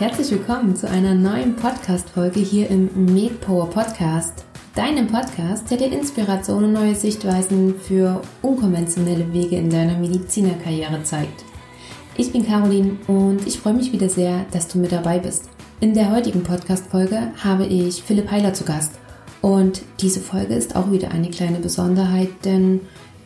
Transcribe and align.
herzlich 0.00 0.32
willkommen 0.32 0.74
zu 0.74 0.90
einer 0.90 1.14
neuen 1.14 1.54
Podcast-Folge 1.54 2.40
hier 2.40 2.68
im 2.68 2.90
MedPower 3.14 3.70
Podcast. 3.70 4.44
Deinem 4.74 5.06
Podcast, 5.06 5.70
der 5.70 5.78
dir 5.78 5.92
Inspiration 5.92 6.64
und 6.64 6.72
neue 6.72 6.96
Sichtweisen 6.96 7.76
für 7.78 8.20
unkonventionelle 8.42 9.32
Wege 9.32 9.56
in 9.56 9.70
deiner 9.70 9.96
Medizinerkarriere 9.96 11.04
zeigt. 11.04 11.44
Ich 12.16 12.32
bin 12.32 12.44
Caroline 12.44 12.96
und 13.06 13.46
ich 13.46 13.60
freue 13.60 13.74
mich 13.74 13.92
wieder 13.92 14.08
sehr, 14.08 14.44
dass 14.50 14.66
du 14.66 14.78
mit 14.78 14.90
dabei 14.90 15.20
bist. 15.20 15.48
In 15.80 15.94
der 15.94 16.10
heutigen 16.10 16.42
Podcast-Folge 16.42 17.30
habe 17.38 17.64
ich 17.66 18.02
Philipp 18.02 18.32
Heiler 18.32 18.52
zu 18.52 18.64
Gast. 18.64 18.94
Und 19.42 19.82
diese 20.00 20.20
Folge 20.20 20.54
ist 20.54 20.74
auch 20.74 20.90
wieder 20.90 21.12
eine 21.12 21.30
kleine 21.30 21.60
Besonderheit, 21.60 22.30
denn 22.44 22.80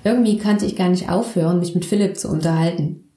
irgendwie 0.04 0.36
kannte 0.36 0.66
ich 0.66 0.76
gar 0.76 0.90
nicht 0.90 1.08
aufhören, 1.08 1.60
mich 1.60 1.74
mit 1.74 1.86
Philipp 1.86 2.18
zu 2.18 2.28
unterhalten. 2.28 3.07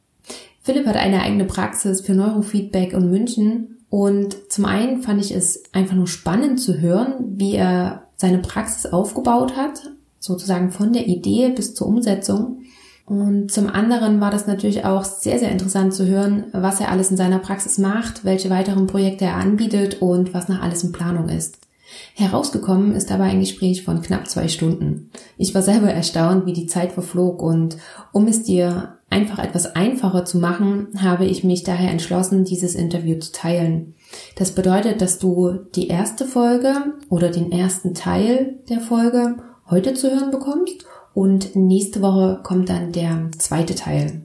Philipp 0.62 0.86
hat 0.86 0.96
eine 0.96 1.22
eigene 1.22 1.46
Praxis 1.46 2.02
für 2.02 2.14
Neurofeedback 2.14 2.94
in 2.94 3.10
München 3.10 3.78
und 3.90 4.52
zum 4.52 4.66
einen 4.66 5.02
fand 5.02 5.24
ich 5.24 5.36
es 5.36 5.64
einfach 5.74 5.96
nur 5.96 6.08
spannend 6.08 6.60
zu 6.60 6.80
hören, 6.80 7.16
wie 7.36 7.56
er 7.56 8.04
seine 8.16 8.40
Praxis 8.40 8.92
aufgebaut 8.92 9.58
hat, 9.58 9.92
sozusagen 10.20 10.72
von 10.72 10.94
der 10.94 11.08
Idee 11.08 11.50
bis 11.50 11.74
zur 11.74 11.88
Umsetzung. 11.88 12.60
Und 13.06 13.52
zum 13.52 13.68
anderen 13.68 14.22
war 14.22 14.32
das 14.32 14.48
natürlich 14.48 14.86
auch 14.86 15.04
sehr, 15.04 15.40
sehr 15.40 15.52
interessant 15.52 15.94
zu 15.94 16.06
hören, 16.06 16.46
was 16.54 16.80
er 16.80 16.90
alles 16.90 17.12
in 17.12 17.18
seiner 17.18 17.40
Praxis 17.40 17.78
macht, 17.80 18.24
welche 18.24 18.50
weiteren 18.50 18.88
Projekte 18.88 19.26
er 19.26 19.36
anbietet 19.36 20.02
und 20.02 20.34
was 20.34 20.48
noch 20.48 20.62
alles 20.62 20.84
in 20.84 20.92
Planung 20.92 21.28
ist. 21.28 21.58
Herausgekommen 22.14 22.94
ist 22.94 23.10
dabei 23.10 23.26
ein 23.26 23.42
Gespräch 23.42 23.84
von 23.84 24.02
knapp 24.02 24.30
zwei 24.30 24.48
Stunden. 24.48 25.10
Ich 25.38 25.54
war 25.54 25.62
selber 25.62 25.92
erstaunt, 25.92 26.46
wie 26.46 26.54
die 26.54 26.68
Zeit 26.68 26.94
verflog 26.94 27.42
und 27.42 27.78
um 28.14 28.28
es 28.28 28.44
dir 28.44 28.98
einfach 29.12 29.40
etwas 29.40 29.76
einfacher 29.76 30.26
zu 30.26 30.40
machen, 30.40 30.88
habe 30.98 31.26
ich 31.26 31.44
mich 31.44 31.64
daher 31.64 31.92
entschlossen, 31.92 32.46
dieses 32.46 32.76
Interview 32.76 33.20
zu 33.20 33.32
teilen. 33.32 33.94
Das 34.36 34.54
bedeutet, 34.54 35.02
dass 35.02 35.20
du 35.20 35.60
die 35.76 35.88
erste 35.88 36.26
Folge 36.26 36.74
oder 37.10 37.30
den 37.30 37.52
ersten 37.52 37.94
Teil 37.94 38.60
der 38.70 38.80
Folge 38.80 39.38
heute 39.70 39.94
zu 39.94 40.10
hören 40.10 40.32
bekommst 40.32 40.86
und 41.14 41.56
nächste 41.56 42.02
Woche 42.02 42.40
kommt 42.42 42.70
dann 42.70 42.94
der 42.94 43.30
zweite 43.38 43.76
Teil. 43.76 44.22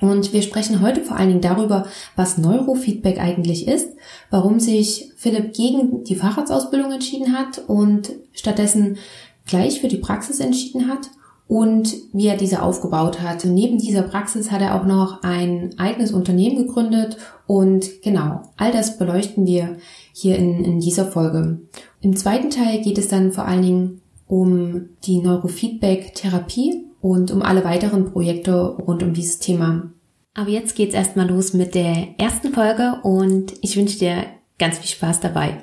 Und 0.00 0.32
wir 0.32 0.42
sprechen 0.42 0.80
heute 0.80 1.02
vor 1.02 1.16
allen 1.16 1.28
Dingen 1.28 1.40
darüber, 1.40 1.86
was 2.16 2.38
Neurofeedback 2.38 3.20
eigentlich 3.20 3.66
ist, 3.68 3.88
warum 4.30 4.60
sich 4.60 5.12
Philipp 5.16 5.52
gegen 5.52 6.04
die 6.04 6.16
Facharztausbildung 6.16 6.92
entschieden 6.92 7.36
hat 7.36 7.62
und 7.66 8.12
stattdessen 8.32 8.98
gleich 9.46 9.80
für 9.80 9.88
die 9.88 9.98
Praxis 9.98 10.40
entschieden 10.40 10.88
hat 10.88 11.10
und 11.46 11.94
wie 12.12 12.26
er 12.26 12.36
diese 12.36 12.62
aufgebaut 12.62 13.20
hat. 13.20 13.44
neben 13.44 13.78
dieser 13.78 14.02
Praxis 14.02 14.50
hat 14.50 14.62
er 14.62 14.80
auch 14.80 14.86
noch 14.86 15.22
ein 15.22 15.74
eigenes 15.78 16.12
Unternehmen 16.12 16.66
gegründet 16.66 17.18
und 17.46 18.02
genau, 18.02 18.42
all 18.56 18.72
das 18.72 18.98
beleuchten 18.98 19.46
wir 19.46 19.76
hier 20.12 20.36
in, 20.36 20.64
in 20.64 20.80
dieser 20.80 21.06
Folge. 21.06 21.60
Im 22.00 22.16
zweiten 22.16 22.50
Teil 22.50 22.80
geht 22.82 22.98
es 22.98 23.08
dann 23.08 23.32
vor 23.32 23.44
allen 23.44 23.62
Dingen 23.62 24.00
um 24.26 24.88
die 25.04 25.18
Neurofeedback-Therapie 25.18 26.86
und 27.00 27.30
um 27.30 27.42
alle 27.42 27.64
weiteren 27.64 28.10
Projekte 28.12 28.76
rund 28.76 29.02
um 29.02 29.12
dieses 29.12 29.38
Thema. 29.38 29.90
Aber 30.34 30.48
jetzt 30.48 30.74
geht's 30.74 30.94
erstmal 30.94 31.28
los 31.28 31.52
mit 31.52 31.74
der 31.74 32.18
ersten 32.18 32.52
Folge 32.52 32.98
und 33.02 33.52
ich 33.60 33.76
wünsche 33.76 33.98
dir 33.98 34.24
ganz 34.58 34.78
viel 34.78 34.88
Spaß 34.88 35.20
dabei. 35.20 35.58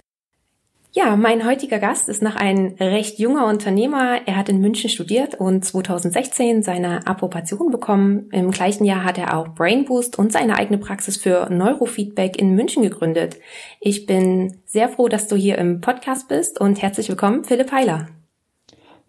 Ja, 0.93 1.15
mein 1.15 1.45
heutiger 1.45 1.79
Gast 1.79 2.09
ist 2.09 2.21
noch 2.21 2.35
ein 2.35 2.75
recht 2.77 3.17
junger 3.17 3.45
Unternehmer. 3.45 4.19
Er 4.25 4.35
hat 4.35 4.49
in 4.49 4.59
München 4.59 4.89
studiert 4.89 5.35
und 5.35 5.63
2016 5.63 6.63
seine 6.63 7.07
Approbation 7.07 7.71
bekommen. 7.71 8.27
Im 8.33 8.51
gleichen 8.51 8.83
Jahr 8.83 9.05
hat 9.05 9.17
er 9.17 9.37
auch 9.37 9.47
Brain 9.55 9.85
Boost 9.85 10.19
und 10.19 10.33
seine 10.33 10.57
eigene 10.57 10.79
Praxis 10.79 11.15
für 11.15 11.49
Neurofeedback 11.49 12.37
in 12.37 12.55
München 12.55 12.83
gegründet. 12.83 13.37
Ich 13.79 14.05
bin 14.05 14.57
sehr 14.65 14.89
froh, 14.89 15.07
dass 15.07 15.29
du 15.29 15.37
hier 15.37 15.57
im 15.59 15.79
Podcast 15.79 16.27
bist 16.27 16.59
und 16.59 16.81
herzlich 16.81 17.07
willkommen, 17.07 17.45
Philipp 17.45 17.71
Heiler. 17.71 18.07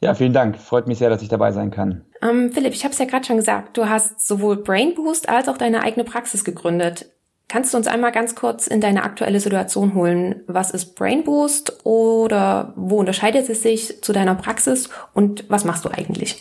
Ja, 0.01 0.15
vielen 0.15 0.33
Dank. 0.33 0.59
Freut 0.59 0.87
mich 0.87 0.99
sehr, 0.99 1.11
dass 1.11 1.23
ich 1.23 1.29
dabei 1.29 1.51
sein 1.51 1.73
kann. 1.73 2.05
Ähm, 2.23 2.53
Philipp, 2.53 2.75
ich 2.75 2.85
habe 2.85 2.93
es 2.93 2.99
ja 3.01 3.07
gerade 3.07 3.25
schon 3.25 3.39
gesagt, 3.39 3.77
du 3.77 3.89
hast 3.89 4.25
sowohl 4.25 4.63
Brain 4.63 4.95
Boost 4.95 5.29
als 5.29 5.49
auch 5.49 5.59
deine 5.59 5.83
eigene 5.83 6.05
Praxis 6.05 6.45
gegründet. 6.45 7.07
Kannst 7.53 7.75
du 7.75 7.77
uns 7.77 7.87
einmal 7.87 8.13
ganz 8.13 8.35
kurz 8.35 8.67
in 8.67 8.81
deine 8.81 9.03
aktuelle 9.03 9.39
Situation 9.39 9.95
holen? 9.95 10.37
Was 10.47 10.71
ist 10.71 10.95
Brain 10.95 11.23
Boost 11.23 11.85
oder 11.85 12.73
wo 12.77 12.97
unterscheidet 12.97 13.47
es 13.51 13.63
sich 13.63 14.01
zu 14.03 14.15
deiner 14.15 14.35
Praxis 14.37 14.89
und 15.13 15.45
was 15.51 15.67
machst 15.67 15.85
du 15.85 15.91
eigentlich? 15.91 16.41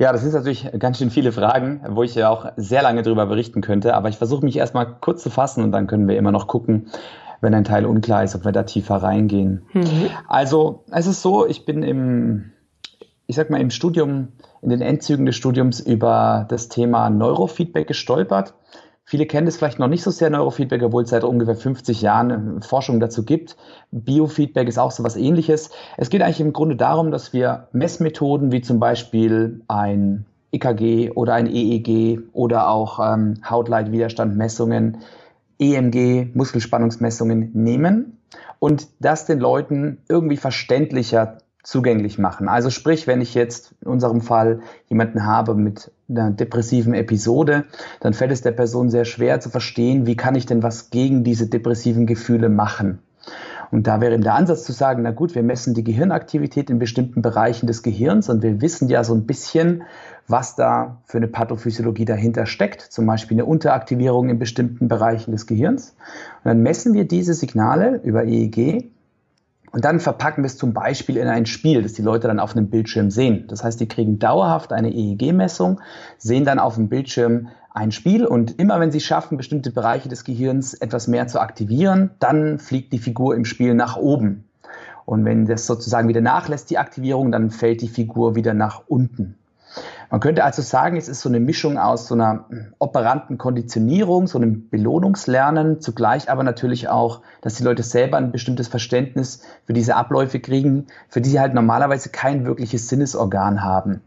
Ja, 0.00 0.10
das 0.10 0.22
sind 0.22 0.34
natürlich 0.34 0.68
ganz 0.80 0.98
schön 0.98 1.10
viele 1.10 1.30
Fragen, 1.30 1.80
wo 1.90 2.02
ich 2.02 2.16
ja 2.16 2.28
auch 2.28 2.50
sehr 2.56 2.82
lange 2.82 3.02
darüber 3.02 3.26
berichten 3.26 3.60
könnte, 3.60 3.94
aber 3.94 4.08
ich 4.08 4.18
versuche 4.18 4.44
mich 4.44 4.56
erstmal 4.56 4.96
kurz 5.00 5.22
zu 5.22 5.30
fassen 5.30 5.62
und 5.62 5.70
dann 5.70 5.86
können 5.86 6.08
wir 6.08 6.16
immer 6.16 6.32
noch 6.32 6.48
gucken, 6.48 6.88
wenn 7.40 7.54
ein 7.54 7.62
Teil 7.62 7.86
unklar 7.86 8.24
ist, 8.24 8.34
ob 8.34 8.44
wir 8.44 8.50
da 8.50 8.64
tiefer 8.64 8.96
reingehen. 8.96 9.64
Mhm. 9.74 10.10
Also, 10.26 10.82
es 10.90 11.06
ist 11.06 11.22
so, 11.22 11.46
ich 11.46 11.66
bin 11.66 11.84
im, 11.84 12.50
ich 13.28 13.36
sag 13.36 13.48
mal, 13.48 13.60
im 13.60 13.70
Studium, 13.70 14.32
in 14.60 14.70
den 14.70 14.80
Endzügen 14.80 15.24
des 15.24 15.36
Studiums 15.36 15.78
über 15.78 16.46
das 16.48 16.68
Thema 16.68 17.10
Neurofeedback 17.10 17.86
gestolpert 17.86 18.54
Viele 19.06 19.26
kennen 19.26 19.44
das 19.44 19.56
vielleicht 19.56 19.78
noch 19.78 19.88
nicht 19.88 20.02
so 20.02 20.10
sehr, 20.10 20.30
Neurofeedback, 20.30 20.82
obwohl 20.82 21.02
es 21.02 21.10
seit 21.10 21.24
ungefähr 21.24 21.56
50 21.56 22.00
Jahren 22.00 22.58
äh, 22.58 22.62
Forschung 22.62 23.00
dazu 23.00 23.24
gibt. 23.24 23.56
Biofeedback 23.90 24.66
ist 24.66 24.78
auch 24.78 24.90
so 24.90 25.04
was 25.04 25.16
ähnliches. 25.16 25.70
Es 25.98 26.08
geht 26.08 26.22
eigentlich 26.22 26.40
im 26.40 26.54
Grunde 26.54 26.76
darum, 26.76 27.10
dass 27.10 27.32
wir 27.32 27.68
Messmethoden 27.72 28.50
wie 28.50 28.62
zum 28.62 28.80
Beispiel 28.80 29.60
ein 29.68 30.24
EKG 30.52 31.10
oder 31.10 31.34
ein 31.34 31.46
EEG 31.46 32.20
oder 32.32 32.68
auch 32.68 32.98
ähm, 32.98 33.34
Hautleitwiderstandmessungen, 33.48 34.98
EMG, 35.58 36.30
Muskelspannungsmessungen 36.34 37.50
nehmen 37.52 38.18
und 38.58 38.88
das 39.00 39.26
den 39.26 39.38
Leuten 39.38 39.98
irgendwie 40.08 40.36
verständlicher 40.36 41.38
zugänglich 41.62 42.18
machen. 42.18 42.48
Also 42.48 42.70
sprich, 42.70 43.06
wenn 43.06 43.20
ich 43.20 43.34
jetzt 43.34 43.74
in 43.82 43.88
unserem 43.88 44.20
Fall 44.20 44.60
jemanden 44.88 45.26
habe 45.26 45.54
mit 45.54 45.90
einer 46.08 46.30
depressiven 46.30 46.94
Episode, 46.94 47.64
dann 48.00 48.14
fällt 48.14 48.32
es 48.32 48.42
der 48.42 48.52
Person 48.52 48.90
sehr 48.90 49.04
schwer 49.04 49.40
zu 49.40 49.50
verstehen, 49.50 50.06
wie 50.06 50.16
kann 50.16 50.34
ich 50.34 50.46
denn 50.46 50.62
was 50.62 50.90
gegen 50.90 51.24
diese 51.24 51.46
depressiven 51.46 52.06
Gefühle 52.06 52.48
machen. 52.48 52.98
Und 53.70 53.86
da 53.86 54.00
wäre 54.00 54.14
eben 54.14 54.22
der 54.22 54.34
Ansatz 54.34 54.64
zu 54.64 54.72
sagen, 54.72 55.02
na 55.02 55.10
gut, 55.10 55.34
wir 55.34 55.42
messen 55.42 55.74
die 55.74 55.82
Gehirnaktivität 55.82 56.70
in 56.70 56.78
bestimmten 56.78 57.22
Bereichen 57.22 57.66
des 57.66 57.82
Gehirns 57.82 58.28
und 58.28 58.42
wir 58.42 58.60
wissen 58.60 58.88
ja 58.88 59.02
so 59.02 59.14
ein 59.14 59.26
bisschen, 59.26 59.82
was 60.28 60.54
da 60.54 61.02
für 61.06 61.18
eine 61.18 61.28
Pathophysiologie 61.28 62.04
dahinter 62.04 62.46
steckt, 62.46 62.82
zum 62.82 63.06
Beispiel 63.06 63.36
eine 63.36 63.46
Unteraktivierung 63.46 64.28
in 64.28 64.38
bestimmten 64.38 64.88
Bereichen 64.88 65.32
des 65.32 65.46
Gehirns. 65.46 65.96
Und 66.44 66.50
dann 66.50 66.62
messen 66.62 66.94
wir 66.94 67.08
diese 67.08 67.34
Signale 67.34 68.00
über 68.04 68.24
EEG 68.24 68.90
und 69.74 69.84
dann 69.84 69.98
verpacken 69.98 70.44
wir 70.44 70.46
es 70.46 70.56
zum 70.56 70.72
Beispiel 70.72 71.16
in 71.16 71.26
ein 71.26 71.46
Spiel, 71.46 71.82
das 71.82 71.94
die 71.94 72.02
Leute 72.02 72.28
dann 72.28 72.38
auf 72.38 72.56
einem 72.56 72.70
Bildschirm 72.70 73.10
sehen. 73.10 73.46
Das 73.48 73.64
heißt, 73.64 73.80
die 73.80 73.88
kriegen 73.88 74.20
dauerhaft 74.20 74.72
eine 74.72 74.94
EEG-Messung, 74.94 75.80
sehen 76.16 76.44
dann 76.44 76.60
auf 76.60 76.76
dem 76.76 76.88
Bildschirm 76.88 77.48
ein 77.72 77.90
Spiel 77.90 78.24
und 78.24 78.60
immer 78.60 78.78
wenn 78.78 78.92
sie 78.92 79.00
schaffen, 79.00 79.36
bestimmte 79.36 79.72
Bereiche 79.72 80.08
des 80.08 80.22
Gehirns 80.22 80.74
etwas 80.74 81.08
mehr 81.08 81.26
zu 81.26 81.40
aktivieren, 81.40 82.10
dann 82.20 82.60
fliegt 82.60 82.92
die 82.92 83.00
Figur 83.00 83.34
im 83.34 83.44
Spiel 83.44 83.74
nach 83.74 83.96
oben. 83.96 84.44
Und 85.06 85.24
wenn 85.24 85.44
das 85.44 85.66
sozusagen 85.66 86.06
wieder 86.06 86.20
nachlässt, 86.20 86.70
die 86.70 86.78
Aktivierung, 86.78 87.32
dann 87.32 87.50
fällt 87.50 87.82
die 87.82 87.88
Figur 87.88 88.36
wieder 88.36 88.54
nach 88.54 88.82
unten. 88.86 89.34
Man 90.10 90.20
könnte 90.20 90.44
also 90.44 90.62
sagen, 90.62 90.96
es 90.96 91.08
ist 91.08 91.20
so 91.20 91.28
eine 91.28 91.40
Mischung 91.40 91.78
aus 91.78 92.06
so 92.06 92.14
einer 92.14 92.46
operanten 92.78 93.38
Konditionierung, 93.38 94.26
so 94.26 94.38
einem 94.38 94.68
Belohnungslernen, 94.68 95.80
zugleich 95.80 96.30
aber 96.30 96.42
natürlich 96.42 96.88
auch, 96.88 97.22
dass 97.40 97.54
die 97.54 97.64
Leute 97.64 97.82
selber 97.82 98.16
ein 98.16 98.32
bestimmtes 98.32 98.68
Verständnis 98.68 99.42
für 99.64 99.72
diese 99.72 99.96
Abläufe 99.96 100.40
kriegen, 100.40 100.86
für 101.08 101.20
die 101.20 101.30
sie 101.30 101.40
halt 101.40 101.54
normalerweise 101.54 102.10
kein 102.10 102.44
wirkliches 102.46 102.88
Sinnesorgan 102.88 103.62
haben. 103.62 104.00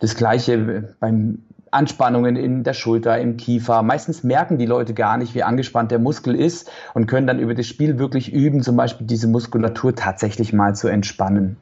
Das 0.00 0.16
gleiche 0.16 0.94
beim 1.00 1.38
Anspannungen 1.72 2.36
in 2.36 2.64
der 2.64 2.74
Schulter, 2.74 3.18
im 3.18 3.38
Kiefer. 3.38 3.82
Meistens 3.82 4.22
merken 4.22 4.58
die 4.58 4.66
Leute 4.66 4.92
gar 4.92 5.16
nicht, 5.16 5.34
wie 5.34 5.42
angespannt 5.42 5.90
der 5.90 5.98
Muskel 5.98 6.34
ist 6.34 6.70
und 6.92 7.06
können 7.06 7.26
dann 7.26 7.38
über 7.38 7.54
das 7.54 7.66
Spiel 7.66 7.98
wirklich 7.98 8.30
üben, 8.30 8.62
zum 8.62 8.76
Beispiel 8.76 9.06
diese 9.06 9.26
Muskulatur 9.26 9.94
tatsächlich 9.94 10.52
mal 10.52 10.74
zu 10.74 10.88
entspannen. 10.88 11.56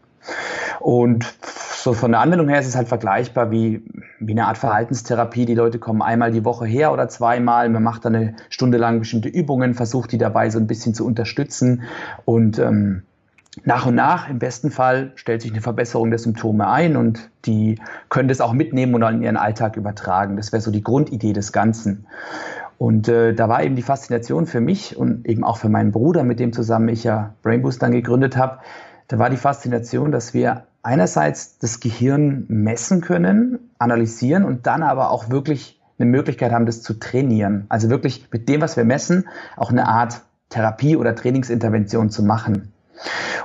Und 0.81 1.27
so 1.83 1.95
von 1.95 2.13
der 2.13 2.21
Anwendung 2.21 2.49
her 2.49 2.61
ist 2.61 2.67
es 2.67 2.77
halt 2.77 2.89
vergleichbar 2.89 3.51
wie, 3.51 3.83
wie 4.19 4.33
eine 4.33 4.47
Art 4.47 4.59
Verhaltenstherapie. 4.59 5.47
Die 5.47 5.55
Leute 5.55 5.79
kommen 5.79 6.03
einmal 6.03 6.31
die 6.31 6.45
Woche 6.45 6.67
her 6.67 6.93
oder 6.93 7.09
zweimal. 7.09 7.69
Man 7.69 7.83
macht 7.83 8.05
dann 8.05 8.15
eine 8.15 8.37
Stunde 8.49 8.79
lang 8.79 8.99
bestimmte 8.99 9.29
Übungen, 9.29 9.75
versucht 9.75 10.13
die 10.13 10.19
dabei 10.19 10.51
so 10.51 10.59
ein 10.59 10.67
bisschen 10.67 10.95
zu 10.95 11.07
unterstützen 11.07 11.83
und 12.25 12.59
ähm, 12.59 13.03
nach 13.65 13.87
und 13.87 13.97
nach, 13.97 14.29
im 14.29 14.39
besten 14.39 14.71
Fall, 14.71 15.13
stellt 15.17 15.43
sich 15.43 15.51
eine 15.51 15.61
Verbesserung 15.61 16.11
der 16.11 16.21
Symptome 16.21 16.69
ein 16.69 16.97
und 16.97 17.31
die 17.47 17.79
können 18.09 18.29
das 18.29 18.41
auch 18.41 18.53
mitnehmen 18.53 18.95
und 18.95 19.01
dann 19.01 19.17
in 19.17 19.23
ihren 19.23 19.37
Alltag 19.37 19.77
übertragen. 19.77 20.37
Das 20.37 20.53
wäre 20.53 20.63
so 20.63 20.71
die 20.71 20.85
Grundidee 20.85 21.33
des 21.33 21.53
Ganzen. 21.53 22.07
Und 22.79 23.09
äh, 23.09 23.35
da 23.35 23.49
war 23.49 23.63
eben 23.63 23.77
die 23.77 23.83
Faszination 23.83 24.47
für 24.47 24.61
mich 24.61 24.97
und 24.97 25.27
eben 25.27 25.45
auch 25.45 25.59
für 25.59 25.69
meinen 25.69 25.91
Bruder, 25.91 26.23
mit 26.23 26.39
dem 26.41 26.53
zusammen 26.53 26.89
ich 26.89 27.05
ja 27.05 27.35
Brainboost 27.43 27.83
dann 27.83 27.93
gegründet 27.93 28.37
habe, 28.37 28.61
da 29.11 29.19
war 29.19 29.29
die 29.29 29.37
Faszination, 29.37 30.13
dass 30.13 30.35
wir 30.35 30.67
einerseits 30.85 31.59
das 31.59 31.81
Gehirn 31.81 32.45
messen 32.47 33.01
können, 33.01 33.59
analysieren 33.77 34.45
und 34.45 34.69
dann 34.69 34.85
aber 34.85 35.11
auch 35.11 35.31
wirklich 35.31 35.81
eine 35.99 36.09
Möglichkeit 36.09 36.53
haben, 36.53 36.65
das 36.65 36.81
zu 36.81 36.95
trainieren. 36.95 37.67
Also 37.69 37.91
wirklich 37.91 38.29
mit 38.31 38.49
dem, 38.49 38.61
was 38.61 38.77
wir 38.77 38.85
messen, 38.85 39.27
auch 39.57 39.71
eine 39.71 39.89
Art 39.89 40.21
Therapie 40.49 40.97
oder 40.97 41.17
Trainingsintervention 41.17 42.11
zu 42.11 42.23
machen. 42.23 42.73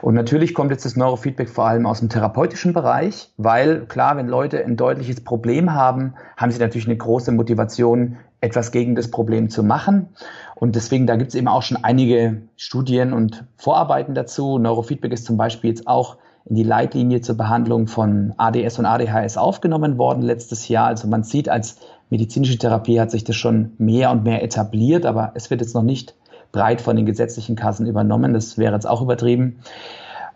Und 0.03 0.13
natürlich 0.13 0.53
kommt 0.53 0.69
jetzt 0.69 0.85
das 0.85 0.95
Neurofeedback 0.95 1.50
vor 1.50 1.65
allem 1.65 1.88
aus 1.88 2.00
dem 2.00 2.09
therapeutischen 2.09 2.73
Bereich, 2.73 3.33
weil 3.38 3.88
klar, 3.88 4.17
wenn 4.17 4.27
Leute 4.27 4.63
ein 4.63 4.77
deutliches 4.77 5.23
Problem 5.23 5.73
haben, 5.73 6.13
haben 6.38 6.51
sie 6.51 6.59
natürlich 6.59 6.88
eine 6.88 6.97
große 6.97 7.31
Motivation, 7.31 8.17
etwas 8.39 8.71
gegen 8.71 8.94
das 8.94 9.09
Problem 9.09 9.50
zu 9.50 9.63
machen. 9.63 10.09
Und 10.56 10.75
deswegen, 10.75 11.06
da 11.06 11.18
gibt 11.18 11.30
es 11.30 11.36
eben 11.36 11.50
auch 11.50 11.62
schon 11.62 11.84
einige 11.84 12.44
Studien 12.56 13.13
und 13.13 13.44
Vorarbeiten 13.57 14.16
dazu. 14.16 14.57
Neurofeedback 14.57 15.12
ist 15.12 15.25
zum 15.25 15.38
Beispiel 15.38 15.69
jetzt 15.69 15.88
auch 15.88 16.18
in 16.46 16.56
die 16.56 16.63
Leitlinie 16.63 17.22
zur 17.22 17.36
Behandlung 17.36 17.88
von 17.88 18.34
ADS 18.38 18.80
und 18.80 18.86
ADHS 18.86 19.38
aufgenommen 19.38 19.98
worden 19.98 20.22
letztes 20.22 20.68
Jahr. 20.69 20.88
Also 20.88 21.07
man 21.07 21.24
sieht, 21.24 21.50
als 21.50 21.80
medizinische 22.10 22.57
Therapie 22.57 23.00
hat 23.00 23.12
sich 23.12 23.24
das 23.24 23.36
schon 23.36 23.74
mehr 23.78 24.12
und 24.12 24.24
mehr 24.24 24.44
etabliert, 24.44 25.06
aber 25.06 25.31
es 25.36 25.50
wird 25.50 25.62
jetzt 25.62 25.75
noch 25.75 25.84
nicht 25.84 26.16
breit 26.52 26.81
von 26.81 26.96
den 26.96 27.06
gesetzlichen 27.06 27.56
Kassen 27.56 27.86
übernommen. 27.86 28.34
Das 28.34 28.58
wäre 28.58 28.74
jetzt 28.74 28.88
auch 28.88 29.01
übertrieben. 29.01 29.58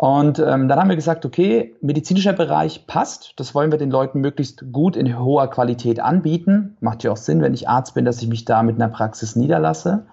Und 0.02 0.40
ähm, 0.40 0.70
dann 0.70 0.80
haben 0.80 0.88
wir 0.88 0.96
gesagt, 0.96 1.26
okay, 1.26 1.76
medizinischer 1.82 2.32
Bereich 2.32 2.88
passt. 2.88 3.34
Das 3.36 3.54
wollen 3.54 3.70
wir 3.70 3.78
den 3.78 3.92
Leuten 3.92 4.22
möglichst 4.22 4.72
gut 4.72 4.96
in 4.96 5.20
hoher 5.20 5.50
Qualität 5.50 6.00
anbieten. 6.00 6.78
Macht 6.80 7.04
ja 7.04 7.12
auch 7.12 7.18
Sinn, 7.18 7.42
wenn 7.42 7.54
ich 7.54 7.68
Arzt 7.68 7.96
bin, 7.96 8.06
dass 8.06 8.22
ich 8.22 8.30
mich 8.30 8.46
da 8.46 8.64
mit 8.64 8.78
einer 8.78 8.88
Praxis 8.88 9.36
niederlasse. 9.36 10.06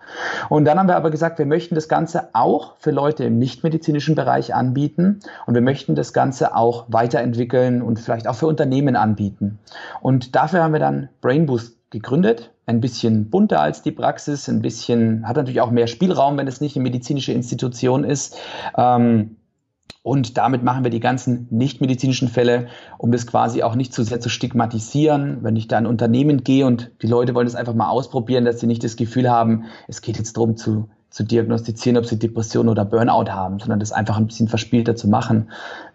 Und 0.49 0.65
dann 0.65 0.77
haben 0.77 0.89
wir 0.89 0.97
aber 0.97 1.13
gesagt, 1.13 1.39
wir 1.39 1.47
möchten 1.47 1.77
das 1.77 1.89
Ganze 1.89 2.31
auch 2.33 2.75
für 2.81 2.91
Leute 2.91 3.23
im 3.23 3.39
nichtmedizinischen 3.39 4.17
Bereich 4.17 4.57
anbieten. 4.57 5.21
Und 5.47 5.55
wir 5.55 5.63
möchten 5.63 5.95
das 5.95 6.13
Ganze 6.13 6.57
auch 6.57 6.87
weiterentwickeln 6.89 7.81
und 7.81 8.01
vielleicht 8.01 8.27
auch 8.27 8.35
für 8.35 8.49
Unternehmen 8.49 8.97
anbieten. 8.97 9.61
Und 10.01 10.35
dafür 10.35 10.65
haben 10.65 10.73
wir 10.73 10.81
dann 10.81 11.11
Brainboost 11.21 11.77
gegründet. 11.91 12.51
Ein 12.67 12.81
bisschen 12.81 13.31
bunter 13.31 13.61
als 13.61 13.83
die 13.83 13.93
Praxis, 13.93 14.49
ein 14.49 14.63
bisschen, 14.63 15.29
hat 15.29 15.37
natürlich 15.37 15.61
auch 15.61 15.71
mehr 15.71 15.87
Spielraum, 15.87 16.37
wenn 16.39 16.49
es 16.49 16.61
nicht 16.61 16.75
eine 16.75 16.83
medizinische 16.83 17.31
Institution 17.31 18.03
ist. 18.03 18.37
Ähm, 18.77 19.36
und 20.07 20.39
damit 20.39 20.63
machen 20.63 20.85
wir 20.85 20.93
die 20.93 21.01
ganzen 21.01 21.49
nichtmedizinischen 21.51 22.29
Fälle, 22.29 22.69
um 22.97 23.11
das 23.11 23.27
quasi 23.27 23.65
auch 23.65 23.75
nicht 23.75 23.93
zu 23.93 24.05
sehr 24.05 24.21
zu 24.21 24.29
stigmatisieren. 24.29 25.39
Wenn 25.43 25.57
ich 25.57 25.67
da 25.67 25.79
in 25.79 25.87
Unternehmen 25.87 26.45
gehe 26.45 26.65
und 26.65 26.93
die 27.03 27.09
Leute 27.09 27.35
wollen 27.35 27.49
das 27.49 27.57
einfach 27.57 27.75
mal 27.75 27.89
ausprobieren, 27.89 28.45
dass 28.45 28.61
sie 28.61 28.69
nicht 28.69 28.85
das 28.85 28.95
Gefühl 28.95 29.29
haben, 29.29 29.65
es 29.89 30.03
geht 30.03 30.17
jetzt 30.17 30.37
darum 30.37 30.57
zu, 30.57 30.89
zu 31.11 31.25
diagnostizieren, 31.25 31.99
ob 31.99 32.07
sie 32.07 32.21
Depression 32.21 32.69
oder 32.69 32.85
Burnout 32.85 33.33
haben, 33.33 33.59
sondern 33.59 33.81
das 33.81 33.91
einfach 33.91 34.17
ein 34.17 34.29
bisschen 34.29 34.47
verspielter 34.47 34.95
zu 34.95 35.09
machen. 35.09 35.51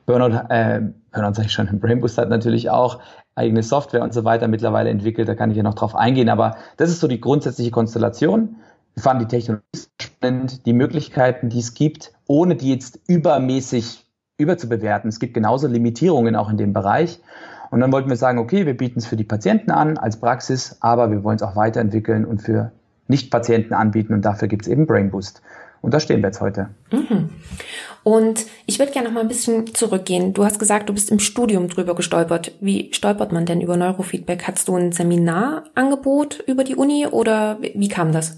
Burnout, 0.06 0.36
äh, 0.50 0.82
Burnout 1.14 1.36
sage 1.36 1.46
ich 1.46 1.54
schon, 1.54 1.68
Brainboost 1.80 2.18
hat 2.18 2.28
natürlich 2.28 2.70
auch 2.70 3.00
eigene 3.36 3.64
Software 3.64 4.04
und 4.04 4.14
so 4.14 4.26
weiter 4.26 4.50
mittlerweile 4.50 4.90
entwickelt, 4.90 5.30
da 5.30 5.36
kann 5.36 5.52
ich 5.52 5.58
ja 5.58 5.64
noch 5.64 5.76
drauf 5.76 5.96
eingehen, 5.96 6.28
aber 6.28 6.58
das 6.76 6.90
ist 6.90 7.00
so 7.00 7.08
die 7.08 7.22
grundsätzliche 7.22 7.72
Konstellation. 7.72 8.58
Wir 8.94 9.04
fanden 9.04 9.26
die 9.26 9.30
Technologie 9.30 9.64
spannend, 10.02 10.66
die 10.66 10.74
Möglichkeiten, 10.74 11.48
die 11.48 11.60
es 11.60 11.74
gibt, 11.74 12.12
ohne 12.28 12.58
die 12.58 12.70
jetzt 12.70 13.00
übermäßig 13.08 14.01
überzubewerten. 14.42 15.10
Es 15.10 15.20
gibt 15.20 15.34
genauso 15.34 15.68
Limitierungen 15.68 16.36
auch 16.36 16.50
in 16.50 16.58
dem 16.58 16.74
Bereich. 16.74 17.20
Und 17.72 17.80
dann 17.80 17.92
wollten 17.92 18.10
wir 18.10 18.18
sagen, 18.18 18.38
okay, 18.38 18.66
wir 18.66 18.76
bieten 18.76 19.00
es 19.00 19.06
für 19.06 19.16
die 19.16 19.24
Patienten 19.24 19.72
an 19.72 19.98
als 19.98 20.18
Praxis, 20.18 20.78
aber 20.82 21.10
wir 21.10 21.24
wollen 21.24 21.38
es 21.38 21.42
auch 21.42 21.56
weiterentwickeln 21.56 22.26
und 22.26 22.42
für 22.42 22.72
Nicht-Patienten 23.08 23.74
anbieten 23.74 24.14
und 24.14 24.24
dafür 24.24 24.50
gibt 24.50 24.64
es 24.64 24.68
eben 24.68 24.86
Brain 24.86 25.10
Boost. 25.10 25.42
Und 25.82 25.94
da 25.94 26.00
stehen 26.00 26.22
wir 26.22 26.28
jetzt 26.28 26.42
heute. 26.42 26.70
Mhm. 26.92 27.30
Und 28.04 28.46
ich 28.66 28.78
würde 28.78 28.92
gerne 28.92 29.08
noch 29.08 29.16
mal 29.16 29.22
ein 29.22 29.28
bisschen 29.28 29.74
zurückgehen. 29.74 30.34
Du 30.34 30.44
hast 30.44 30.60
gesagt, 30.60 30.90
du 30.90 30.94
bist 30.94 31.10
im 31.12 31.20
Studium 31.20 31.70
drüber 31.70 31.96
gestolpert. 31.96 32.52
Wie 32.60 32.90
stolpert 32.94 33.32
man 33.32 33.46
denn 33.46 33.62
über 33.62 33.78
Neurofeedback? 33.78 34.48
Hattest 34.48 34.68
du 34.68 34.76
ein 34.76 34.92
Seminarangebot 34.92 36.44
über 36.48 36.64
die 36.64 36.76
Uni 36.76 37.08
oder 37.08 37.58
wie 37.62 37.90
kam 37.90 38.12
das? 38.12 38.38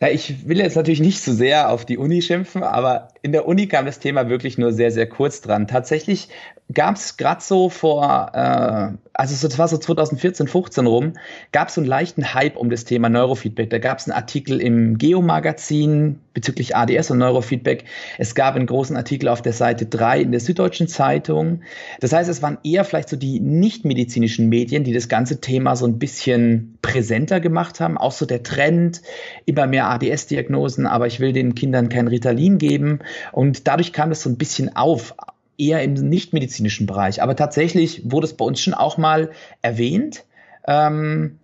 Ja, 0.00 0.08
ich 0.08 0.48
will 0.48 0.58
jetzt 0.58 0.76
natürlich 0.76 1.00
nicht 1.00 1.22
zu 1.22 1.30
so 1.30 1.36
sehr 1.36 1.70
auf 1.70 1.84
die 1.84 1.96
Uni 1.96 2.20
schimpfen, 2.20 2.62
aber 2.62 3.08
in 3.24 3.32
der 3.32 3.48
Uni 3.48 3.68
kam 3.68 3.86
das 3.86 4.00
Thema 4.00 4.28
wirklich 4.28 4.58
nur 4.58 4.70
sehr, 4.74 4.90
sehr 4.90 5.08
kurz 5.08 5.40
dran. 5.40 5.66
Tatsächlich 5.66 6.28
gab 6.72 6.96
es 6.96 7.16
gerade 7.16 7.42
so 7.42 7.70
vor, 7.70 8.30
äh, 8.34 8.96
also 9.14 9.48
das 9.48 9.58
war 9.58 9.66
so 9.66 9.78
2014, 9.78 10.46
15 10.46 10.86
rum, 10.86 11.12
gab 11.50 11.68
es 11.68 11.74
so 11.74 11.80
einen 11.80 11.88
leichten 11.88 12.34
Hype 12.34 12.56
um 12.56 12.68
das 12.68 12.84
Thema 12.84 13.08
Neurofeedback. 13.08 13.70
Da 13.70 13.78
gab 13.78 13.98
es 13.98 14.06
einen 14.06 14.16
Artikel 14.16 14.60
im 14.60 14.98
Geo-Magazin 14.98 16.20
bezüglich 16.34 16.74
ADS 16.76 17.10
und 17.10 17.18
Neurofeedback. 17.18 17.84
Es 18.18 18.34
gab 18.34 18.56
einen 18.56 18.66
großen 18.66 18.96
Artikel 18.96 19.28
auf 19.28 19.40
der 19.40 19.52
Seite 19.52 19.86
3 19.86 20.20
in 20.20 20.30
der 20.32 20.40
Süddeutschen 20.40 20.88
Zeitung. 20.88 21.60
Das 22.00 22.12
heißt, 22.12 22.28
es 22.28 22.42
waren 22.42 22.58
eher 22.62 22.84
vielleicht 22.84 23.08
so 23.08 23.16
die 23.16 23.40
nicht-medizinischen 23.40 24.48
Medien, 24.48 24.84
die 24.84 24.92
das 24.92 25.08
ganze 25.08 25.40
Thema 25.40 25.76
so 25.76 25.86
ein 25.86 25.98
bisschen 25.98 26.78
präsenter 26.82 27.40
gemacht 27.40 27.80
haben. 27.80 27.96
Auch 27.96 28.12
so 28.12 28.26
der 28.26 28.42
Trend, 28.42 29.00
immer 29.46 29.66
mehr 29.66 29.88
ADS-Diagnosen, 29.88 30.86
aber 30.86 31.06
ich 31.06 31.20
will 31.20 31.32
den 31.32 31.54
Kindern 31.54 31.88
kein 31.88 32.08
Ritalin 32.08 32.58
geben. 32.58 32.98
Und 33.32 33.66
dadurch 33.66 33.92
kam 33.92 34.10
das 34.10 34.22
so 34.22 34.30
ein 34.30 34.36
bisschen 34.36 34.74
auf 34.76 35.14
eher 35.58 35.82
im 35.82 35.94
nichtmedizinischen 35.94 36.86
Bereich. 36.86 37.22
Aber 37.22 37.36
tatsächlich 37.36 38.02
wurde 38.04 38.26
es 38.26 38.36
bei 38.36 38.44
uns 38.44 38.60
schon 38.60 38.74
auch 38.74 38.98
mal 38.98 39.30
erwähnt. 39.62 40.24
Ähm, 40.66 41.38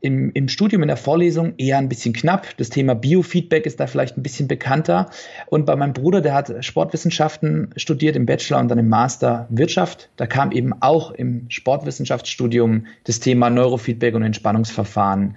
im, 0.00 0.30
Im 0.32 0.48
Studium, 0.48 0.82
in 0.82 0.88
der 0.88 0.96
Vorlesung 0.96 1.54
eher 1.56 1.78
ein 1.78 1.88
bisschen 1.88 2.12
knapp. 2.12 2.56
Das 2.58 2.68
Thema 2.68 2.94
Biofeedback 2.94 3.66
ist 3.66 3.80
da 3.80 3.86
vielleicht 3.86 4.16
ein 4.16 4.22
bisschen 4.22 4.46
bekannter. 4.46 5.10
Und 5.46 5.66
bei 5.66 5.74
meinem 5.74 5.94
Bruder, 5.94 6.20
der 6.20 6.34
hat 6.34 6.64
Sportwissenschaften 6.64 7.70
studiert 7.76 8.14
im 8.14 8.26
Bachelor 8.26 8.60
und 8.60 8.68
dann 8.68 8.78
im 8.78 8.88
Master 8.88 9.46
Wirtschaft. 9.48 10.10
Da 10.16 10.26
kam 10.26 10.52
eben 10.52 10.74
auch 10.80 11.10
im 11.10 11.46
Sportwissenschaftsstudium 11.48 12.86
das 13.04 13.20
Thema 13.20 13.50
Neurofeedback 13.50 14.14
und 14.14 14.22
Entspannungsverfahren 14.22 15.36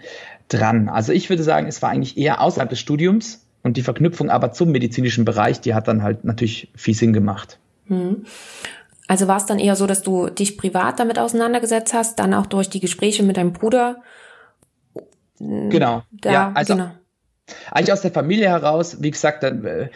dran. 0.50 0.90
Also 0.90 1.14
ich 1.14 1.30
würde 1.30 1.44
sagen, 1.44 1.68
es 1.68 1.82
war 1.82 1.90
eigentlich 1.90 2.18
eher 2.18 2.42
außerhalb 2.42 2.70
des 2.70 2.80
Studiums 2.80 3.46
und 3.64 3.78
die 3.78 3.82
Verknüpfung 3.82 4.30
aber 4.30 4.52
zum 4.52 4.72
medizinischen 4.72 5.26
Bereich, 5.26 5.62
die 5.62 5.74
hat 5.74 5.88
dann 5.88 6.04
halt 6.04 6.24
natürlich 6.24 6.72
viel 6.76 6.94
Sinn 6.94 7.14
gemacht. 7.14 7.60
Hm. 7.88 8.26
Also 9.08 9.28
war 9.28 9.38
es 9.38 9.48
dann 9.48 9.60
eher 9.60 9.76
so, 9.76 9.88
dass 9.88 10.04
du 10.04 10.30
dich 10.30 10.58
privat 10.58 11.00
damit 11.00 11.18
auseinandergesetzt 11.18 11.94
hast, 11.94 12.20
dann 12.20 12.34
auch 12.34 12.46
durch 12.46 12.70
die 12.70 12.80
Gespräche 12.80 13.24
mit 13.24 13.38
deinem 13.38 13.54
Bruder? 13.54 14.04
Genau. 15.40 16.04
Da, 16.12 16.32
ja, 16.32 16.52
also 16.54 16.76
genau. 16.76 16.92
eigentlich 17.72 17.94
aus 17.94 18.02
der 18.02 18.12
Familie 18.12 18.50
heraus, 18.50 19.02
wie 19.02 19.10
gesagt, 19.10 19.42
dann, 19.42 19.66
äh, 19.66 19.90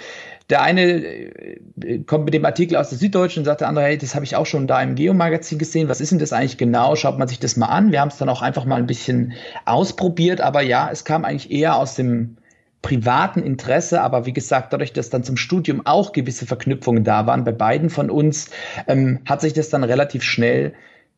der 0.49 0.61
eine 0.61 0.81
äh, 0.81 1.99
kommt 2.05 2.25
mit 2.25 2.33
dem 2.33 2.45
Artikel 2.45 2.75
aus 2.75 2.89
der 2.89 2.97
Süddeutschen 2.97 3.41
und 3.41 3.45
sagt 3.45 3.61
der 3.61 3.67
andere, 3.67 3.85
hey, 3.85 3.97
das 3.97 4.15
habe 4.15 4.25
ich 4.25 4.35
auch 4.35 4.45
schon 4.45 4.67
da 4.67 4.81
im 4.81 4.95
Geo-Magazin 4.95 5.59
gesehen. 5.59 5.89
Was 5.89 6.01
ist 6.01 6.11
denn 6.11 6.19
das 6.19 6.33
eigentlich 6.33 6.57
genau? 6.57 6.95
Schaut 6.95 7.19
man 7.19 7.27
sich 7.27 7.39
das 7.39 7.55
mal 7.55 7.67
an. 7.67 7.91
Wir 7.91 8.01
haben 8.01 8.09
es 8.09 8.17
dann 8.17 8.29
auch 8.29 8.41
einfach 8.41 8.65
mal 8.65 8.77
ein 8.77 8.87
bisschen 8.87 9.33
ausprobiert, 9.65 10.41
aber 10.41 10.61
ja, 10.61 10.89
es 10.91 11.05
kam 11.05 11.23
eigentlich 11.23 11.51
eher 11.51 11.75
aus 11.75 11.95
dem 11.95 12.37
privaten 12.83 13.41
Interesse, 13.41 14.01
aber 14.01 14.27
wie 14.27 14.33
gesagt, 14.33 14.71
dadurch, 14.73 14.93
dass 14.93 15.09
dann 15.09 15.23
zum 15.23 15.37
Studium 15.37 15.81
auch 15.85 16.11
gewisse 16.11 16.45
Verknüpfungen 16.45 17.03
da 17.03 17.25
waren, 17.25 17.43
bei 17.43 17.53
beiden 17.53 17.89
von 17.89 18.11
uns, 18.11 18.51
ähm, 18.87 19.19
hat 19.25 19.41
sich 19.41 19.53
das 19.53 19.69
dann 19.69 19.83
relativ 19.83 20.21
schnell 20.21 20.73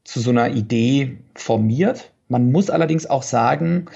zu 0.06 0.22
so 0.22 0.30
einer 0.30 0.52
Idee 0.52 1.18
formiert. 1.34 2.12
Man 2.30 2.52
muss 2.52 2.70
allerdings 2.70 3.08
auch 3.10 3.24
sagen, 3.24 3.88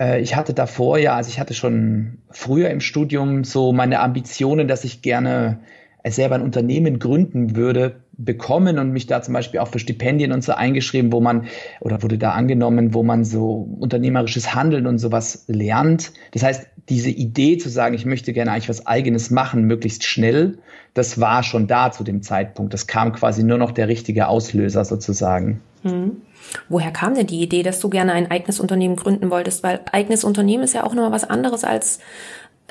äh, 0.00 0.20
ich 0.20 0.36
hatte 0.36 0.54
davor 0.54 0.98
ja, 0.98 1.16
also 1.16 1.28
ich 1.28 1.40
hatte 1.40 1.54
schon 1.54 2.18
früher 2.30 2.70
im 2.70 2.80
Studium 2.80 3.44
so 3.44 3.72
meine 3.72 4.00
Ambitionen, 4.00 4.68
dass 4.68 4.84
ich 4.84 5.02
gerne 5.02 5.58
selber 6.06 6.36
ein 6.36 6.42
Unternehmen 6.42 7.00
gründen 7.00 7.56
würde, 7.56 7.96
bekommen 8.18 8.78
und 8.78 8.90
mich 8.90 9.06
da 9.06 9.22
zum 9.22 9.32
Beispiel 9.32 9.60
auch 9.60 9.68
für 9.68 9.78
Stipendien 9.78 10.32
und 10.32 10.42
so 10.42 10.52
eingeschrieben, 10.52 11.12
wo 11.12 11.20
man 11.20 11.46
oder 11.80 12.02
wurde 12.02 12.18
da 12.18 12.32
angenommen, 12.32 12.92
wo 12.92 13.04
man 13.04 13.24
so 13.24 13.68
unternehmerisches 13.78 14.54
Handeln 14.54 14.88
und 14.88 14.98
sowas 14.98 15.44
lernt. 15.46 16.12
Das 16.32 16.42
heißt, 16.42 16.66
diese 16.88 17.10
Idee 17.10 17.58
zu 17.58 17.68
sagen, 17.68 17.94
ich 17.94 18.04
möchte 18.04 18.32
gerne 18.32 18.50
eigentlich 18.50 18.68
was 18.68 18.86
eigenes 18.86 19.30
machen, 19.30 19.64
möglichst 19.64 20.04
schnell, 20.04 20.58
das 20.94 21.20
war 21.20 21.44
schon 21.44 21.68
da 21.68 21.92
zu 21.92 22.02
dem 22.02 22.22
Zeitpunkt. 22.22 22.74
Das 22.74 22.88
kam 22.88 23.12
quasi 23.12 23.44
nur 23.44 23.58
noch 23.58 23.70
der 23.70 23.86
richtige 23.86 24.26
Auslöser 24.26 24.84
sozusagen. 24.84 25.60
Hm. 25.82 26.22
Woher 26.68 26.90
kam 26.90 27.14
denn 27.14 27.28
die 27.28 27.40
Idee, 27.40 27.62
dass 27.62 27.78
du 27.78 27.88
gerne 27.88 28.12
ein 28.12 28.30
eigenes 28.30 28.58
Unternehmen 28.58 28.96
gründen 28.96 29.30
wolltest? 29.30 29.62
Weil 29.62 29.80
eigenes 29.92 30.24
Unternehmen 30.24 30.64
ist 30.64 30.74
ja 30.74 30.82
auch 30.82 30.94
nochmal 30.94 31.12
was 31.12 31.28
anderes 31.28 31.62
als 31.62 32.00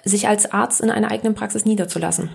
sich 0.03 0.27
als 0.27 0.51
Arzt 0.51 0.81
in 0.81 0.89
einer 0.89 1.09
eigenen 1.09 1.35
Praxis 1.35 1.63
niederzulassen. 1.63 2.31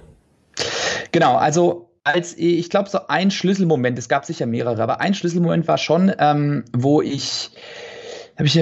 Genau, 1.11 1.37
also 1.37 1.92
als 2.05 2.37
ich 2.37 2.69
glaube, 2.71 2.91
so 2.91 3.07
ein 3.09 3.31
Schlüsselmoment, 3.31 3.99
es 3.99 4.09
gab 4.09 4.25
sicher 4.25 4.47
mehrere, 4.47 4.83
aber 4.83 5.01
ein 5.01 5.15
Schlüsselmoment 5.15 5.69
war 5.69 5.79
schon, 5.79 6.13
ähm, 6.19 6.65
wo 6.73 7.01
ich, 7.01 7.51
habe 8.37 8.47
ich, 8.47 8.59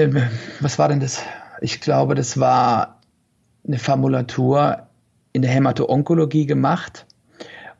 was 0.60 0.78
war 0.78 0.88
denn 0.88 1.00
das? 1.00 1.22
Ich 1.60 1.80
glaube, 1.80 2.14
das 2.14 2.38
war 2.38 3.00
eine 3.66 3.78
Formulatur 3.78 4.86
in 5.32 5.42
der 5.42 5.50
Hämato-Onkologie 5.50 6.46
gemacht. 6.46 7.06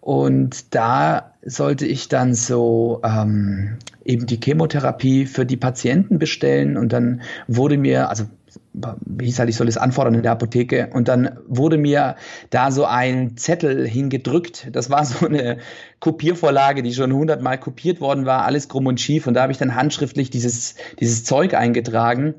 Und 0.00 0.74
da 0.74 1.34
sollte 1.42 1.86
ich 1.86 2.08
dann 2.08 2.34
so 2.34 3.00
ähm, 3.04 3.76
eben 4.04 4.26
die 4.26 4.40
Chemotherapie 4.42 5.26
für 5.26 5.44
die 5.44 5.58
Patienten 5.58 6.18
bestellen. 6.18 6.78
Und 6.78 6.92
dann 6.92 7.20
wurde 7.48 7.76
mir, 7.76 8.08
also 8.08 8.24
hieß 9.20 9.38
halt, 9.38 9.48
ich 9.48 9.56
soll 9.56 9.68
es 9.68 9.76
anfordern 9.76 10.14
in 10.14 10.22
der 10.22 10.32
Apotheke. 10.32 10.90
Und 10.92 11.08
dann 11.08 11.38
wurde 11.46 11.78
mir 11.78 12.16
da 12.50 12.70
so 12.70 12.84
ein 12.84 13.36
Zettel 13.36 13.86
hingedrückt. 13.86 14.68
Das 14.72 14.90
war 14.90 15.04
so 15.04 15.26
eine 15.26 15.58
Kopiervorlage, 16.00 16.82
die 16.82 16.92
schon 16.92 17.12
hundertmal 17.12 17.58
kopiert 17.58 18.00
worden 18.00 18.26
war, 18.26 18.44
alles 18.44 18.68
krumm 18.68 18.86
und 18.86 19.00
schief. 19.00 19.26
Und 19.26 19.34
da 19.34 19.42
habe 19.42 19.52
ich 19.52 19.58
dann 19.58 19.74
handschriftlich 19.74 20.30
dieses, 20.30 20.74
dieses 20.98 21.24
Zeug 21.24 21.54
eingetragen. 21.54 22.34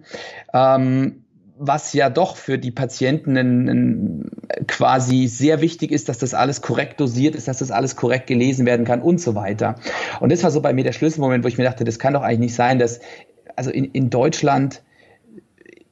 Ähm, 0.54 1.24
was 1.64 1.94
ja 1.94 2.10
doch 2.10 2.38
für 2.38 2.58
die 2.58 2.72
Patienten 2.72 4.32
quasi 4.68 5.28
sehr 5.28 5.62
wichtig 5.62 5.92
ist, 5.92 6.10
dass 6.10 6.18
das 6.18 6.34
alles 6.34 6.64
korrekt 6.64 7.00
dosiert 7.00 7.36
ist, 7.36 7.48
dass 7.48 7.60
das 7.60 7.70
alles 7.70 7.96
korrekt 7.96 8.26
gelesen 8.26 8.66
werden 8.66 8.84
kann 8.84 9.00
und 9.00 9.22
so 9.22 9.36
weiter. 9.36 9.76
Und 10.20 10.32
das 10.32 10.42
war 10.44 10.50
so 10.50 10.62
bei 10.62 10.74
mir 10.74 10.84
der 10.84 10.92
Schlüsselmoment, 10.92 11.44
wo 11.44 11.48
ich 11.48 11.60
mir 11.60 11.64
dachte, 11.64 11.84
das 11.84 12.00
kann 12.00 12.16
doch 12.16 12.24
eigentlich 12.24 12.40
nicht 12.40 12.56
sein, 12.56 12.80
dass 12.80 13.00
also 13.56 13.70
in, 13.70 13.86
in 13.86 14.10
Deutschland 14.10 14.82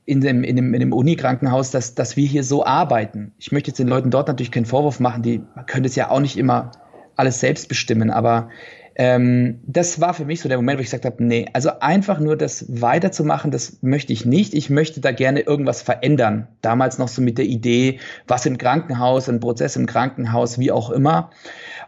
in 0.10 0.22
dem, 0.22 0.44
in 0.44 0.56
dem, 0.56 0.74
in 0.74 0.80
dem 0.80 0.92
Unikrankenhaus, 0.92 1.70
dass, 1.70 1.94
dass 1.94 2.18
wir 2.18 2.26
hier 2.26 2.44
so 2.44 2.66
arbeiten. 2.66 3.34
Ich 3.38 3.52
möchte 3.52 3.70
jetzt 3.70 3.78
den 3.78 3.88
Leuten 3.88 4.10
dort 4.10 4.28
natürlich 4.28 4.52
keinen 4.52 4.66
Vorwurf 4.66 5.00
machen, 5.00 5.22
die 5.22 5.44
könnte 5.68 5.88
es 5.88 5.96
ja 5.96 6.10
auch 6.10 6.20
nicht 6.20 6.36
immer 6.36 6.72
alles 7.16 7.40
selbst 7.40 7.70
bestimmen, 7.70 8.10
aber 8.10 8.50
ähm, 8.96 9.60
das 9.68 10.02
war 10.02 10.14
für 10.14 10.26
mich 10.26 10.42
so 10.42 10.50
der 10.50 10.58
Moment, 10.58 10.80
wo 10.80 10.82
ich 10.82 10.88
gesagt 10.88 11.06
habe, 11.06 11.24
nee, 11.24 11.46
also 11.54 11.70
einfach 11.80 12.20
nur 12.20 12.36
das 12.36 12.66
weiterzumachen, 12.68 13.52
das 13.52 13.78
möchte 13.82 14.12
ich 14.12 14.26
nicht. 14.26 14.54
Ich 14.54 14.70
möchte 14.70 15.00
da 15.00 15.12
gerne 15.12 15.42
irgendwas 15.42 15.82
verändern. 15.82 16.48
Damals 16.62 16.98
noch 16.98 17.08
so 17.08 17.22
mit 17.22 17.38
der 17.38 17.46
Idee, 17.46 18.00
was 18.28 18.46
im 18.46 18.58
Krankenhaus, 18.58 19.30
ein 19.30 19.40
Prozess 19.40 19.78
im 19.78 19.86
Krankenhaus, 19.86 20.60
wie 20.60 20.72
auch 20.72 20.90
immer. 20.90 21.30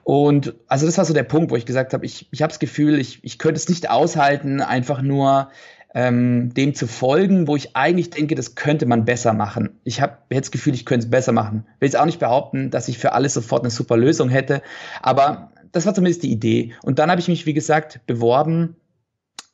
Und 0.04 0.54
also 0.68 0.86
das 0.86 0.98
war 0.98 1.04
so 1.04 1.14
der 1.14 1.24
Punkt, 1.24 1.52
wo 1.52 1.58
ich 1.58 1.66
gesagt 1.66 1.94
habe, 1.94 2.06
ich, 2.06 2.30
ich 2.32 2.42
habe 2.42 2.52
das 2.52 2.60
Gefühl, 2.60 2.98
ich, 2.98 3.20
ich 3.24 3.40
könnte 3.40 3.58
es 3.58 3.68
nicht 3.68 3.90
aushalten, 3.90 4.62
einfach 4.62 5.02
nur 5.02 5.50
ähm, 5.94 6.54
dem 6.54 6.74
zu 6.74 6.88
folgen, 6.88 7.48
wo 7.48 7.56
ich 7.56 7.76
eigentlich 7.76 8.10
denke, 8.10 8.36
das 8.36 8.56
könnte 8.56 8.86
man 8.86 9.06
besser 9.06 9.34
machen. 9.34 9.80
Ich 9.84 10.02
habe 10.02 10.18
jetzt 10.30 10.48
das 10.48 10.52
Gefühl, 10.52 10.74
ich 10.74 10.86
könnte 10.86 11.06
es 11.06 11.12
besser 11.12 11.32
machen. 11.32 11.66
Will 11.80 11.88
jetzt 11.88 11.98
auch 11.98 12.06
nicht 12.06 12.20
behaupten, 12.20 12.72
dass 12.72 12.88
ich 12.88 12.98
für 12.98 13.14
alles 13.14 13.34
sofort 13.34 13.64
eine 13.64 13.72
super 13.72 13.98
Lösung 13.98 14.30
hätte, 14.30 14.62
aber 15.02 15.52
das 15.72 15.86
war 15.86 15.94
zumindest 15.94 16.24
die 16.24 16.32
Idee. 16.32 16.74
Und 16.84 17.00
dann 17.00 17.10
habe 17.10 17.22
ich 17.22 17.28
mich, 17.28 17.46
wie 17.46 17.54
gesagt, 17.54 18.02
beworben 18.06 18.76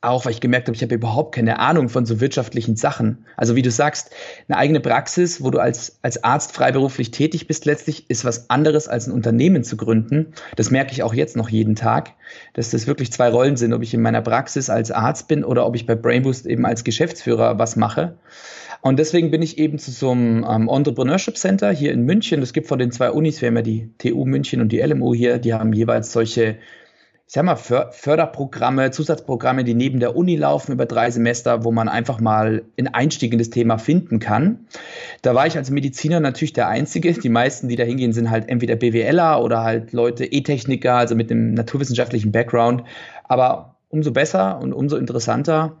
auch 0.00 0.24
weil 0.24 0.32
ich 0.32 0.40
gemerkt 0.40 0.68
habe, 0.68 0.76
ich 0.76 0.82
habe 0.82 0.94
überhaupt 0.94 1.34
keine 1.34 1.58
Ahnung 1.58 1.88
von 1.88 2.06
so 2.06 2.20
wirtschaftlichen 2.20 2.76
Sachen. 2.76 3.24
Also 3.36 3.56
wie 3.56 3.62
du 3.62 3.70
sagst, 3.70 4.10
eine 4.48 4.56
eigene 4.56 4.78
Praxis, 4.78 5.42
wo 5.42 5.50
du 5.50 5.58
als, 5.58 5.98
als 6.02 6.22
Arzt 6.22 6.52
freiberuflich 6.52 7.10
tätig 7.10 7.48
bist, 7.48 7.64
letztlich 7.64 8.08
ist 8.08 8.24
was 8.24 8.48
anderes 8.48 8.86
als 8.86 9.08
ein 9.08 9.12
Unternehmen 9.12 9.64
zu 9.64 9.76
gründen. 9.76 10.34
Das 10.54 10.70
merke 10.70 10.92
ich 10.92 11.02
auch 11.02 11.14
jetzt 11.14 11.36
noch 11.36 11.48
jeden 11.48 11.74
Tag, 11.74 12.12
dass 12.54 12.70
das 12.70 12.86
wirklich 12.86 13.10
zwei 13.10 13.28
Rollen 13.28 13.56
sind, 13.56 13.72
ob 13.72 13.82
ich 13.82 13.92
in 13.92 14.00
meiner 14.00 14.22
Praxis 14.22 14.70
als 14.70 14.92
Arzt 14.92 15.26
bin 15.26 15.42
oder 15.42 15.66
ob 15.66 15.74
ich 15.74 15.84
bei 15.84 15.96
Brainboost 15.96 16.46
eben 16.46 16.64
als 16.64 16.84
Geschäftsführer 16.84 17.58
was 17.58 17.74
mache. 17.74 18.18
Und 18.80 19.00
deswegen 19.00 19.32
bin 19.32 19.42
ich 19.42 19.58
eben 19.58 19.80
zu 19.80 19.90
so 19.90 20.12
einem 20.12 20.46
ähm, 20.48 20.68
Entrepreneurship 20.68 21.36
Center 21.36 21.72
hier 21.72 21.90
in 21.90 22.02
München. 22.02 22.40
Das 22.40 22.52
gibt 22.52 22.68
von 22.68 22.78
den 22.78 22.92
zwei 22.92 23.10
Unis, 23.10 23.40
wir 23.40 23.48
haben 23.48 23.56
ja 23.56 23.62
die 23.62 23.90
TU 23.98 24.24
München 24.24 24.60
und 24.60 24.70
die 24.70 24.78
LMU 24.78 25.12
hier, 25.12 25.38
die 25.38 25.52
haben 25.54 25.72
jeweils 25.72 26.12
solche 26.12 26.58
ich 27.28 27.34
sag 27.34 27.44
mal, 27.44 27.56
Förderprogramme, 27.56 28.90
Zusatzprogramme, 28.90 29.62
die 29.62 29.74
neben 29.74 30.00
der 30.00 30.16
Uni 30.16 30.34
laufen 30.34 30.72
über 30.72 30.86
drei 30.86 31.10
Semester, 31.10 31.62
wo 31.62 31.70
man 31.70 31.86
einfach 31.86 32.20
mal 32.20 32.62
einen 32.78 32.88
Einstieg 32.88 33.34
in 33.34 33.38
das 33.38 33.50
Thema 33.50 33.76
finden 33.76 34.18
kann. 34.18 34.66
Da 35.20 35.34
war 35.34 35.46
ich 35.46 35.58
als 35.58 35.70
Mediziner 35.70 36.20
natürlich 36.20 36.54
der 36.54 36.68
Einzige. 36.68 37.12
Die 37.12 37.28
meisten, 37.28 37.68
die 37.68 37.76
da 37.76 37.84
hingehen, 37.84 38.14
sind 38.14 38.30
halt 38.30 38.48
entweder 38.48 38.76
BWLer 38.76 39.42
oder 39.42 39.62
halt 39.62 39.92
Leute, 39.92 40.24
E-Techniker, 40.24 40.94
also 40.94 41.14
mit 41.14 41.30
einem 41.30 41.52
naturwissenschaftlichen 41.52 42.32
Background. 42.32 42.84
Aber 43.24 43.76
umso 43.90 44.10
besser 44.10 44.58
und 44.60 44.72
umso 44.72 44.96
interessanter. 44.96 45.76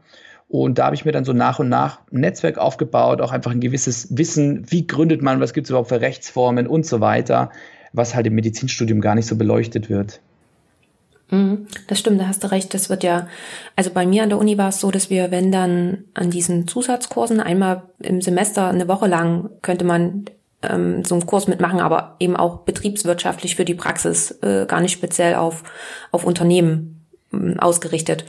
Und 0.48 0.78
da 0.78 0.84
habe 0.84 0.96
ich 0.96 1.06
mir 1.06 1.12
dann 1.12 1.24
so 1.24 1.32
nach 1.32 1.60
und 1.60 1.70
nach 1.70 2.00
ein 2.12 2.20
Netzwerk 2.20 2.58
aufgebaut, 2.58 3.22
auch 3.22 3.32
einfach 3.32 3.52
ein 3.52 3.60
gewisses 3.60 4.18
Wissen, 4.18 4.70
wie 4.70 4.86
gründet 4.86 5.22
man, 5.22 5.40
was 5.40 5.54
gibt 5.54 5.66
es 5.66 5.70
überhaupt 5.70 5.88
für 5.88 6.02
Rechtsformen 6.02 6.66
und 6.66 6.84
so 6.84 7.00
weiter, 7.00 7.52
was 7.94 8.14
halt 8.14 8.26
im 8.26 8.34
Medizinstudium 8.34 9.00
gar 9.00 9.14
nicht 9.14 9.26
so 9.26 9.36
beleuchtet 9.36 9.88
wird. 9.88 10.20
Mhm, 11.30 11.66
das 11.88 11.98
stimmt, 11.98 12.20
da 12.20 12.26
hast 12.26 12.42
du 12.42 12.50
recht. 12.50 12.72
Das 12.72 12.88
wird 12.88 13.04
ja, 13.04 13.28
also 13.76 13.90
bei 13.90 14.06
mir 14.06 14.22
an 14.22 14.30
der 14.30 14.38
Uni 14.38 14.56
war 14.56 14.70
es 14.70 14.80
so, 14.80 14.90
dass 14.90 15.10
wir, 15.10 15.30
wenn 15.30 15.52
dann 15.52 16.04
an 16.14 16.30
diesen 16.30 16.66
Zusatzkursen 16.66 17.40
einmal 17.40 17.82
im 18.00 18.22
Semester 18.22 18.68
eine 18.68 18.88
Woche 18.88 19.06
lang 19.06 19.50
könnte 19.60 19.84
man 19.84 20.24
ähm, 20.62 21.04
so 21.04 21.14
einen 21.14 21.26
Kurs 21.26 21.46
mitmachen, 21.46 21.80
aber 21.80 22.16
eben 22.18 22.36
auch 22.36 22.60
betriebswirtschaftlich 22.60 23.56
für 23.56 23.64
die 23.64 23.74
Praxis, 23.74 24.30
äh, 24.42 24.66
gar 24.66 24.80
nicht 24.80 24.92
speziell 24.92 25.34
auf, 25.34 25.64
auf 26.12 26.24
Unternehmen 26.24 27.06
äh, 27.32 27.56
ausgerichtet. 27.58 28.24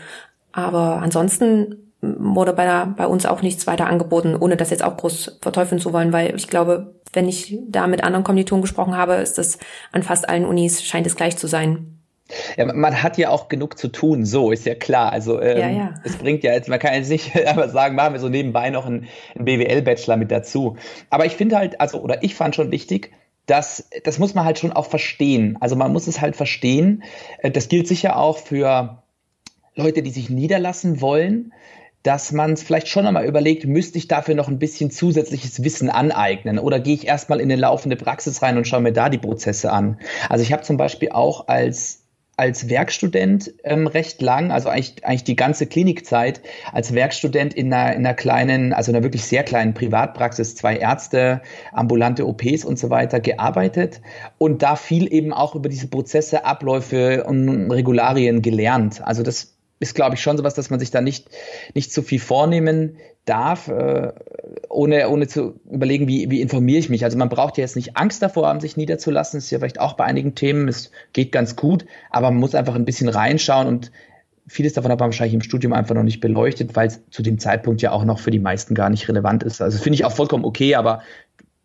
Aber 0.51 1.01
ansonsten 1.01 1.75
wurde 2.01 2.53
bei, 2.53 2.85
bei 2.85 3.07
uns 3.07 3.25
auch 3.25 3.41
nichts 3.41 3.67
weiter 3.67 3.87
angeboten, 3.87 4.35
ohne 4.35 4.57
das 4.57 4.69
jetzt 4.69 4.83
auch 4.83 4.97
groß 4.97 5.39
verteufeln 5.41 5.81
zu 5.81 5.91
wollen, 5.93 6.13
weil 6.13 6.35
ich 6.35 6.47
glaube, 6.47 6.95
wenn 7.13 7.27
ich 7.27 7.57
da 7.67 7.87
mit 7.87 8.03
anderen 8.03 8.23
Kommilitonen 8.23 8.61
gesprochen 8.61 8.95
habe, 8.95 9.15
ist 9.15 9.37
das 9.37 9.57
an 9.91 10.03
fast 10.03 10.29
allen 10.29 10.45
Unis 10.45 10.83
scheint 10.83 11.07
es 11.07 11.15
gleich 11.15 11.37
zu 11.37 11.47
sein. 11.47 11.98
Ja, 12.57 12.71
man 12.73 13.01
hat 13.01 13.17
ja 13.17 13.29
auch 13.29 13.49
genug 13.49 13.77
zu 13.77 13.87
tun, 13.87 14.25
so 14.25 14.51
ist 14.51 14.65
ja 14.65 14.75
klar. 14.75 15.11
Also 15.11 15.41
ähm, 15.41 15.57
ja, 15.57 15.69
ja. 15.69 15.93
es 16.03 16.17
bringt 16.17 16.43
ja 16.43 16.53
jetzt, 16.53 16.69
man 16.69 16.79
kann 16.79 16.93
jetzt 16.93 17.09
nicht 17.09 17.35
einfach 17.47 17.69
sagen, 17.69 17.95
machen 17.95 18.13
wir 18.13 18.19
so 18.19 18.29
nebenbei 18.29 18.69
noch 18.69 18.85
einen, 18.85 19.07
einen 19.35 19.45
BWL-Bachelor 19.45 20.17
mit 20.17 20.31
dazu. 20.31 20.77
Aber 21.09 21.25
ich 21.25 21.35
finde 21.35 21.57
halt, 21.57 21.81
also, 21.81 21.99
oder 21.99 22.23
ich 22.23 22.35
fand 22.35 22.55
schon 22.55 22.71
wichtig, 22.71 23.11
dass, 23.45 23.89
das 24.03 24.19
muss 24.19 24.35
man 24.35 24.45
halt 24.45 24.59
schon 24.59 24.71
auch 24.71 24.85
verstehen. 24.85 25.57
Also 25.59 25.75
man 25.75 25.91
muss 25.91 26.07
es 26.07 26.21
halt 26.21 26.35
verstehen. 26.35 27.03
Äh, 27.39 27.51
das 27.51 27.67
gilt 27.67 27.87
sicher 27.87 28.17
auch 28.17 28.37
für 28.37 29.01
Leute, 29.75 30.03
die 30.03 30.11
sich 30.11 30.29
niederlassen 30.29 31.01
wollen, 31.01 31.53
dass 32.03 32.31
man 32.31 32.53
es 32.53 32.63
vielleicht 32.63 32.87
schon 32.87 33.05
einmal 33.05 33.25
überlegt, 33.25 33.65
müsste 33.65 33.97
ich 33.97 34.07
dafür 34.07 34.35
noch 34.35 34.47
ein 34.47 34.59
bisschen 34.59 34.89
zusätzliches 34.89 35.63
Wissen 35.63 35.89
aneignen 35.89 36.57
oder 36.57 36.79
gehe 36.79 36.93
ich 36.93 37.07
erstmal 37.07 37.41
in 37.41 37.51
eine 37.51 37.59
laufende 37.59 37.97
Praxis 37.97 38.41
rein 38.41 38.57
und 38.57 38.67
schaue 38.67 38.81
mir 38.81 38.93
da 38.93 39.09
die 39.09 39.17
Prozesse 39.17 39.71
an. 39.71 39.99
Also 40.29 40.43
ich 40.43 40.53
habe 40.53 40.63
zum 40.63 40.77
Beispiel 40.77 41.11
auch 41.11 41.47
als 41.47 41.98
als 42.39 42.69
Werkstudent 42.69 43.53
ähm, 43.65 43.85
recht 43.85 44.21
lang, 44.21 44.51
also 44.51 44.69
eigentlich, 44.69 45.05
eigentlich 45.05 45.25
die 45.25 45.35
ganze 45.35 45.67
Klinikzeit, 45.67 46.39
als 46.71 46.93
Werkstudent 46.93 47.53
in 47.53 47.73
einer, 47.73 47.93
in 47.93 48.05
einer 48.05 48.15
kleinen, 48.15 48.71
also 48.71 48.93
einer 48.93 49.03
wirklich 49.03 49.25
sehr 49.25 49.43
kleinen 49.43 49.73
Privatpraxis, 49.73 50.55
zwei 50.55 50.77
Ärzte, 50.77 51.41
ambulante 51.73 52.25
OPs 52.25 52.63
und 52.63 52.79
so 52.79 52.89
weiter 52.89 53.19
gearbeitet 53.19 53.99
und 54.37 54.63
da 54.63 54.77
viel 54.77 55.13
eben 55.13 55.33
auch 55.33 55.53
über 55.53 55.67
diese 55.67 55.87
Prozesse, 55.87 56.45
Abläufe 56.45 57.25
und 57.25 57.69
Regularien 57.71 58.41
gelernt. 58.41 59.05
Also 59.05 59.21
das 59.21 59.58
ist, 59.79 59.95
glaube 59.95 60.15
ich, 60.15 60.21
schon 60.21 60.37
sowas, 60.37 60.53
dass 60.53 60.69
man 60.69 60.79
sich 60.79 60.91
da 60.91 61.01
nicht, 61.01 61.29
nicht 61.73 61.91
zu 61.91 62.01
viel 62.01 62.19
vornehmen 62.19 62.97
darf, 63.25 63.67
äh, 63.67 64.11
ohne, 64.69 65.09
ohne 65.09 65.27
zu 65.27 65.59
überlegen, 65.69 66.07
wie, 66.07 66.29
wie 66.29 66.41
informiere 66.41 66.79
ich 66.79 66.89
mich. 66.89 67.03
Also 67.03 67.17
man 67.17 67.29
braucht 67.29 67.57
ja 67.57 67.63
jetzt 67.63 67.75
nicht 67.75 67.95
Angst 67.95 68.21
davor 68.21 68.47
haben, 68.47 68.59
sich 68.59 68.75
niederzulassen. 68.75 69.37
Das 69.37 69.45
ist 69.45 69.51
ja 69.51 69.59
vielleicht 69.59 69.79
auch 69.79 69.93
bei 69.93 70.03
einigen 70.03 70.35
Themen, 70.35 70.67
es 70.67 70.91
geht 71.13 71.31
ganz 71.31 71.55
gut, 71.55 71.85
aber 72.09 72.31
man 72.31 72.39
muss 72.39 72.55
einfach 72.55 72.75
ein 72.75 72.85
bisschen 72.85 73.09
reinschauen 73.09 73.67
und 73.67 73.91
vieles 74.47 74.73
davon 74.73 74.91
hat 74.91 74.99
man 74.99 75.07
wahrscheinlich 75.07 75.35
im 75.35 75.41
Studium 75.41 75.73
einfach 75.73 75.95
noch 75.95 76.03
nicht 76.03 76.19
beleuchtet, 76.19 76.75
weil 76.75 76.87
es 76.87 77.01
zu 77.11 77.21
dem 77.21 77.39
Zeitpunkt 77.39 77.81
ja 77.81 77.91
auch 77.91 78.03
noch 78.03 78.19
für 78.19 78.31
die 78.31 78.39
meisten 78.39 78.73
gar 78.73 78.89
nicht 78.89 79.07
relevant 79.07 79.43
ist. 79.43 79.61
Also 79.61 79.77
finde 79.77 79.95
ich 79.95 80.05
auch 80.05 80.11
vollkommen 80.11 80.43
okay, 80.43 80.75
aber 80.75 81.03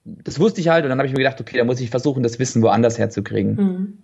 das 0.05 0.39
wusste 0.39 0.61
ich 0.61 0.69
halt 0.69 0.85
und 0.85 0.91
dann 0.91 0.99
habe 0.99 1.07
ich 1.07 1.15
mir 1.15 1.19
gedacht, 1.19 1.41
okay, 1.41 1.57
da 1.57 1.65
muss 1.65 1.81
ich 1.81 1.89
versuchen, 1.91 2.23
das 2.23 2.39
Wissen 2.39 2.63
woanders 2.63 2.99
herzukriegen. 2.99 3.55
Mhm. 3.55 3.99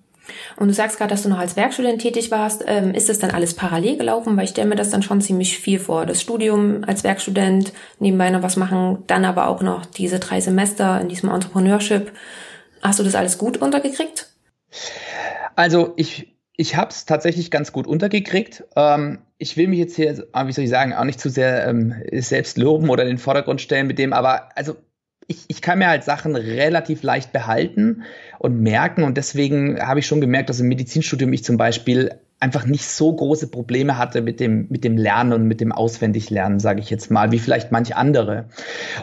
Und 0.57 0.69
du 0.69 0.75
sagst 0.75 0.99
gerade, 0.99 1.11
dass 1.11 1.23
du 1.23 1.29
noch 1.29 1.39
als 1.39 1.57
Werkstudent 1.57 2.01
tätig 2.01 2.31
warst. 2.31 2.65
Ähm, 2.67 2.95
ist 2.95 3.09
das 3.09 3.19
dann 3.19 3.31
alles 3.31 3.55
parallel 3.55 3.97
gelaufen? 3.97 4.37
Weil 4.37 4.45
ich 4.45 4.51
stelle 4.51 4.69
mir 4.69 4.77
das 4.77 4.91
dann 4.91 5.03
schon 5.03 5.21
ziemlich 5.21 5.59
viel 5.59 5.79
vor. 5.79 6.07
Das 6.07 6.21
Studium 6.21 6.85
als 6.87 7.05
Werkstudent, 7.05 7.73
nebenbei 7.99 8.31
noch 8.31 8.43
was 8.43 8.57
machen, 8.57 9.03
dann 9.07 9.25
aber 9.25 9.49
auch 9.49 9.63
noch 9.63 9.87
diese 9.87 10.19
drei 10.19 10.41
Semester 10.41 11.01
in 11.01 11.09
diesem 11.09 11.31
Entrepreneurship. 11.31 12.13
Hast 12.83 12.99
du 12.99 13.03
das 13.03 13.15
alles 13.15 13.39
gut 13.39 13.59
untergekriegt? 13.59 14.29
Also 15.57 15.93
ich, 15.97 16.37
ich 16.57 16.77
habe 16.77 16.91
es 16.91 17.05
tatsächlich 17.05 17.51
ganz 17.51 17.73
gut 17.73 17.87
untergekriegt. 17.87 18.65
Ähm, 18.77 19.19
ich 19.39 19.57
will 19.57 19.69
mich 19.69 19.79
jetzt 19.79 19.97
hier, 19.97 20.27
ah, 20.33 20.47
wie 20.47 20.53
soll 20.53 20.65
ich 20.65 20.71
sagen, 20.71 20.93
auch 20.93 21.05
nicht 21.05 21.21
zu 21.21 21.31
sehr 21.31 21.67
ähm, 21.67 21.95
selbst 22.13 22.59
loben 22.59 22.91
oder 22.91 23.03
in 23.03 23.09
den 23.09 23.19
Vordergrund 23.19 23.61
stellen 23.61 23.87
mit 23.87 23.99
dem, 23.99 24.13
aber 24.13 24.57
also 24.57 24.77
ich, 25.31 25.45
ich 25.47 25.63
kann 25.63 25.79
mir 25.79 25.89
halt 25.89 26.03
Sachen 26.03 26.35
relativ 26.35 27.05
leicht 27.05 27.33
behalten 27.33 28.03
und 28.41 28.61
merken. 28.61 29.05
Und 29.05 29.17
deswegen 29.17 29.81
habe 29.81 30.01
ich 30.01 30.07
schon 30.07 30.21
gemerkt, 30.21 30.51
dass 30.51 30.59
im 30.59 30.67
Medizinstudium 30.67 31.33
ich 31.33 31.45
zum 31.45 31.57
Beispiel 31.57 32.11
einfach 32.41 32.67
nicht 32.67 32.85
so 32.85 33.15
große 33.15 33.49
Probleme 33.49 33.97
hatte 33.97 34.23
mit 34.23 34.41
dem, 34.41 34.67
mit 34.71 34.83
dem 34.83 34.97
Lernen 34.97 35.33
und 35.33 35.45
mit 35.47 35.61
dem 35.61 35.71
Auswendiglernen, 35.71 36.59
sage 36.59 36.81
ich 36.81 36.91
jetzt 36.91 37.13
mal, 37.13 37.31
wie 37.31 37.39
vielleicht 37.39 37.71
manche 37.71 37.97
andere. 37.97 38.47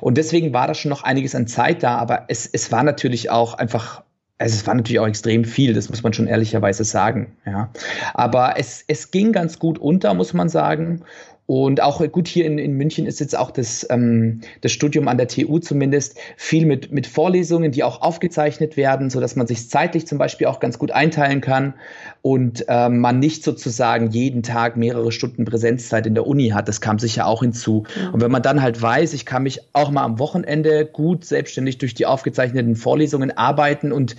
Und 0.01 0.17
deswegen 0.17 0.51
war 0.51 0.67
da 0.67 0.73
schon 0.73 0.89
noch 0.89 1.03
einiges 1.03 1.33
an 1.33 1.47
Zeit 1.47 1.81
da, 1.81 1.97
aber 1.97 2.25
es, 2.27 2.45
es 2.45 2.71
war 2.73 2.83
natürlich 2.83 3.29
auch 3.29 3.53
einfach 3.53 4.03
also 4.39 4.53
es 4.53 4.67
war 4.67 4.75
natürlich 4.75 4.99
auch 4.99 5.07
extrem 5.07 5.45
viel, 5.45 5.73
das 5.73 5.89
muss 5.89 6.03
man 6.03 6.13
schon 6.13 6.27
ehrlicherweise 6.27 6.83
sagen. 6.83 7.35
Ja. 7.43 7.71
Aber 8.13 8.59
es, 8.59 8.83
es 8.87 9.09
ging 9.09 9.31
ganz 9.31 9.57
gut 9.57 9.79
unter, 9.79 10.13
muss 10.13 10.35
man 10.35 10.47
sagen. 10.47 11.01
Und 11.47 11.81
auch 11.81 12.05
gut 12.11 12.27
hier 12.27 12.45
in, 12.45 12.57
in 12.57 12.73
München 12.73 13.05
ist 13.05 13.21
jetzt 13.21 13.37
auch 13.37 13.51
das, 13.51 13.87
ähm, 13.89 14.41
das 14.59 14.73
Studium 14.73 15.07
an 15.07 15.17
der 15.17 15.29
TU 15.29 15.59
zumindest 15.59 16.19
viel 16.35 16.65
mit, 16.65 16.91
mit 16.91 17.07
Vorlesungen, 17.07 17.71
die 17.71 17.85
auch 17.85 18.01
aufgezeichnet 18.01 18.75
werden, 18.75 19.09
so 19.09 19.21
dass 19.21 19.37
man 19.37 19.47
sich 19.47 19.69
zeitlich 19.69 20.05
zum 20.05 20.17
Beispiel 20.17 20.47
auch 20.47 20.59
ganz 20.59 20.77
gut 20.77 20.91
einteilen 20.91 21.39
kann 21.39 21.73
und 22.21 22.65
ähm, 22.67 22.99
man 22.99 23.19
nicht 23.19 23.45
sozusagen 23.45 24.11
jeden 24.11 24.43
Tag 24.43 24.75
mehrere 24.75 25.13
Stunden 25.13 25.45
Präsenzzeit 25.45 26.05
in 26.05 26.15
der 26.15 26.27
Uni 26.27 26.49
hat. 26.49 26.67
Das 26.67 26.81
kam 26.81 26.99
sicher 26.99 27.25
auch 27.25 27.41
hinzu. 27.41 27.85
Ja. 27.97 28.09
Und 28.09 28.21
wenn 28.21 28.31
man 28.31 28.41
dann 28.41 28.61
halt 28.61 28.81
weiß, 28.81 29.13
ich 29.13 29.25
kann 29.25 29.43
mich 29.43 29.61
auch 29.71 29.89
mal 29.89 30.03
am 30.03 30.19
Wochenende 30.19 30.85
gut 30.85 31.23
selbstständig 31.23 31.77
durch 31.77 31.93
die 31.93 32.05
aufgezeichneten 32.05 32.75
Vorlesungen 32.75 33.31
arbeiten 33.37 33.93
und 33.93 34.17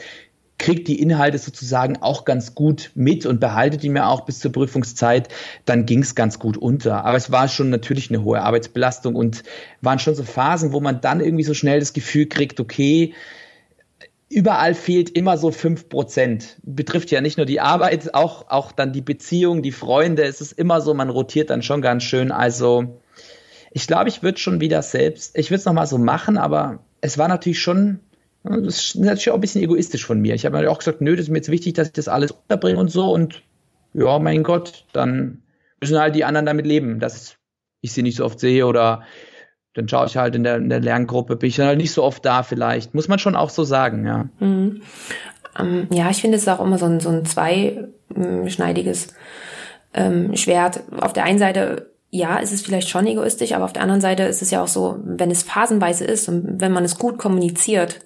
kriegt 0.58 0.88
die 0.88 1.00
Inhalte 1.00 1.38
sozusagen 1.38 1.98
auch 2.02 2.24
ganz 2.24 2.54
gut 2.54 2.90
mit 2.94 3.26
und 3.26 3.40
behaltet 3.40 3.82
die 3.82 3.88
mir 3.88 4.08
auch 4.08 4.22
bis 4.22 4.40
zur 4.40 4.52
Prüfungszeit, 4.52 5.28
dann 5.64 5.86
ging 5.86 6.00
es 6.02 6.14
ganz 6.14 6.38
gut 6.38 6.56
unter. 6.56 7.04
Aber 7.04 7.16
es 7.16 7.30
war 7.30 7.48
schon 7.48 7.70
natürlich 7.70 8.10
eine 8.10 8.24
hohe 8.24 8.42
Arbeitsbelastung 8.42 9.14
und 9.14 9.44
waren 9.80 10.00
schon 10.00 10.16
so 10.16 10.24
Phasen, 10.24 10.72
wo 10.72 10.80
man 10.80 11.00
dann 11.00 11.20
irgendwie 11.20 11.44
so 11.44 11.54
schnell 11.54 11.78
das 11.78 11.92
Gefühl 11.92 12.26
kriegt, 12.26 12.58
okay, 12.58 13.14
überall 14.28 14.74
fehlt 14.74 15.10
immer 15.10 15.38
so 15.38 15.50
fünf 15.50 15.88
Prozent. 15.88 16.58
Betrifft 16.62 17.10
ja 17.10 17.20
nicht 17.20 17.36
nur 17.36 17.46
die 17.46 17.60
Arbeit, 17.60 18.14
auch, 18.14 18.50
auch 18.50 18.72
dann 18.72 18.92
die 18.92 19.00
Beziehung, 19.00 19.62
die 19.62 19.72
Freunde. 19.72 20.24
Es 20.24 20.40
ist 20.40 20.52
immer 20.52 20.80
so, 20.80 20.92
man 20.92 21.08
rotiert 21.08 21.50
dann 21.50 21.62
schon 21.62 21.82
ganz 21.82 22.02
schön. 22.02 22.32
Also 22.32 22.98
ich 23.70 23.86
glaube, 23.86 24.08
ich 24.08 24.22
würde 24.22 24.38
schon 24.38 24.60
wieder 24.60 24.82
selbst, 24.82 25.38
ich 25.38 25.50
würde 25.50 25.60
es 25.60 25.64
nochmal 25.64 25.86
so 25.86 25.98
machen, 25.98 26.36
aber 26.36 26.80
es 27.00 27.16
war 27.16 27.28
natürlich 27.28 27.60
schon 27.60 28.00
das 28.48 28.76
ist 28.76 28.96
natürlich 28.96 29.30
auch 29.30 29.34
ein 29.34 29.40
bisschen 29.40 29.62
egoistisch 29.62 30.04
von 30.04 30.20
mir. 30.20 30.34
Ich 30.34 30.44
habe 30.46 30.58
mir 30.58 30.70
auch 30.70 30.78
gesagt, 30.78 31.00
nö, 31.00 31.16
das 31.16 31.24
ist 31.24 31.30
mir 31.30 31.38
jetzt 31.38 31.50
wichtig, 31.50 31.74
dass 31.74 31.88
ich 31.88 31.92
das 31.92 32.08
alles 32.08 32.32
unterbringe 32.32 32.78
und 32.78 32.90
so. 32.90 33.10
Und 33.10 33.42
ja, 33.94 34.18
mein 34.18 34.42
Gott, 34.42 34.84
dann 34.92 35.42
müssen 35.80 35.98
halt 35.98 36.14
die 36.14 36.24
anderen 36.24 36.46
damit 36.46 36.66
leben, 36.66 37.00
dass 37.00 37.36
ich 37.80 37.92
sie 37.92 38.02
nicht 38.02 38.16
so 38.16 38.24
oft 38.24 38.40
sehe 38.40 38.66
oder 38.66 39.02
dann 39.74 39.88
schaue 39.88 40.06
ich 40.06 40.16
halt 40.16 40.34
in 40.34 40.42
der, 40.42 40.56
in 40.56 40.68
der 40.68 40.80
Lerngruppe, 40.80 41.36
bin 41.36 41.48
ich 41.48 41.56
dann 41.56 41.66
halt 41.66 41.78
nicht 41.78 41.92
so 41.92 42.02
oft 42.02 42.24
da 42.24 42.42
vielleicht. 42.42 42.94
Muss 42.94 43.08
man 43.08 43.18
schon 43.18 43.36
auch 43.36 43.50
so 43.50 43.64
sagen, 43.64 44.06
ja. 44.06 44.28
Mhm. 44.40 44.82
Ähm, 45.58 45.86
ja, 45.92 46.10
ich 46.10 46.20
finde 46.20 46.36
es 46.36 46.48
auch 46.48 46.60
immer 46.64 46.78
so 46.78 46.86
ein, 46.86 47.00
so 47.00 47.10
ein 47.10 47.24
zweischneidiges 47.24 49.14
ähm, 49.94 50.34
Schwert. 50.36 50.80
Auf 51.00 51.12
der 51.12 51.24
einen 51.24 51.38
Seite 51.38 51.90
ja, 52.10 52.40
es 52.40 52.52
ist 52.52 52.64
vielleicht 52.64 52.88
schon 52.88 53.06
egoistisch, 53.06 53.52
aber 53.52 53.64
auf 53.64 53.72
der 53.72 53.82
anderen 53.82 54.00
Seite 54.00 54.22
ist 54.22 54.40
es 54.40 54.50
ja 54.50 54.62
auch 54.62 54.68
so, 54.68 54.98
wenn 55.04 55.30
es 55.30 55.42
phasenweise 55.42 56.04
ist 56.04 56.28
und 56.28 56.60
wenn 56.60 56.72
man 56.72 56.84
es 56.84 56.98
gut 56.98 57.18
kommuniziert, 57.18 58.00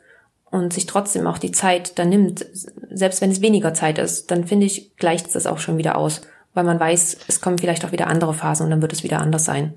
und 0.52 0.72
sich 0.72 0.86
trotzdem 0.86 1.26
auch 1.26 1.38
die 1.38 1.50
Zeit 1.50 1.98
dann 1.98 2.10
nimmt, 2.10 2.46
selbst 2.90 3.22
wenn 3.22 3.30
es 3.30 3.40
weniger 3.40 3.72
Zeit 3.72 3.98
ist, 3.98 4.30
dann 4.30 4.46
finde 4.46 4.66
ich, 4.66 4.94
gleicht 4.96 5.26
es 5.26 5.32
das 5.32 5.46
auch 5.46 5.58
schon 5.58 5.78
wieder 5.78 5.96
aus, 5.96 6.20
weil 6.52 6.64
man 6.64 6.78
weiß, 6.78 7.16
es 7.26 7.40
kommen 7.40 7.58
vielleicht 7.58 7.84
auch 7.84 7.92
wieder 7.92 8.06
andere 8.06 8.34
Phasen 8.34 8.64
und 8.64 8.70
dann 8.70 8.82
wird 8.82 8.92
es 8.92 9.02
wieder 9.02 9.18
anders 9.18 9.46
sein. 9.46 9.74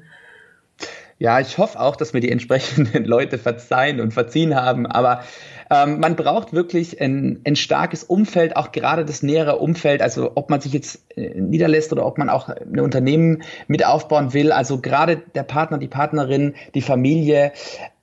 Ja, 1.17 1.39
ich 1.39 1.57
hoffe 1.57 1.79
auch, 1.79 1.95
dass 1.95 2.11
mir 2.11 2.19
die 2.19 2.29
entsprechenden 2.29 3.05
Leute 3.05 3.37
verzeihen 3.37 4.01
und 4.01 4.13
verziehen 4.13 4.53
haben, 4.53 4.85
aber 4.85 5.23
ähm, 5.71 6.01
man 6.01 6.17
braucht 6.17 6.51
wirklich 6.51 6.99
ein, 6.99 7.39
ein 7.45 7.55
starkes 7.55 8.03
Umfeld, 8.03 8.57
auch 8.57 8.73
gerade 8.73 9.05
das 9.05 9.23
nähere 9.23 9.59
Umfeld, 9.59 10.01
also 10.01 10.33
ob 10.35 10.49
man 10.49 10.59
sich 10.59 10.73
jetzt 10.73 11.05
äh, 11.15 11.39
niederlässt 11.39 11.93
oder 11.93 12.05
ob 12.05 12.17
man 12.17 12.29
auch 12.29 12.49
ein 12.49 12.81
Unternehmen 12.81 13.43
mit 13.67 13.85
aufbauen 13.85 14.33
will, 14.33 14.51
also 14.51 14.81
gerade 14.81 15.21
der 15.35 15.43
Partner, 15.43 15.77
die 15.77 15.87
Partnerin, 15.87 16.53
die 16.73 16.81
Familie, 16.81 17.53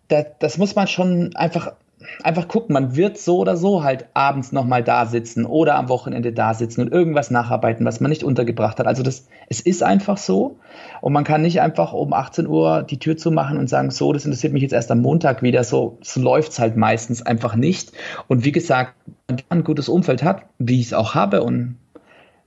das, 0.08 0.24
das 0.38 0.56
muss 0.56 0.74
man 0.74 0.88
schon 0.88 1.36
einfach 1.36 1.74
einfach 2.22 2.48
gucken, 2.48 2.72
man 2.72 2.96
wird 2.96 3.18
so 3.18 3.38
oder 3.38 3.56
so 3.56 3.82
halt 3.82 4.06
abends 4.14 4.52
nochmal 4.52 4.82
da 4.82 5.06
sitzen 5.06 5.46
oder 5.46 5.76
am 5.76 5.88
Wochenende 5.88 6.32
da 6.32 6.54
sitzen 6.54 6.82
und 6.82 6.92
irgendwas 6.92 7.30
nacharbeiten, 7.30 7.84
was 7.86 8.00
man 8.00 8.10
nicht 8.10 8.24
untergebracht 8.24 8.78
hat. 8.78 8.86
Also 8.86 9.02
das, 9.02 9.28
es 9.48 9.60
ist 9.60 9.82
einfach 9.82 10.16
so 10.16 10.58
und 11.00 11.12
man 11.12 11.24
kann 11.24 11.42
nicht 11.42 11.60
einfach 11.60 11.92
um 11.92 12.12
18 12.12 12.46
Uhr 12.46 12.82
die 12.82 12.98
Tür 12.98 13.16
zumachen 13.16 13.58
und 13.58 13.68
sagen, 13.68 13.90
so, 13.90 14.12
das 14.12 14.24
interessiert 14.24 14.52
mich 14.52 14.62
jetzt 14.62 14.72
erst 14.72 14.90
am 14.90 15.00
Montag 15.00 15.42
wieder. 15.42 15.64
So, 15.64 15.98
so 16.02 16.20
läuft's 16.20 16.58
halt 16.58 16.76
meistens 16.76 17.22
einfach 17.22 17.54
nicht. 17.54 17.92
Und 18.28 18.44
wie 18.44 18.52
gesagt, 18.52 18.94
wenn 19.28 19.38
man 19.48 19.58
ein 19.60 19.64
gutes 19.64 19.88
Umfeld 19.88 20.22
hat, 20.22 20.42
wie 20.58 20.80
ich 20.80 20.86
es 20.86 20.94
auch 20.94 21.14
habe 21.14 21.42
und 21.42 21.76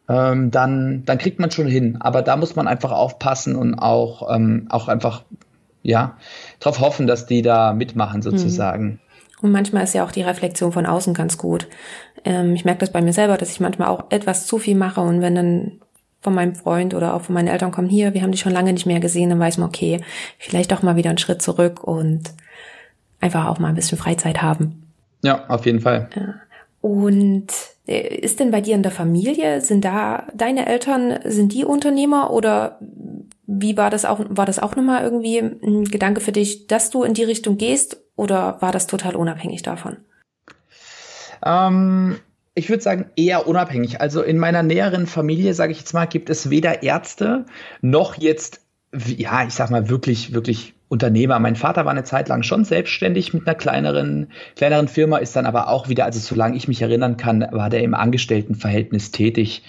ähm, 0.08 0.52
dann, 0.52 1.04
dann 1.06 1.18
kriegt 1.18 1.40
man 1.40 1.52
schon 1.52 1.68
hin. 1.68 1.98
Aber 2.00 2.22
da 2.22 2.38
muss 2.38 2.56
man 2.56 2.68
einfach 2.68 2.92
aufpassen 2.92 3.56
und 3.56 3.76
auch, 3.76 4.34
ähm, 4.34 4.68
auch 4.70 4.88
einfach 4.88 5.24
ja, 5.86 6.18
darauf 6.60 6.80
hoffen, 6.80 7.06
dass 7.06 7.28
die 7.28 7.44
da 7.44 7.74
mitmachen 7.74 8.24
sozusagen. 8.24 9.00
Und 9.42 9.52
manchmal 9.52 9.84
ist 9.84 9.94
ja 9.94 10.06
auch 10.06 10.12
die 10.12 10.22
Reflexion 10.22 10.72
von 10.72 10.86
außen 10.86 11.14
ganz 11.14 11.38
gut. 11.38 11.68
Ähm, 12.24 12.54
ich 12.56 12.66
merke 12.66 12.80
das 12.80 12.92
bei 12.92 13.02
mir 13.02 13.14
selber, 13.14 13.38
dass 13.38 13.52
ich 13.52 13.60
manchmal 13.60 13.90
auch 13.90 14.06
etwas 14.10 14.48
zu 14.48 14.58
viel 14.58 14.76
mache 14.76 15.02
und 15.02 15.22
wenn 15.22 15.36
dann 15.36 15.72
von 16.22 16.34
meinem 16.34 16.56
Freund 16.56 16.96
oder 16.96 17.14
auch 17.14 17.22
von 17.22 17.36
meinen 17.36 17.48
Eltern 17.48 17.72
kommen, 17.72 17.88
hier, 17.88 18.16
wir 18.16 18.24
haben 18.24 18.32
dich 18.32 18.42
schon 18.42 18.52
lange 18.52 18.74
nicht 18.74 18.88
mehr 18.88 19.00
gesehen, 19.00 19.30
dann 19.30 19.40
weiß 19.40 19.60
man, 19.60 19.68
okay, 19.68 20.02
vielleicht 20.40 20.72
doch 20.72 20.82
mal 20.82 20.96
wieder 20.96 21.10
einen 21.10 21.20
Schritt 21.20 21.42
zurück 21.42 21.84
und 21.84 22.24
einfach 23.22 23.46
auch 23.46 23.60
mal 23.60 23.68
ein 23.68 23.76
bisschen 23.76 24.00
Freizeit 24.00 24.42
haben. 24.42 24.92
Ja, 25.24 25.46
auf 25.48 25.68
jeden 25.68 25.82
Fall. 25.82 26.10
Und 26.82 27.48
äh, 27.88 28.16
ist 28.18 28.40
denn 28.40 28.50
bei 28.50 28.62
dir 28.62 28.74
in 28.74 28.84
der 28.84 28.92
Familie, 28.92 29.62
sind 29.62 29.86
da 29.86 30.28
deine 30.34 30.66
Eltern, 30.66 31.20
sind 31.26 31.54
die 31.54 31.66
Unternehmer 31.66 32.32
oder 32.32 32.80
wie 33.46 33.78
war 33.78 33.92
das 33.92 34.06
auch, 34.06 34.20
war 34.28 34.48
das 34.48 34.58
auch 34.58 34.76
nochmal 34.76 35.04
irgendwie 35.04 35.38
ein 35.38 35.86
Gedanke 35.86 36.22
für 36.22 36.32
dich, 36.32 36.66
dass 36.66 36.90
du 36.90 37.04
in 37.04 37.14
die 37.14 37.24
Richtung 37.24 37.58
gehst 37.58 37.98
oder 38.16 38.62
war 38.62 38.72
das 38.72 38.88
total 38.88 39.16
unabhängig 39.16 39.62
davon? 39.62 39.98
Ähm, 41.46 42.18
ich 42.54 42.70
würde 42.70 42.82
sagen, 42.82 43.12
eher 43.16 43.48
unabhängig. 43.48 44.02
Also 44.02 44.22
in 44.22 44.38
meiner 44.38 44.64
näheren 44.64 45.08
Familie, 45.08 45.54
sage 45.54 45.74
ich 45.74 45.80
jetzt 45.80 45.94
mal, 45.94 46.06
gibt 46.06 46.30
es 46.30 46.50
weder 46.50 46.84
Ärzte 46.84 47.46
noch 47.82 48.16
jetzt, 48.16 48.62
ja, 48.94 49.44
ich 49.46 49.54
sag 49.54 49.70
mal, 49.70 49.90
wirklich, 49.90 50.34
wirklich 50.34 50.74
Unternehmer. 50.88 51.40
Mein 51.40 51.56
Vater 51.56 51.84
war 51.84 51.92
eine 51.92 52.04
Zeit 52.04 52.30
lang 52.30 52.44
schon 52.44 52.64
selbstständig 52.64 53.34
mit 53.34 53.48
einer 53.48 53.56
kleineren, 53.56 54.28
kleineren 54.56 54.88
Firma, 54.88 55.18
ist 55.18 55.36
dann 55.36 55.46
aber 55.46 55.68
auch 55.68 55.90
wieder, 55.90 56.06
also 56.06 56.20
solange 56.20 56.56
ich 56.56 56.68
mich 56.68 56.82
erinnern 56.82 57.18
kann, 57.18 57.46
war 57.52 57.70
der 57.70 57.84
im 57.84 57.94
Angestelltenverhältnis 57.94 59.12
tätig. 59.12 59.64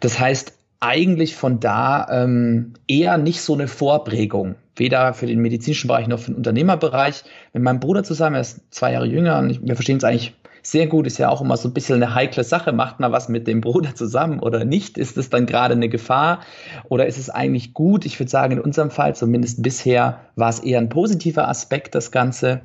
Das 0.00 0.18
heißt, 0.18 0.52
eigentlich 0.80 1.36
von 1.36 1.60
da 1.60 2.06
ähm, 2.10 2.74
eher 2.86 3.16
nicht 3.16 3.40
so 3.40 3.54
eine 3.54 3.68
Vorprägung, 3.68 4.56
weder 4.76 5.14
für 5.14 5.26
den 5.26 5.40
medizinischen 5.40 5.88
Bereich 5.88 6.06
noch 6.06 6.20
für 6.20 6.30
den 6.30 6.36
Unternehmerbereich. 6.36 7.24
Mit 7.52 7.62
meinem 7.62 7.80
Bruder 7.80 8.04
zusammen, 8.04 8.36
er 8.36 8.42
ist 8.42 8.60
zwei 8.70 8.92
Jahre 8.92 9.06
jünger 9.06 9.38
und 9.38 9.66
wir 9.66 9.74
verstehen 9.74 9.96
es 9.96 10.04
eigentlich 10.04 10.34
sehr 10.62 10.88
gut, 10.88 11.06
ist 11.06 11.18
ja 11.18 11.28
auch 11.28 11.40
immer 11.40 11.56
so 11.56 11.68
ein 11.68 11.74
bisschen 11.74 12.02
eine 12.02 12.14
heikle 12.14 12.42
Sache. 12.42 12.72
Macht 12.72 12.98
man 12.98 13.12
was 13.12 13.28
mit 13.28 13.46
dem 13.46 13.60
Bruder 13.60 13.94
zusammen 13.94 14.40
oder 14.40 14.64
nicht? 14.64 14.98
Ist 14.98 15.16
es 15.16 15.30
dann 15.30 15.46
gerade 15.46 15.74
eine 15.74 15.88
Gefahr 15.88 16.40
oder 16.88 17.06
ist 17.06 17.18
es 17.18 17.30
eigentlich 17.30 17.72
gut? 17.72 18.04
Ich 18.04 18.18
würde 18.18 18.30
sagen, 18.30 18.54
in 18.54 18.60
unserem 18.60 18.90
Fall, 18.90 19.14
zumindest 19.14 19.62
bisher, 19.62 20.20
war 20.34 20.50
es 20.50 20.58
eher 20.58 20.78
ein 20.78 20.88
positiver 20.88 21.48
Aspekt, 21.48 21.94
das 21.94 22.10
Ganze. 22.10 22.62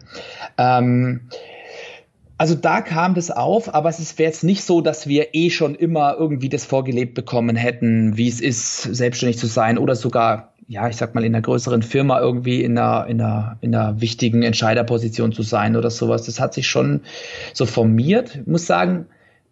Ähm, 0.57 1.21
also 2.41 2.55
da 2.55 2.81
kam 2.81 3.13
das 3.13 3.29
auf, 3.29 3.71
aber 3.71 3.89
es 3.89 4.17
wäre 4.17 4.31
jetzt 4.31 4.43
nicht 4.43 4.63
so, 4.63 4.81
dass 4.81 5.05
wir 5.05 5.35
eh 5.35 5.51
schon 5.51 5.75
immer 5.75 6.15
irgendwie 6.17 6.49
das 6.49 6.65
vorgelebt 6.65 7.13
bekommen 7.13 7.55
hätten, 7.55 8.17
wie 8.17 8.27
es 8.27 8.41
ist, 8.41 8.81
selbstständig 8.81 9.37
zu 9.37 9.45
sein 9.45 9.77
oder 9.77 9.95
sogar, 9.95 10.50
ja, 10.71 10.87
ich 10.87 10.95
sag 10.95 11.13
mal, 11.13 11.25
in 11.25 11.35
einer 11.35 11.41
größeren 11.41 11.83
Firma 11.83 12.21
irgendwie 12.21 12.63
in 12.63 12.77
einer, 12.77 13.05
in 13.07 13.19
einer, 13.19 13.57
in 13.59 13.75
einer 13.75 13.99
wichtigen 13.99 14.41
Entscheiderposition 14.41 15.33
zu 15.33 15.43
sein 15.43 15.75
oder 15.75 15.89
sowas. 15.89 16.23
Das 16.23 16.39
hat 16.39 16.53
sich 16.53 16.69
schon 16.69 17.01
so 17.53 17.65
formiert. 17.65 18.35
Ich 18.35 18.47
muss 18.47 18.67
sagen, 18.67 19.07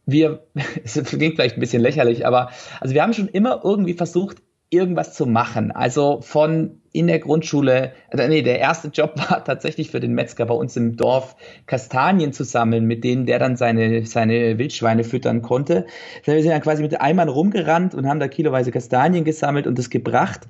wir, 0.06 0.46
es 0.86 0.94
klingt 0.94 1.36
vielleicht 1.36 1.58
ein 1.58 1.60
bisschen 1.60 1.82
lächerlich, 1.82 2.26
aber 2.26 2.52
also 2.80 2.96
wir 2.96 3.04
haben 3.04 3.12
schon 3.12 3.28
immer 3.28 3.60
irgendwie 3.66 3.96
versucht, 3.96 4.38
irgendwas 4.70 5.14
zu 5.14 5.26
machen. 5.26 5.72
Also 5.72 6.22
von 6.22 6.80
in 6.94 7.08
der 7.08 7.20
Grundschule, 7.20 7.92
also 8.12 8.26
nee, 8.26 8.42
der 8.42 8.60
erste 8.60 8.88
Job 8.94 9.16
war 9.18 9.44
tatsächlich 9.44 9.92
für 9.92 10.00
den 10.00 10.14
Metzger 10.14 10.46
bei 10.46 10.54
uns 10.54 10.78
im 10.78 10.96
Dorf, 10.96 11.36
Kastanien 11.66 12.32
zu 12.32 12.46
sammeln, 12.46 12.86
mit 12.86 13.04
denen 13.04 13.26
der 13.26 13.40
dann 13.40 13.58
seine, 13.58 14.06
seine 14.06 14.58
Wildschweine 14.58 15.04
füttern 15.04 15.42
konnte. 15.42 15.86
Wir 16.24 16.42
sind 16.42 16.52
dann 16.52 16.62
quasi 16.62 16.82
mit 16.82 17.02
Eimern 17.02 17.28
rumgerannt 17.28 17.94
und 17.94 18.08
haben 18.08 18.22
da 18.22 18.30
kiloweise 18.30 18.72
Kastanien 18.72 19.26
gesammelt 19.26 19.68
und 19.68 19.78
das 19.78 19.90
gebracht. 19.90 20.48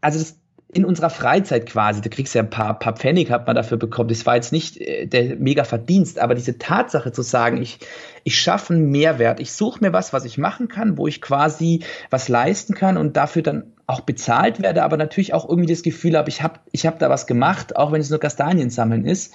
Also 0.00 0.18
das, 0.18 0.36
in 0.72 0.84
unserer 0.84 1.10
Freizeit 1.10 1.66
quasi, 1.66 2.00
da 2.00 2.08
kriegst 2.08 2.34
du 2.34 2.38
ja 2.38 2.44
ein 2.44 2.50
paar, 2.50 2.78
paar 2.78 2.94
Pfennig 2.94 3.30
hat 3.30 3.46
man 3.46 3.56
dafür 3.56 3.76
bekommen. 3.76 4.08
Das 4.08 4.24
war 4.24 4.36
jetzt 4.36 4.52
nicht 4.52 4.76
äh, 4.80 5.06
der 5.06 5.36
mega 5.36 5.64
Verdienst, 5.64 6.18
aber 6.18 6.34
diese 6.34 6.58
Tatsache 6.58 7.12
zu 7.12 7.22
sagen, 7.22 7.60
ich, 7.60 7.80
ich 8.22 8.40
schaffe 8.40 8.74
einen 8.74 8.90
Mehrwert, 8.90 9.40
ich 9.40 9.52
suche 9.52 9.80
mir 9.80 9.92
was, 9.92 10.12
was 10.12 10.24
ich 10.24 10.38
machen 10.38 10.68
kann, 10.68 10.96
wo 10.96 11.06
ich 11.08 11.20
quasi 11.20 11.82
was 12.10 12.28
leisten 12.28 12.74
kann 12.74 12.96
und 12.96 13.16
dafür 13.16 13.42
dann 13.42 13.72
auch 13.90 14.02
bezahlt 14.02 14.62
werde, 14.62 14.84
aber 14.84 14.96
natürlich 14.96 15.34
auch 15.34 15.48
irgendwie 15.48 15.68
das 15.68 15.82
Gefühl 15.82 16.16
habe, 16.16 16.28
ich 16.28 16.42
habe 16.42 16.60
ich 16.70 16.86
hab 16.86 17.00
da 17.00 17.10
was 17.10 17.26
gemacht, 17.26 17.74
auch 17.74 17.90
wenn 17.90 18.00
es 18.00 18.08
nur 18.08 18.20
Kastanien 18.20 18.70
sammeln 18.70 19.04
ist. 19.04 19.34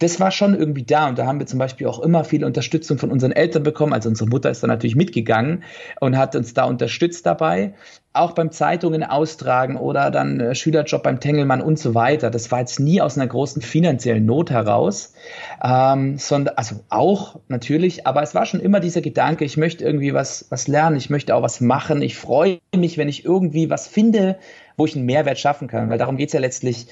Das 0.00 0.20
war 0.20 0.30
schon 0.30 0.54
irgendwie 0.54 0.82
da 0.82 1.08
und 1.08 1.18
da 1.18 1.26
haben 1.26 1.38
wir 1.38 1.46
zum 1.46 1.58
Beispiel 1.58 1.86
auch 1.86 2.00
immer 2.00 2.22
viel 2.24 2.44
Unterstützung 2.44 2.98
von 2.98 3.10
unseren 3.10 3.32
Eltern 3.32 3.62
bekommen. 3.62 3.94
Also 3.94 4.10
unsere 4.10 4.28
Mutter 4.28 4.50
ist 4.50 4.62
da 4.62 4.66
natürlich 4.66 4.96
mitgegangen 4.96 5.64
und 5.98 6.18
hat 6.18 6.36
uns 6.36 6.52
da 6.52 6.64
unterstützt 6.64 7.24
dabei. 7.24 7.72
Auch 8.16 8.32
beim 8.32 8.50
Zeitungen 8.50 9.04
austragen 9.04 9.76
oder 9.76 10.10
dann 10.10 10.40
äh, 10.40 10.54
Schülerjob 10.54 11.02
beim 11.02 11.20
Tengelmann 11.20 11.60
und 11.60 11.78
so 11.78 11.94
weiter. 11.94 12.30
Das 12.30 12.50
war 12.50 12.60
jetzt 12.60 12.80
nie 12.80 13.00
aus 13.00 13.16
einer 13.16 13.26
großen 13.26 13.62
finanziellen 13.62 14.24
Not 14.24 14.50
heraus, 14.50 15.14
ähm, 15.62 16.18
sondern 16.18 16.56
also 16.56 16.76
auch 16.88 17.40
natürlich, 17.48 18.06
aber 18.06 18.22
es 18.22 18.34
war 18.34 18.46
schon 18.46 18.60
immer 18.60 18.80
dieser 18.80 19.00
Gedanke, 19.00 19.44
ich 19.44 19.56
möchte 19.56 19.84
irgendwie 19.84 20.14
was, 20.14 20.46
was 20.50 20.68
lernen, 20.68 20.96
ich 20.96 21.10
möchte 21.10 21.34
auch 21.34 21.42
was 21.42 21.60
machen, 21.60 22.02
ich 22.02 22.16
freue 22.16 22.58
mich, 22.74 22.98
wenn 22.98 23.08
ich 23.08 23.24
irgendwie 23.24 23.70
was 23.70 23.86
finde, 23.86 24.36
wo 24.76 24.84
ich 24.84 24.96
einen 24.96 25.06
Mehrwert 25.06 25.38
schaffen 25.38 25.68
kann, 25.68 25.88
weil 25.88 25.98
darum 25.98 26.16
geht 26.16 26.28
es 26.28 26.32
ja 26.32 26.40
letztlich 26.40 26.86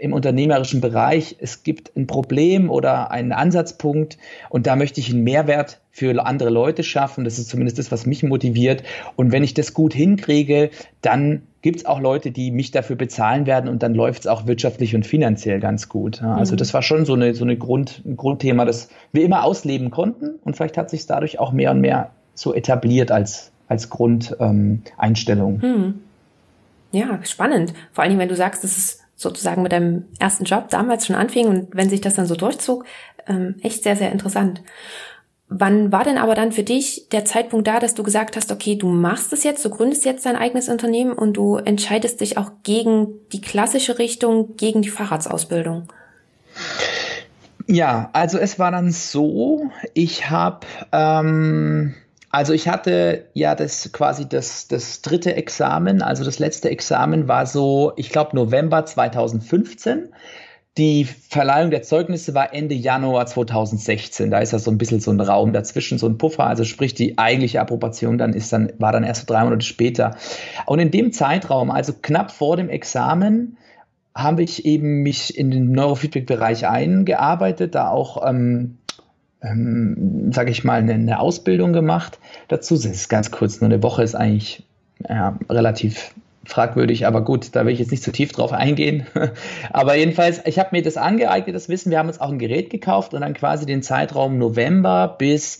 im 0.00 0.12
unternehmerischen 0.12 0.80
Bereich, 0.80 1.36
es 1.38 1.62
gibt 1.62 1.96
ein 1.96 2.06
Problem 2.06 2.70
oder 2.70 3.10
einen 3.10 3.32
Ansatzpunkt 3.32 4.18
und 4.48 4.66
da 4.66 4.76
möchte 4.76 5.00
ich 5.00 5.10
einen 5.10 5.22
Mehrwert 5.22 5.80
für 5.90 6.24
andere 6.24 6.50
Leute 6.50 6.82
schaffen. 6.82 7.24
Das 7.24 7.38
ist 7.38 7.48
zumindest 7.48 7.78
das, 7.78 7.92
was 7.92 8.06
mich 8.06 8.22
motiviert. 8.22 8.82
Und 9.16 9.32
wenn 9.32 9.44
ich 9.44 9.54
das 9.54 9.74
gut 9.74 9.92
hinkriege, 9.92 10.70
dann 11.02 11.42
gibt 11.62 11.80
es 11.80 11.86
auch 11.86 12.00
Leute, 12.00 12.30
die 12.30 12.50
mich 12.50 12.70
dafür 12.70 12.96
bezahlen 12.96 13.44
werden 13.44 13.68
und 13.68 13.82
dann 13.82 13.94
läuft 13.94 14.20
es 14.20 14.26
auch 14.26 14.46
wirtschaftlich 14.46 14.94
und 14.94 15.06
finanziell 15.06 15.60
ganz 15.60 15.88
gut. 15.88 16.22
Also 16.22 16.54
mhm. 16.54 16.58
das 16.58 16.72
war 16.72 16.82
schon 16.82 17.04
so, 17.04 17.14
eine, 17.14 17.34
so 17.34 17.44
eine 17.44 17.56
Grund, 17.56 18.02
ein 18.06 18.16
Grundthema, 18.16 18.64
das 18.64 18.88
wir 19.12 19.24
immer 19.24 19.44
ausleben 19.44 19.90
konnten 19.90 20.36
und 20.44 20.56
vielleicht 20.56 20.78
hat 20.78 20.88
sich 20.88 21.06
dadurch 21.06 21.38
auch 21.38 21.52
mehr 21.52 21.70
und 21.72 21.80
mehr 21.80 22.10
so 22.34 22.54
etabliert 22.54 23.12
als, 23.12 23.52
als 23.68 23.90
Grundeinstellung. 23.90 25.60
Ähm, 25.62 25.70
mhm. 25.70 25.94
Ja, 26.92 27.20
spannend. 27.24 27.74
Vor 27.92 28.02
allen 28.02 28.10
Dingen, 28.10 28.20
wenn 28.20 28.28
du 28.28 28.36
sagst, 28.36 28.64
das 28.64 28.76
ist 28.76 29.00
sozusagen 29.20 29.62
mit 29.62 29.72
deinem 29.72 30.06
ersten 30.18 30.44
Job 30.44 30.70
damals 30.70 31.06
schon 31.06 31.14
anfing 31.14 31.46
und 31.46 31.76
wenn 31.76 31.90
sich 31.90 32.00
das 32.00 32.14
dann 32.14 32.26
so 32.26 32.36
durchzog, 32.36 32.86
ähm, 33.26 33.56
echt 33.62 33.82
sehr, 33.82 33.94
sehr 33.94 34.12
interessant. 34.12 34.62
Wann 35.46 35.92
war 35.92 36.04
denn 36.04 36.16
aber 36.16 36.34
dann 36.34 36.52
für 36.52 36.62
dich 36.62 37.08
der 37.10 37.26
Zeitpunkt 37.26 37.66
da, 37.66 37.80
dass 37.80 37.94
du 37.94 38.02
gesagt 38.02 38.36
hast, 38.36 38.50
okay, 38.50 38.76
du 38.76 38.88
machst 38.88 39.32
es 39.34 39.44
jetzt, 39.44 39.62
du 39.62 39.68
gründest 39.68 40.06
jetzt 40.06 40.24
dein 40.24 40.36
eigenes 40.36 40.70
Unternehmen 40.70 41.12
und 41.12 41.34
du 41.34 41.56
entscheidest 41.56 42.22
dich 42.22 42.38
auch 42.38 42.50
gegen 42.62 43.08
die 43.32 43.42
klassische 43.42 43.98
Richtung, 43.98 44.56
gegen 44.56 44.80
die 44.80 44.88
Fahrradsausbildung? 44.88 45.92
Ja, 47.66 48.08
also 48.14 48.38
es 48.38 48.58
war 48.58 48.70
dann 48.70 48.90
so, 48.90 49.70
ich 49.92 50.30
habe 50.30 50.66
ähm, 50.92 51.94
also 52.30 52.52
ich 52.52 52.68
hatte 52.68 53.26
ja 53.34 53.54
das 53.56 53.92
quasi 53.92 54.28
das, 54.28 54.68
das 54.68 55.02
dritte 55.02 55.34
Examen, 55.34 56.00
also 56.00 56.24
das 56.24 56.38
letzte 56.38 56.70
Examen 56.70 57.26
war 57.26 57.44
so, 57.46 57.92
ich 57.96 58.10
glaube 58.10 58.36
November 58.36 58.86
2015. 58.86 60.08
Die 60.78 61.04
Verleihung 61.04 61.72
der 61.72 61.82
Zeugnisse 61.82 62.32
war 62.32 62.54
Ende 62.54 62.76
Januar 62.76 63.26
2016. 63.26 64.30
Da 64.30 64.38
ist 64.38 64.52
ja 64.52 64.60
so 64.60 64.70
ein 64.70 64.78
bisschen 64.78 65.00
so 65.00 65.10
ein 65.10 65.20
Raum 65.20 65.52
dazwischen, 65.52 65.98
so 65.98 66.06
ein 66.06 66.16
Puffer. 66.16 66.46
Also 66.46 66.62
sprich, 66.62 66.94
die 66.94 67.18
eigentliche 67.18 67.60
Approbation 67.60 68.18
dann 68.18 68.32
ist 68.32 68.52
dann, 68.52 68.72
war 68.78 68.92
dann 68.92 69.02
erst 69.02 69.28
drei 69.28 69.42
Monate 69.42 69.66
später. 69.66 70.16
Und 70.66 70.78
in 70.78 70.92
dem 70.92 71.12
Zeitraum, 71.12 71.72
also 71.72 71.92
knapp 72.00 72.30
vor 72.30 72.56
dem 72.56 72.68
Examen, 72.68 73.58
habe 74.14 74.42
ich 74.42 74.64
eben 74.64 75.02
mich 75.02 75.36
in 75.36 75.50
den 75.50 75.72
Neurofeedback-Bereich 75.72 76.66
eingearbeitet, 76.68 77.74
da 77.74 77.90
auch 77.90 78.28
ähm, 78.28 78.78
ähm, 79.42 80.32
sage 80.32 80.50
ich 80.50 80.64
mal, 80.64 80.80
eine, 80.80 80.94
eine, 80.94 81.20
Ausbildung 81.20 81.72
gemacht 81.72 82.18
dazu. 82.48 82.74
Ist 82.74 83.08
ganz 83.08 83.30
kurz, 83.30 83.60
nur 83.60 83.70
eine 83.70 83.82
Woche 83.82 84.02
ist 84.02 84.14
eigentlich 84.14 84.64
ja, 85.08 85.38
relativ 85.48 86.14
fragwürdig, 86.44 87.06
aber 87.06 87.22
gut, 87.22 87.54
da 87.54 87.64
will 87.64 87.72
ich 87.72 87.78
jetzt 87.78 87.90
nicht 87.90 88.02
zu 88.02 88.12
tief 88.12 88.32
drauf 88.32 88.52
eingehen. 88.52 89.06
aber 89.72 89.94
jedenfalls, 89.94 90.40
ich 90.46 90.58
habe 90.58 90.70
mir 90.72 90.82
das 90.82 90.96
angeeignet, 90.96 91.54
das 91.54 91.68
Wissen. 91.68 91.90
Wir 91.90 91.98
haben 91.98 92.08
uns 92.08 92.20
auch 92.20 92.30
ein 92.30 92.38
Gerät 92.38 92.70
gekauft 92.70 93.14
und 93.14 93.20
dann 93.20 93.34
quasi 93.34 93.66
den 93.66 93.82
Zeitraum 93.82 94.38
November 94.38 95.16
bis 95.18 95.58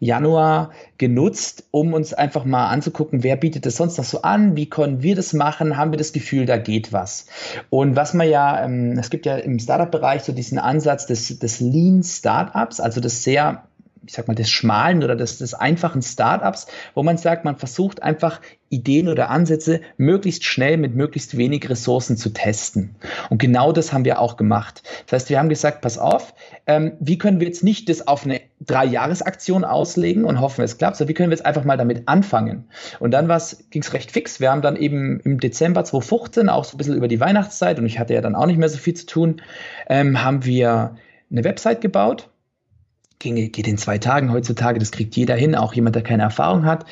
Januar 0.00 0.70
genutzt, 0.96 1.64
um 1.70 1.92
uns 1.92 2.14
einfach 2.14 2.44
mal 2.44 2.68
anzugucken, 2.68 3.22
wer 3.22 3.36
bietet 3.36 3.66
das 3.66 3.76
sonst 3.76 3.98
noch 3.98 4.04
so 4.04 4.22
an, 4.22 4.56
wie 4.56 4.68
können 4.68 5.02
wir 5.02 5.16
das 5.16 5.32
machen, 5.32 5.76
haben 5.76 5.90
wir 5.90 5.98
das 5.98 6.12
Gefühl, 6.12 6.46
da 6.46 6.56
geht 6.56 6.92
was. 6.92 7.26
Und 7.70 7.96
was 7.96 8.14
man 8.14 8.28
ja, 8.28 8.64
ähm, 8.64 8.96
es 8.98 9.10
gibt 9.10 9.26
ja 9.26 9.36
im 9.36 9.58
Startup-Bereich 9.58 10.22
so 10.22 10.32
diesen 10.32 10.58
Ansatz 10.58 11.06
des, 11.06 11.38
des 11.38 11.60
Lean 11.60 12.02
Startups, 12.02 12.80
also 12.80 13.00
das 13.00 13.24
sehr 13.24 13.64
ich 14.06 14.12
sag 14.12 14.28
mal, 14.28 14.34
des 14.34 14.50
schmalen 14.50 15.02
oder 15.02 15.16
des, 15.16 15.38
des 15.38 15.54
einfachen 15.54 16.02
Startups, 16.02 16.66
wo 16.94 17.02
man 17.02 17.16
sagt, 17.16 17.44
man 17.44 17.56
versucht 17.56 18.02
einfach 18.02 18.40
Ideen 18.70 19.08
oder 19.08 19.30
Ansätze 19.30 19.80
möglichst 19.96 20.44
schnell 20.44 20.76
mit 20.76 20.94
möglichst 20.94 21.36
wenig 21.36 21.68
Ressourcen 21.70 22.16
zu 22.16 22.30
testen. 22.30 22.96
Und 23.30 23.38
genau 23.38 23.72
das 23.72 23.92
haben 23.92 24.04
wir 24.04 24.20
auch 24.20 24.36
gemacht. 24.36 24.82
Das 25.06 25.22
heißt, 25.22 25.30
wir 25.30 25.38
haben 25.38 25.48
gesagt, 25.48 25.80
pass 25.80 25.96
auf, 25.96 26.34
ähm, 26.66 26.92
wie 27.00 27.18
können 27.18 27.40
wir 27.40 27.46
jetzt 27.46 27.64
nicht 27.64 27.88
das 27.88 28.06
auf 28.06 28.24
eine 28.24 28.40
Drei-Jahres-Aktion 28.60 29.64
auslegen 29.64 30.24
und 30.24 30.40
hoffen, 30.40 30.64
es 30.64 30.78
klappt, 30.78 30.96
sondern 30.96 31.10
wie 31.10 31.14
können 31.14 31.30
wir 31.30 31.36
jetzt 31.36 31.46
einfach 31.46 31.64
mal 31.64 31.76
damit 31.76 32.08
anfangen? 32.08 32.64
Und 32.98 33.12
dann 33.12 33.28
ging 33.70 33.82
es 33.82 33.92
recht 33.92 34.10
fix. 34.10 34.40
Wir 34.40 34.50
haben 34.50 34.62
dann 34.62 34.76
eben 34.76 35.20
im 35.20 35.40
Dezember 35.40 35.84
2015, 35.84 36.48
auch 36.48 36.64
so 36.64 36.74
ein 36.74 36.78
bisschen 36.78 36.96
über 36.96 37.08
die 37.08 37.20
Weihnachtszeit, 37.20 37.78
und 37.78 37.86
ich 37.86 37.98
hatte 37.98 38.14
ja 38.14 38.20
dann 38.20 38.34
auch 38.34 38.46
nicht 38.46 38.58
mehr 38.58 38.68
so 38.68 38.78
viel 38.78 38.94
zu 38.94 39.06
tun, 39.06 39.40
ähm, 39.88 40.22
haben 40.22 40.44
wir 40.44 40.96
eine 41.30 41.44
Website 41.44 41.80
gebaut 41.80 42.28
ging, 43.18 43.52
geht 43.52 43.66
in 43.66 43.78
zwei 43.78 43.98
Tagen 43.98 44.32
heutzutage, 44.32 44.78
das 44.78 44.90
kriegt 44.90 45.16
jeder 45.16 45.34
hin, 45.34 45.54
auch 45.54 45.74
jemand, 45.74 45.96
der 45.96 46.02
keine 46.02 46.22
Erfahrung 46.22 46.64
hat. 46.64 46.84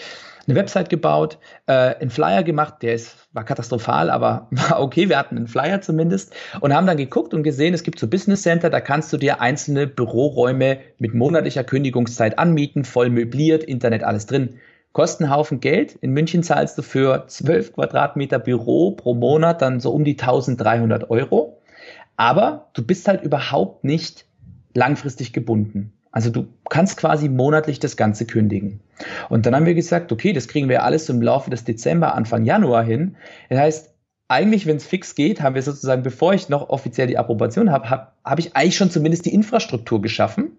Eine 0.47 0.55
Website 0.55 0.91
gebaut, 0.91 1.39
äh, 1.67 1.73
einen 1.73 2.11
Flyer 2.11 2.45
gemacht, 2.45 2.75
der 2.83 2.95
ist, 2.95 3.17
war 3.33 3.45
katastrophal, 3.45 4.11
aber 4.11 4.47
war 4.51 4.81
okay, 4.81 5.09
wir 5.09 5.19
hatten 5.19 5.37
einen 5.37 5.49
Flyer 5.49 5.81
zumindest 5.81 6.33
und 6.61 6.73
haben 6.73 6.87
dann 6.87 6.97
geguckt 6.97 7.35
und 7.35 7.43
gesehen, 7.43 7.75
es 7.75 7.83
gibt 7.83 7.99
so 7.99 8.07
Business 8.07 8.43
Center, 8.43 8.71
da 8.71 8.81
kannst 8.81 9.13
du 9.13 9.17
dir 9.17 9.41
einzelne 9.41 9.89
Büroräume 9.89 10.79
mit 10.99 11.15
monatlicher 11.15 11.65
Kündigungszeit 11.65 12.39
anmieten, 12.39 12.85
voll 12.85 13.11
möbliert, 13.11 13.65
Internet, 13.65 14.05
alles 14.05 14.27
drin. 14.27 14.61
Kosten 14.93 15.29
Haufen 15.29 15.61
Geld. 15.61 15.93
In 16.01 16.13
München 16.13 16.43
zahlst 16.43 16.79
du 16.79 16.83
für 16.83 17.25
12 17.27 17.75
Quadratmeter 17.75 18.39
Büro 18.39 18.93
pro 18.93 19.13
Monat 19.13 19.61
dann 19.61 19.79
so 19.79 19.91
um 19.91 20.05
die 20.05 20.19
1300 20.19 21.11
Euro. 21.11 21.61
Aber 22.17 22.71
du 22.73 22.83
bist 22.83 23.07
halt 23.07 23.23
überhaupt 23.23 23.85
nicht 23.85 24.25
langfristig 24.73 25.35
gebunden. 25.35 25.93
Also 26.17 26.31
du 26.31 26.47
kannst 26.71 26.97
quasi 26.97 27.29
monatlich 27.29 27.79
das 27.79 27.99
Ganze 27.99 28.25
kündigen. 28.25 28.81
Und 29.29 29.45
dann 29.45 29.55
haben 29.55 29.67
wir 29.67 29.75
gesagt, 29.75 30.11
okay, 30.13 30.33
das 30.33 30.49
kriegen 30.49 30.71
wir 30.71 30.83
alles 30.83 31.11
im 31.11 31.21
Laufe 31.21 31.51
des 31.51 31.65
Dezember, 31.65 32.15
Anfang 32.15 32.47
Januar 32.47 32.85
hin. 32.85 33.17
Das 33.51 33.59
heißt, 33.59 33.95
eigentlich, 34.27 34.65
wenn 34.65 34.79
es 34.79 34.87
fix 34.87 35.15
geht, 35.15 35.43
haben 35.43 35.55
wir 35.55 35.61
sozusagen, 35.61 36.03
bevor 36.03 36.33
ich 36.33 36.49
noch 36.49 36.71
offiziell 36.71 37.07
die 37.07 37.19
Approbation 37.19 37.71
habe, 37.71 37.91
habe 37.91 38.07
hab 38.25 38.39
ich 38.39 38.57
eigentlich 38.57 38.79
schon 38.79 38.91
zumindest 38.91 39.27
die 39.27 39.35
Infrastruktur 39.35 40.01
geschaffen. 40.01 40.53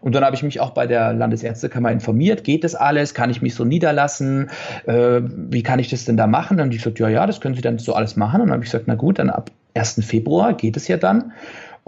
Und 0.00 0.16
dann 0.16 0.24
habe 0.24 0.34
ich 0.34 0.42
mich 0.42 0.58
auch 0.58 0.70
bei 0.70 0.88
der 0.88 1.12
Landesärztekammer 1.12 1.92
informiert, 1.92 2.42
geht 2.42 2.64
das 2.64 2.74
alles, 2.74 3.14
kann 3.14 3.30
ich 3.30 3.40
mich 3.40 3.54
so 3.54 3.64
niederlassen, 3.64 4.50
äh, 4.86 5.20
wie 5.22 5.62
kann 5.62 5.78
ich 5.78 5.90
das 5.90 6.06
denn 6.06 6.16
da 6.16 6.26
machen? 6.26 6.60
Und 6.60 6.70
die 6.70 6.78
sagt, 6.78 6.98
ja, 6.98 7.08
ja, 7.08 7.24
das 7.24 7.40
können 7.40 7.54
Sie 7.54 7.62
dann 7.62 7.78
so 7.78 7.94
alles 7.94 8.16
machen. 8.16 8.40
Und 8.40 8.48
dann 8.48 8.54
habe 8.54 8.64
ich 8.64 8.72
gesagt, 8.72 8.88
na 8.88 8.96
gut, 8.96 9.20
dann 9.20 9.30
ab 9.30 9.52
1. 9.74 10.04
Februar 10.04 10.54
geht 10.54 10.76
es 10.76 10.88
ja 10.88 10.96
dann. 10.96 11.32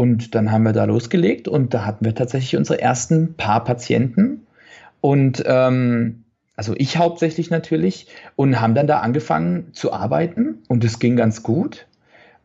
Und 0.00 0.34
dann 0.34 0.50
haben 0.50 0.62
wir 0.62 0.72
da 0.72 0.84
losgelegt 0.84 1.46
und 1.46 1.74
da 1.74 1.84
hatten 1.84 2.06
wir 2.06 2.14
tatsächlich 2.14 2.56
unsere 2.56 2.80
ersten 2.80 3.34
paar 3.34 3.62
Patienten. 3.64 4.46
Und 5.02 5.42
ähm, 5.44 6.24
also 6.56 6.72
ich 6.78 6.96
hauptsächlich 6.96 7.50
natürlich 7.50 8.06
und 8.34 8.62
haben 8.62 8.74
dann 8.74 8.86
da 8.86 9.00
angefangen 9.00 9.74
zu 9.74 9.92
arbeiten 9.92 10.62
und 10.68 10.84
es 10.84 11.00
ging 11.00 11.16
ganz 11.16 11.42
gut. 11.42 11.86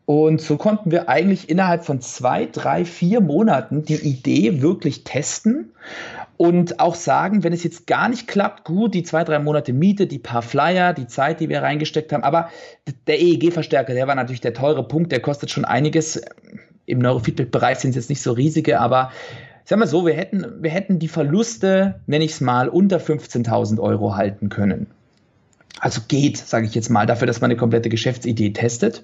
Und 0.04 0.42
so 0.42 0.58
konnten 0.58 0.90
wir 0.90 1.08
eigentlich 1.08 1.48
innerhalb 1.48 1.86
von 1.86 2.02
zwei, 2.02 2.44
drei, 2.44 2.84
vier 2.84 3.22
Monaten 3.22 3.86
die 3.86 3.94
Idee 3.94 4.60
wirklich 4.60 5.04
testen 5.04 5.72
und 6.36 6.78
auch 6.78 6.94
sagen, 6.94 7.42
wenn 7.42 7.54
es 7.54 7.64
jetzt 7.64 7.86
gar 7.86 8.10
nicht 8.10 8.28
klappt, 8.28 8.64
gut, 8.64 8.92
die 8.92 9.02
zwei, 9.02 9.24
drei 9.24 9.38
Monate 9.38 9.72
Miete, 9.72 10.06
die 10.06 10.18
paar 10.18 10.42
Flyer, 10.42 10.92
die 10.92 11.06
Zeit, 11.06 11.40
die 11.40 11.48
wir 11.48 11.62
reingesteckt 11.62 12.12
haben, 12.12 12.22
aber 12.22 12.50
der 13.06 13.18
EEG-Verstärker, 13.18 13.94
der 13.94 14.06
war 14.06 14.14
natürlich 14.14 14.42
der 14.42 14.52
teure 14.52 14.86
Punkt, 14.86 15.10
der 15.10 15.20
kostet 15.20 15.50
schon 15.50 15.64
einiges 15.64 16.20
im 16.86 17.00
Neurofeedback-Bereich 17.00 17.78
sind 17.78 17.90
es 17.90 17.96
jetzt 17.96 18.08
nicht 18.08 18.22
so 18.22 18.32
riesige, 18.32 18.80
aber 18.80 19.12
sagen 19.64 19.80
wir 19.82 19.86
so, 19.86 20.06
wir 20.06 20.14
hätten, 20.14 20.62
wir 20.62 20.70
hätten 20.70 20.98
die 20.98 21.08
Verluste, 21.08 22.00
nenne 22.06 22.24
ich 22.24 22.32
es 22.32 22.40
mal, 22.40 22.68
unter 22.68 22.98
15.000 22.98 23.80
Euro 23.80 24.16
halten 24.16 24.48
können. 24.48 24.86
Also 25.78 26.00
geht, 26.08 26.38
sage 26.38 26.66
ich 26.66 26.74
jetzt 26.74 26.88
mal, 26.88 27.06
dafür, 27.06 27.26
dass 27.26 27.40
man 27.40 27.50
eine 27.50 27.58
komplette 27.58 27.88
Geschäftsidee 27.88 28.52
testet. 28.52 29.02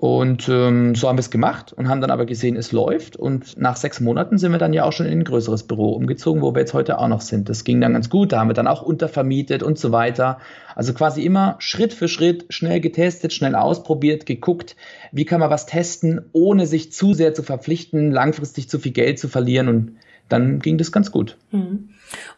Und 0.00 0.48
ähm, 0.48 0.94
so 0.94 1.08
haben 1.08 1.18
wir 1.18 1.20
es 1.20 1.30
gemacht 1.30 1.74
und 1.74 1.90
haben 1.90 2.00
dann 2.00 2.10
aber 2.10 2.24
gesehen, 2.24 2.56
es 2.56 2.72
läuft. 2.72 3.18
Und 3.18 3.58
nach 3.58 3.76
sechs 3.76 4.00
Monaten 4.00 4.38
sind 4.38 4.50
wir 4.50 4.56
dann 4.58 4.72
ja 4.72 4.84
auch 4.84 4.92
schon 4.92 5.04
in 5.04 5.18
ein 5.18 5.24
größeres 5.24 5.64
Büro 5.64 5.90
umgezogen, 5.92 6.40
wo 6.40 6.54
wir 6.54 6.60
jetzt 6.60 6.72
heute 6.72 6.98
auch 6.98 7.08
noch 7.08 7.20
sind. 7.20 7.50
Das 7.50 7.64
ging 7.64 7.82
dann 7.82 7.92
ganz 7.92 8.08
gut. 8.08 8.32
Da 8.32 8.40
haben 8.40 8.48
wir 8.48 8.54
dann 8.54 8.66
auch 8.66 8.80
untervermietet 8.80 9.62
und 9.62 9.78
so 9.78 9.92
weiter. 9.92 10.38
Also 10.74 10.94
quasi 10.94 11.22
immer 11.22 11.56
Schritt 11.58 11.92
für 11.92 12.08
Schritt 12.08 12.46
schnell 12.48 12.80
getestet, 12.80 13.34
schnell 13.34 13.54
ausprobiert, 13.54 14.24
geguckt, 14.24 14.74
wie 15.12 15.26
kann 15.26 15.38
man 15.38 15.50
was 15.50 15.66
testen, 15.66 16.22
ohne 16.32 16.66
sich 16.66 16.92
zu 16.92 17.12
sehr 17.12 17.34
zu 17.34 17.42
verpflichten, 17.42 18.10
langfristig 18.10 18.70
zu 18.70 18.78
viel 18.78 18.92
Geld 18.92 19.18
zu 19.18 19.28
verlieren. 19.28 19.68
Und 19.68 19.96
dann 20.30 20.60
ging 20.60 20.78
das 20.78 20.92
ganz 20.92 21.10
gut. 21.10 21.36
Mhm. 21.50 21.90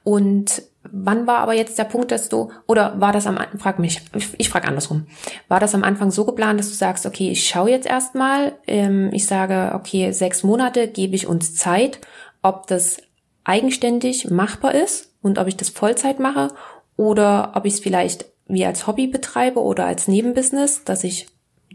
Und 0.02 0.62
wann 0.90 1.26
war 1.26 1.38
aber 1.38 1.54
jetzt 1.54 1.78
der 1.78 1.84
Punkt, 1.84 2.10
dass 2.10 2.28
du, 2.28 2.50
oder 2.66 3.00
war 3.00 3.12
das 3.12 3.26
am 3.26 3.38
Anfang, 3.38 3.58
frag 3.58 3.78
mich, 3.78 4.00
ich, 4.14 4.28
ich 4.38 4.48
frage 4.48 4.68
andersrum, 4.68 5.06
war 5.48 5.60
das 5.60 5.74
am 5.74 5.84
Anfang 5.84 6.10
so 6.10 6.24
geplant, 6.24 6.58
dass 6.58 6.68
du 6.68 6.74
sagst, 6.74 7.06
okay, 7.06 7.30
ich 7.30 7.48
schaue 7.48 7.70
jetzt 7.70 7.86
erstmal, 7.86 8.52
ähm, 8.66 9.10
ich 9.12 9.26
sage, 9.26 9.72
okay, 9.74 10.10
sechs 10.12 10.42
Monate 10.42 10.88
gebe 10.88 11.14
ich 11.14 11.26
uns 11.26 11.54
Zeit, 11.54 12.00
ob 12.42 12.66
das 12.66 12.98
eigenständig 13.44 14.30
machbar 14.30 14.74
ist 14.74 15.12
und 15.22 15.38
ob 15.38 15.46
ich 15.46 15.56
das 15.56 15.68
Vollzeit 15.68 16.18
mache 16.18 16.48
oder 16.96 17.52
ob 17.54 17.64
ich 17.64 17.74
es 17.74 17.80
vielleicht 17.80 18.26
wie 18.46 18.66
als 18.66 18.86
Hobby 18.86 19.06
betreibe 19.06 19.60
oder 19.62 19.86
als 19.86 20.08
Nebenbusiness, 20.08 20.84
dass 20.84 21.04
ich 21.04 21.28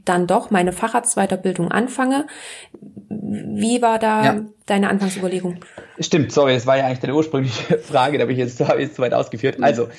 dann 0.10 0.28
doch 0.28 0.52
meine 0.52 0.74
Facharztweiterbildung 0.74 1.72
anfange. 1.72 2.28
Wie 3.10 3.82
war 3.82 4.00
da 4.00 4.24
ja. 4.24 4.42
deine 4.66 4.90
Anfangsüberlegung? 4.90 5.60
Stimmt, 6.00 6.32
sorry, 6.32 6.54
das 6.54 6.66
war 6.66 6.78
ja 6.78 6.86
eigentlich 6.86 7.00
deine 7.00 7.16
ursprüngliche 7.16 7.78
Frage, 7.80 8.18
da 8.18 8.24
habe 8.24 8.32
ich 8.32 8.38
jetzt, 8.38 8.60
hab 8.62 8.76
ich 8.76 8.84
jetzt 8.84 8.96
zu 8.96 9.02
weit 9.02 9.14
ausgeführt. 9.14 9.58
Also, 9.62 9.90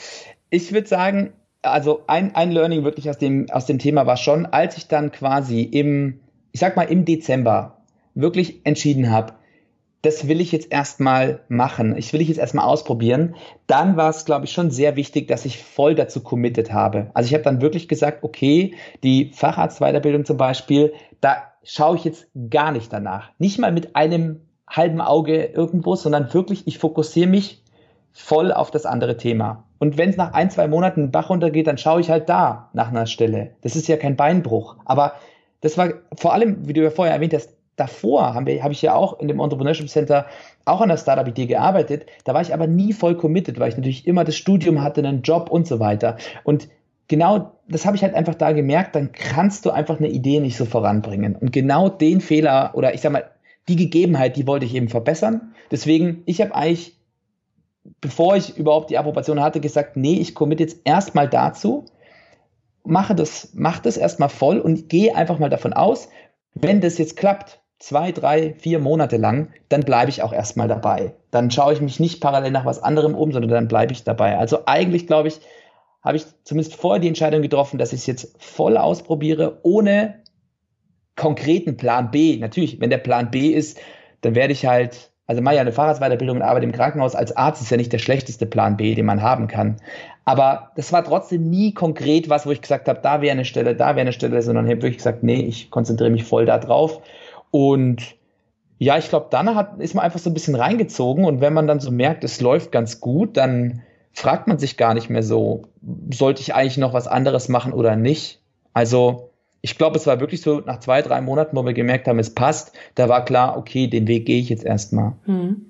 ich 0.50 0.72
würde 0.72 0.88
sagen, 0.88 1.32
also 1.62 2.04
ein, 2.06 2.34
ein 2.34 2.52
Learning 2.52 2.84
wirklich 2.84 3.10
aus 3.10 3.18
dem, 3.18 3.50
aus 3.50 3.66
dem 3.66 3.78
Thema 3.78 4.06
war 4.06 4.16
schon, 4.16 4.46
als 4.46 4.76
ich 4.76 4.88
dann 4.88 5.12
quasi 5.12 5.62
im, 5.62 6.20
ich 6.52 6.60
sag 6.60 6.76
mal 6.76 6.84
im 6.84 7.04
Dezember 7.04 7.78
wirklich 8.14 8.60
entschieden 8.64 9.10
habe, 9.10 9.34
das 10.02 10.28
will 10.28 10.40
ich 10.40 10.52
jetzt 10.52 10.70
erstmal 10.70 11.40
machen. 11.48 11.96
Ich 11.96 12.12
will 12.12 12.20
ich 12.20 12.28
jetzt 12.28 12.38
erstmal 12.38 12.66
ausprobieren. 12.66 13.34
Dann 13.66 13.96
war 13.96 14.10
es, 14.10 14.24
glaube 14.24 14.44
ich, 14.44 14.52
schon 14.52 14.70
sehr 14.70 14.96
wichtig, 14.96 15.26
dass 15.26 15.44
ich 15.44 15.62
voll 15.62 15.94
dazu 15.94 16.22
committed 16.22 16.72
habe. 16.72 17.10
Also 17.14 17.26
ich 17.28 17.34
habe 17.34 17.44
dann 17.44 17.60
wirklich 17.60 17.88
gesagt, 17.88 18.22
okay, 18.22 18.74
die 19.02 19.32
Facharztweiterbildung 19.34 20.24
zum 20.24 20.36
Beispiel, 20.36 20.92
da 21.20 21.36
schaue 21.64 21.96
ich 21.96 22.04
jetzt 22.04 22.28
gar 22.48 22.70
nicht 22.70 22.92
danach. 22.92 23.30
Nicht 23.38 23.58
mal 23.58 23.72
mit 23.72 23.96
einem 23.96 24.42
halben 24.68 25.00
Auge 25.00 25.44
irgendwo, 25.44 25.96
sondern 25.96 26.32
wirklich, 26.32 26.66
ich 26.66 26.78
fokussiere 26.78 27.28
mich 27.28 27.64
voll 28.12 28.52
auf 28.52 28.70
das 28.70 28.86
andere 28.86 29.16
Thema. 29.16 29.64
Und 29.78 29.96
wenn 29.96 30.10
es 30.10 30.16
nach 30.16 30.32
ein, 30.32 30.50
zwei 30.50 30.68
Monaten 30.68 31.02
einen 31.02 31.12
Bach 31.12 31.30
runtergeht, 31.30 31.66
dann 31.66 31.78
schaue 31.78 32.00
ich 32.00 32.10
halt 32.10 32.28
da 32.28 32.70
nach 32.72 32.88
einer 32.88 33.06
Stelle. 33.06 33.52
Das 33.62 33.76
ist 33.76 33.88
ja 33.88 33.96
kein 33.96 34.16
Beinbruch. 34.16 34.76
Aber 34.84 35.14
das 35.60 35.78
war 35.78 35.90
vor 36.16 36.32
allem, 36.32 36.68
wie 36.68 36.72
du 36.72 36.82
ja 36.82 36.90
vorher 36.90 37.14
erwähnt 37.14 37.34
hast, 37.34 37.57
davor 37.78 38.34
habe 38.34 38.62
hab 38.62 38.72
ich 38.72 38.82
ja 38.82 38.94
auch 38.94 39.20
in 39.20 39.28
dem 39.28 39.40
Entrepreneurship 39.40 39.88
Center 39.88 40.26
auch 40.64 40.80
an 40.80 40.88
der 40.88 40.96
Startup-Idee 40.96 41.46
gearbeitet. 41.46 42.06
Da 42.24 42.34
war 42.34 42.42
ich 42.42 42.52
aber 42.52 42.66
nie 42.66 42.92
voll 42.92 43.16
committed, 43.16 43.58
weil 43.58 43.70
ich 43.70 43.76
natürlich 43.76 44.06
immer 44.06 44.24
das 44.24 44.36
Studium 44.36 44.82
hatte, 44.82 45.00
einen 45.00 45.22
Job 45.22 45.50
und 45.50 45.66
so 45.66 45.80
weiter. 45.80 46.16
Und 46.44 46.68
genau 47.08 47.52
das 47.68 47.86
habe 47.86 47.96
ich 47.96 48.02
halt 48.02 48.14
einfach 48.14 48.34
da 48.34 48.52
gemerkt, 48.52 48.94
dann 48.94 49.12
kannst 49.12 49.64
du 49.64 49.70
einfach 49.70 49.98
eine 49.98 50.08
Idee 50.08 50.40
nicht 50.40 50.56
so 50.56 50.64
voranbringen. 50.64 51.36
Und 51.36 51.52
genau 51.52 51.88
den 51.88 52.20
Fehler 52.20 52.72
oder 52.74 52.94
ich 52.94 53.00
sag 53.00 53.12
mal, 53.12 53.30
die 53.68 53.76
Gegebenheit, 53.76 54.36
die 54.36 54.46
wollte 54.46 54.66
ich 54.66 54.74
eben 54.74 54.88
verbessern. 54.88 55.54
Deswegen, 55.70 56.22
ich 56.24 56.40
habe 56.40 56.54
eigentlich, 56.54 56.96
bevor 58.00 58.36
ich 58.36 58.56
überhaupt 58.56 58.90
die 58.90 58.98
Approbation 58.98 59.40
hatte, 59.40 59.60
gesagt, 59.60 59.96
nee, 59.96 60.14
ich 60.14 60.34
commit 60.34 60.60
jetzt 60.60 60.80
erstmal 60.84 61.28
dazu, 61.28 61.84
mache 62.84 63.14
das, 63.14 63.50
mach 63.54 63.78
das 63.78 63.98
erstmal 63.98 64.30
voll 64.30 64.58
und 64.58 64.88
gehe 64.88 65.14
einfach 65.14 65.38
mal 65.38 65.50
davon 65.50 65.74
aus, 65.74 66.08
wenn 66.54 66.80
das 66.80 66.96
jetzt 66.96 67.16
klappt, 67.16 67.60
zwei, 67.78 68.12
drei, 68.12 68.54
vier 68.54 68.78
Monate 68.78 69.16
lang, 69.16 69.50
dann 69.68 69.82
bleibe 69.82 70.10
ich 70.10 70.22
auch 70.22 70.32
erstmal 70.32 70.68
dabei. 70.68 71.14
Dann 71.30 71.50
schaue 71.50 71.72
ich 71.72 71.80
mich 71.80 72.00
nicht 72.00 72.20
parallel 72.20 72.50
nach 72.50 72.64
was 72.64 72.82
anderem 72.82 73.14
um, 73.14 73.32
sondern 73.32 73.50
dann 73.50 73.68
bleibe 73.68 73.92
ich 73.92 74.04
dabei. 74.04 74.36
Also 74.36 74.60
eigentlich 74.66 75.06
glaube 75.06 75.28
ich, 75.28 75.40
habe 76.02 76.16
ich 76.16 76.24
zumindest 76.44 76.76
vorher 76.76 77.00
die 77.00 77.08
Entscheidung 77.08 77.42
getroffen, 77.42 77.78
dass 77.78 77.92
ich 77.92 78.00
es 78.00 78.06
jetzt 78.06 78.34
voll 78.42 78.76
ausprobiere, 78.76 79.60
ohne 79.62 80.22
konkreten 81.16 81.76
Plan 81.76 82.10
B. 82.10 82.36
Natürlich, 82.38 82.80
wenn 82.80 82.90
der 82.90 82.98
Plan 82.98 83.30
B 83.30 83.48
ist, 83.48 83.78
dann 84.22 84.34
werde 84.34 84.52
ich 84.52 84.66
halt, 84.66 85.10
also 85.26 85.42
mache 85.42 85.56
ja 85.56 85.60
eine 85.60 85.72
Fahrradsweiterbildung 85.72 86.38
und 86.38 86.42
arbeite 86.42 86.64
im 86.64 86.72
Krankenhaus 86.72 87.14
als 87.14 87.36
Arzt, 87.36 87.60
ist 87.62 87.70
ja 87.70 87.76
nicht 87.76 87.92
der 87.92 87.98
schlechteste 87.98 88.46
Plan 88.46 88.76
B, 88.76 88.94
den 88.94 89.06
man 89.06 89.22
haben 89.22 89.48
kann. 89.48 89.76
Aber 90.24 90.72
das 90.76 90.92
war 90.92 91.04
trotzdem 91.04 91.48
nie 91.48 91.74
konkret 91.74 92.28
was, 92.28 92.46
wo 92.46 92.50
ich 92.50 92.60
gesagt 92.60 92.88
habe, 92.88 93.00
da 93.02 93.20
wäre 93.20 93.32
eine 93.32 93.44
Stelle, 93.44 93.74
da 93.74 93.90
wäre 93.90 94.00
eine 94.00 94.12
Stelle, 94.12 94.40
sondern 94.42 94.66
ich 94.66 94.72
habe 94.72 94.82
wirklich 94.82 94.98
gesagt, 94.98 95.22
nee, 95.22 95.42
ich 95.42 95.70
konzentriere 95.70 96.10
mich 96.10 96.24
voll 96.24 96.46
da 96.46 96.58
drauf. 96.58 97.02
Und 97.50 98.16
ja, 98.78 98.96
ich 98.96 99.08
glaube, 99.08 99.26
dann 99.30 99.54
hat, 99.54 99.80
ist 99.80 99.94
man 99.94 100.04
einfach 100.04 100.20
so 100.20 100.30
ein 100.30 100.34
bisschen 100.34 100.54
reingezogen 100.54 101.24
und 101.24 101.40
wenn 101.40 101.52
man 101.52 101.66
dann 101.66 101.80
so 101.80 101.90
merkt, 101.90 102.24
es 102.24 102.40
läuft 102.40 102.70
ganz 102.70 103.00
gut, 103.00 103.36
dann 103.36 103.82
fragt 104.12 104.46
man 104.46 104.58
sich 104.58 104.76
gar 104.76 104.94
nicht 104.94 105.10
mehr 105.10 105.22
so, 105.22 105.62
sollte 106.12 106.40
ich 106.42 106.54
eigentlich 106.54 106.76
noch 106.76 106.92
was 106.92 107.08
anderes 107.08 107.48
machen 107.48 107.72
oder 107.72 107.96
nicht? 107.96 108.40
Also, 108.74 109.30
ich 109.60 109.76
glaube, 109.76 109.96
es 109.96 110.06
war 110.06 110.20
wirklich 110.20 110.40
so 110.40 110.60
nach 110.60 110.80
zwei, 110.80 111.02
drei 111.02 111.20
Monaten, 111.20 111.56
wo 111.56 111.64
wir 111.64 111.72
gemerkt 111.72 112.06
haben, 112.06 112.18
es 112.18 112.34
passt, 112.34 112.72
da 112.94 113.08
war 113.08 113.24
klar, 113.24 113.56
okay, 113.56 113.88
den 113.88 114.06
Weg 114.06 114.26
gehe 114.26 114.40
ich 114.40 114.48
jetzt 114.48 114.64
erstmal. 114.64 115.14
Hm. 115.24 115.66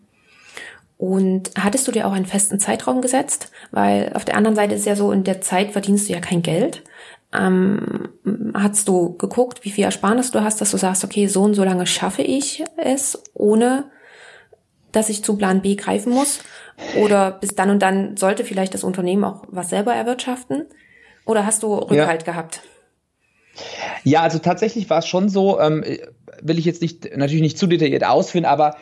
Und 0.99 1.53
hattest 1.57 1.87
du 1.87 1.93
dir 1.93 2.07
auch 2.07 2.13
einen 2.13 2.27
festen 2.27 2.59
Zeitraum 2.59 3.01
gesetzt? 3.01 3.53
Weil 3.71 4.13
auf 4.15 4.25
der 4.25 4.37
anderen 4.37 4.57
Seite 4.57 4.75
ist 4.75 4.85
ja 4.85 4.97
so, 4.97 5.13
in 5.13 5.25
der 5.25 5.41
Zeit 5.41 5.71
verdienst 5.71 6.09
du 6.09 6.13
ja 6.13 6.21
kein 6.21 6.43
Geld. 6.43 6.83
Ähm, 7.33 8.09
hast 8.55 8.89
du 8.89 9.17
geguckt, 9.17 9.65
wie 9.65 9.71
viel 9.71 9.85
Ersparnis 9.85 10.31
du 10.31 10.43
hast, 10.43 10.61
dass 10.61 10.71
du 10.71 10.79
sagst, 10.79 11.05
okay, 11.05 11.27
so 11.27 11.43
und 11.43 11.55
so 11.55 11.65
lange 11.65 11.87
schaffe 11.87 12.23
ich 12.23 12.65
es, 12.77 13.23
ohne 13.35 13.91
dass 14.93 15.11
ich 15.11 15.23
zu 15.23 15.37
Plan 15.37 15.61
B 15.61 15.77
greifen 15.77 16.13
muss? 16.13 16.41
Oder 16.97 17.33
bis 17.33 17.55
dann 17.55 17.71
und 17.71 17.81
dann 17.81 18.17
sollte 18.17 18.45
vielleicht 18.45 18.73
das 18.73 18.85
Unternehmen 18.85 19.25
auch 19.25 19.43
was 19.49 19.69
selber 19.69 19.95
erwirtschaften? 19.95 20.67
Oder 21.27 21.45
hast 21.45 21.63
du 21.63 21.75
Rückhalt 21.75 22.27
ja. 22.27 22.33
gehabt? 22.33 22.63
Ja, 24.05 24.23
also 24.23 24.39
tatsächlich 24.39 24.89
war 24.89 25.01
es 25.01 25.07
schon 25.07 25.29
so, 25.29 25.61
ähm, 25.61 25.85
will 26.41 26.59
ich 26.59 26.65
jetzt 26.65 26.81
nicht 26.81 27.17
natürlich 27.17 27.43
nicht 27.43 27.59
zu 27.59 27.67
detailliert 27.67 28.05
ausführen, 28.05 28.45
aber 28.45 28.77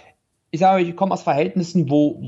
ich 0.51 0.61
sage, 0.61 0.83
ich 0.83 0.95
komme 0.95 1.13
aus 1.13 1.23
Verhältnissen, 1.23 1.91
wo, 1.91 2.23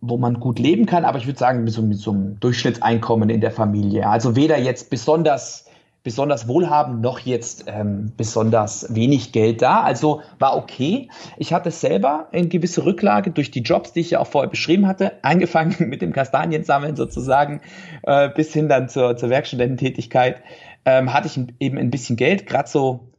wo 0.00 0.16
man 0.16 0.40
gut 0.40 0.58
leben 0.58 0.86
kann, 0.86 1.04
aber 1.04 1.18
ich 1.18 1.26
würde 1.26 1.38
sagen, 1.38 1.64
mit 1.64 1.72
so, 1.72 1.82
mit 1.82 1.98
so 1.98 2.12
einem 2.12 2.40
Durchschnittseinkommen 2.40 3.28
in 3.28 3.40
der 3.40 3.50
Familie. 3.50 4.08
Also 4.08 4.34
weder 4.34 4.58
jetzt 4.58 4.88
besonders, 4.88 5.66
besonders 6.02 6.48
wohlhabend 6.48 7.02
noch 7.02 7.18
jetzt 7.18 7.64
ähm, 7.66 8.12
besonders 8.16 8.94
wenig 8.94 9.32
Geld 9.32 9.60
da. 9.60 9.82
Also 9.82 10.22
war 10.38 10.56
okay. 10.56 11.10
Ich 11.36 11.52
hatte 11.52 11.70
selber 11.70 12.28
eine 12.32 12.48
gewisse 12.48 12.84
Rücklage 12.86 13.30
durch 13.30 13.50
die 13.50 13.60
Jobs, 13.60 13.92
die 13.92 14.00
ich 14.00 14.12
ja 14.12 14.20
auch 14.20 14.26
vorher 14.26 14.48
beschrieben 14.48 14.86
hatte, 14.86 15.12
angefangen 15.22 15.76
mit 15.90 16.00
dem 16.00 16.12
Kastaniensammeln 16.12 16.96
sozusagen, 16.96 17.60
äh, 18.02 18.30
bis 18.30 18.52
hin 18.54 18.68
dann 18.68 18.88
zur, 18.88 19.18
zur 19.18 19.28
Werkstudententätigkeit, 19.28 20.36
ähm, 20.86 21.12
hatte 21.12 21.26
ich 21.26 21.38
eben 21.60 21.76
ein 21.76 21.90
bisschen 21.90 22.16
Geld, 22.16 22.46
gerade 22.46 22.68
so 22.68 23.09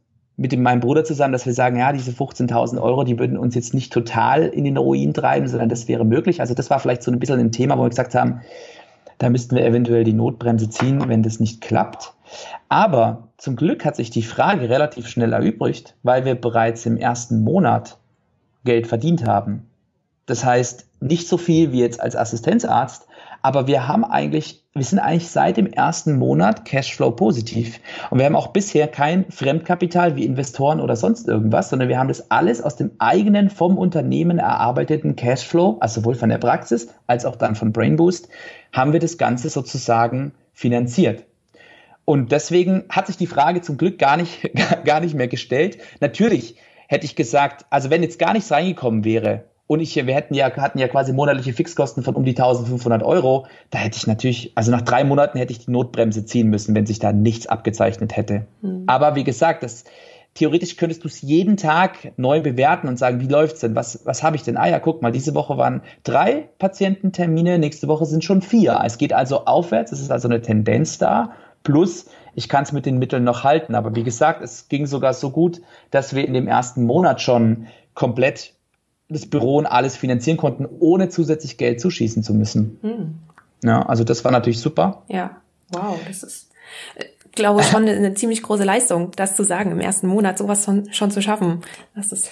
mit 0.42 0.58
meinem 0.58 0.80
Bruder 0.80 1.04
zusammen, 1.04 1.32
dass 1.32 1.46
wir 1.46 1.54
sagen, 1.54 1.78
ja, 1.78 1.92
diese 1.92 2.10
15.000 2.10 2.82
Euro, 2.82 3.04
die 3.04 3.16
würden 3.18 3.38
uns 3.38 3.54
jetzt 3.54 3.74
nicht 3.74 3.92
total 3.92 4.46
in 4.46 4.64
den 4.64 4.76
Ruin 4.76 5.14
treiben, 5.14 5.46
sondern 5.46 5.68
das 5.68 5.86
wäre 5.86 6.04
möglich. 6.04 6.40
Also 6.40 6.52
das 6.52 6.68
war 6.68 6.80
vielleicht 6.80 7.04
so 7.04 7.12
ein 7.12 7.20
bisschen 7.20 7.38
ein 7.38 7.52
Thema, 7.52 7.78
wo 7.78 7.82
wir 7.82 7.88
gesagt 7.88 8.16
haben, 8.16 8.40
da 9.18 9.30
müssten 9.30 9.54
wir 9.54 9.64
eventuell 9.64 10.02
die 10.02 10.12
Notbremse 10.12 10.68
ziehen, 10.68 11.08
wenn 11.08 11.22
das 11.22 11.38
nicht 11.38 11.60
klappt. 11.60 12.12
Aber 12.68 13.28
zum 13.36 13.54
Glück 13.54 13.84
hat 13.84 13.94
sich 13.94 14.10
die 14.10 14.22
Frage 14.22 14.68
relativ 14.68 15.06
schnell 15.06 15.32
erübrigt, 15.32 15.94
weil 16.02 16.24
wir 16.24 16.34
bereits 16.34 16.86
im 16.86 16.96
ersten 16.96 17.44
Monat 17.44 17.98
Geld 18.64 18.88
verdient 18.88 19.24
haben. 19.24 19.68
Das 20.26 20.44
heißt, 20.44 20.86
nicht 21.00 21.28
so 21.28 21.36
viel 21.36 21.70
wie 21.70 21.80
jetzt 21.80 22.00
als 22.00 22.16
Assistenzarzt, 22.16 23.06
aber 23.42 23.68
wir 23.68 23.86
haben 23.86 24.04
eigentlich, 24.04 24.61
wir 24.74 24.84
sind 24.84 25.00
eigentlich 25.00 25.28
seit 25.28 25.58
dem 25.58 25.66
ersten 25.66 26.16
Monat 26.16 26.64
Cashflow 26.64 27.10
positiv. 27.10 27.78
Und 28.08 28.18
wir 28.18 28.24
haben 28.24 28.36
auch 28.36 28.48
bisher 28.48 28.88
kein 28.88 29.30
Fremdkapital 29.30 30.16
wie 30.16 30.24
Investoren 30.24 30.80
oder 30.80 30.96
sonst 30.96 31.28
irgendwas, 31.28 31.68
sondern 31.68 31.90
wir 31.90 31.98
haben 31.98 32.08
das 32.08 32.30
alles 32.30 32.62
aus 32.62 32.76
dem 32.76 32.92
eigenen 32.98 33.50
vom 33.50 33.76
Unternehmen 33.76 34.38
erarbeiteten 34.38 35.14
Cashflow, 35.14 35.76
also 35.80 36.00
sowohl 36.00 36.14
von 36.14 36.30
der 36.30 36.38
Praxis 36.38 36.88
als 37.06 37.26
auch 37.26 37.36
dann 37.36 37.54
von 37.54 37.72
Brainboost, 37.72 38.30
haben 38.72 38.94
wir 38.94 39.00
das 39.00 39.18
Ganze 39.18 39.50
sozusagen 39.50 40.32
finanziert. 40.54 41.24
Und 42.06 42.32
deswegen 42.32 42.84
hat 42.88 43.08
sich 43.08 43.18
die 43.18 43.26
Frage 43.26 43.60
zum 43.60 43.76
Glück 43.76 43.98
gar 43.98 44.16
nicht, 44.16 44.50
gar 44.86 45.00
nicht 45.00 45.14
mehr 45.14 45.28
gestellt. 45.28 45.78
Natürlich 46.00 46.56
hätte 46.88 47.04
ich 47.04 47.14
gesagt, 47.14 47.66
also 47.68 47.90
wenn 47.90 48.02
jetzt 48.02 48.18
gar 48.18 48.32
nichts 48.32 48.50
reingekommen 48.50 49.04
wäre, 49.04 49.44
und 49.66 49.80
ich, 49.80 49.94
wir 49.94 50.14
hätten 50.14 50.34
ja, 50.34 50.54
hatten 50.56 50.78
ja 50.78 50.88
quasi 50.88 51.12
monatliche 51.12 51.52
Fixkosten 51.52 52.02
von 52.02 52.14
um 52.14 52.24
die 52.24 52.32
1500 52.32 53.02
Euro. 53.02 53.46
Da 53.70 53.78
hätte 53.78 53.96
ich 53.96 54.06
natürlich, 54.06 54.52
also 54.54 54.70
nach 54.70 54.82
drei 54.82 55.04
Monaten 55.04 55.38
hätte 55.38 55.52
ich 55.52 55.64
die 55.64 55.70
Notbremse 55.70 56.26
ziehen 56.26 56.48
müssen, 56.48 56.74
wenn 56.74 56.84
sich 56.84 56.98
da 56.98 57.12
nichts 57.12 57.46
abgezeichnet 57.46 58.16
hätte. 58.16 58.46
Mhm. 58.60 58.84
Aber 58.86 59.14
wie 59.14 59.24
gesagt, 59.24 59.62
das, 59.62 59.84
theoretisch 60.34 60.76
könntest 60.76 61.04
du 61.04 61.08
es 61.08 61.22
jeden 61.22 61.56
Tag 61.56 62.12
neu 62.16 62.40
bewerten 62.40 62.88
und 62.88 62.98
sagen, 62.98 63.20
wie 63.20 63.28
läuft's 63.28 63.60
denn? 63.60 63.74
Was, 63.74 64.04
was 64.04 64.22
habe 64.22 64.36
ich 64.36 64.42
denn? 64.42 64.56
Ah 64.56 64.68
ja, 64.68 64.78
guck 64.78 65.02
mal, 65.02 65.12
diese 65.12 65.34
Woche 65.34 65.56
waren 65.56 65.82
drei 66.04 66.48
Patiententermine, 66.58 67.58
nächste 67.58 67.88
Woche 67.88 68.06
sind 68.06 68.24
schon 68.24 68.42
vier. 68.42 68.80
Es 68.84 68.98
geht 68.98 69.12
also 69.12 69.44
aufwärts, 69.44 69.92
es 69.92 70.00
ist 70.00 70.10
also 70.10 70.28
eine 70.28 70.42
Tendenz 70.42 70.98
da. 70.98 71.32
Plus, 71.62 72.06
ich 72.34 72.48
kann 72.48 72.64
es 72.64 72.72
mit 72.72 72.86
den 72.86 72.98
Mitteln 72.98 73.24
noch 73.24 73.44
halten. 73.44 73.74
Aber 73.74 73.94
wie 73.94 74.02
gesagt, 74.02 74.42
es 74.42 74.68
ging 74.68 74.86
sogar 74.86 75.14
so 75.14 75.30
gut, 75.30 75.60
dass 75.90 76.14
wir 76.14 76.26
in 76.26 76.34
dem 76.34 76.48
ersten 76.48 76.84
Monat 76.84 77.20
schon 77.20 77.66
komplett 77.94 78.54
das 79.08 79.26
Büro 79.26 79.56
und 79.56 79.66
alles 79.66 79.96
finanzieren 79.96 80.36
konnten, 80.36 80.66
ohne 80.78 81.08
zusätzlich 81.08 81.56
Geld 81.56 81.80
zuschießen 81.80 82.22
zu 82.22 82.34
müssen. 82.34 82.78
Hm. 82.82 83.14
Ja, 83.64 83.82
also 83.86 84.04
das 84.04 84.24
war 84.24 84.32
natürlich 84.32 84.60
super. 84.60 85.02
Ja, 85.08 85.42
wow, 85.70 85.98
das 86.06 86.22
ist, 86.22 86.50
glaube 87.32 87.62
schon 87.62 87.88
eine, 87.88 88.14
ziemlich 88.14 88.42
große 88.42 88.64
Leistung, 88.64 89.12
das 89.16 89.36
zu 89.36 89.44
sagen, 89.44 89.72
im 89.72 89.80
ersten 89.80 90.06
Monat 90.06 90.38
sowas 90.38 90.64
schon, 90.64 90.92
schon 90.92 91.10
zu 91.10 91.22
schaffen. 91.22 91.62
Das 91.94 92.12
ist 92.12 92.30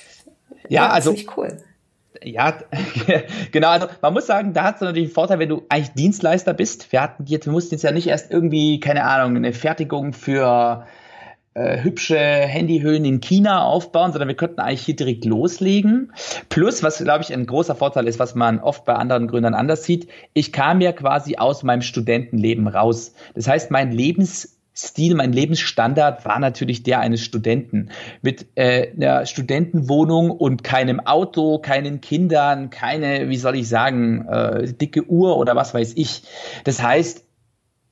ja, 0.68 0.84
ja 0.84 0.88
also 0.90 1.14
cool. 1.36 1.56
Ja, 2.22 2.58
genau. 3.52 3.68
Also 3.68 3.86
man 4.02 4.12
muss 4.12 4.26
sagen, 4.26 4.52
da 4.52 4.64
hat 4.64 4.76
es 4.76 4.80
natürlich 4.82 5.08
einen 5.08 5.14
Vorteil, 5.14 5.38
wenn 5.38 5.48
du 5.48 5.62
eigentlich 5.68 5.94
Dienstleister 5.94 6.52
bist. 6.52 6.92
Wir 6.92 7.00
hatten 7.00 7.24
jetzt, 7.26 7.46
wir 7.46 7.52
mussten 7.52 7.74
jetzt 7.74 7.82
ja 7.82 7.92
nicht 7.92 8.08
erst 8.08 8.30
irgendwie, 8.30 8.78
keine 8.80 9.04
Ahnung, 9.04 9.36
eine 9.36 9.52
Fertigung 9.52 10.12
für 10.12 10.86
äh, 11.54 11.82
hübsche 11.82 12.16
Handyhöhen 12.16 13.04
in 13.04 13.20
China 13.20 13.64
aufbauen, 13.64 14.12
sondern 14.12 14.28
wir 14.28 14.36
könnten 14.36 14.60
eigentlich 14.60 14.82
hier 14.82 14.96
direkt 14.96 15.24
loslegen. 15.24 16.12
Plus, 16.48 16.82
was 16.82 16.98
glaube 16.98 17.22
ich 17.22 17.32
ein 17.32 17.46
großer 17.46 17.74
Vorteil 17.74 18.06
ist, 18.06 18.18
was 18.18 18.34
man 18.34 18.60
oft 18.60 18.84
bei 18.84 18.94
anderen 18.94 19.26
Gründern 19.26 19.54
anders 19.54 19.84
sieht, 19.84 20.08
ich 20.32 20.52
kam 20.52 20.80
ja 20.80 20.92
quasi 20.92 21.36
aus 21.36 21.62
meinem 21.62 21.82
Studentenleben 21.82 22.68
raus. 22.68 23.14
Das 23.34 23.48
heißt, 23.48 23.70
mein 23.70 23.92
Lebens 23.92 24.60
Stil, 24.72 25.14
mein 25.14 25.32
Lebensstandard 25.32 26.24
war 26.24 26.38
natürlich 26.38 26.82
der 26.82 27.00
eines 27.00 27.22
Studenten. 27.22 27.90
Mit 28.22 28.46
äh, 28.54 28.92
einer 28.92 29.26
Studentenwohnung 29.26 30.30
und 30.30 30.64
keinem 30.64 31.00
Auto, 31.00 31.58
keinen 31.58 32.00
Kindern, 32.00 32.70
keine, 32.70 33.28
wie 33.28 33.36
soll 33.36 33.56
ich 33.56 33.68
sagen, 33.68 34.26
äh, 34.28 34.72
dicke 34.72 35.04
Uhr 35.04 35.36
oder 35.36 35.54
was 35.54 35.74
weiß 35.74 35.94
ich. 35.96 36.22
Das 36.64 36.82
heißt, 36.82 37.26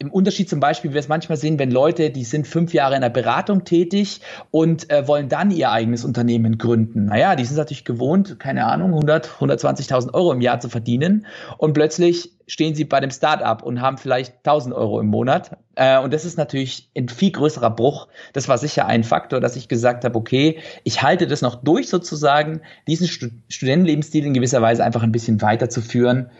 im 0.00 0.12
Unterschied 0.12 0.48
zum 0.48 0.60
Beispiel, 0.60 0.90
wie 0.90 0.94
wir 0.94 1.00
es 1.00 1.08
manchmal 1.08 1.36
sehen, 1.38 1.58
wenn 1.58 1.72
Leute, 1.72 2.10
die 2.10 2.22
sind 2.22 2.46
fünf 2.46 2.72
Jahre 2.72 2.94
in 2.94 3.00
der 3.00 3.08
Beratung 3.08 3.64
tätig 3.64 4.20
und 4.52 4.90
äh, 4.90 5.08
wollen 5.08 5.28
dann 5.28 5.50
ihr 5.50 5.72
eigenes 5.72 6.04
Unternehmen 6.04 6.56
gründen. 6.56 7.06
Naja, 7.06 7.34
die 7.34 7.44
sind 7.44 7.56
natürlich 7.56 7.84
gewohnt, 7.84 8.38
keine 8.38 8.66
Ahnung, 8.66 8.90
100, 8.92 9.28
120.000 9.40 10.14
Euro 10.14 10.32
im 10.32 10.40
Jahr 10.40 10.60
zu 10.60 10.68
verdienen 10.68 11.26
und 11.56 11.72
plötzlich 11.72 12.30
stehen 12.46 12.74
sie 12.74 12.84
bei 12.84 13.00
dem 13.00 13.10
Startup 13.10 13.62
und 13.62 13.80
haben 13.80 13.98
vielleicht 13.98 14.36
1000 14.38 14.74
Euro 14.74 15.00
im 15.00 15.08
Monat. 15.08 15.58
Äh, 15.74 15.98
und 15.98 16.14
das 16.14 16.24
ist 16.24 16.38
natürlich 16.38 16.90
ein 16.96 17.08
viel 17.08 17.32
größerer 17.32 17.70
Bruch. 17.70 18.08
Das 18.32 18.48
war 18.48 18.56
sicher 18.56 18.86
ein 18.86 19.04
Faktor, 19.04 19.40
dass 19.40 19.56
ich 19.56 19.68
gesagt 19.68 20.04
habe, 20.04 20.16
okay, 20.16 20.58
ich 20.84 21.02
halte 21.02 21.26
das 21.26 21.42
noch 21.42 21.56
durch 21.56 21.88
sozusagen, 21.88 22.62
diesen 22.86 23.06
Stud 23.08 23.32
Studentenlebensstil 23.48 24.24
in 24.24 24.32
gewisser 24.32 24.62
Weise 24.62 24.84
einfach 24.84 25.02
ein 25.02 25.12
bisschen 25.12 25.42
weiterzuführen 25.42 26.30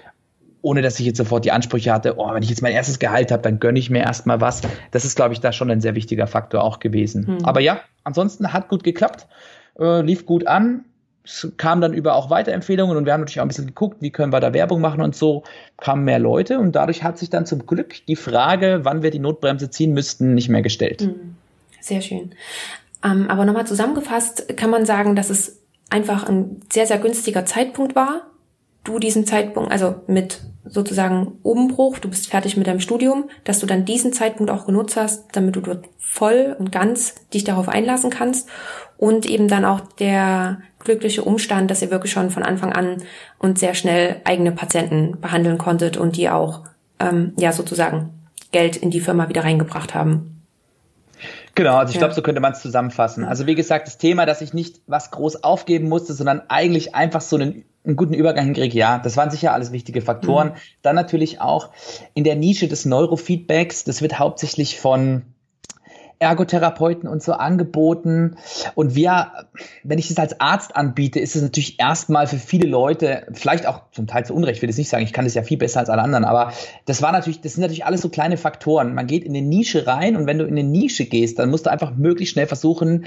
ohne 0.62 0.82
dass 0.82 0.98
ich 0.98 1.06
jetzt 1.06 1.18
sofort 1.18 1.44
die 1.44 1.52
Ansprüche 1.52 1.92
hatte, 1.92 2.16
oh, 2.18 2.32
wenn 2.32 2.42
ich 2.42 2.50
jetzt 2.50 2.62
mein 2.62 2.72
erstes 2.72 2.98
Gehalt 2.98 3.30
habe, 3.30 3.42
dann 3.42 3.60
gönne 3.60 3.78
ich 3.78 3.90
mir 3.90 4.00
erstmal 4.00 4.40
was. 4.40 4.62
Das 4.90 5.04
ist, 5.04 5.16
glaube 5.16 5.34
ich, 5.34 5.40
da 5.40 5.52
schon 5.52 5.70
ein 5.70 5.80
sehr 5.80 5.94
wichtiger 5.94 6.26
Faktor 6.26 6.64
auch 6.64 6.80
gewesen. 6.80 7.26
Hm. 7.26 7.44
Aber 7.44 7.60
ja, 7.60 7.80
ansonsten 8.04 8.52
hat 8.52 8.68
gut 8.68 8.82
geklappt, 8.82 9.26
äh, 9.78 10.00
lief 10.02 10.26
gut 10.26 10.46
an. 10.46 10.84
Es 11.24 11.52
kam 11.58 11.80
dann 11.80 11.92
über 11.92 12.14
auch 12.14 12.30
Weiterempfehlungen 12.30 12.96
und 12.96 13.04
wir 13.04 13.12
haben 13.12 13.20
natürlich 13.20 13.40
auch 13.40 13.44
ein 13.44 13.48
bisschen 13.48 13.66
geguckt, 13.66 13.98
wie 14.00 14.10
können 14.10 14.32
wir 14.32 14.40
da 14.40 14.54
Werbung 14.54 14.80
machen 14.80 15.02
und 15.02 15.14
so, 15.14 15.44
kamen 15.76 16.04
mehr 16.04 16.18
Leute 16.18 16.58
und 16.58 16.74
dadurch 16.74 17.02
hat 17.02 17.18
sich 17.18 17.28
dann 17.28 17.44
zum 17.44 17.66
Glück 17.66 18.06
die 18.06 18.16
Frage, 18.16 18.80
wann 18.84 19.02
wir 19.02 19.10
die 19.10 19.18
Notbremse 19.18 19.68
ziehen 19.68 19.92
müssten, 19.92 20.34
nicht 20.34 20.48
mehr 20.48 20.62
gestellt. 20.62 21.02
Hm. 21.02 21.36
Sehr 21.80 22.00
schön. 22.00 22.32
Ähm, 23.04 23.28
aber 23.28 23.44
nochmal 23.44 23.66
zusammengefasst 23.66 24.56
kann 24.56 24.70
man 24.70 24.86
sagen, 24.86 25.14
dass 25.14 25.30
es 25.30 25.60
einfach 25.90 26.28
ein 26.28 26.62
sehr, 26.72 26.86
sehr 26.86 26.98
günstiger 26.98 27.46
Zeitpunkt 27.46 27.94
war, 27.94 28.26
du 28.88 28.98
diesen 28.98 29.26
Zeitpunkt, 29.26 29.70
also 29.70 29.96
mit 30.06 30.40
sozusagen 30.64 31.38
Umbruch, 31.42 31.98
du 31.98 32.08
bist 32.08 32.28
fertig 32.28 32.56
mit 32.56 32.66
deinem 32.66 32.80
Studium, 32.80 33.30
dass 33.44 33.58
du 33.58 33.66
dann 33.66 33.84
diesen 33.84 34.12
Zeitpunkt 34.12 34.50
auch 34.50 34.66
genutzt 34.66 34.96
hast, 34.96 35.24
damit 35.32 35.56
du 35.56 35.60
dort 35.60 35.86
voll 35.98 36.56
und 36.58 36.72
ganz 36.72 37.14
dich 37.32 37.44
darauf 37.44 37.68
einlassen 37.68 38.10
kannst 38.10 38.48
und 38.96 39.26
eben 39.26 39.48
dann 39.48 39.64
auch 39.64 39.80
der 39.80 40.60
glückliche 40.78 41.22
Umstand, 41.22 41.70
dass 41.70 41.82
ihr 41.82 41.90
wirklich 41.90 42.12
schon 42.12 42.30
von 42.30 42.42
Anfang 42.42 42.72
an 42.72 43.02
und 43.38 43.58
sehr 43.58 43.74
schnell 43.74 44.20
eigene 44.24 44.52
Patienten 44.52 45.20
behandeln 45.20 45.58
konntet 45.58 45.96
und 45.96 46.16
die 46.16 46.28
auch 46.28 46.64
ähm, 46.98 47.32
ja 47.38 47.52
sozusagen 47.52 48.10
Geld 48.52 48.76
in 48.76 48.90
die 48.90 49.00
Firma 49.00 49.28
wieder 49.28 49.44
reingebracht 49.44 49.94
haben. 49.94 50.37
Genau, 51.58 51.76
also 51.76 51.90
ich 51.90 51.96
ja. 51.96 52.02
glaube, 52.02 52.14
so 52.14 52.22
könnte 52.22 52.40
man 52.40 52.52
es 52.52 52.62
zusammenfassen. 52.62 53.24
Also 53.24 53.48
wie 53.48 53.56
gesagt, 53.56 53.88
das 53.88 53.98
Thema, 53.98 54.26
dass 54.26 54.40
ich 54.42 54.54
nicht 54.54 54.80
was 54.86 55.10
groß 55.10 55.42
aufgeben 55.42 55.88
musste, 55.88 56.12
sondern 56.14 56.42
eigentlich 56.48 56.94
einfach 56.94 57.20
so 57.20 57.34
einen, 57.34 57.64
einen 57.84 57.96
guten 57.96 58.14
Übergang 58.14 58.44
hinkriege, 58.44 58.78
ja, 58.78 58.98
das 58.98 59.16
waren 59.16 59.32
sicher 59.32 59.52
alles 59.52 59.72
wichtige 59.72 60.00
Faktoren. 60.00 60.50
Mhm. 60.50 60.54
Dann 60.82 60.94
natürlich 60.94 61.40
auch 61.40 61.70
in 62.14 62.22
der 62.22 62.36
Nische 62.36 62.68
des 62.68 62.84
Neurofeedbacks, 62.84 63.82
das 63.82 64.02
wird 64.02 64.20
hauptsächlich 64.20 64.78
von 64.78 65.22
Ergotherapeuten 66.18 67.08
und 67.08 67.22
so 67.22 67.32
angeboten. 67.32 68.36
Und 68.74 68.94
wir, 68.94 69.48
wenn 69.84 69.98
ich 69.98 70.08
das 70.08 70.18
als 70.18 70.40
Arzt 70.40 70.76
anbiete, 70.76 71.20
ist 71.20 71.36
es 71.36 71.42
natürlich 71.42 71.78
erstmal 71.78 72.26
für 72.26 72.38
viele 72.38 72.66
Leute, 72.68 73.26
vielleicht 73.32 73.66
auch 73.66 73.82
zum 73.92 74.06
Teil 74.06 74.26
zu 74.26 74.34
Unrecht, 74.34 74.62
will 74.62 74.70
ich 74.70 74.76
nicht 74.76 74.88
sagen, 74.88 75.04
ich 75.04 75.12
kann 75.12 75.24
das 75.24 75.34
ja 75.34 75.42
viel 75.42 75.58
besser 75.58 75.80
als 75.80 75.90
alle 75.90 76.02
anderen, 76.02 76.24
aber 76.24 76.52
das 76.86 77.02
war 77.02 77.12
natürlich, 77.12 77.40
das 77.40 77.54
sind 77.54 77.62
natürlich 77.62 77.84
alles 77.84 78.00
so 78.00 78.08
kleine 78.08 78.36
Faktoren. 78.36 78.94
Man 78.94 79.06
geht 79.06 79.24
in 79.24 79.36
eine 79.36 79.46
Nische 79.46 79.86
rein 79.86 80.16
und 80.16 80.26
wenn 80.26 80.38
du 80.38 80.44
in 80.44 80.58
eine 80.58 80.64
Nische 80.64 81.06
gehst, 81.06 81.38
dann 81.38 81.50
musst 81.50 81.66
du 81.66 81.70
einfach 81.70 81.94
möglichst 81.94 82.32
schnell 82.32 82.46
versuchen, 82.46 83.06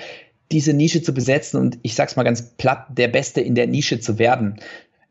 diese 0.51 0.73
Nische 0.73 1.01
zu 1.01 1.13
besetzen 1.13 1.59
und 1.59 1.79
ich 1.81 1.95
sag's 1.95 2.15
mal 2.15 2.23
ganz 2.23 2.41
platt, 2.41 2.87
der 2.89 3.07
Beste 3.07 3.41
in 3.41 3.55
der 3.55 3.67
Nische 3.67 3.99
zu 3.99 4.19
werden. 4.19 4.59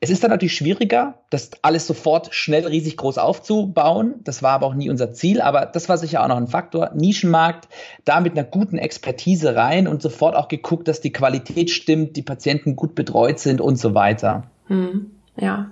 Es 0.03 0.09
ist 0.09 0.23
dann 0.25 0.31
natürlich 0.31 0.57
schwieriger, 0.57 1.19
das 1.29 1.51
alles 1.61 1.87
sofort 1.87 2.35
schnell 2.35 2.67
riesig 2.67 2.97
groß 2.97 3.19
aufzubauen. 3.19 4.15
Das 4.25 4.43
war 4.43 4.53
aber 4.53 4.67
auch 4.67 4.75
nie 4.75 4.89
unser 4.89 5.13
Ziel. 5.13 5.43
Aber 5.43 5.67
das 5.67 5.91
war 5.91 5.99
sicher 5.99 6.23
auch 6.25 6.29
noch 6.29 6.39
ein 6.39 6.47
Faktor. 6.47 6.91
Nischenmarkt, 6.95 7.69
da 8.07 8.21
mit 8.21 8.33
einer 8.33 8.45
guten 8.45 8.79
Expertise 8.79 9.55
rein 9.57 9.87
und 9.87 10.01
sofort 10.01 10.37
auch 10.37 10.49
geguckt, 10.49 10.89
dass 10.89 11.03
die 11.03 11.13
Qualität 11.13 11.71
stimmt, 11.71 12.17
die 12.17 12.23
Patienten 12.23 12.77
gut 12.77 12.95
betreut 12.95 13.41
sind 13.41 13.61
und 13.61 13.77
so 13.77 13.95
weiter. 13.95 14.45
Hm, 14.69 15.11
ja. 15.37 15.71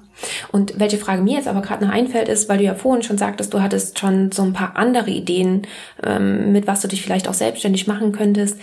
Und 0.53 0.79
welche 0.79 0.99
Frage 0.99 1.23
mir 1.23 1.37
jetzt 1.37 1.49
aber 1.49 1.63
gerade 1.63 1.87
noch 1.87 1.93
einfällt, 1.93 2.29
ist, 2.29 2.51
weil 2.51 2.59
du 2.59 2.65
ja 2.65 2.75
vorhin 2.75 3.03
schon 3.03 3.17
sagtest, 3.17 3.55
du 3.55 3.63
hattest 3.63 3.99
schon 3.99 4.31
so 4.31 4.43
ein 4.43 4.53
paar 4.53 4.77
andere 4.77 5.09
Ideen, 5.09 5.67
ähm, 6.05 6.53
mit 6.53 6.67
was 6.67 6.83
du 6.83 6.89
dich 6.89 7.01
vielleicht 7.01 7.29
auch 7.29 7.35
selbstständig 7.35 7.87
machen 7.87 8.13
könntest. 8.13 8.59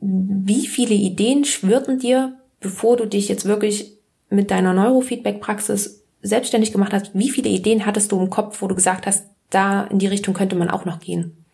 Wie 0.00 0.66
viele 0.66 0.94
Ideen 0.94 1.44
schwirrten 1.44 1.98
dir, 1.98 2.38
bevor 2.60 2.96
du 2.96 3.04
dich 3.06 3.28
jetzt 3.28 3.44
wirklich 3.44 3.93
mit 4.34 4.50
deiner 4.50 4.72
Neurofeedback-Praxis 4.74 6.04
selbstständig 6.22 6.72
gemacht 6.72 6.92
hast, 6.92 7.10
wie 7.14 7.30
viele 7.30 7.50
Ideen 7.50 7.86
hattest 7.86 8.10
du 8.12 8.20
im 8.20 8.30
Kopf, 8.30 8.62
wo 8.62 8.66
du 8.66 8.74
gesagt 8.74 9.06
hast, 9.06 9.26
da 9.50 9.84
in 9.84 9.98
die 9.98 10.06
Richtung 10.06 10.34
könnte 10.34 10.56
man 10.56 10.70
auch 10.70 10.84
noch 10.84 11.00
gehen? 11.00 11.44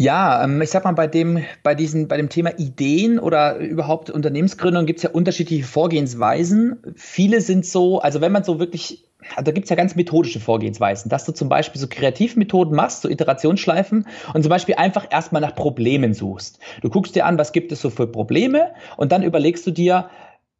Ja, 0.00 0.44
ähm, 0.44 0.62
ich 0.62 0.70
sag 0.70 0.84
mal, 0.84 0.92
bei 0.92 1.08
dem, 1.08 1.44
bei 1.64 1.74
diesen, 1.74 2.06
bei 2.06 2.16
dem 2.16 2.28
Thema 2.28 2.56
Ideen 2.56 3.18
oder 3.18 3.56
überhaupt 3.56 4.10
Unternehmensgründung 4.10 4.86
gibt 4.86 4.98
es 4.98 5.02
ja 5.02 5.10
unterschiedliche 5.10 5.64
Vorgehensweisen. 5.64 6.76
Viele 6.94 7.40
sind 7.40 7.66
so, 7.66 7.98
also 7.98 8.20
wenn 8.20 8.30
man 8.30 8.44
so 8.44 8.60
wirklich, 8.60 9.04
da 9.36 9.50
gibt 9.50 9.64
es 9.64 9.70
ja 9.70 9.76
ganz 9.76 9.96
methodische 9.96 10.38
Vorgehensweisen, 10.38 11.08
dass 11.08 11.24
du 11.24 11.32
zum 11.32 11.48
Beispiel 11.48 11.80
so 11.80 11.88
Kreativmethoden 11.88 12.76
machst, 12.76 13.02
so 13.02 13.08
Iterationsschleifen 13.08 14.06
und 14.34 14.42
zum 14.42 14.50
Beispiel 14.50 14.76
einfach 14.76 15.08
erstmal 15.10 15.42
nach 15.42 15.56
Problemen 15.56 16.14
suchst. 16.14 16.60
Du 16.80 16.90
guckst 16.90 17.16
dir 17.16 17.26
an, 17.26 17.36
was 17.36 17.50
gibt 17.50 17.72
es 17.72 17.80
so 17.80 17.90
für 17.90 18.06
Probleme 18.06 18.70
und 18.96 19.10
dann 19.10 19.24
überlegst 19.24 19.66
du 19.66 19.72
dir, 19.72 20.10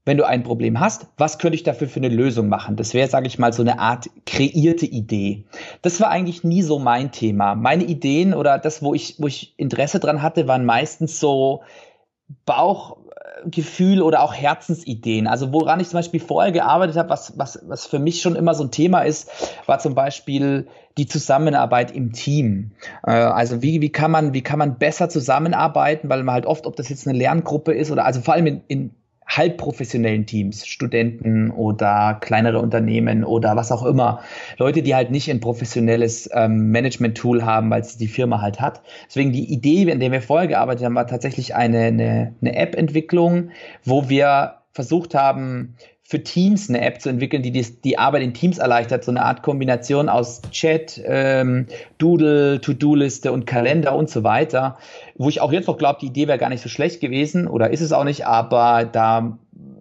wenn 0.08 0.16
du 0.16 0.26
ein 0.26 0.42
Problem 0.42 0.80
hast, 0.80 1.06
was 1.18 1.38
könnte 1.38 1.54
ich 1.54 1.64
dafür 1.64 1.86
für 1.86 2.00
eine 2.00 2.08
Lösung 2.08 2.48
machen? 2.48 2.76
Das 2.76 2.94
wäre, 2.94 3.08
sage 3.08 3.26
ich 3.26 3.38
mal, 3.38 3.52
so 3.52 3.62
eine 3.62 3.78
Art 3.78 4.08
kreierte 4.24 4.86
Idee. 4.86 5.44
Das 5.82 6.00
war 6.00 6.08
eigentlich 6.08 6.42
nie 6.44 6.62
so 6.62 6.78
mein 6.78 7.12
Thema. 7.12 7.54
Meine 7.54 7.84
Ideen 7.84 8.32
oder 8.32 8.58
das, 8.58 8.82
wo 8.82 8.94
ich, 8.94 9.16
wo 9.18 9.26
ich 9.26 9.52
Interesse 9.58 10.00
dran 10.00 10.22
hatte, 10.22 10.48
waren 10.48 10.64
meistens 10.64 11.20
so 11.20 11.62
Bauchgefühl 12.46 14.00
oder 14.00 14.22
auch 14.22 14.32
Herzensideen. 14.32 15.26
Also 15.26 15.52
woran 15.52 15.78
ich 15.78 15.88
zum 15.88 15.98
Beispiel 15.98 16.20
vorher 16.20 16.52
gearbeitet 16.52 16.96
habe, 16.96 17.10
was, 17.10 17.38
was, 17.38 17.60
was 17.68 17.86
für 17.86 17.98
mich 17.98 18.22
schon 18.22 18.34
immer 18.34 18.54
so 18.54 18.64
ein 18.64 18.70
Thema 18.70 19.02
ist, 19.02 19.30
war 19.66 19.78
zum 19.78 19.94
Beispiel 19.94 20.68
die 20.96 21.06
Zusammenarbeit 21.06 21.90
im 21.90 22.12
Team. 22.12 22.72
Äh, 23.06 23.10
also 23.10 23.60
wie, 23.60 23.82
wie, 23.82 23.90
kann 23.90 24.10
man, 24.10 24.32
wie 24.32 24.42
kann 24.42 24.58
man 24.58 24.78
besser 24.78 25.10
zusammenarbeiten, 25.10 26.08
weil 26.08 26.22
man 26.22 26.34
halt 26.34 26.46
oft, 26.46 26.66
ob 26.66 26.76
das 26.76 26.88
jetzt 26.88 27.06
eine 27.06 27.16
Lerngruppe 27.18 27.74
ist 27.74 27.90
oder 27.90 28.06
also 28.06 28.22
vor 28.22 28.32
allem 28.32 28.46
in, 28.46 28.62
in 28.68 28.90
halbprofessionellen 29.28 30.26
Teams, 30.26 30.66
Studenten 30.66 31.50
oder 31.50 32.18
kleinere 32.20 32.60
Unternehmen 32.60 33.24
oder 33.24 33.54
was 33.56 33.70
auch 33.70 33.84
immer. 33.84 34.20
Leute, 34.56 34.82
die 34.82 34.94
halt 34.94 35.10
nicht 35.10 35.30
ein 35.30 35.40
professionelles 35.40 36.28
ähm, 36.32 36.70
Management-Tool 36.70 37.44
haben, 37.44 37.70
weil 37.70 37.82
es 37.82 37.98
die 37.98 38.08
Firma 38.08 38.40
halt 38.40 38.60
hat. 38.60 38.82
Deswegen 39.06 39.32
die 39.32 39.52
Idee, 39.52 39.82
in 39.82 40.00
der 40.00 40.10
wir 40.10 40.22
vorher 40.22 40.48
gearbeitet 40.48 40.84
haben, 40.84 40.94
war 40.94 41.06
tatsächlich 41.06 41.54
eine, 41.54 41.78
eine, 41.84 42.34
eine 42.40 42.56
App-Entwicklung, 42.56 43.50
wo 43.84 44.08
wir 44.08 44.54
versucht 44.72 45.14
haben, 45.14 45.74
für 46.10 46.24
Teams 46.24 46.70
eine 46.70 46.80
App 46.80 47.02
zu 47.02 47.10
entwickeln, 47.10 47.42
die 47.42 47.50
die, 47.50 47.66
die 47.84 47.98
Arbeit 47.98 48.22
in 48.22 48.32
Teams 48.32 48.56
erleichtert. 48.56 49.04
So 49.04 49.10
eine 49.10 49.22
Art 49.22 49.42
Kombination 49.42 50.08
aus 50.08 50.40
Chat, 50.50 50.98
ähm, 51.04 51.66
Doodle, 51.98 52.62
To-Do-Liste 52.62 53.30
und 53.30 53.46
Kalender 53.46 53.94
und 53.94 54.08
so 54.08 54.24
weiter. 54.24 54.78
Wo 55.16 55.28
ich 55.28 55.42
auch 55.42 55.52
jetzt 55.52 55.68
noch 55.68 55.76
glaube, 55.76 55.98
die 56.00 56.06
Idee 56.06 56.26
wäre 56.26 56.38
gar 56.38 56.48
nicht 56.48 56.62
so 56.62 56.70
schlecht 56.70 57.02
gewesen 57.02 57.46
oder 57.46 57.70
ist 57.70 57.82
es 57.82 57.92
auch 57.92 58.04
nicht, 58.04 58.26
aber 58.26 58.86
da 58.86 59.36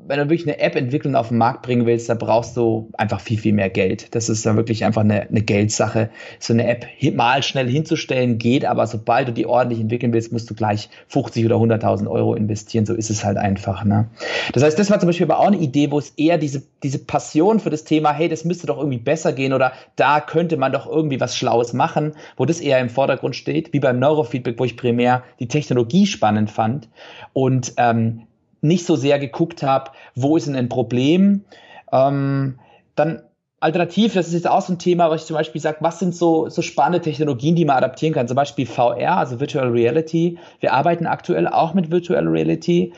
wenn 0.08 0.20
du 0.20 0.30
wirklich 0.30 0.48
eine 0.48 0.60
App-Entwicklung 0.60 1.16
auf 1.16 1.30
den 1.30 1.38
Markt 1.38 1.64
bringen 1.64 1.86
willst, 1.86 2.10
da 2.10 2.14
brauchst 2.14 2.56
du 2.56 2.90
einfach 2.98 3.20
viel, 3.20 3.38
viel 3.38 3.54
mehr 3.54 3.70
Geld. 3.70 4.16
Das 4.16 4.30
ist 4.30 4.46
dann 4.46 4.56
wirklich 4.56 4.86
einfach 4.86 5.02
eine, 5.02 5.28
eine 5.28 5.42
Geldsache. 5.42 6.10
So 6.40 6.54
eine 6.54 6.68
App 6.68 6.88
mal 7.14 7.44
schnell 7.44 7.70
hinzustellen 7.70 8.38
geht, 8.38 8.66
aber 8.66 8.88
sobald 8.88 9.28
du 9.28 9.34
die 9.34 9.46
ordentlich 9.46 9.80
entwickeln 9.80 10.14
willst, 10.14 10.32
musst 10.32 10.50
du 10.50 10.56
gleich 10.56 10.90
50 11.08 11.46
oder 11.46 11.56
100.000 11.58 12.10
Euro 12.10 12.36
investieren. 12.36 12.86
So 12.86 12.94
ist 12.94 13.10
es 13.10 13.24
halt 13.24 13.38
einfach. 13.38 13.84
Ne? 13.84 14.08
Das 14.54 14.64
heißt, 14.64 14.80
das 14.80 14.90
war 14.90 15.00
zum 15.00 15.08
Beispiel 15.08 15.26
aber 15.26 15.40
auch 15.40 15.48
eine 15.48 15.58
Idee, 15.58 15.92
wo 15.92 16.00
es 16.00 16.12
eher 16.12 16.38
diese, 16.38 16.64
diese 16.84 17.00
Passion 17.00 17.60
für 17.60 17.70
das 17.70 17.84
Thema, 17.84 18.14
hey, 18.14 18.30
das 18.30 18.46
müsste 18.46 18.68
doch 18.68 18.78
irgendwie 18.78 19.00
besser 19.00 19.34
gehen 19.34 19.54
oder 19.54 19.74
da 19.96 20.22
könnte 20.22 20.58
man 20.58 20.72
doch 20.72 20.88
irgendwie 20.88 21.20
was 21.20 21.36
Schlaues 21.36 21.74
machen, 21.74 22.14
wo 22.38 22.46
das 22.46 22.62
eher 22.62 22.80
im 22.80 22.90
Vordergrund 22.90 23.36
steht, 23.36 23.74
wie 23.74 23.80
beim 23.80 24.00
Neurofeedback, 24.00 24.58
wo 24.60 24.66
ich 24.66 24.78
primär 24.78 25.24
die 25.40 25.48
Technologie 25.48 26.06
spannend 26.06 26.50
fand 26.50 26.88
und 27.34 27.74
ähm, 27.78 28.24
nicht 28.62 28.86
so 28.86 28.96
sehr 28.96 29.20
geguckt 29.20 29.64
habe, 29.64 29.92
wo 30.16 30.38
ist 30.38 30.48
denn 30.48 30.56
ein 30.56 30.70
Problem. 30.70 31.46
Ähm, 31.92 32.60
dann 32.96 33.22
alternativ, 33.60 34.14
das 34.14 34.28
ist 34.28 34.34
jetzt 34.34 34.50
auch 34.50 34.62
so 34.62 34.74
ein 34.74 34.80
Thema, 34.80 35.10
was 35.10 35.22
ich 35.22 35.28
zum 35.28 35.36
Beispiel 35.36 35.62
sage, 35.62 35.78
was 35.82 36.00
sind 36.00 36.16
so, 36.16 36.50
so 36.50 36.62
spannende 36.62 37.02
Technologien, 37.02 37.56
die 37.56 37.66
man 37.66 37.78
adaptieren 37.78 38.14
kann? 38.14 38.28
Zum 38.28 38.36
Beispiel 38.36 38.66
VR, 38.66 39.18
also 39.18 39.40
Virtual 39.40 39.68
Reality. 39.68 40.38
Wir 40.60 40.74
arbeiten 40.74 41.08
aktuell 41.08 41.48
auch 41.48 41.74
mit 41.74 41.92
Virtual 41.92 42.28
Reality, 42.28 42.94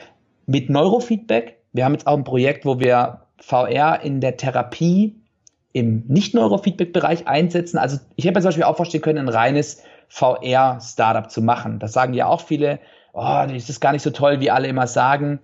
mit 0.46 0.68
Neurofeedback. 0.68 1.58
Wir 1.72 1.84
haben 1.84 1.92
jetzt 1.92 2.06
auch 2.06 2.16
ein 2.16 2.24
Projekt, 2.24 2.64
wo 2.64 2.80
wir 2.80 3.22
VR 3.38 4.00
in 4.02 4.20
der 4.20 4.36
Therapie 4.36 5.16
im 5.72 6.04
Nicht-Neurofeedback-Bereich 6.08 7.26
einsetzen. 7.28 7.78
Also 7.78 7.98
ich 8.16 8.24
hätte 8.24 8.34
mir 8.34 8.42
zum 8.42 8.48
Beispiel 8.48 8.64
auch 8.64 8.76
vorstellen 8.76 9.02
können, 9.02 9.28
ein 9.28 9.28
reines 9.28 9.82
VR-Startup 10.08 11.30
zu 11.30 11.40
machen. 11.42 11.78
Das 11.78 11.92
sagen 11.92 12.12
ja 12.12 12.26
auch 12.26 12.40
viele, 12.40 12.80
oh, 13.12 13.44
das 13.48 13.70
ist 13.70 13.80
gar 13.80 13.92
nicht 13.92 14.02
so 14.02 14.10
toll, 14.10 14.40
wie 14.40 14.50
alle 14.50 14.68
immer 14.68 14.86
sagen. 14.86 15.38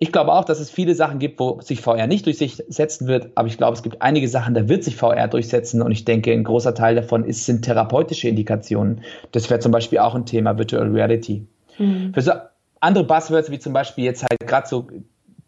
Ich 0.00 0.12
glaube 0.12 0.32
auch, 0.32 0.44
dass 0.44 0.60
es 0.60 0.70
viele 0.70 0.94
Sachen 0.94 1.18
gibt, 1.18 1.40
wo 1.40 1.60
sich 1.60 1.80
VR 1.80 2.06
nicht 2.06 2.24
durchsetzen 2.24 3.08
wird, 3.08 3.30
aber 3.34 3.48
ich 3.48 3.56
glaube, 3.56 3.74
es 3.74 3.82
gibt 3.82 4.00
einige 4.00 4.28
Sachen, 4.28 4.54
da 4.54 4.68
wird 4.68 4.84
sich 4.84 4.96
VR 4.96 5.26
durchsetzen 5.26 5.82
und 5.82 5.90
ich 5.90 6.04
denke, 6.04 6.32
ein 6.32 6.44
großer 6.44 6.74
Teil 6.74 6.94
davon 6.94 7.24
ist, 7.24 7.46
sind 7.46 7.62
therapeutische 7.62 8.28
Indikationen. 8.28 9.00
Das 9.32 9.50
wäre 9.50 9.58
zum 9.58 9.72
Beispiel 9.72 9.98
auch 9.98 10.14
ein 10.14 10.24
Thema 10.24 10.56
Virtual 10.56 10.88
Reality. 10.88 11.44
Mhm. 11.78 12.14
Für 12.14 12.22
so 12.22 12.32
andere 12.80 13.04
Buzzwords, 13.04 13.50
wie 13.50 13.58
zum 13.58 13.72
Beispiel 13.72 14.04
jetzt 14.04 14.22
halt 14.22 14.38
gerade 14.46 14.68
so 14.68 14.86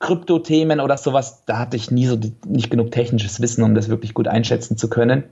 Krypto-Themen 0.00 0.80
oder 0.80 0.96
sowas, 0.96 1.44
da 1.46 1.58
hatte 1.58 1.76
ich 1.76 1.92
nie 1.92 2.06
so 2.06 2.18
nicht 2.46 2.70
genug 2.70 2.90
technisches 2.90 3.40
Wissen, 3.40 3.62
um 3.62 3.76
das 3.76 3.88
wirklich 3.88 4.14
gut 4.14 4.26
einschätzen 4.26 4.76
zu 4.76 4.90
können. 4.90 5.24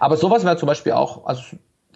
Aber 0.00 0.16
sowas 0.18 0.44
wäre 0.44 0.56
zum 0.56 0.66
Beispiel 0.66 0.92
auch, 0.92 1.24
also 1.26 1.42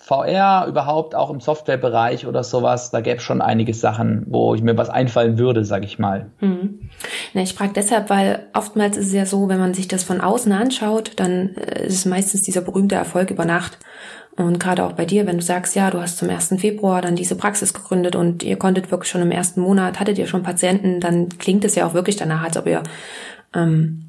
VR 0.09 0.65
überhaupt 0.67 1.15
auch 1.15 1.29
im 1.29 1.39
Softwarebereich 1.39 2.27
oder 2.27 2.43
sowas, 2.43 2.91
da 2.91 3.03
gäbe 3.03 3.19
es 3.19 3.23
schon 3.23 3.43
einige 3.43 3.75
Sachen, 3.75 4.25
wo 4.27 4.55
ich 4.55 4.63
mir 4.63 4.75
was 4.79 4.89
einfallen 4.89 5.37
würde, 5.37 5.67
sag 5.67 5.85
ich 5.85 5.99
mal. 5.99 6.31
Hm. 6.39 6.89
Na, 7.35 7.43
ich 7.43 7.53
frage 7.53 7.75
deshalb, 7.75 8.09
weil 8.09 8.47
oftmals 8.55 8.97
ist 8.97 9.09
es 9.09 9.13
ja 9.13 9.27
so, 9.27 9.51
wenn 9.51 9.59
man 9.59 9.75
sich 9.75 9.87
das 9.87 10.05
von 10.05 10.23
außen 10.23 10.51
anschaut, 10.51 11.13
dann 11.17 11.57
äh, 11.57 11.85
ist 11.85 11.95
es 11.95 12.07
meistens 12.07 12.41
dieser 12.41 12.63
berühmte 12.63 12.95
Erfolg 12.95 13.31
über 13.31 13.45
Nacht. 13.45 13.77
Und 14.35 14.59
gerade 14.59 14.83
auch 14.85 14.93
bei 14.93 15.05
dir, 15.05 15.27
wenn 15.27 15.37
du 15.37 15.43
sagst, 15.43 15.77
ja, 15.77 15.91
du 15.91 16.01
hast 16.01 16.17
zum 16.17 16.31
1. 16.31 16.55
Februar 16.59 17.03
dann 17.03 17.15
diese 17.15 17.35
Praxis 17.35 17.75
gegründet 17.75 18.17
und 18.17 18.43
ihr 18.43 18.57
konntet 18.57 18.91
wirklich 18.91 19.11
schon 19.11 19.21
im 19.21 19.31
ersten 19.31 19.61
Monat, 19.61 20.01
hattet 20.01 20.17
ihr 20.17 20.27
schon 20.27 20.43
Patienten, 20.43 21.01
dann 21.01 21.29
klingt 21.29 21.67
es 21.67 21.75
ja 21.75 21.87
auch 21.87 21.93
wirklich 21.93 22.17
danach, 22.17 22.45
als 22.45 22.57
ob 22.57 22.67
ihr 22.67 22.83
ähm, 23.55 24.07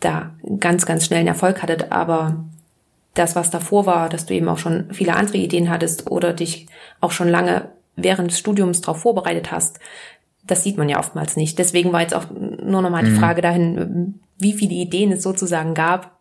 da 0.00 0.32
ganz, 0.60 0.84
ganz 0.84 1.06
schnell 1.06 1.20
einen 1.20 1.28
Erfolg 1.28 1.62
hattet. 1.62 1.90
Aber 1.90 2.44
das, 3.18 3.36
was 3.36 3.50
davor 3.50 3.86
war, 3.86 4.08
dass 4.08 4.26
du 4.26 4.34
eben 4.34 4.48
auch 4.48 4.58
schon 4.58 4.92
viele 4.92 5.14
andere 5.14 5.38
Ideen 5.38 5.70
hattest 5.70 6.10
oder 6.10 6.32
dich 6.32 6.66
auch 7.00 7.10
schon 7.10 7.28
lange 7.28 7.70
während 7.96 8.30
des 8.30 8.38
Studiums 8.38 8.80
darauf 8.80 9.00
vorbereitet 9.00 9.50
hast, 9.50 9.80
das 10.46 10.62
sieht 10.64 10.78
man 10.78 10.88
ja 10.88 10.98
oftmals 10.98 11.36
nicht. 11.36 11.58
Deswegen 11.58 11.92
war 11.92 12.00
jetzt 12.00 12.14
auch 12.14 12.26
nur 12.30 12.82
nochmal 12.82 13.02
mhm. 13.02 13.06
die 13.06 13.20
Frage 13.20 13.42
dahin, 13.42 14.20
wie 14.38 14.52
viele 14.52 14.74
Ideen 14.74 15.12
es 15.12 15.22
sozusagen 15.22 15.74
gab, 15.74 16.18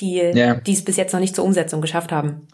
die, 0.00 0.16
ja. 0.16 0.54
die 0.54 0.72
es 0.72 0.84
bis 0.84 0.96
jetzt 0.96 1.12
noch 1.12 1.20
nicht 1.20 1.36
zur 1.36 1.44
Umsetzung 1.44 1.80
geschafft 1.80 2.12
haben. 2.12 2.48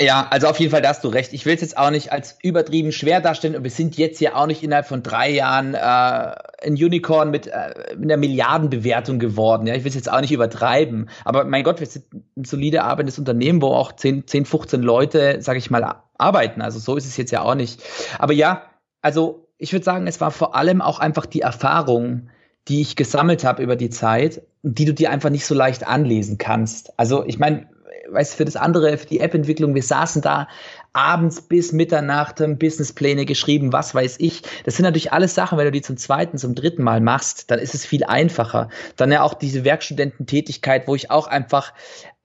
Ja, 0.00 0.26
also 0.30 0.48
auf 0.48 0.60
jeden 0.60 0.70
Fall, 0.70 0.82
da 0.82 0.90
hast 0.90 1.04
du 1.04 1.08
recht. 1.08 1.32
Ich 1.32 1.46
will 1.46 1.54
es 1.54 1.62
jetzt 1.62 1.78
auch 1.78 1.90
nicht 1.90 2.12
als 2.12 2.38
übertrieben 2.42 2.92
schwer 2.92 3.20
darstellen 3.20 3.56
und 3.56 3.64
wir 3.64 3.70
sind 3.70 3.96
jetzt 3.96 4.20
ja 4.20 4.34
auch 4.34 4.46
nicht 4.46 4.62
innerhalb 4.62 4.86
von 4.86 5.02
drei 5.02 5.30
Jahren 5.30 5.74
äh, 5.74 5.78
ein 5.78 6.74
Unicorn 6.74 7.30
mit, 7.30 7.46
äh, 7.46 7.94
mit 7.96 8.04
einer 8.04 8.18
Milliardenbewertung 8.18 9.18
geworden. 9.18 9.66
Ja, 9.66 9.74
ich 9.74 9.84
will 9.84 9.88
es 9.88 9.94
jetzt 9.94 10.12
auch 10.12 10.20
nicht 10.20 10.32
übertreiben. 10.32 11.08
Aber 11.24 11.44
mein 11.44 11.64
Gott, 11.64 11.80
wir 11.80 11.86
sind 11.86 12.04
ein 12.36 12.44
solide 12.44 12.84
arbeitendes 12.84 13.18
Unternehmen, 13.18 13.62
wo 13.62 13.68
auch 13.68 13.92
10, 13.92 14.26
10 14.26 14.44
15 14.44 14.82
Leute, 14.82 15.40
sage 15.40 15.58
ich 15.58 15.70
mal, 15.70 16.02
arbeiten. 16.18 16.60
Also 16.60 16.78
so 16.78 16.96
ist 16.96 17.06
es 17.06 17.16
jetzt 17.16 17.30
ja 17.30 17.40
auch 17.42 17.54
nicht. 17.54 17.82
Aber 18.18 18.34
ja, 18.34 18.64
also 19.00 19.48
ich 19.56 19.72
würde 19.72 19.84
sagen, 19.84 20.06
es 20.06 20.20
war 20.20 20.30
vor 20.30 20.54
allem 20.54 20.82
auch 20.82 20.98
einfach 20.98 21.24
die 21.24 21.40
Erfahrung, 21.40 22.28
die 22.68 22.82
ich 22.82 22.96
gesammelt 22.96 23.44
habe 23.44 23.62
über 23.62 23.76
die 23.76 23.90
Zeit, 23.90 24.42
die 24.62 24.84
du 24.84 24.92
dir 24.92 25.10
einfach 25.10 25.30
nicht 25.30 25.46
so 25.46 25.54
leicht 25.54 25.86
anlesen 25.86 26.36
kannst. 26.36 26.98
Also 26.98 27.24
ich 27.24 27.38
meine, 27.38 27.68
weißt 28.10 28.34
für 28.34 28.44
das 28.44 28.56
andere, 28.56 28.98
für 28.98 29.06
die 29.06 29.20
App-Entwicklung, 29.20 29.74
wir 29.74 29.82
saßen 29.82 30.22
da 30.22 30.48
abends 30.92 31.42
bis 31.42 31.72
Mitternacht, 31.72 32.40
haben 32.40 32.58
Businesspläne 32.58 33.26
geschrieben, 33.26 33.72
was 33.72 33.94
weiß 33.94 34.16
ich. 34.18 34.42
Das 34.64 34.76
sind 34.76 34.84
natürlich 34.84 35.12
alles 35.12 35.34
Sachen, 35.34 35.58
wenn 35.58 35.66
du 35.66 35.72
die 35.72 35.82
zum 35.82 35.96
zweiten, 35.96 36.38
zum 36.38 36.54
dritten 36.54 36.82
Mal 36.82 37.00
machst, 37.00 37.50
dann 37.50 37.58
ist 37.58 37.74
es 37.74 37.84
viel 37.84 38.04
einfacher. 38.04 38.70
Dann 38.96 39.12
ja 39.12 39.22
auch 39.22 39.34
diese 39.34 39.64
Werkstudententätigkeit, 39.64 40.88
wo 40.88 40.94
ich 40.94 41.10
auch 41.10 41.26
einfach 41.26 41.72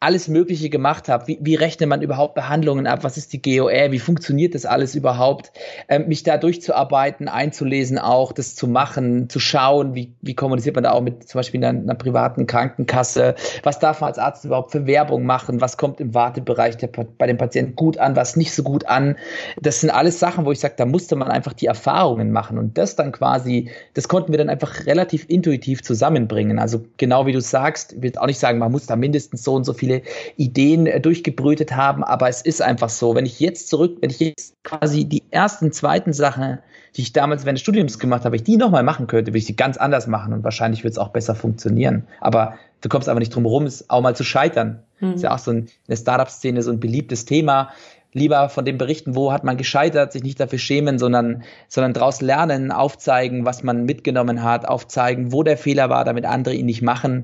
alles 0.02 0.28
Mögliche 0.28 0.72
gemacht 0.72 1.10
habe. 1.10 1.28
Wie, 1.28 1.38
wie 1.42 1.54
rechnet 1.54 1.88
man 1.88 2.02
überhaupt 2.02 2.34
Behandlungen 2.34 2.88
ab? 2.88 3.04
Was 3.04 3.18
ist 3.18 3.34
die 3.34 3.42
GOR? 3.42 3.92
Wie 3.92 4.00
funktioniert 4.00 4.56
das 4.56 4.66
alles 4.66 4.96
überhaupt? 4.96 5.52
Ähm, 5.88 6.08
mich 6.08 6.24
da 6.24 6.38
durchzuarbeiten, 6.38 7.28
einzulesen 7.28 8.00
auch, 8.00 8.32
das 8.32 8.56
zu 8.56 8.68
machen, 8.68 9.30
zu 9.30 9.40
schauen, 9.40 9.94
wie, 9.94 10.12
wie 10.22 10.34
kommuniziert 10.34 10.74
man 10.74 10.86
da 10.86 10.92
auch 10.94 11.02
mit 11.02 11.30
zum 11.30 11.38
Beispiel 11.38 11.64
einer, 11.64 11.80
einer 11.80 11.94
privaten 11.94 12.48
Krankenkasse? 12.48 13.36
Was 13.62 13.78
darf 13.78 14.02
man 14.02 14.08
als 14.08 14.18
Arzt 14.18 14.44
überhaupt 14.44 14.72
für 14.72 14.88
Werbung 14.88 15.24
machen? 15.24 15.62
Was 15.62 15.78
kommt 15.78 16.02
im 16.02 16.16
Wartebereich 16.16 16.78
der, 16.78 16.88
bei 16.88 17.28
dem 17.28 17.38
Patienten 17.38 17.76
gut 17.76 18.00
an? 18.00 18.16
Was 18.16 18.36
nicht 18.36 18.56
so 18.56 18.64
gut 18.64 18.88
an? 18.88 19.16
Das 19.62 19.82
sind 19.82 19.92
alles 19.92 20.18
Sachen, 20.18 20.46
wo 20.46 20.52
ich 20.52 20.60
sage, 20.60 20.74
da 20.78 20.88
musste 20.88 21.16
man 21.16 21.28
einfach 21.28 21.54
die 21.54 21.68
Erfahrungen 21.68 22.32
machen 22.32 22.58
und 22.58 22.76
das 22.76 22.96
dann 22.96 23.12
quasi, 23.12 23.70
das 23.94 24.08
konnten 24.08 24.34
wir 24.34 24.40
dann 24.40 24.50
einfach 24.50 24.88
relativ 24.88 25.26
intuitiv 25.30 25.84
zusammenbringen. 25.84 26.58
Also 26.58 26.84
genau 26.98 27.28
wie 27.28 27.34
du 27.34 27.40
sagst, 27.42 27.94
ich 27.94 28.02
will 28.02 28.14
auch 28.18 28.26
nicht 28.26 28.40
sagen, 28.40 28.58
man 28.58 28.72
muss 28.72 28.88
da 28.88 28.96
mindestens 28.96 29.44
so 29.44 29.54
und 29.54 29.64
so 29.64 29.74
viele 29.74 29.91
viele 29.92 30.02
Ideen 30.38 30.88
äh, 30.88 31.00
durchgebrütet 31.00 31.76
haben, 31.76 32.04
aber 32.04 32.30
es 32.30 32.42
ist 32.42 32.62
einfach 32.62 32.90
so, 32.90 33.16
wenn 33.16 33.26
ich 33.26 33.40
jetzt 33.40 33.70
zurück, 33.70 33.98
wenn 34.02 34.10
ich 34.10 34.20
jetzt 34.20 34.56
quasi 34.64 35.06
die 35.06 35.24
ersten, 35.32 35.72
zweiten 35.72 36.14
Sachen, 36.14 36.60
die 36.96 37.02
ich 37.02 37.14
damals 37.14 37.46
während 37.46 37.58
des 37.58 37.62
Studiums 37.62 38.00
gemacht 38.00 38.26
habe, 38.26 38.36
ich 38.36 38.44
die 38.44 38.58
nochmal 38.58 38.84
machen 38.84 39.08
könnte, 39.08 39.32
würde 39.32 39.40
ich 39.40 39.46
sie 39.46 39.56
ganz 39.56 39.78
anders 39.78 40.08
machen 40.08 40.34
und 40.34 40.44
wahrscheinlich 40.44 40.84
wird 40.84 40.94
es 40.94 40.98
auch 40.98 41.10
besser 41.10 41.36
funktionieren. 41.36 42.06
Aber 42.20 42.56
du 42.82 42.90
kommst 42.90 43.08
aber 43.08 43.20
nicht 43.20 43.34
drum 43.34 43.44
herum, 43.44 43.66
es 43.66 43.90
auch 43.90 44.02
mal 44.02 44.16
zu 44.16 44.24
scheitern. 44.24 44.84
Mhm. 45.00 45.14
Ist 45.14 45.24
ja 45.24 45.34
auch 45.34 45.40
so 45.40 45.52
ein, 45.52 45.68
eine 45.88 45.98
Startup-Szene, 45.98 46.62
so 46.62 46.72
ein 46.72 46.80
beliebtes 46.80 47.26
Thema 47.26 47.70
lieber 48.14 48.50
von 48.50 48.66
dem 48.66 48.78
berichten, 48.78 49.16
wo 49.16 49.32
hat 49.32 49.46
man 49.46 49.56
gescheitert, 49.56 50.12
sich 50.12 50.22
nicht 50.22 50.38
dafür 50.38 50.60
schämen, 50.60 51.00
sondern, 51.00 51.44
sondern 51.70 51.94
daraus 51.94 52.20
lernen, 52.20 52.70
aufzeigen, 52.70 53.46
was 53.46 53.64
man 53.64 53.86
mitgenommen 53.86 54.44
hat, 54.44 54.68
aufzeigen, 54.68 55.32
wo 55.32 55.44
der 55.44 55.58
Fehler 55.58 55.90
war, 55.90 56.04
damit 56.04 56.26
andere 56.26 56.54
ihn 56.54 56.66
nicht 56.66 56.82
machen 56.82 57.24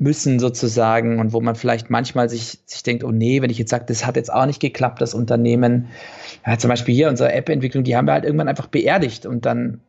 müssen 0.00 0.38
sozusagen 0.40 1.20
und 1.20 1.32
wo 1.32 1.40
man 1.40 1.54
vielleicht 1.54 1.90
manchmal 1.90 2.28
sich, 2.28 2.58
sich 2.64 2.82
denkt, 2.82 3.04
oh 3.04 3.12
nee, 3.12 3.42
wenn 3.42 3.50
ich 3.50 3.58
jetzt 3.58 3.70
sage, 3.70 3.84
das 3.86 4.06
hat 4.06 4.16
jetzt 4.16 4.32
auch 4.32 4.46
nicht 4.46 4.60
geklappt, 4.60 5.00
das 5.00 5.14
Unternehmen. 5.14 5.88
Ja, 6.46 6.58
zum 6.58 6.68
Beispiel 6.68 6.94
hier 6.94 7.10
unsere 7.10 7.32
App-Entwicklung, 7.32 7.84
die 7.84 7.96
haben 7.96 8.06
wir 8.06 8.14
halt 8.14 8.24
irgendwann 8.24 8.48
einfach 8.48 8.66
beerdigt 8.66 9.26
und 9.26 9.44
dann 9.44 9.80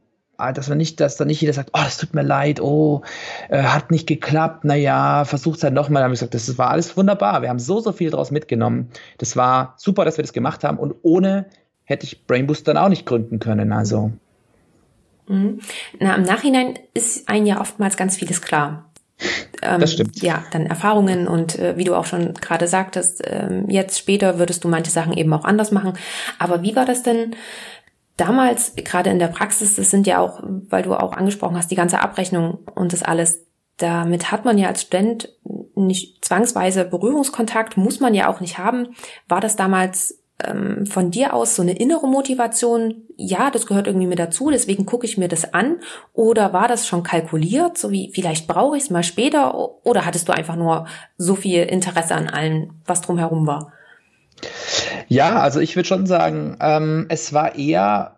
ah, 0.41 0.51
dass 0.51 0.67
man 0.69 0.77
nicht, 0.77 0.99
dass 0.99 1.17
dann 1.17 1.27
nicht 1.27 1.39
jeder 1.39 1.53
sagt, 1.53 1.69
oh, 1.73 1.81
das 1.83 1.97
tut 1.97 2.13
mir 2.13 2.23
leid, 2.23 2.59
oh, 2.59 3.03
äh, 3.49 3.61
hat 3.61 3.91
nicht 3.91 4.07
geklappt, 4.07 4.65
naja, 4.65 5.23
versucht's 5.23 5.63
halt 5.63 5.73
nochmal. 5.73 6.01
Dann 6.01 6.05
habe 6.05 6.13
ich 6.15 6.19
gesagt, 6.19 6.33
das 6.33 6.57
war 6.57 6.71
alles 6.71 6.97
wunderbar. 6.97 7.41
Wir 7.41 7.49
haben 7.49 7.59
so, 7.59 7.79
so 7.79 7.91
viel 7.91 8.09
daraus 8.09 8.31
mitgenommen. 8.31 8.89
Das 9.19 9.37
war 9.37 9.75
super, 9.77 10.03
dass 10.03 10.17
wir 10.17 10.23
das 10.23 10.33
gemacht 10.33 10.63
haben 10.63 10.77
und 10.77 10.95
ohne 11.03 11.45
hätte 11.83 12.05
ich 12.05 12.25
Brainboost 12.25 12.67
dann 12.67 12.77
auch 12.77 12.89
nicht 12.89 13.05
gründen 13.05 13.39
können. 13.39 13.71
Also. 13.71 14.11
Mhm. 15.27 15.59
Na, 15.99 16.15
im 16.15 16.23
Nachhinein 16.23 16.79
ist 16.93 17.29
ein 17.29 17.45
ja 17.45 17.61
oftmals 17.61 17.95
ganz 17.95 18.17
vieles 18.17 18.41
klar 18.41 18.90
ähm, 19.61 19.79
das 19.79 19.93
stimmt. 19.93 20.21
Ja, 20.21 20.43
dann 20.51 20.65
Erfahrungen 20.65 21.27
und 21.27 21.57
äh, 21.59 21.77
wie 21.77 21.83
du 21.83 21.95
auch 21.95 22.05
schon 22.05 22.33
gerade 22.33 22.67
sagtest, 22.67 23.25
äh, 23.25 23.63
jetzt 23.67 23.99
später 23.99 24.39
würdest 24.39 24.63
du 24.63 24.67
manche 24.67 24.91
Sachen 24.91 25.13
eben 25.13 25.33
auch 25.33 25.45
anders 25.45 25.71
machen. 25.71 25.93
Aber 26.39 26.61
wie 26.63 26.75
war 26.75 26.85
das 26.85 27.03
denn 27.03 27.35
damals, 28.17 28.73
gerade 28.75 29.09
in 29.09 29.19
der 29.19 29.27
Praxis, 29.27 29.75
das 29.75 29.89
sind 29.89 30.07
ja 30.07 30.19
auch, 30.19 30.41
weil 30.43 30.83
du 30.83 30.93
auch 30.93 31.13
angesprochen 31.13 31.57
hast, 31.57 31.71
die 31.71 31.75
ganze 31.75 31.99
Abrechnung 32.01 32.59
und 32.75 32.93
das 32.93 33.03
alles, 33.03 33.45
damit 33.77 34.31
hat 34.31 34.45
man 34.45 34.57
ja 34.57 34.67
als 34.67 34.83
Student 34.83 35.29
nicht 35.75 36.23
zwangsweise 36.23 36.85
Berührungskontakt, 36.85 37.77
muss 37.77 37.99
man 37.99 38.13
ja 38.13 38.29
auch 38.29 38.39
nicht 38.39 38.57
haben. 38.57 38.89
War 39.27 39.41
das 39.41 39.55
damals 39.55 40.20
ähm, 40.45 40.85
von 40.85 41.11
dir 41.11 41.33
aus 41.33 41.55
so 41.55 41.61
eine 41.61 41.77
innere 41.77 42.07
Motivation, 42.07 43.03
ja, 43.17 43.51
das 43.51 43.65
gehört 43.65 43.87
irgendwie 43.87 44.07
mit 44.07 44.19
dazu, 44.19 44.49
deswegen 44.49 44.85
gucke 44.85 45.05
ich 45.05 45.17
mir 45.17 45.27
das 45.27 45.53
an? 45.53 45.77
Oder 46.13 46.53
war 46.53 46.67
das 46.67 46.87
schon 46.87 47.03
kalkuliert, 47.03 47.77
so 47.77 47.91
wie 47.91 48.11
vielleicht 48.13 48.47
brauche 48.47 48.77
ich 48.77 48.83
es 48.83 48.89
mal 48.89 49.03
später? 49.03 49.55
Oder 49.85 50.05
hattest 50.05 50.27
du 50.27 50.33
einfach 50.33 50.55
nur 50.55 50.87
so 51.17 51.35
viel 51.35 51.63
Interesse 51.63 52.15
an 52.15 52.27
allem, 52.29 52.71
was 52.85 53.01
drumherum 53.01 53.47
war? 53.47 53.73
Ja, 55.07 55.39
also 55.39 55.59
ich 55.59 55.75
würde 55.75 55.87
schon 55.87 56.07
sagen, 56.07 56.57
ähm, 56.61 57.05
es 57.09 57.33
war 57.33 57.55
eher 57.55 58.17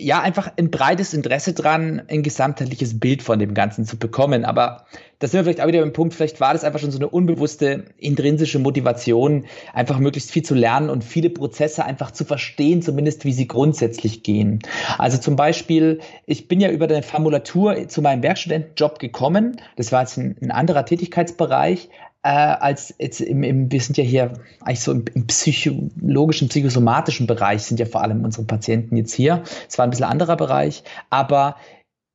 ja, 0.00 0.20
einfach 0.20 0.50
ein 0.58 0.70
breites 0.70 1.14
Interesse 1.14 1.52
dran, 1.52 2.02
ein 2.08 2.22
gesamtheitliches 2.22 2.98
Bild 2.98 3.22
von 3.22 3.38
dem 3.38 3.54
Ganzen 3.54 3.84
zu 3.84 3.98
bekommen. 3.98 4.44
Aber 4.44 4.86
da 5.18 5.28
sind 5.28 5.38
wir 5.38 5.44
vielleicht 5.44 5.60
auch 5.60 5.66
wieder 5.66 5.80
beim 5.80 5.92
Punkt, 5.92 6.14
vielleicht 6.14 6.40
war 6.40 6.54
das 6.54 6.64
einfach 6.64 6.80
schon 6.80 6.90
so 6.90 6.98
eine 6.98 7.08
unbewusste, 7.08 7.84
intrinsische 7.98 8.58
Motivation, 8.58 9.44
einfach 9.74 9.98
möglichst 9.98 10.30
viel 10.30 10.42
zu 10.42 10.54
lernen 10.54 10.88
und 10.88 11.04
viele 11.04 11.28
Prozesse 11.28 11.84
einfach 11.84 12.10
zu 12.10 12.24
verstehen, 12.24 12.80
zumindest 12.80 13.24
wie 13.24 13.32
sie 13.32 13.46
grundsätzlich 13.46 14.22
gehen. 14.22 14.60
Also 14.96 15.18
zum 15.18 15.36
Beispiel, 15.36 16.00
ich 16.26 16.48
bin 16.48 16.60
ja 16.60 16.70
über 16.70 16.86
eine 16.86 17.02
Formulatur 17.02 17.88
zu 17.88 18.00
meinem 18.00 18.22
Werkstudentenjob 18.22 18.98
gekommen. 18.98 19.60
Das 19.76 19.92
war 19.92 20.00
jetzt 20.00 20.16
ein, 20.16 20.36
ein 20.40 20.50
anderer 20.50 20.86
Tätigkeitsbereich, 20.86 21.90
äh, 22.22 22.28
als 22.28 22.94
jetzt 22.98 23.20
im, 23.20 23.42
im, 23.42 23.72
wir 23.72 23.80
sind 23.80 23.96
ja 23.96 24.04
hier 24.04 24.34
eigentlich 24.60 24.80
so 24.80 24.92
im, 24.92 25.04
im, 25.14 25.26
psychologischen, 25.26 26.48
psychosomatischen 26.48 27.26
Bereich 27.26 27.62
sind 27.62 27.80
ja 27.80 27.86
vor 27.86 28.02
allem 28.02 28.24
unsere 28.24 28.44
Patienten 28.44 28.96
jetzt 28.96 29.14
hier. 29.14 29.42
Es 29.68 29.78
war 29.78 29.86
ein 29.86 29.90
bisschen 29.90 30.06
anderer 30.06 30.36
Bereich, 30.36 30.84
aber 31.08 31.56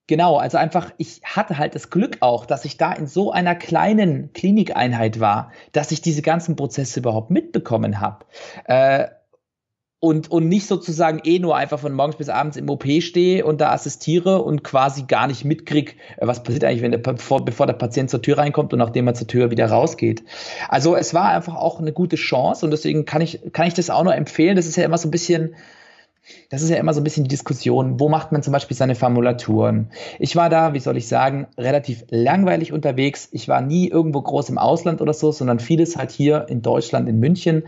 Genau, 0.08 0.38
also 0.38 0.60
einfach, 0.60 0.92
ich 0.98 1.22
hatte 1.24 1.58
halt 1.58 1.74
das 1.74 1.90
Glück 1.90 2.18
auch, 2.20 2.46
dass 2.46 2.64
ich 2.64 2.78
da 2.78 2.94
in 2.94 3.08
so 3.08 3.32
einer 3.32 3.56
kleinen 3.56 4.32
Klinikeinheit 4.34 5.20
war, 5.20 5.52
dass 5.72 5.92
ich 5.92 6.00
diese 6.00 6.22
ganzen 6.22 6.56
Prozesse 6.56 7.00
überhaupt 7.00 7.32
mitbekommen 7.32 8.00
habe. 8.00 8.26
Äh, 8.66 9.08
und, 10.06 10.30
und 10.30 10.48
nicht 10.48 10.68
sozusagen 10.68 11.20
eh 11.24 11.40
nur 11.40 11.56
einfach 11.56 11.80
von 11.80 11.92
morgens 11.92 12.18
bis 12.18 12.30
abends 12.30 12.58
im 12.58 12.70
OP 12.70 12.86
stehe 13.00 13.44
und 13.44 13.60
da 13.60 13.72
assistiere 13.72 14.44
und 14.44 14.64
quasi 14.64 15.06
gar 15.08 15.26
nicht 15.26 15.46
mitkrieg, 15.46 15.98
äh, 16.18 16.28
was 16.28 16.44
passiert 16.44 16.64
eigentlich, 16.64 16.84
wenn 16.84 16.92
der, 16.92 17.00
bevor, 17.00 17.44
bevor 17.44 17.66
der 17.66 17.74
Patient 17.74 18.12
zur 18.12 18.22
Tür 18.22 18.38
reinkommt 18.38 18.72
und 18.72 18.78
nachdem 18.78 19.08
er 19.08 19.16
zur 19.16 19.26
Tür 19.26 19.50
wieder 19.50 19.66
rausgeht. 19.66 20.24
Also 20.70 20.96
es 20.96 21.16
war 21.16 21.30
einfach 21.30 21.56
auch 21.56 21.80
eine 21.80 21.92
gute 21.92 22.18
Chance 22.18 22.66
und 22.68 22.72
deswegen 22.72 23.06
kann 23.06 23.24
ich, 23.24 23.40
kann 23.52 23.68
ich 23.68 23.74
das 23.74 23.90
auch 23.90 24.04
nur 24.04 24.14
empfehlen. 24.14 24.56
Das 24.56 24.68
ist 24.68 24.76
ja 24.76 24.84
immer 24.84 25.00
so 25.00 25.08
ein 25.08 25.12
bisschen, 25.12 25.56
das 26.52 26.62
ist 26.62 26.70
ja 26.70 26.78
immer 26.78 26.94
so 26.94 27.02
ein 27.02 27.04
bisschen 27.04 27.24
die 27.24 27.30
Diskussion, 27.30 28.00
wo 28.00 28.08
macht 28.08 28.32
man 28.32 28.44
zum 28.44 28.54
Beispiel 28.54 28.78
seine 28.78 28.94
Formulaturen? 28.94 29.90
Ich 30.20 30.36
war 30.36 30.52
da, 30.52 30.74
wie 30.74 30.80
soll 30.80 30.98
ich 30.98 31.08
sagen, 31.08 31.48
relativ 31.58 32.04
langweilig 32.10 32.74
unterwegs. 32.74 33.28
Ich 33.32 33.48
war 33.48 33.62
nie 33.62 33.90
irgendwo 33.90 34.22
groß 34.22 34.50
im 34.50 34.60
Ausland 34.60 35.02
oder 35.02 35.14
so, 35.14 35.32
sondern 35.32 35.60
vieles 35.60 35.98
halt 35.98 36.12
hier 36.12 36.46
in 36.48 36.62
Deutschland, 36.62 37.10
in 37.10 37.20
München. 37.20 37.64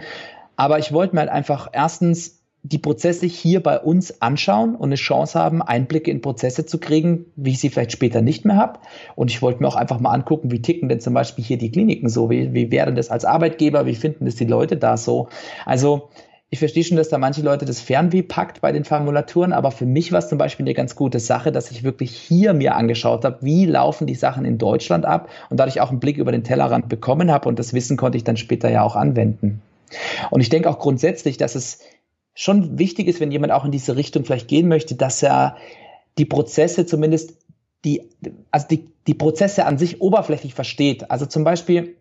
Aber 0.58 0.80
ich 0.80 0.92
wollte 0.92 1.16
mir 1.16 1.22
halt 1.22 1.32
einfach 1.32 1.70
erstens 1.72 2.38
die 2.64 2.80
Prozesse 2.80 3.26
hier 3.26 3.64
bei 3.64 3.80
uns 3.80 4.22
anschauen 4.22 4.76
und 4.76 4.90
eine 4.90 4.96
Chance 4.96 5.40
haben, 5.40 5.62
Einblicke 5.62 6.12
in 6.12 6.22
Prozesse 6.22 6.66
zu 6.66 6.80
kriegen, 6.80 7.28
wie 7.36 7.52
ich 7.52 7.60
sie 7.60 7.70
vielleicht 7.70 7.94
später 7.94 8.22
nicht 8.22 8.44
mehr 8.44 8.58
habe. 8.58 8.80
Und 9.16 9.32
ich 9.32 9.42
wollte 9.42 9.62
mir 9.62 9.70
auch 9.70 9.76
einfach 9.76 10.00
mal 10.00 10.12
angucken, 10.12 10.52
wie 10.52 10.62
ticken 10.62 10.90
denn 10.90 11.00
zum 11.00 11.14
Beispiel 11.14 11.46
hier 11.46 11.58
die 11.58 11.72
Kliniken 11.72 12.10
so, 12.10 12.30
wie, 12.30 12.54
wie 12.54 12.72
wäre 12.72 12.94
das 12.94 13.10
als 13.10 13.24
Arbeitgeber, 13.24 13.86
wie 13.86 13.96
finden 13.96 14.26
das 14.26 14.36
die 14.36 14.46
Leute 14.46 14.76
da 14.76 14.98
so. 14.98 15.30
Also 15.66 16.10
ich 16.50 16.60
verstehe 16.60 16.84
schon, 16.84 16.98
dass 16.98 17.10
da 17.10 17.18
manche 17.18 17.42
Leute 17.42 17.66
das 17.66 17.82
Fernweh 17.82 18.22
packt 18.22 18.62
bei 18.62 18.72
den 18.72 18.86
Formulaturen, 18.86 19.54
aber 19.54 19.72
für 19.72 19.86
mich 19.86 20.12
war 20.12 20.20
es 20.20 20.30
zum 20.30 20.38
Beispiel 20.38 20.66
eine 20.66 20.74
ganz 20.74 20.96
gute 20.96 21.20
Sache, 21.20 21.52
dass 21.52 21.72
ich 21.72 21.84
wirklich 21.84 22.12
hier 22.12 22.54
mir 22.54 22.76
angeschaut 22.76 23.26
habe, 23.26 23.40
wie 23.42 23.66
laufen 23.66 24.08
die 24.08 24.16
Sachen 24.16 24.46
in 24.46 24.58
Deutschland 24.58 25.06
ab 25.06 25.30
und 25.50 25.60
dadurch 25.60 25.82
auch 25.82 25.90
einen 25.90 26.00
Blick 26.00 26.18
über 26.18 26.32
den 26.32 26.44
Tellerrand 26.44 26.90
bekommen 26.90 27.32
habe 27.32 27.48
und 27.48 27.60
das 27.60 27.74
Wissen 27.74 27.98
konnte 27.98 28.18
ich 28.18 28.24
dann 28.24 28.38
später 28.38 28.70
ja 28.70 28.82
auch 28.82 28.96
anwenden. 28.96 29.62
Und 30.32 30.42
ich 30.42 30.50
denke 30.50 30.70
auch 30.70 30.80
grundsätzlich, 30.80 31.38
dass 31.38 31.56
es 31.56 31.80
schon 32.34 32.78
wichtig 32.78 33.08
ist, 33.08 33.20
wenn 33.20 33.32
jemand 33.32 33.52
auch 33.52 33.66
in 33.66 33.72
diese 33.72 33.96
Richtung 33.96 34.26
vielleicht 34.26 34.48
gehen 34.48 34.68
möchte, 34.68 34.96
dass 34.96 35.24
er 35.24 35.58
die 36.18 36.26
Prozesse 36.26 36.86
zumindest 36.86 37.34
die, 37.86 38.10
also 38.52 38.68
die, 38.68 38.90
die 39.08 39.14
Prozesse 39.14 39.66
an 39.66 39.78
sich 39.78 40.02
oberflächlich 40.02 40.54
versteht. 40.54 41.10
Also 41.10 41.26
zum 41.26 41.44
Beispiel, 41.44 41.96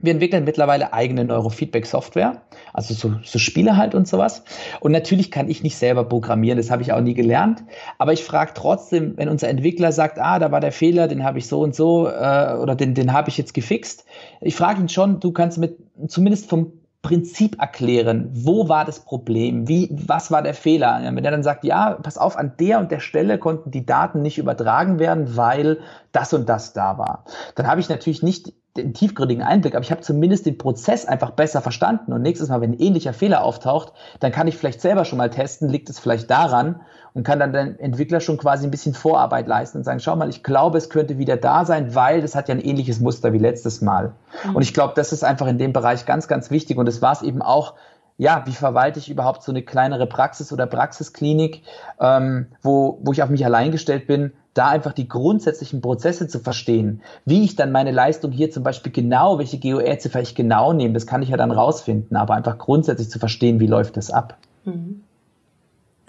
wir 0.00 0.12
entwickeln 0.12 0.44
mittlerweile 0.44 0.92
eigene 0.92 1.24
Neurofeedback-Software, 1.24 2.42
also 2.72 2.94
so, 2.94 3.14
so 3.24 3.38
Spiele 3.38 3.76
halt 3.76 3.94
und 3.94 4.08
sowas. 4.08 4.44
Und 4.80 4.92
natürlich 4.92 5.30
kann 5.30 5.48
ich 5.48 5.62
nicht 5.62 5.76
selber 5.76 6.04
programmieren, 6.04 6.58
das 6.58 6.70
habe 6.70 6.82
ich 6.82 6.92
auch 6.92 7.00
nie 7.00 7.14
gelernt. 7.14 7.64
Aber 7.98 8.12
ich 8.12 8.24
frage 8.24 8.52
trotzdem, 8.54 9.16
wenn 9.16 9.28
unser 9.28 9.48
Entwickler 9.48 9.92
sagt, 9.92 10.18
ah, 10.18 10.38
da 10.38 10.50
war 10.50 10.60
der 10.60 10.72
Fehler, 10.72 11.08
den 11.08 11.24
habe 11.24 11.38
ich 11.38 11.46
so 11.46 11.60
und 11.60 11.74
so 11.74 12.08
äh, 12.08 12.56
oder 12.60 12.74
den, 12.74 12.94
den 12.94 13.12
habe 13.12 13.30
ich 13.30 13.38
jetzt 13.38 13.54
gefixt. 13.54 14.04
Ich 14.40 14.56
frage 14.56 14.80
ihn 14.80 14.88
schon, 14.88 15.20
du 15.20 15.32
kannst 15.32 15.58
mit 15.58 15.78
zumindest 16.08 16.50
vom 16.50 16.72
Prinzip 17.04 17.60
erklären, 17.60 18.30
wo 18.32 18.70
war 18.70 18.86
das 18.86 18.98
Problem, 18.98 19.68
wie, 19.68 19.90
was 19.92 20.30
war 20.30 20.42
der 20.42 20.54
Fehler. 20.54 21.02
Wenn 21.04 21.22
er 21.22 21.30
dann 21.30 21.42
sagt, 21.42 21.62
ja, 21.62 21.98
pass 22.02 22.16
auf, 22.16 22.38
an 22.38 22.54
der 22.58 22.78
und 22.78 22.90
der 22.90 23.00
Stelle 23.00 23.38
konnten 23.38 23.70
die 23.70 23.84
Daten 23.84 24.22
nicht 24.22 24.38
übertragen 24.38 24.98
werden, 24.98 25.36
weil 25.36 25.80
das 26.12 26.32
und 26.32 26.48
das 26.48 26.72
da 26.72 26.96
war. 26.96 27.26
Dann 27.56 27.66
habe 27.66 27.80
ich 27.80 27.90
natürlich 27.90 28.22
nicht 28.22 28.54
den 28.76 28.92
tiefgründigen 28.92 29.44
Einblick, 29.44 29.74
aber 29.74 29.84
ich 29.84 29.92
habe 29.92 30.00
zumindest 30.00 30.46
den 30.46 30.58
Prozess 30.58 31.06
einfach 31.06 31.30
besser 31.30 31.60
verstanden. 31.60 32.12
Und 32.12 32.22
nächstes 32.22 32.48
Mal, 32.48 32.60
wenn 32.60 32.72
ein 32.72 32.78
ähnlicher 32.80 33.12
Fehler 33.12 33.44
auftaucht, 33.44 33.92
dann 34.18 34.32
kann 34.32 34.48
ich 34.48 34.56
vielleicht 34.56 34.80
selber 34.80 35.04
schon 35.04 35.18
mal 35.18 35.30
testen, 35.30 35.68
liegt 35.68 35.88
es 35.90 36.00
vielleicht 36.00 36.28
daran 36.28 36.80
und 37.12 37.22
kann 37.22 37.38
dann 37.38 37.52
den 37.52 37.78
Entwickler 37.78 38.18
schon 38.18 38.36
quasi 38.36 38.66
ein 38.66 38.72
bisschen 38.72 38.94
Vorarbeit 38.94 39.46
leisten 39.46 39.78
und 39.78 39.84
sagen, 39.84 40.00
schau 40.00 40.16
mal, 40.16 40.28
ich 40.28 40.42
glaube, 40.42 40.78
es 40.78 40.90
könnte 40.90 41.18
wieder 41.18 41.36
da 41.36 41.64
sein, 41.64 41.94
weil 41.94 42.20
das 42.20 42.34
hat 42.34 42.48
ja 42.48 42.54
ein 42.56 42.60
ähnliches 42.60 42.98
Muster 42.98 43.32
wie 43.32 43.38
letztes 43.38 43.80
Mal. 43.80 44.12
Mhm. 44.44 44.56
Und 44.56 44.62
ich 44.62 44.74
glaube, 44.74 44.94
das 44.96 45.12
ist 45.12 45.22
einfach 45.22 45.46
in 45.46 45.58
dem 45.58 45.72
Bereich 45.72 46.04
ganz, 46.04 46.26
ganz 46.26 46.50
wichtig. 46.50 46.76
Und 46.76 46.88
es 46.88 47.00
war 47.00 47.12
es 47.12 47.22
eben 47.22 47.42
auch 47.42 47.74
ja, 48.16 48.44
wie 48.46 48.52
verwalte 48.52 49.00
ich 49.00 49.10
überhaupt 49.10 49.42
so 49.42 49.50
eine 49.50 49.62
kleinere 49.62 50.06
Praxis 50.06 50.52
oder 50.52 50.66
Praxisklinik, 50.66 51.62
ähm, 51.98 52.46
wo, 52.62 53.00
wo 53.02 53.12
ich 53.12 53.22
auf 53.22 53.28
mich 53.28 53.44
allein 53.44 53.72
gestellt 53.72 54.06
bin, 54.06 54.32
da 54.54 54.68
einfach 54.68 54.92
die 54.92 55.08
grundsätzlichen 55.08 55.80
Prozesse 55.80 56.28
zu 56.28 56.38
verstehen. 56.38 57.02
Wie 57.24 57.44
ich 57.44 57.56
dann 57.56 57.72
meine 57.72 57.90
Leistung 57.90 58.30
hier 58.30 58.50
zum 58.50 58.62
Beispiel 58.62 58.92
genau, 58.92 59.38
welche 59.38 59.58
GOR-Ziffer 59.58 60.20
ich 60.20 60.34
genau 60.34 60.72
nehme, 60.72 60.94
das 60.94 61.06
kann 61.06 61.22
ich 61.22 61.28
ja 61.28 61.36
dann 61.36 61.50
rausfinden, 61.50 62.16
aber 62.16 62.34
einfach 62.34 62.56
grundsätzlich 62.58 63.10
zu 63.10 63.18
verstehen, 63.18 63.60
wie 63.60 63.66
läuft 63.66 63.96
das 63.96 64.10
ab. 64.10 64.38
Mhm. 64.64 65.02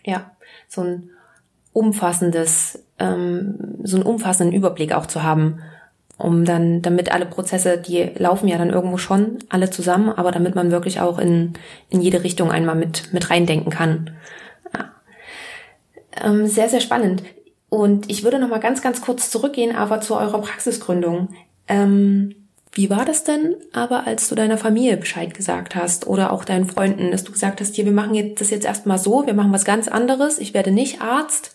Ja, 0.06 0.32
so 0.70 0.82
ein 0.82 1.10
umfassendes, 1.74 2.84
ähm, 3.00 3.80
so 3.84 3.98
einen 3.98 4.06
umfassenden 4.06 4.56
Überblick 4.56 4.94
auch 4.94 5.08
zu 5.08 5.24
haben, 5.24 5.60
um 6.18 6.46
dann, 6.46 6.82
damit 6.82 7.12
alle 7.12 7.26
Prozesse, 7.26 7.78
die 7.78 8.12
laufen 8.16 8.48
ja 8.48 8.58
dann 8.58 8.70
irgendwo 8.70 8.98
schon 8.98 9.40
alle 9.50 9.70
zusammen, 9.70 10.10
aber 10.10 10.32
damit 10.32 10.56
man 10.56 10.72
wirklich 10.72 11.02
auch 11.02 11.20
in, 11.20 11.54
in 11.90 12.02
jede 12.02 12.24
Richtung 12.24 12.52
einmal 12.52 12.76
mit, 12.76 13.12
mit 13.12 13.30
reindenken 13.30 13.72
kann. 13.72 14.12
Ja. 14.74 14.92
Ähm, 16.24 16.48
sehr, 16.48 16.70
sehr 16.70 16.80
spannend. 16.80 17.24
Und 17.70 18.10
ich 18.10 18.24
würde 18.24 18.40
noch 18.40 18.50
mal 18.50 18.60
ganz, 18.60 18.82
ganz 18.82 19.02
kurz 19.02 19.30
zurückgehen, 19.30 19.76
aber 19.76 20.02
zu 20.02 20.16
eurer 20.16 20.42
Praxisgründung. 20.42 21.30
Ähm, 21.68 22.36
wie 22.78 22.90
war 22.90 23.06
das 23.06 23.24
denn 23.24 23.56
aber, 23.72 24.06
als 24.06 24.28
du 24.28 24.36
deiner 24.36 24.58
Familie 24.58 24.98
Bescheid 24.98 25.34
gesagt 25.34 25.76
hast 25.76 26.08
oder 26.08 26.34
auch 26.34 26.44
deinen 26.44 26.66
Freunden, 26.66 27.12
dass 27.12 27.24
du 27.24 27.32
gesagt 27.32 27.62
hast, 27.62 27.74
hier, 27.74 27.86
wir 27.86 27.94
machen 27.94 28.16
jetzt 28.16 28.42
das 28.42 28.50
jetzt 28.50 28.66
erstmal 28.66 28.98
so, 28.98 29.26
wir 29.26 29.34
machen 29.34 29.54
was 29.54 29.64
ganz 29.64 29.88
anderes, 29.88 30.40
ich 30.40 30.54
werde 30.54 30.72
nicht 30.72 31.02
Arzt. 31.02 31.54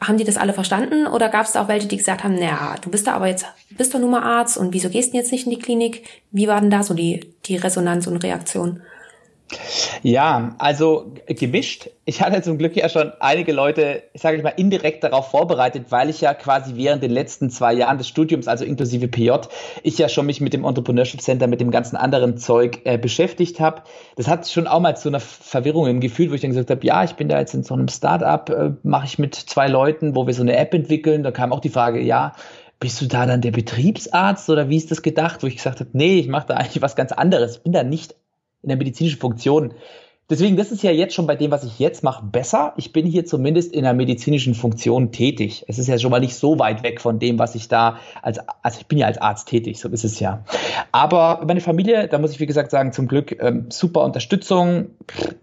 Haben 0.00 0.18
die 0.18 0.24
das 0.24 0.36
alle 0.36 0.52
verstanden 0.52 1.06
oder 1.06 1.28
gab 1.28 1.46
es 1.46 1.52
da 1.52 1.62
auch 1.62 1.68
welche, 1.68 1.86
die 1.86 1.96
gesagt 1.96 2.24
haben, 2.24 2.34
naja, 2.34 2.74
du 2.82 2.90
bist 2.90 3.06
da 3.06 3.12
aber 3.12 3.28
jetzt, 3.28 3.46
bist 3.70 3.94
doch 3.94 4.00
nur 4.00 4.10
mal 4.10 4.22
Arzt 4.22 4.58
und 4.58 4.74
wieso 4.74 4.90
gehst 4.90 5.12
du 5.12 5.16
jetzt 5.16 5.30
nicht 5.30 5.46
in 5.46 5.50
die 5.50 5.60
Klinik? 5.60 6.04
Wie 6.32 6.48
war 6.48 6.60
denn 6.60 6.70
da 6.70 6.82
so 6.82 6.92
die, 6.92 7.32
die 7.46 7.56
Resonanz 7.56 8.08
und 8.08 8.16
Reaktion? 8.16 8.82
Ja, 10.02 10.54
also 10.58 11.12
gemischt. 11.26 11.90
Ich 12.04 12.22
hatte 12.22 12.42
zum 12.42 12.58
Glück 12.58 12.76
ja 12.76 12.88
schon 12.88 13.12
einige 13.20 13.52
Leute, 13.52 14.02
sage 14.14 14.36
ich 14.36 14.42
mal, 14.42 14.50
indirekt 14.50 15.04
darauf 15.04 15.30
vorbereitet, 15.30 15.86
weil 15.90 16.10
ich 16.10 16.20
ja 16.20 16.34
quasi 16.34 16.76
während 16.76 17.02
den 17.02 17.10
letzten 17.10 17.50
zwei 17.50 17.72
Jahren 17.72 17.98
des 17.98 18.08
Studiums, 18.08 18.48
also 18.48 18.64
inklusive 18.64 19.08
PJ, 19.08 19.30
ich 19.82 19.98
ja 19.98 20.08
schon 20.08 20.26
mich 20.26 20.40
mit 20.40 20.52
dem 20.52 20.64
Entrepreneurship 20.64 21.20
Center, 21.20 21.46
mit 21.46 21.60
dem 21.60 21.70
ganzen 21.70 21.96
anderen 21.96 22.36
Zeug 22.36 22.80
äh, 22.84 22.98
beschäftigt 22.98 23.60
habe. 23.60 23.82
Das 24.16 24.28
hat 24.28 24.48
schon 24.48 24.66
auch 24.66 24.80
mal 24.80 24.96
zu 24.96 25.08
einer 25.08 25.20
Verwirrung 25.20 25.86
im 25.86 26.00
Gefühl, 26.00 26.30
wo 26.30 26.34
ich 26.34 26.40
dann 26.40 26.50
gesagt 26.50 26.70
habe, 26.70 26.86
ja, 26.86 27.04
ich 27.04 27.14
bin 27.14 27.28
da 27.28 27.38
jetzt 27.38 27.54
in 27.54 27.62
so 27.62 27.74
einem 27.74 27.88
Startup, 27.88 28.48
äh, 28.50 28.72
mache 28.82 29.06
ich 29.06 29.18
mit 29.18 29.34
zwei 29.34 29.68
Leuten, 29.68 30.14
wo 30.14 30.26
wir 30.26 30.34
so 30.34 30.42
eine 30.42 30.56
App 30.56 30.74
entwickeln. 30.74 31.22
Da 31.22 31.30
kam 31.30 31.52
auch 31.52 31.60
die 31.60 31.70
Frage, 31.70 32.00
ja, 32.00 32.34
bist 32.80 33.00
du 33.00 33.06
da 33.06 33.26
dann 33.26 33.40
der 33.40 33.50
Betriebsarzt 33.50 34.48
oder 34.50 34.68
wie 34.68 34.76
ist 34.76 34.90
das 34.90 35.02
gedacht? 35.02 35.42
Wo 35.42 35.46
ich 35.46 35.56
gesagt 35.56 35.80
habe, 35.80 35.90
nee, 35.94 36.18
ich 36.18 36.28
mache 36.28 36.46
da 36.48 36.54
eigentlich 36.54 36.80
was 36.80 36.94
ganz 36.94 37.12
anderes. 37.12 37.56
Ich 37.56 37.62
bin 37.62 37.72
da 37.72 37.82
nicht 37.82 38.14
in 38.62 38.68
der 38.68 38.76
medizinischen 38.76 39.20
Funktion. 39.20 39.74
Deswegen, 40.30 40.58
das 40.58 40.72
ist 40.72 40.82
ja 40.82 40.90
jetzt 40.90 41.14
schon 41.14 41.26
bei 41.26 41.36
dem, 41.36 41.50
was 41.50 41.64
ich 41.64 41.78
jetzt 41.78 42.04
mache, 42.04 42.22
besser. 42.22 42.74
Ich 42.76 42.92
bin 42.92 43.06
hier 43.06 43.24
zumindest 43.24 43.72
in 43.72 43.84
der 43.84 43.94
medizinischen 43.94 44.54
Funktion 44.54 45.10
tätig. 45.10 45.64
Es 45.68 45.78
ist 45.78 45.86
ja 45.86 45.98
schon 45.98 46.10
mal 46.10 46.20
nicht 46.20 46.34
so 46.34 46.58
weit 46.58 46.82
weg 46.82 47.00
von 47.00 47.18
dem, 47.18 47.38
was 47.38 47.54
ich 47.54 47.68
da 47.68 47.96
als, 48.20 48.38
also 48.62 48.80
ich 48.80 48.86
bin 48.86 48.98
ja 48.98 49.06
als 49.06 49.16
Arzt 49.16 49.48
tätig, 49.48 49.80
so 49.80 49.88
ist 49.88 50.04
es 50.04 50.20
ja. 50.20 50.44
Aber 50.92 51.42
meine 51.46 51.62
Familie, 51.62 52.08
da 52.08 52.18
muss 52.18 52.32
ich 52.32 52.40
wie 52.40 52.46
gesagt 52.46 52.70
sagen, 52.70 52.92
zum 52.92 53.08
Glück 53.08 53.38
ähm, 53.40 53.70
super 53.70 54.04
Unterstützung. 54.04 54.90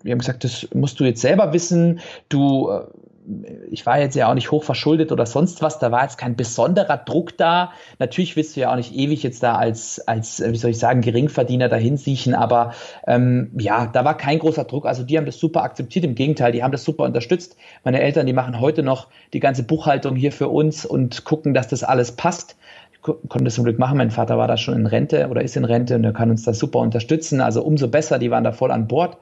Wir 0.03 0.11
haben 0.11 0.19
gesagt, 0.19 0.43
das 0.43 0.67
musst 0.75 0.99
du 0.99 1.03
jetzt 1.03 1.21
selber 1.21 1.51
wissen. 1.51 1.99
Du 2.29 2.69
äh, 2.69 2.83
ich 3.71 3.85
war 3.85 3.99
jetzt 3.99 4.15
ja 4.15 4.29
auch 4.29 4.33
nicht 4.33 4.51
hoch 4.51 4.63
verschuldet 4.63 5.11
oder 5.11 5.25
sonst 5.25 5.61
was, 5.61 5.79
da 5.79 5.91
war 5.91 6.03
jetzt 6.03 6.17
kein 6.17 6.35
besonderer 6.35 6.97
Druck 6.97 7.37
da. 7.37 7.71
Natürlich 7.99 8.35
willst 8.35 8.55
du 8.55 8.61
ja 8.61 8.71
auch 8.71 8.75
nicht 8.75 8.93
ewig 8.93 9.23
jetzt 9.23 9.41
da 9.43 9.55
als, 9.55 9.99
als 10.07 10.41
wie 10.45 10.57
soll 10.57 10.71
ich 10.71 10.79
sagen, 10.79 11.01
Geringverdiener 11.01 11.69
dahin 11.69 11.97
siechen, 11.97 12.35
aber 12.35 12.73
ähm, 13.07 13.51
ja, 13.57 13.87
da 13.87 14.05
war 14.05 14.17
kein 14.17 14.39
großer 14.39 14.65
Druck. 14.65 14.85
Also 14.85 15.03
die 15.03 15.17
haben 15.17 15.25
das 15.25 15.39
super 15.39 15.63
akzeptiert, 15.63 16.05
im 16.05 16.15
Gegenteil, 16.15 16.51
die 16.51 16.63
haben 16.63 16.71
das 16.71 16.83
super 16.83 17.03
unterstützt. 17.03 17.55
Meine 17.83 18.01
Eltern, 18.01 18.25
die 18.27 18.33
machen 18.33 18.59
heute 18.59 18.83
noch 18.83 19.07
die 19.33 19.39
ganze 19.39 19.63
Buchhaltung 19.63 20.15
hier 20.15 20.31
für 20.31 20.49
uns 20.49 20.85
und 20.85 21.25
gucken, 21.25 21.53
dass 21.53 21.67
das 21.67 21.83
alles 21.83 22.11
passt 22.11 22.55
konnte 23.05 23.43
das 23.43 23.55
zum 23.55 23.65
Glück 23.65 23.77
machen. 23.77 23.97
Mein 23.97 24.11
Vater 24.11 24.37
war 24.37 24.47
da 24.47 24.57
schon 24.57 24.73
in 24.73 24.87
Rente 24.87 25.27
oder 25.29 25.43
ist 25.43 25.55
in 25.55 25.65
Rente 25.65 25.95
und 25.95 26.03
er 26.03 26.13
kann 26.13 26.31
uns 26.31 26.43
da 26.43 26.53
super 26.53 26.79
unterstützen. 26.79 27.39
Also 27.39 27.61
umso 27.61 27.87
besser, 27.87 28.17
die 28.19 28.31
waren 28.31 28.43
da 28.43 28.51
voll 28.51 28.71
an 28.71 28.87
Bord. 28.87 29.17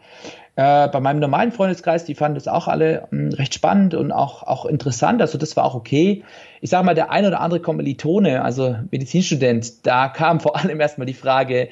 Äh, 0.55 0.87
bei 0.89 0.99
meinem 0.99 1.19
normalen 1.19 1.51
Freundeskreis, 1.51 2.05
die 2.05 2.13
fanden 2.13 2.35
das 2.35 2.47
auch 2.47 2.67
alle 2.67 3.07
mh, 3.09 3.31
hm, 3.31 3.33
recht 3.33 3.55
spannend 3.55 3.95
und 3.95 4.11
auch, 4.11 4.43
auch 4.43 4.65
interessant. 4.65 5.19
Also 5.21 5.39
das 5.39 5.57
war 5.57 5.65
auch 5.65 5.73
okay. 5.73 6.23
Ich 6.61 6.69
sage 6.69 6.85
mal, 6.85 6.93
der 6.93 7.11
ein 7.11 7.25
oder 7.25 7.39
andere 7.39 7.59
Kommilitone, 7.59 8.43
also 8.43 8.75
Medizinstudent, 8.91 9.87
da 9.87 10.09
kam 10.09 10.39
vor 10.39 10.55
allem 10.55 10.79
erstmal 10.79 11.07
die 11.07 11.15
Frage, 11.15 11.69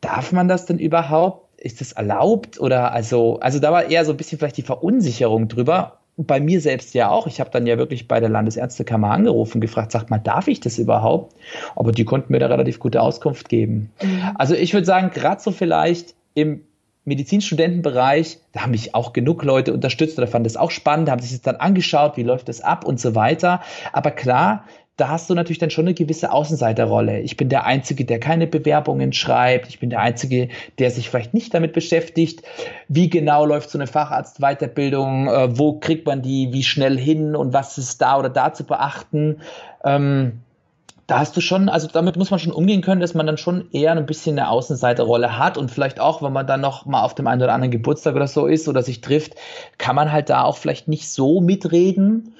darf 0.00 0.30
man 0.30 0.46
das 0.46 0.66
denn 0.66 0.78
überhaupt? 0.78 1.48
Ist 1.60 1.80
das 1.80 1.92
erlaubt? 1.92 2.60
Oder 2.60 2.92
also, 2.92 3.40
also 3.40 3.58
da 3.58 3.72
war 3.72 3.90
eher 3.90 4.04
so 4.04 4.12
ein 4.12 4.16
bisschen 4.16 4.38
vielleicht 4.38 4.56
die 4.56 4.62
Verunsicherung 4.62 5.48
drüber. 5.48 5.98
bei 6.16 6.38
mir 6.38 6.60
selbst 6.60 6.94
ja 6.94 7.10
auch. 7.10 7.26
Ich 7.26 7.40
habe 7.40 7.50
dann 7.50 7.66
ja 7.66 7.78
wirklich 7.78 8.06
bei 8.06 8.20
der 8.20 8.28
Landesärztekammer 8.28 9.10
angerufen, 9.10 9.60
gefragt, 9.60 9.90
sagt 9.90 10.08
mal, 10.08 10.18
darf 10.18 10.46
ich 10.46 10.60
das 10.60 10.78
überhaupt? 10.78 11.34
Aber 11.74 11.90
die 11.90 12.04
konnten 12.04 12.32
mir 12.32 12.38
da 12.38 12.46
relativ 12.46 12.78
gute 12.78 13.02
Auskunft 13.02 13.48
geben. 13.48 13.90
Mhm. 14.00 14.22
Also 14.36 14.54
ich 14.54 14.72
würde 14.72 14.86
sagen, 14.86 15.10
gerade 15.10 15.40
so 15.40 15.50
vielleicht 15.50 16.14
im 16.34 16.62
Medizinstudentenbereich, 17.10 18.38
da 18.52 18.62
haben 18.62 18.70
mich 18.70 18.94
auch 18.94 19.12
genug 19.12 19.44
Leute 19.44 19.74
unterstützt 19.74 20.16
oder 20.16 20.26
fanden 20.26 20.44
das 20.44 20.56
auch 20.56 20.70
spannend, 20.70 21.10
haben 21.10 21.20
sich 21.20 21.32
das 21.32 21.42
dann 21.42 21.56
angeschaut, 21.56 22.16
wie 22.16 22.22
läuft 22.22 22.48
das 22.48 22.62
ab 22.62 22.84
und 22.84 22.98
so 22.98 23.14
weiter. 23.14 23.60
Aber 23.92 24.12
klar, 24.12 24.64
da 24.96 25.08
hast 25.08 25.30
du 25.30 25.34
natürlich 25.34 25.58
dann 25.58 25.70
schon 25.70 25.86
eine 25.86 25.94
gewisse 25.94 26.30
Außenseiterrolle. 26.30 27.20
Ich 27.20 27.36
bin 27.36 27.48
der 27.48 27.64
Einzige, 27.64 28.04
der 28.04 28.20
keine 28.20 28.46
Bewerbungen 28.46 29.14
schreibt. 29.14 29.68
Ich 29.68 29.80
bin 29.80 29.88
der 29.88 30.00
Einzige, 30.00 30.48
der 30.78 30.90
sich 30.90 31.08
vielleicht 31.08 31.32
nicht 31.32 31.54
damit 31.54 31.72
beschäftigt, 31.72 32.42
wie 32.88 33.08
genau 33.08 33.46
läuft 33.46 33.70
so 33.70 33.78
eine 33.78 33.86
Facharztweiterbildung, 33.86 35.28
äh, 35.28 35.58
wo 35.58 35.78
kriegt 35.78 36.06
man 36.06 36.20
die, 36.20 36.52
wie 36.52 36.62
schnell 36.62 36.98
hin 36.98 37.34
und 37.34 37.54
was 37.54 37.78
ist 37.78 38.02
da 38.02 38.18
oder 38.18 38.28
da 38.28 38.52
zu 38.52 38.64
beachten. 38.64 39.40
Ähm, 39.84 40.40
da 41.10 41.18
hast 41.18 41.36
du 41.36 41.40
schon, 41.40 41.68
also 41.68 41.88
damit 41.88 42.16
muss 42.16 42.30
man 42.30 42.38
schon 42.38 42.52
umgehen 42.52 42.82
können, 42.82 43.00
dass 43.00 43.14
man 43.14 43.26
dann 43.26 43.36
schon 43.36 43.68
eher 43.72 43.90
ein 43.90 44.06
bisschen 44.06 44.38
eine 44.38 44.48
Außenseiterrolle 44.48 45.38
hat 45.38 45.58
und 45.58 45.68
vielleicht 45.68 45.98
auch, 45.98 46.22
wenn 46.22 46.32
man 46.32 46.46
dann 46.46 46.60
noch 46.60 46.86
mal 46.86 47.02
auf 47.02 47.16
dem 47.16 47.26
einen 47.26 47.42
oder 47.42 47.52
anderen 47.52 47.72
Geburtstag 47.72 48.14
oder 48.14 48.28
so 48.28 48.46
ist 48.46 48.68
oder 48.68 48.82
sich 48.82 49.00
trifft, 49.00 49.34
kann 49.76 49.96
man 49.96 50.12
halt 50.12 50.30
da 50.30 50.44
auch 50.44 50.56
vielleicht 50.56 50.86
nicht 50.86 51.10
so 51.10 51.40
mitreden. 51.40 52.36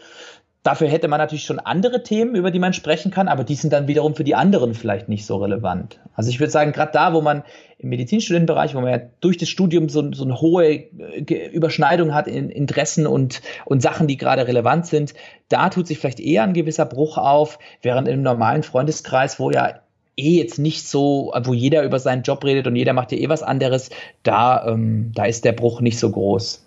Dafür 0.63 0.89
hätte 0.89 1.09
man 1.09 1.19
natürlich 1.19 1.45
schon 1.45 1.59
andere 1.59 2.03
Themen, 2.03 2.35
über 2.35 2.51
die 2.51 2.59
man 2.59 2.75
sprechen 2.75 3.11
kann, 3.11 3.29
aber 3.29 3.45
die 3.45 3.55
sind 3.55 3.73
dann 3.73 3.89
wiederum 3.89 4.15
für 4.15 4.25
die 4.25 4.35
anderen 4.35 4.75
vielleicht 4.75 5.09
nicht 5.09 5.25
so 5.25 5.39
relevant. 5.39 6.01
Also 6.15 6.29
ich 6.29 6.39
würde 6.39 6.51
sagen, 6.51 6.73
gerade 6.73 6.93
da, 6.93 7.15
wo 7.15 7.23
man 7.23 7.45
im 7.79 7.89
Medizinstudentenbereich, 7.89 8.75
wo 8.75 8.83
man 8.83 8.91
ja 8.91 9.01
durch 9.23 9.39
das 9.39 9.49
Studium 9.49 9.89
so, 9.89 10.13
so 10.13 10.23
eine 10.23 10.39
hohe 10.39 10.67
äh, 10.67 11.49
Überschneidung 11.51 12.13
hat 12.13 12.29
in 12.29 12.51
Interessen 12.51 13.07
und, 13.07 13.41
und 13.65 13.81
Sachen, 13.81 14.07
die 14.07 14.19
gerade 14.19 14.47
relevant 14.47 14.85
sind, 14.85 15.15
da 15.49 15.71
tut 15.71 15.87
sich 15.87 15.99
vielleicht 15.99 16.21
eher 16.21 16.43
ein 16.43 16.53
gewisser 16.53 16.85
Bruch 16.85 17.17
auf, 17.17 17.59
während 17.81 18.07
im 18.07 18.21
normalen 18.21 18.63
Freundeskreis, 18.63 19.41
wo 19.41 19.51
ja 19.51 19.81
eh 20.19 20.37
jetzt 20.37 20.59
nicht 20.59 20.87
so, 20.87 21.33
wo 21.43 21.55
jeder 21.55 21.85
über 21.85 21.99
seinen 21.99 22.23
Job 22.23 22.45
redet 22.45 22.67
und 22.67 22.77
jeder 22.77 22.93
macht 22.93 23.13
ja 23.13 23.19
eh 23.19 23.31
was 23.31 23.43
anderes, 23.43 23.89
da, 24.25 24.67
ähm, 24.67 25.13
da 25.15 25.25
ist 25.25 25.47
der 25.47 25.53
Bruch 25.53 25.81
nicht 25.81 25.99
so 25.99 26.11
groß. 26.11 26.67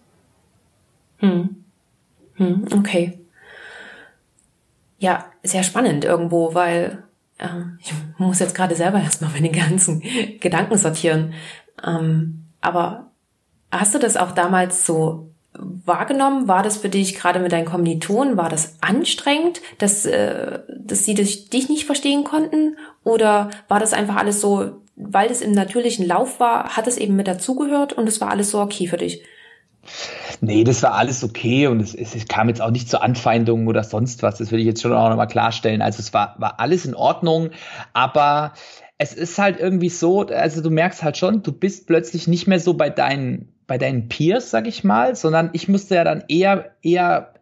Hm. 1.17 1.57
Hm, 2.37 2.65
okay 2.75 3.19
ja, 5.03 5.25
sehr 5.43 5.63
spannend 5.63 6.05
irgendwo, 6.05 6.53
weil 6.53 7.03
äh, 7.37 7.47
ich 7.79 7.93
muss 8.17 8.39
jetzt 8.39 8.55
gerade 8.55 8.73
selber 8.73 9.01
erstmal 9.01 9.31
meine 9.31 9.51
ganzen 9.51 10.01
Gedanken 10.39 10.77
sortieren. 10.77 11.33
Ähm, 11.85 12.45
aber 12.61 13.11
hast 13.69 13.93
du 13.93 13.99
das 13.99 14.15
auch 14.15 14.31
damals 14.31 14.85
so 14.85 15.29
wahrgenommen? 15.51 16.47
War 16.47 16.63
das 16.63 16.77
für 16.77 16.87
dich 16.87 17.15
gerade 17.15 17.39
mit 17.39 17.51
deinen 17.51 17.65
Kommilitonen, 17.65 18.37
war 18.37 18.47
das 18.47 18.77
anstrengend, 18.79 19.61
dass, 19.77 20.05
äh, 20.05 20.61
dass 20.79 21.03
sie 21.03 21.15
dich, 21.15 21.49
nicht 21.51 21.85
verstehen 21.85 22.23
konnten? 22.23 22.77
Oder 23.03 23.49
war 23.67 23.81
das 23.81 23.91
einfach 23.91 24.15
alles 24.15 24.39
so, 24.39 24.81
weil 24.95 25.29
es 25.29 25.41
im 25.41 25.51
natürlichen 25.51 26.07
Lauf 26.07 26.39
war, 26.39 26.77
hat 26.77 26.87
es 26.87 26.97
eben 26.97 27.17
mit 27.17 27.27
dazugehört 27.27 27.91
und 27.91 28.07
es 28.07 28.21
war 28.21 28.29
alles 28.29 28.51
so 28.51 28.61
okay 28.61 28.87
für 28.87 28.97
dich? 28.97 29.21
Nee, 30.41 30.63
das 30.63 30.83
war 30.83 30.93
alles 30.93 31.23
okay 31.23 31.67
und 31.67 31.79
es, 31.79 31.93
es, 31.93 32.27
kam 32.27 32.49
jetzt 32.49 32.61
auch 32.61 32.71
nicht 32.71 32.89
zu 32.89 33.01
Anfeindungen 33.01 33.67
oder 33.67 33.83
sonst 33.83 34.23
was. 34.23 34.37
Das 34.37 34.51
will 34.51 34.59
ich 34.59 34.65
jetzt 34.65 34.81
schon 34.81 34.93
auch 34.93 35.09
nochmal 35.09 35.27
klarstellen. 35.27 35.81
Also 35.81 35.99
es 35.99 36.13
war, 36.13 36.35
war 36.37 36.59
alles 36.59 36.85
in 36.85 36.95
Ordnung, 36.95 37.49
aber 37.93 38.53
es 38.97 39.13
ist 39.13 39.37
halt 39.37 39.59
irgendwie 39.59 39.89
so, 39.89 40.25
also 40.27 40.61
du 40.61 40.69
merkst 40.69 41.03
halt 41.03 41.17
schon, 41.17 41.43
du 41.43 41.51
bist 41.51 41.87
plötzlich 41.87 42.27
nicht 42.27 42.47
mehr 42.47 42.59
so 42.59 42.73
bei 42.73 42.89
deinen, 42.89 43.53
bei 43.67 43.77
deinen 43.77 44.07
Peers, 44.07 44.49
sag 44.49 44.67
ich 44.67 44.83
mal, 44.83 45.15
sondern 45.15 45.49
ich 45.53 45.67
musste 45.67 45.95
ja 45.95 46.03
dann 46.03 46.23
eher, 46.27 46.71
eher 46.81 47.32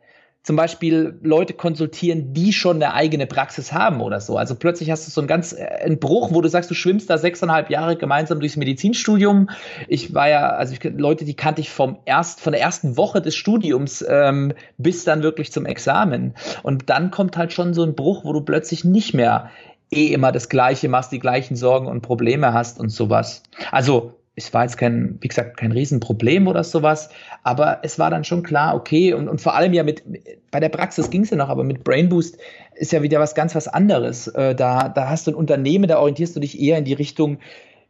zum 0.43 0.55
Beispiel 0.55 1.19
Leute 1.21 1.53
konsultieren, 1.53 2.33
die 2.33 2.51
schon 2.51 2.77
eine 2.77 2.95
eigene 2.95 3.27
Praxis 3.27 3.73
haben 3.73 4.01
oder 4.01 4.19
so. 4.19 4.37
Also 4.37 4.55
plötzlich 4.55 4.89
hast 4.89 5.05
du 5.05 5.11
so 5.11 5.21
einen 5.21 5.27
ganz 5.27 5.53
äh, 5.53 5.65
einen 5.83 5.99
Bruch, 5.99 6.33
wo 6.33 6.41
du 6.41 6.49
sagst, 6.49 6.71
du 6.71 6.73
schwimmst 6.73 7.09
da 7.09 7.17
sechseinhalb 7.19 7.69
Jahre 7.69 7.95
gemeinsam 7.95 8.39
durchs 8.39 8.55
Medizinstudium. 8.55 9.49
Ich 9.87 10.15
war 10.15 10.29
ja, 10.29 10.49
also 10.49 10.73
ich, 10.73 10.83
Leute, 10.83 11.25
die 11.25 11.35
kannte 11.35 11.61
ich 11.61 11.69
vom 11.69 11.99
erst 12.05 12.41
von 12.41 12.53
der 12.53 12.61
ersten 12.61 12.97
Woche 12.97 13.21
des 13.21 13.35
Studiums 13.35 14.03
ähm, 14.07 14.53
bis 14.77 15.03
dann 15.03 15.21
wirklich 15.21 15.51
zum 15.51 15.67
Examen. 15.67 16.33
Und 16.63 16.89
dann 16.89 17.11
kommt 17.11 17.37
halt 17.37 17.53
schon 17.53 17.75
so 17.75 17.83
ein 17.83 17.93
Bruch, 17.93 18.25
wo 18.25 18.33
du 18.33 18.41
plötzlich 18.41 18.83
nicht 18.83 19.13
mehr 19.13 19.51
eh 19.91 20.07
immer 20.07 20.31
das 20.31 20.49
Gleiche 20.49 20.89
machst, 20.89 21.11
die 21.11 21.19
gleichen 21.19 21.55
Sorgen 21.55 21.87
und 21.87 22.01
Probleme 22.01 22.53
hast 22.53 22.79
und 22.79 22.89
sowas. 22.89 23.43
Also 23.71 24.20
es 24.43 24.53
war 24.53 24.63
jetzt 24.63 24.77
kein, 24.77 25.17
wie 25.21 25.27
gesagt, 25.27 25.57
kein 25.57 25.71
Riesenproblem 25.71 26.47
oder 26.47 26.63
sowas, 26.63 27.09
aber 27.43 27.79
es 27.83 27.99
war 27.99 28.09
dann 28.09 28.23
schon 28.23 28.43
klar, 28.43 28.75
okay, 28.75 29.13
und, 29.13 29.27
und 29.27 29.41
vor 29.41 29.55
allem 29.55 29.73
ja 29.73 29.83
mit, 29.83 30.03
bei 30.51 30.59
der 30.59 30.69
Praxis 30.69 31.09
ging 31.09 31.23
es 31.23 31.29
ja 31.29 31.37
noch, 31.37 31.49
aber 31.49 31.63
mit 31.63 31.83
Brain 31.83 32.09
Boost 32.09 32.37
ist 32.75 32.91
ja 32.91 33.01
wieder 33.01 33.19
was 33.19 33.35
ganz 33.35 33.55
was 33.55 33.67
anderes. 33.67 34.27
Äh, 34.27 34.55
da, 34.55 34.89
da 34.89 35.09
hast 35.09 35.27
du 35.27 35.31
ein 35.31 35.35
Unternehmen, 35.35 35.87
da 35.87 35.99
orientierst 35.99 36.35
du 36.35 36.39
dich 36.39 36.59
eher 36.59 36.77
in 36.77 36.85
die 36.85 36.93
Richtung 36.93 37.39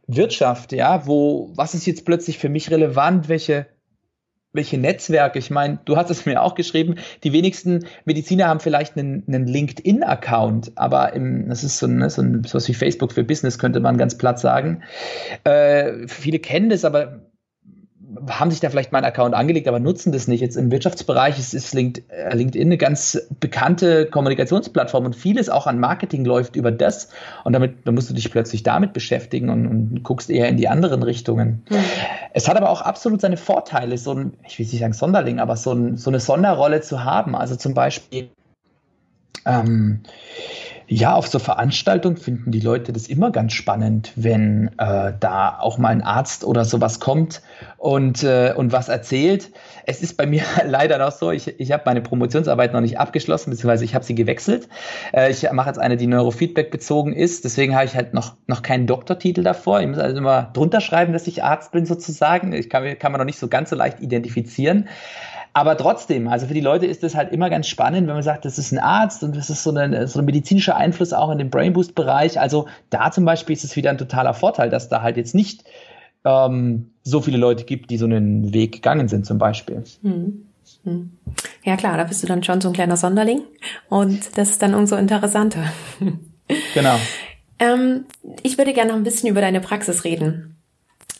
Wirtschaft, 0.06 0.72
ja, 0.72 1.06
wo, 1.06 1.50
was 1.54 1.74
ist 1.74 1.86
jetzt 1.86 2.04
plötzlich 2.04 2.38
für 2.38 2.48
mich 2.48 2.70
relevant, 2.70 3.28
welche 3.28 3.66
welche 4.52 4.78
Netzwerke. 4.78 5.38
Ich 5.38 5.50
meine, 5.50 5.78
du 5.84 5.96
hast 5.96 6.10
es 6.10 6.26
mir 6.26 6.42
auch 6.42 6.54
geschrieben, 6.54 6.96
die 7.24 7.32
wenigsten 7.32 7.86
Mediziner 8.04 8.48
haben 8.48 8.60
vielleicht 8.60 8.96
einen, 8.96 9.24
einen 9.26 9.46
LinkedIn-Account, 9.46 10.72
aber 10.76 11.12
im, 11.14 11.48
das 11.48 11.64
ist 11.64 11.78
so, 11.78 11.86
ein, 11.86 12.08
so 12.10 12.22
ein, 12.22 12.44
sowas 12.44 12.68
wie 12.68 12.74
Facebook 12.74 13.12
für 13.12 13.24
Business, 13.24 13.58
könnte 13.58 13.80
man 13.80 13.96
ganz 13.96 14.16
platt 14.18 14.38
sagen. 14.38 14.82
Äh, 15.44 16.06
viele 16.06 16.38
kennen 16.38 16.68
das, 16.68 16.84
aber 16.84 17.20
haben 18.28 18.50
sich 18.50 18.60
da 18.60 18.70
vielleicht 18.70 18.92
mal 18.92 18.98
einen 18.98 19.06
Account 19.06 19.34
angelegt, 19.34 19.68
aber 19.68 19.80
nutzen 19.80 20.12
das 20.12 20.28
nicht. 20.28 20.40
Jetzt 20.40 20.56
im 20.56 20.70
Wirtschaftsbereich 20.70 21.38
ist, 21.38 21.54
ist 21.54 21.74
äh, 21.74 21.92
LinkedIn 22.32 22.68
eine 22.68 22.78
ganz 22.78 23.20
bekannte 23.40 24.06
Kommunikationsplattform 24.06 25.06
und 25.06 25.16
vieles 25.16 25.48
auch 25.48 25.66
an 25.66 25.78
Marketing 25.78 26.24
läuft 26.24 26.56
über 26.56 26.70
das. 26.70 27.08
Und 27.44 27.52
damit 27.52 27.86
da 27.86 27.92
musst 27.92 28.10
du 28.10 28.14
dich 28.14 28.30
plötzlich 28.30 28.62
damit 28.62 28.92
beschäftigen 28.92 29.50
und, 29.50 29.66
und 29.66 30.02
guckst 30.02 30.30
eher 30.30 30.48
in 30.48 30.56
die 30.56 30.68
anderen 30.68 31.02
Richtungen. 31.02 31.62
Mhm. 31.68 31.76
Es 32.34 32.48
hat 32.48 32.56
aber 32.56 32.70
auch 32.70 32.82
absolut 32.82 33.20
seine 33.20 33.36
Vorteile, 33.36 33.98
so 33.98 34.14
ein, 34.14 34.34
ich 34.46 34.58
will 34.58 34.66
nicht 34.66 34.78
sagen 34.78 34.92
Sonderling, 34.92 35.38
aber 35.40 35.56
so, 35.56 35.72
ein, 35.72 35.96
so 35.96 36.10
eine 36.10 36.20
Sonderrolle 36.20 36.80
zu 36.80 37.04
haben. 37.04 37.34
Also 37.34 37.56
zum 37.56 37.74
Beispiel, 37.74 38.30
ähm, 39.46 40.02
ja, 40.92 41.14
auf 41.14 41.26
so 41.26 41.38
Veranstaltungen 41.38 42.18
finden 42.18 42.50
die 42.50 42.60
Leute 42.60 42.92
das 42.92 43.08
immer 43.08 43.30
ganz 43.30 43.54
spannend, 43.54 44.12
wenn 44.14 44.70
äh, 44.76 45.14
da 45.18 45.58
auch 45.58 45.78
mal 45.78 45.88
ein 45.88 46.02
Arzt 46.02 46.44
oder 46.44 46.66
sowas 46.66 47.00
kommt 47.00 47.40
und, 47.78 48.22
äh, 48.22 48.52
und 48.54 48.72
was 48.72 48.90
erzählt. 48.90 49.50
Es 49.86 50.02
ist 50.02 50.18
bei 50.18 50.26
mir 50.26 50.42
leider 50.66 50.98
noch 50.98 51.12
so, 51.12 51.30
ich, 51.30 51.58
ich 51.58 51.72
habe 51.72 51.84
meine 51.86 52.02
Promotionsarbeit 52.02 52.74
noch 52.74 52.82
nicht 52.82 52.98
abgeschlossen, 52.98 53.50
beziehungsweise 53.50 53.86
ich 53.86 53.94
habe 53.94 54.04
sie 54.04 54.14
gewechselt. 54.14 54.68
Äh, 55.14 55.30
ich 55.30 55.50
mache 55.50 55.68
jetzt 55.68 55.78
eine, 55.78 55.96
die 55.96 56.06
Neurofeedback 56.06 56.70
bezogen 56.70 57.14
ist, 57.14 57.46
deswegen 57.46 57.74
habe 57.74 57.86
ich 57.86 57.96
halt 57.96 58.12
noch, 58.12 58.34
noch 58.46 58.60
keinen 58.60 58.86
Doktortitel 58.86 59.42
davor. 59.42 59.80
Ich 59.80 59.86
muss 59.86 59.98
also 59.98 60.18
immer 60.18 60.50
drunter 60.52 60.82
schreiben, 60.82 61.14
dass 61.14 61.26
ich 61.26 61.42
Arzt 61.42 61.72
bin 61.72 61.86
sozusagen. 61.86 62.52
Ich 62.52 62.68
kann, 62.68 62.98
kann 62.98 63.12
man 63.12 63.18
noch 63.18 63.26
nicht 63.26 63.38
so 63.38 63.48
ganz 63.48 63.70
so 63.70 63.76
leicht 63.76 64.00
identifizieren. 64.00 64.88
Aber 65.54 65.76
trotzdem, 65.76 66.28
also 66.28 66.46
für 66.46 66.54
die 66.54 66.60
Leute 66.60 66.86
ist 66.86 67.02
das 67.02 67.14
halt 67.14 67.30
immer 67.30 67.50
ganz 67.50 67.66
spannend, 67.66 68.06
wenn 68.08 68.14
man 68.14 68.22
sagt, 68.22 68.44
das 68.46 68.58
ist 68.58 68.72
ein 68.72 68.78
Arzt 68.78 69.22
und 69.22 69.36
das 69.36 69.50
ist 69.50 69.62
so, 69.62 69.70
eine, 69.70 70.08
so 70.08 70.18
ein 70.18 70.24
medizinischer 70.24 70.76
Einfluss 70.76 71.12
auch 71.12 71.30
in 71.30 71.38
den 71.38 71.50
Brain 71.50 71.74
Boost 71.74 71.94
Bereich. 71.94 72.40
Also 72.40 72.68
da 72.88 73.10
zum 73.10 73.26
Beispiel 73.26 73.54
ist 73.54 73.64
es 73.64 73.76
wieder 73.76 73.90
ein 73.90 73.98
totaler 73.98 74.32
Vorteil, 74.32 74.70
dass 74.70 74.88
da 74.88 75.02
halt 75.02 75.18
jetzt 75.18 75.34
nicht 75.34 75.64
ähm, 76.24 76.90
so 77.02 77.20
viele 77.20 77.36
Leute 77.36 77.64
gibt, 77.64 77.90
die 77.90 77.98
so 77.98 78.06
einen 78.06 78.54
Weg 78.54 78.72
gegangen 78.72 79.08
sind 79.08 79.26
zum 79.26 79.38
Beispiel. 79.38 79.84
Hm. 80.02 80.46
Hm. 80.84 81.10
Ja 81.64 81.76
klar, 81.76 81.96
da 81.98 82.04
bist 82.04 82.22
du 82.22 82.26
dann 82.26 82.42
schon 82.42 82.60
so 82.60 82.68
ein 82.68 82.74
kleiner 82.74 82.96
Sonderling 82.96 83.42
und 83.88 84.38
das 84.38 84.50
ist 84.50 84.62
dann 84.62 84.74
umso 84.74 84.96
interessanter. 84.96 85.64
Genau. 86.74 86.96
ähm, 87.60 88.04
ich 88.42 88.58
würde 88.58 88.74
gerne 88.74 88.90
noch 88.90 88.98
ein 88.98 89.04
bisschen 89.04 89.30
über 89.30 89.40
deine 89.40 89.60
Praxis 89.60 90.04
reden. 90.04 90.56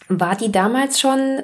War 0.09 0.37
die 0.37 0.53
damals 0.53 1.01
schon 1.01 1.43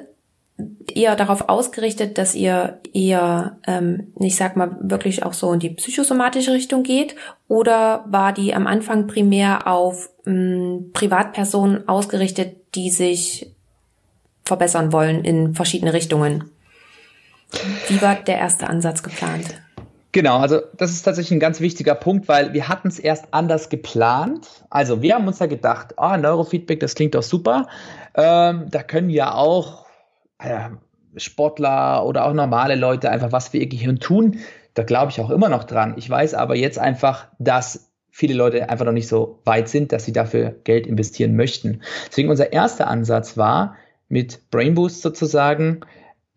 eher 0.93 1.15
darauf 1.15 1.49
ausgerichtet, 1.49 2.17
dass 2.17 2.35
ihr 2.35 2.79
eher, 2.93 3.57
ähm, 3.67 4.13
ich 4.19 4.35
sag 4.35 4.55
mal, 4.55 4.77
wirklich 4.81 5.23
auch 5.23 5.33
so 5.33 5.51
in 5.53 5.59
die 5.59 5.69
psychosomatische 5.69 6.53
Richtung 6.53 6.83
geht? 6.83 7.15
Oder 7.47 8.05
war 8.07 8.33
die 8.33 8.53
am 8.53 8.67
Anfang 8.67 9.07
primär 9.07 9.67
auf 9.67 10.09
ähm, 10.25 10.91
Privatpersonen 10.93 11.87
ausgerichtet, 11.87 12.75
die 12.75 12.89
sich 12.89 13.51
verbessern 14.43 14.91
wollen 14.91 15.23
in 15.23 15.55
verschiedene 15.55 15.93
Richtungen? 15.93 16.49
Wie 17.87 18.01
war 18.01 18.15
der 18.15 18.37
erste 18.37 18.67
Ansatz 18.67 19.03
geplant? 19.03 19.61
Genau, 20.11 20.39
also 20.39 20.61
das 20.75 20.89
ist 20.89 21.03
tatsächlich 21.03 21.37
ein 21.37 21.39
ganz 21.39 21.59
wichtiger 21.59 21.93
Punkt, 21.93 22.27
weil 22.27 22.53
wir 22.53 22.67
hatten 22.67 22.87
es 22.87 22.97
erst 22.97 23.27
anders 23.31 23.69
geplant. 23.69 24.47
Also 24.71 25.03
wir 25.03 25.13
haben 25.13 25.27
uns 25.27 25.37
ja 25.37 25.45
gedacht, 25.45 25.99
ah, 25.99 26.17
Neurofeedback, 26.17 26.79
das 26.79 26.95
klingt 26.95 27.13
doch 27.13 27.21
super. 27.21 27.67
Ähm, 28.15 28.65
da 28.69 28.81
können 28.81 29.11
ja 29.11 29.35
auch 29.35 29.85
äh, 30.39 30.69
Sportler 31.17 32.05
oder 32.05 32.25
auch 32.25 32.33
normale 32.33 32.75
Leute 32.75 33.09
einfach 33.09 33.31
was 33.31 33.49
für 33.49 33.57
ihr 33.57 33.67
Gehirn 33.67 33.99
tun. 33.99 34.39
Da 34.73 34.83
glaube 34.83 35.11
ich 35.11 35.19
auch 35.19 35.29
immer 35.29 35.49
noch 35.49 35.63
dran. 35.63 35.95
Ich 35.97 36.09
weiß 36.09 36.33
aber 36.33 36.55
jetzt 36.55 36.79
einfach, 36.79 37.27
dass 37.39 37.91
viele 38.11 38.33
Leute 38.33 38.69
einfach 38.69 38.85
noch 38.85 38.91
nicht 38.91 39.07
so 39.07 39.39
weit 39.45 39.69
sind, 39.69 39.91
dass 39.91 40.05
sie 40.05 40.13
dafür 40.13 40.55
Geld 40.63 40.87
investieren 40.87 41.35
möchten. 41.35 41.81
Deswegen 42.07 42.29
unser 42.29 42.53
erster 42.53 42.87
Ansatz 42.87 43.37
war, 43.37 43.75
mit 44.07 44.49
Brain 44.51 44.73
Boost 44.73 45.01
sozusagen, 45.01 45.81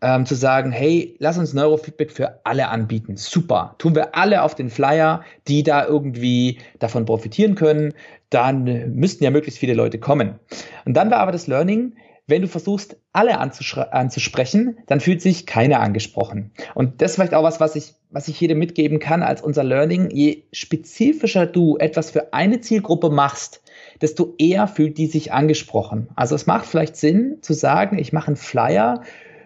ähm, 0.03 0.27
zu 0.27 0.35
sagen, 0.35 0.73
hey, 0.73 1.17
lass 1.19 1.39
uns 1.39 1.55
Neurofeedback 1.55 2.11
für 2.11 2.41
alle 2.45 2.69
anbieten. 2.69 3.17
Super. 3.17 3.77
Tun 3.79 3.95
wir 3.95 4.15
alle 4.17 4.43
auf 4.43 4.55
den 4.55 4.69
Flyer, 4.69 5.23
die 5.49 5.63
da 5.63 5.87
irgendwie 5.87 6.59
davon 6.81 7.05
profitieren 7.05 7.55
können, 7.55 7.95
dann 8.29 8.65
müssten 8.95 9.25
ja 9.25 9.31
möglichst 9.31 9.61
viele 9.61 9.75
Leute 9.75 9.99
kommen. 9.99 10.41
Und 10.85 10.95
dann 10.95 11.11
war 11.11 11.19
aber 11.19 11.33
das 11.33 11.47
Learning, 11.47 11.95
wenn 12.33 12.41
du 12.41 12.49
versuchst, 12.49 12.97
alle 13.13 13.39
anzusprechen, 13.39 14.79
dann 14.87 15.01
fühlt 15.01 15.21
sich 15.21 15.45
keiner 15.45 15.81
angesprochen. 15.81 16.51
Und 16.75 17.03
das 17.03 17.11
ist 17.11 17.15
vielleicht 17.17 17.35
auch 17.35 17.43
was, 17.43 17.61
was 17.61 17.77
ich, 17.77 17.93
was 18.09 18.27
ich 18.27 18.41
jedem 18.41 18.59
mitgeben 18.59 19.01
kann 19.01 19.23
als 19.23 19.43
unser 19.43 19.63
Learning. 19.63 20.09
Je 20.11 20.45
spezifischer 20.51 21.45
du 21.45 21.77
etwas 21.77 22.11
für 22.11 22.33
eine 22.33 22.63
Zielgruppe 22.63 23.11
machst, 23.11 23.61
desto 24.01 24.35
eher 24.39 24.67
fühlt 24.67 24.97
die 24.97 25.09
sich 25.09 25.35
angesprochen. 25.35 26.09
Also 26.17 26.35
es 26.35 26.47
macht 26.47 26.65
vielleicht 26.65 26.97
Sinn 26.97 27.37
zu 27.43 27.53
sagen, 27.53 27.99
ich 27.99 28.15
mache 28.15 28.29
einen 28.29 28.37
Flyer 28.37 29.03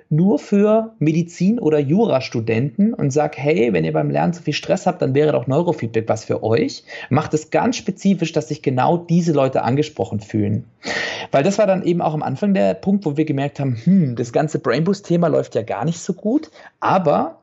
nur 0.08 0.38
für 0.38 0.94
Medizin- 0.98 1.58
oder 1.58 1.78
Jurastudenten 1.78 2.94
und 2.94 3.10
sag, 3.10 3.36
hey, 3.36 3.72
wenn 3.72 3.84
ihr 3.84 3.92
beim 3.92 4.10
Lernen 4.10 4.32
zu 4.32 4.42
viel 4.42 4.54
Stress 4.54 4.86
habt, 4.86 5.02
dann 5.02 5.14
wäre 5.14 5.32
doch 5.32 5.46
Neurofeedback 5.46 6.08
was 6.08 6.24
für 6.24 6.42
euch. 6.42 6.84
Macht 7.10 7.34
es 7.34 7.50
ganz 7.50 7.76
spezifisch, 7.76 8.32
dass 8.32 8.48
sich 8.48 8.62
genau 8.62 8.96
diese 8.96 9.32
Leute 9.32 9.62
angesprochen 9.62 10.20
fühlen. 10.20 10.64
Weil 11.32 11.42
das 11.42 11.58
war 11.58 11.66
dann 11.66 11.82
eben 11.82 12.00
auch 12.00 12.14
am 12.14 12.22
Anfang 12.22 12.54
der 12.54 12.74
Punkt, 12.74 13.04
wo 13.04 13.16
wir 13.16 13.24
gemerkt 13.24 13.58
haben, 13.58 13.76
hm, 13.82 14.16
das 14.16 14.32
ganze 14.32 14.58
Brainboost-Thema 14.58 15.28
läuft 15.28 15.54
ja 15.54 15.62
gar 15.62 15.84
nicht 15.84 15.98
so 15.98 16.12
gut, 16.12 16.50
aber 16.80 17.38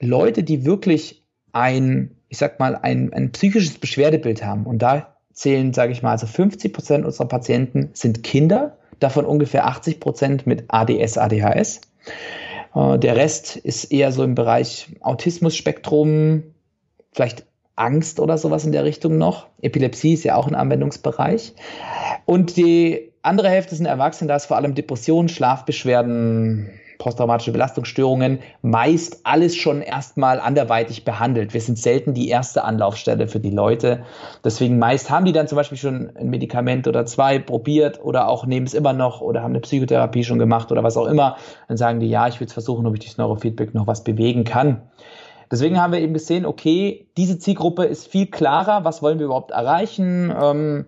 Leute, 0.00 0.42
die 0.42 0.64
wirklich 0.64 1.22
ein, 1.52 2.10
ich 2.28 2.38
sag 2.38 2.58
mal, 2.58 2.76
ein, 2.76 3.12
ein 3.12 3.32
psychisches 3.32 3.78
Beschwerdebild 3.78 4.44
haben 4.44 4.66
und 4.66 4.80
da 4.80 5.14
zählen, 5.32 5.72
sage 5.72 5.92
ich 5.92 6.02
mal, 6.02 6.12
also 6.12 6.26
50 6.26 6.72
Prozent 6.72 7.04
unserer 7.04 7.28
Patienten 7.28 7.90
sind 7.92 8.22
Kinder, 8.22 8.76
davon 9.00 9.24
ungefähr 9.24 9.66
80 9.66 10.00
Prozent 10.00 10.46
mit 10.46 10.64
ADS, 10.68 11.18
ADHS. 11.18 11.80
Äh, 12.74 12.98
der 12.98 13.16
Rest 13.16 13.56
ist 13.56 13.84
eher 13.92 14.12
so 14.12 14.24
im 14.24 14.34
Bereich 14.34 14.88
Autismus-Spektrum, 15.00 16.44
vielleicht 17.12 17.44
Angst 17.76 18.20
oder 18.20 18.38
sowas 18.38 18.64
in 18.64 18.72
der 18.72 18.84
Richtung 18.84 19.18
noch. 19.18 19.48
Epilepsie 19.60 20.14
ist 20.14 20.24
ja 20.24 20.36
auch 20.36 20.46
ein 20.46 20.54
Anwendungsbereich. 20.54 21.54
Und 22.24 22.56
die 22.56 23.12
andere 23.22 23.48
Hälfte 23.48 23.74
sind 23.74 23.86
Erwachsene, 23.86 24.28
da 24.28 24.36
ist 24.36 24.46
vor 24.46 24.56
allem 24.56 24.74
Depressionen, 24.74 25.28
Schlafbeschwerden, 25.28 26.70
posttraumatische 26.98 27.52
Belastungsstörungen, 27.52 28.40
meist 28.62 29.20
alles 29.24 29.56
schon 29.56 29.82
erstmal 29.82 30.40
anderweitig 30.40 31.04
behandelt. 31.04 31.54
Wir 31.54 31.60
sind 31.60 31.78
selten 31.78 32.14
die 32.14 32.28
erste 32.28 32.64
Anlaufstelle 32.64 33.28
für 33.28 33.40
die 33.40 33.50
Leute. 33.50 34.04
Deswegen 34.44 34.78
meist 34.78 35.10
haben 35.10 35.24
die 35.24 35.32
dann 35.32 35.48
zum 35.48 35.56
Beispiel 35.56 35.78
schon 35.78 36.10
ein 36.16 36.30
Medikament 36.30 36.86
oder 36.88 37.06
zwei 37.06 37.38
probiert 37.38 38.02
oder 38.02 38.28
auch 38.28 38.46
nehmen 38.46 38.66
es 38.66 38.74
immer 38.74 38.92
noch 38.92 39.20
oder 39.20 39.42
haben 39.42 39.52
eine 39.52 39.60
Psychotherapie 39.60 40.24
schon 40.24 40.38
gemacht 40.38 40.70
oder 40.72 40.82
was 40.82 40.96
auch 40.96 41.06
immer. 41.06 41.36
Dann 41.68 41.76
sagen 41.76 42.00
die, 42.00 42.08
ja, 42.08 42.28
ich 42.28 42.40
will 42.40 42.46
es 42.46 42.52
versuchen, 42.52 42.86
ob 42.86 42.94
ich 42.94 43.00
durch 43.00 43.16
Neurofeedback 43.16 43.74
noch 43.74 43.86
was 43.86 44.04
bewegen 44.04 44.44
kann. 44.44 44.82
Deswegen 45.50 45.80
haben 45.80 45.92
wir 45.92 46.00
eben 46.00 46.14
gesehen, 46.14 46.46
okay, 46.46 47.06
diese 47.16 47.38
Zielgruppe 47.38 47.84
ist 47.84 48.08
viel 48.08 48.26
klarer, 48.26 48.84
was 48.84 49.02
wollen 49.02 49.18
wir 49.18 49.26
überhaupt 49.26 49.50
erreichen. 49.50 50.34
Ähm, 50.36 50.86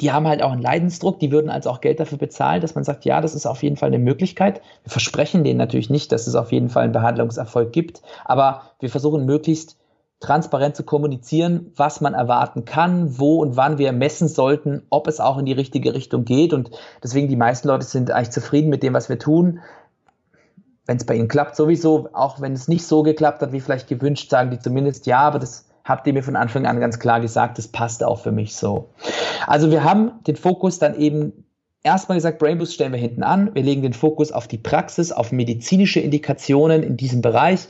die 0.00 0.12
haben 0.12 0.28
halt 0.28 0.42
auch 0.42 0.52
einen 0.52 0.62
Leidensdruck, 0.62 1.18
die 1.18 1.32
würden 1.32 1.50
also 1.50 1.70
auch 1.70 1.80
Geld 1.80 1.98
dafür 1.98 2.18
bezahlen, 2.18 2.60
dass 2.60 2.74
man 2.74 2.84
sagt, 2.84 3.04
ja, 3.04 3.20
das 3.20 3.34
ist 3.34 3.46
auf 3.46 3.62
jeden 3.62 3.76
Fall 3.76 3.88
eine 3.88 3.98
Möglichkeit. 3.98 4.60
Wir 4.84 4.90
versprechen 4.90 5.42
denen 5.42 5.58
natürlich 5.58 5.90
nicht, 5.90 6.12
dass 6.12 6.26
es 6.26 6.36
auf 6.36 6.52
jeden 6.52 6.68
Fall 6.68 6.84
einen 6.84 6.92
Behandlungserfolg 6.92 7.72
gibt, 7.72 8.02
aber 8.24 8.62
wir 8.78 8.90
versuchen 8.90 9.26
möglichst 9.26 9.76
transparent 10.20 10.74
zu 10.74 10.82
kommunizieren, 10.82 11.72
was 11.76 12.00
man 12.00 12.14
erwarten 12.14 12.64
kann, 12.64 13.18
wo 13.18 13.40
und 13.40 13.56
wann 13.56 13.78
wir 13.78 13.92
messen 13.92 14.28
sollten, 14.28 14.82
ob 14.90 15.06
es 15.06 15.20
auch 15.20 15.38
in 15.38 15.46
die 15.46 15.52
richtige 15.52 15.94
Richtung 15.94 16.24
geht. 16.24 16.52
Und 16.52 16.70
deswegen 17.02 17.28
die 17.28 17.36
meisten 17.36 17.68
Leute 17.68 17.86
sind 17.86 18.10
eigentlich 18.10 18.30
zufrieden 18.30 18.68
mit 18.68 18.82
dem, 18.82 18.94
was 18.94 19.08
wir 19.08 19.18
tun. 19.18 19.60
Wenn 20.86 20.96
es 20.96 21.06
bei 21.06 21.14
ihnen 21.14 21.28
klappt, 21.28 21.54
sowieso, 21.54 22.08
auch 22.14 22.40
wenn 22.40 22.52
es 22.52 22.66
nicht 22.66 22.84
so 22.84 23.02
geklappt 23.02 23.42
hat, 23.42 23.52
wie 23.52 23.60
vielleicht 23.60 23.88
gewünscht, 23.88 24.30
sagen 24.30 24.50
die 24.50 24.58
zumindest, 24.58 25.06
ja, 25.06 25.20
aber 25.20 25.38
das 25.38 25.67
habt 25.88 26.06
ihr 26.06 26.12
mir 26.12 26.22
von 26.22 26.36
Anfang 26.36 26.66
an 26.66 26.78
ganz 26.78 26.98
klar 26.98 27.20
gesagt, 27.20 27.58
das 27.58 27.68
passt 27.68 28.04
auch 28.04 28.20
für 28.20 28.32
mich 28.32 28.54
so. 28.54 28.90
Also 29.46 29.70
wir 29.70 29.82
haben 29.82 30.12
den 30.26 30.36
Fokus 30.36 30.78
dann 30.78 30.94
eben 31.00 31.44
erstmal 31.82 32.18
gesagt, 32.18 32.38
Brainboost 32.38 32.74
stellen 32.74 32.92
wir 32.92 33.00
hinten 33.00 33.22
an. 33.22 33.54
Wir 33.54 33.62
legen 33.62 33.82
den 33.82 33.94
Fokus 33.94 34.30
auf 34.30 34.46
die 34.46 34.58
Praxis, 34.58 35.10
auf 35.10 35.32
medizinische 35.32 36.00
Indikationen 36.00 36.82
in 36.82 36.96
diesem 36.96 37.22
Bereich. 37.22 37.68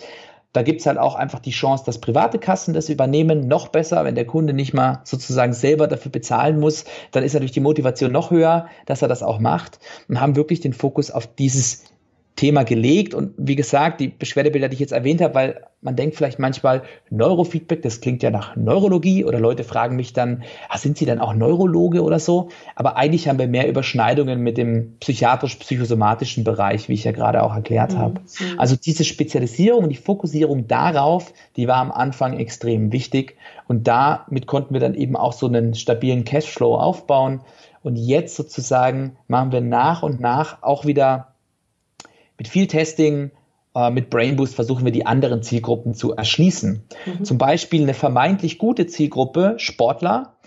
Da 0.53 0.63
gibt 0.63 0.81
es 0.81 0.87
halt 0.87 0.99
auch 0.99 1.15
einfach 1.15 1.41
die 1.41 1.51
Chance, 1.51 1.85
dass 1.85 2.01
private 2.01 2.39
Kassen 2.39 2.75
das 2.75 2.89
übernehmen. 2.89 3.47
Noch 3.47 3.69
besser, 3.69 4.05
wenn 4.05 4.15
der 4.15 4.27
Kunde 4.27 4.55
nicht 4.55 4.75
mal 4.75 5.03
sozusagen 5.05 5.53
selber 5.53 5.87
dafür 5.87 6.11
bezahlen 6.11 6.59
muss, 6.59 6.85
dann 7.13 7.23
ist 7.23 7.35
natürlich 7.35 7.53
die 7.53 7.61
Motivation 7.61 8.11
noch 8.11 8.31
höher, 8.31 8.67
dass 8.87 9.03
er 9.03 9.09
das 9.09 9.23
auch 9.23 9.39
macht 9.39 9.79
und 10.09 10.21
haben 10.21 10.37
wirklich 10.37 10.61
den 10.61 10.73
Fokus 10.73 11.11
auf 11.11 11.27
dieses 11.27 11.85
Thema 12.39 12.63
gelegt. 12.63 13.15
Und 13.15 13.35
wie 13.37 13.57
gesagt, 13.57 14.01
die 14.01 14.09
Beschwerdebilder, 14.09 14.69
die 14.69 14.75
ich 14.75 14.81
jetzt 14.81 14.93
erwähnt 14.93 15.21
habe, 15.21 15.35
weil 15.35 15.61
man 15.83 15.97
denkt 15.97 16.15
vielleicht 16.15 16.39
manchmal, 16.39 16.83
Neurofeedback, 17.11 17.83
das 17.83 18.01
klingt 18.01 18.23
ja 18.23 18.31
nach 18.31 18.55
Neurologie 18.55 19.25
oder 19.25 19.41
Leute 19.41 19.65
fragen 19.65 19.97
mich 19.97 20.13
dann, 20.13 20.45
ah, 20.69 20.79
sind 20.79 20.99
Sie 20.99 21.05
dann 21.05 21.19
auch 21.19 21.35
Neurologe 21.35 22.01
oder 22.03 22.21
so? 22.21 22.49
Aber 22.77 22.97
eigentlich 22.97 23.29
haben 23.29 23.41
wir 23.41 23.49
mehr 23.49 23.69
Überschneidungen 23.69 24.41
mit 24.41 24.57
dem 24.57 24.97
psychiatrisch-psychosomatischen 25.01 26.45
Bereich, 26.45 26.89
wie 26.89 26.95
ich 26.95 27.05
ja 27.05 27.13
gerade 27.13 27.43
auch 27.43 27.55
erklärt 27.55 27.95
mhm. 27.95 27.99
habe. 27.99 28.21
Also 28.57 28.77
diese 28.77 29.03
Spezialisierung 29.03 29.85
und 29.85 29.91
die 29.91 29.97
Fokussierung 29.97 30.69
darauf, 30.69 31.33
die 31.57 31.67
war 31.67 31.79
am 31.79 31.91
Anfang 31.91 32.39
extrem 32.39 32.93
wichtig. 32.93 33.37
Und 33.67 33.89
damit 33.89 34.47
konnten 34.47 34.75
wir 34.75 34.81
dann 34.81 34.95
eben 34.95 35.17
auch 35.17 35.33
so 35.33 35.47
einen 35.49 35.75
stabilen 35.75 36.25
Cashflow 36.25 36.77
aufbauen. 36.77 37.41
Und 37.83 37.97
jetzt 37.97 38.37
sozusagen 38.37 39.17
machen 39.27 39.51
wir 39.51 39.61
nach 39.61 40.05
und 40.05 40.21
nach 40.21 40.63
auch 40.63 40.85
wieder 40.85 41.28
mit 42.39 42.49
viel 42.49 42.67
Testing, 42.67 43.31
äh, 43.75 43.91
mit 43.91 44.11
Brainboost 44.11 44.55
versuchen 44.55 44.85
wir 44.85 44.93
die 44.93 45.05
anderen 45.05 45.43
Zielgruppen 45.43 45.95
zu 45.95 46.15
erschließen. 46.15 46.85
Mhm. 47.05 47.25
Zum 47.25 47.37
Beispiel 47.39 47.83
eine 47.83 47.95
vermeintlich 47.95 48.59
gute 48.59 48.87
Zielgruppe, 48.87 49.55
Sportler, 49.59 50.38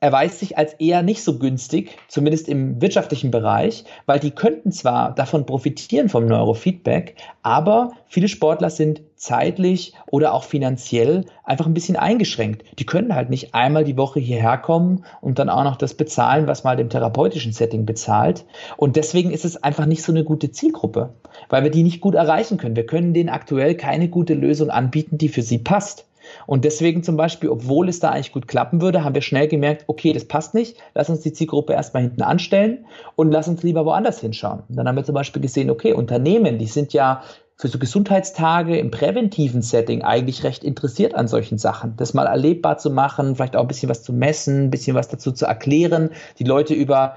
erweist 0.00 0.38
sich 0.38 0.56
als 0.56 0.72
eher 0.74 1.02
nicht 1.02 1.22
so 1.22 1.38
günstig, 1.38 1.98
zumindest 2.08 2.48
im 2.48 2.80
wirtschaftlichen 2.80 3.30
Bereich, 3.30 3.84
weil 4.06 4.18
die 4.18 4.30
könnten 4.30 4.72
zwar 4.72 5.14
davon 5.14 5.44
profitieren 5.44 6.08
vom 6.08 6.26
Neurofeedback, 6.26 7.16
aber 7.42 7.92
viele 8.06 8.28
Sportler 8.28 8.70
sind 8.70 9.02
zeitlich 9.16 9.92
oder 10.10 10.32
auch 10.32 10.44
finanziell 10.44 11.26
einfach 11.44 11.66
ein 11.66 11.74
bisschen 11.74 11.96
eingeschränkt. 11.96 12.64
Die 12.78 12.86
können 12.86 13.14
halt 13.14 13.28
nicht 13.28 13.54
einmal 13.54 13.84
die 13.84 13.98
Woche 13.98 14.18
hierher 14.18 14.56
kommen 14.56 15.04
und 15.20 15.38
dann 15.38 15.50
auch 15.50 15.64
noch 15.64 15.76
das 15.76 15.92
bezahlen, 15.92 16.46
was 16.46 16.64
mal 16.64 16.76
dem 16.76 16.88
therapeutischen 16.88 17.52
Setting 17.52 17.84
bezahlt. 17.84 18.46
Und 18.78 18.96
deswegen 18.96 19.30
ist 19.30 19.44
es 19.44 19.62
einfach 19.62 19.84
nicht 19.84 20.02
so 20.02 20.12
eine 20.12 20.24
gute 20.24 20.50
Zielgruppe, 20.50 21.12
weil 21.50 21.62
wir 21.62 21.70
die 21.70 21.82
nicht 21.82 22.00
gut 22.00 22.14
erreichen 22.14 22.56
können. 22.56 22.76
Wir 22.76 22.86
können 22.86 23.12
denen 23.12 23.28
aktuell 23.28 23.74
keine 23.74 24.08
gute 24.08 24.32
Lösung 24.32 24.70
anbieten, 24.70 25.18
die 25.18 25.28
für 25.28 25.42
sie 25.42 25.58
passt. 25.58 26.06
Und 26.46 26.64
deswegen 26.64 27.02
zum 27.02 27.16
Beispiel, 27.16 27.48
obwohl 27.48 27.88
es 27.88 28.00
da 28.00 28.10
eigentlich 28.10 28.32
gut 28.32 28.48
klappen 28.48 28.80
würde, 28.80 29.04
haben 29.04 29.14
wir 29.14 29.22
schnell 29.22 29.48
gemerkt, 29.48 29.84
okay, 29.86 30.12
das 30.12 30.24
passt 30.24 30.54
nicht, 30.54 30.76
lass 30.94 31.10
uns 31.10 31.20
die 31.20 31.32
Zielgruppe 31.32 31.72
erstmal 31.72 32.02
hinten 32.02 32.22
anstellen 32.22 32.86
und 33.16 33.30
lass 33.30 33.48
uns 33.48 33.62
lieber 33.62 33.84
woanders 33.84 34.20
hinschauen. 34.20 34.62
Dann 34.68 34.86
haben 34.88 34.96
wir 34.96 35.04
zum 35.04 35.14
Beispiel 35.14 35.42
gesehen, 35.42 35.70
okay, 35.70 35.92
Unternehmen, 35.92 36.58
die 36.58 36.66
sind 36.66 36.92
ja 36.92 37.22
für 37.60 37.68
so 37.68 37.78
Gesundheitstage 37.78 38.78
im 38.78 38.90
präventiven 38.90 39.60
Setting 39.60 40.02
eigentlich 40.02 40.44
recht 40.44 40.64
interessiert 40.64 41.14
an 41.14 41.28
solchen 41.28 41.58
Sachen. 41.58 41.94
Das 41.98 42.14
mal 42.14 42.26
erlebbar 42.26 42.78
zu 42.78 42.90
machen, 42.90 43.36
vielleicht 43.36 43.54
auch 43.54 43.62
ein 43.62 43.68
bisschen 43.68 43.90
was 43.90 44.02
zu 44.02 44.14
messen, 44.14 44.64
ein 44.64 44.70
bisschen 44.70 44.96
was 44.96 45.08
dazu 45.08 45.30
zu 45.30 45.44
erklären, 45.44 46.10
die 46.38 46.44
Leute 46.44 46.72
über 46.72 47.16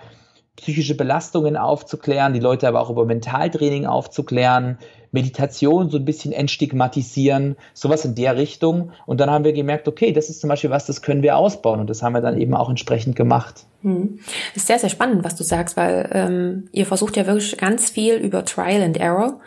psychische 0.57 0.95
Belastungen 0.95 1.55
aufzuklären, 1.55 2.33
die 2.33 2.41
Leute 2.41 2.67
aber 2.67 2.81
auch 2.81 2.89
über 2.89 3.05
Mentaltraining 3.05 3.85
aufzuklären, 3.85 4.77
Meditation 5.13 5.89
so 5.89 5.97
ein 5.97 6.05
bisschen 6.05 6.33
entstigmatisieren, 6.33 7.55
sowas 7.73 8.03
in 8.03 8.15
der 8.15 8.35
Richtung. 8.35 8.91
Und 9.05 9.19
dann 9.19 9.29
haben 9.29 9.45
wir 9.45 9.53
gemerkt, 9.53 9.87
okay, 9.87 10.11
das 10.11 10.29
ist 10.29 10.41
zum 10.41 10.49
Beispiel 10.49 10.69
was, 10.69 10.85
das 10.85 11.01
können 11.01 11.23
wir 11.23 11.37
ausbauen. 11.37 11.79
Und 11.79 11.89
das 11.89 12.03
haben 12.03 12.13
wir 12.13 12.21
dann 12.21 12.37
eben 12.37 12.53
auch 12.55 12.69
entsprechend 12.69 13.15
gemacht. 13.15 13.65
Hm. 13.83 14.19
Ist 14.55 14.67
sehr, 14.67 14.79
sehr 14.79 14.89
spannend, 14.89 15.23
was 15.23 15.35
du 15.35 15.43
sagst, 15.43 15.77
weil 15.77 16.09
ähm, 16.11 16.67
ihr 16.71 16.85
versucht 16.85 17.15
ja 17.15 17.25
wirklich 17.25 17.57
ganz 17.57 17.89
viel 17.89 18.15
über 18.15 18.43
Trial 18.43 18.81
and 18.81 18.97
Error. 18.97 19.39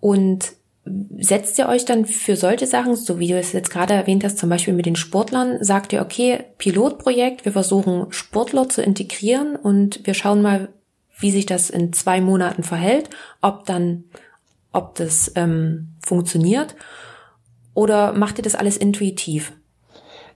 Und 0.00 0.52
setzt 1.18 1.58
ihr 1.58 1.68
euch 1.68 1.84
dann 1.84 2.04
für 2.04 2.36
solche 2.36 2.66
Sachen, 2.66 2.94
so 2.96 3.18
wie 3.18 3.28
du 3.28 3.38
es 3.38 3.52
jetzt 3.52 3.70
gerade 3.70 3.94
erwähnt 3.94 4.24
hast, 4.24 4.38
zum 4.38 4.50
Beispiel 4.50 4.74
mit 4.74 4.86
den 4.86 4.96
Sportlern, 4.96 5.62
sagt 5.62 5.92
ihr, 5.92 6.02
okay, 6.02 6.44
Pilotprojekt, 6.58 7.44
wir 7.44 7.52
versuchen 7.52 8.06
Sportler 8.10 8.68
zu 8.68 8.82
integrieren 8.82 9.56
und 9.56 10.06
wir 10.06 10.14
schauen 10.14 10.42
mal, 10.42 10.68
wie 11.18 11.30
sich 11.30 11.46
das 11.46 11.70
in 11.70 11.92
zwei 11.92 12.20
Monaten 12.20 12.64
verhält, 12.64 13.08
ob 13.40 13.64
dann, 13.64 14.04
ob 14.74 14.94
das 14.96 15.32
ähm, 15.36 15.94
funktioniert 16.04 16.74
oder 17.74 18.12
macht 18.12 18.38
ihr 18.38 18.44
das 18.44 18.54
alles 18.54 18.76
intuitiv? 18.76 19.52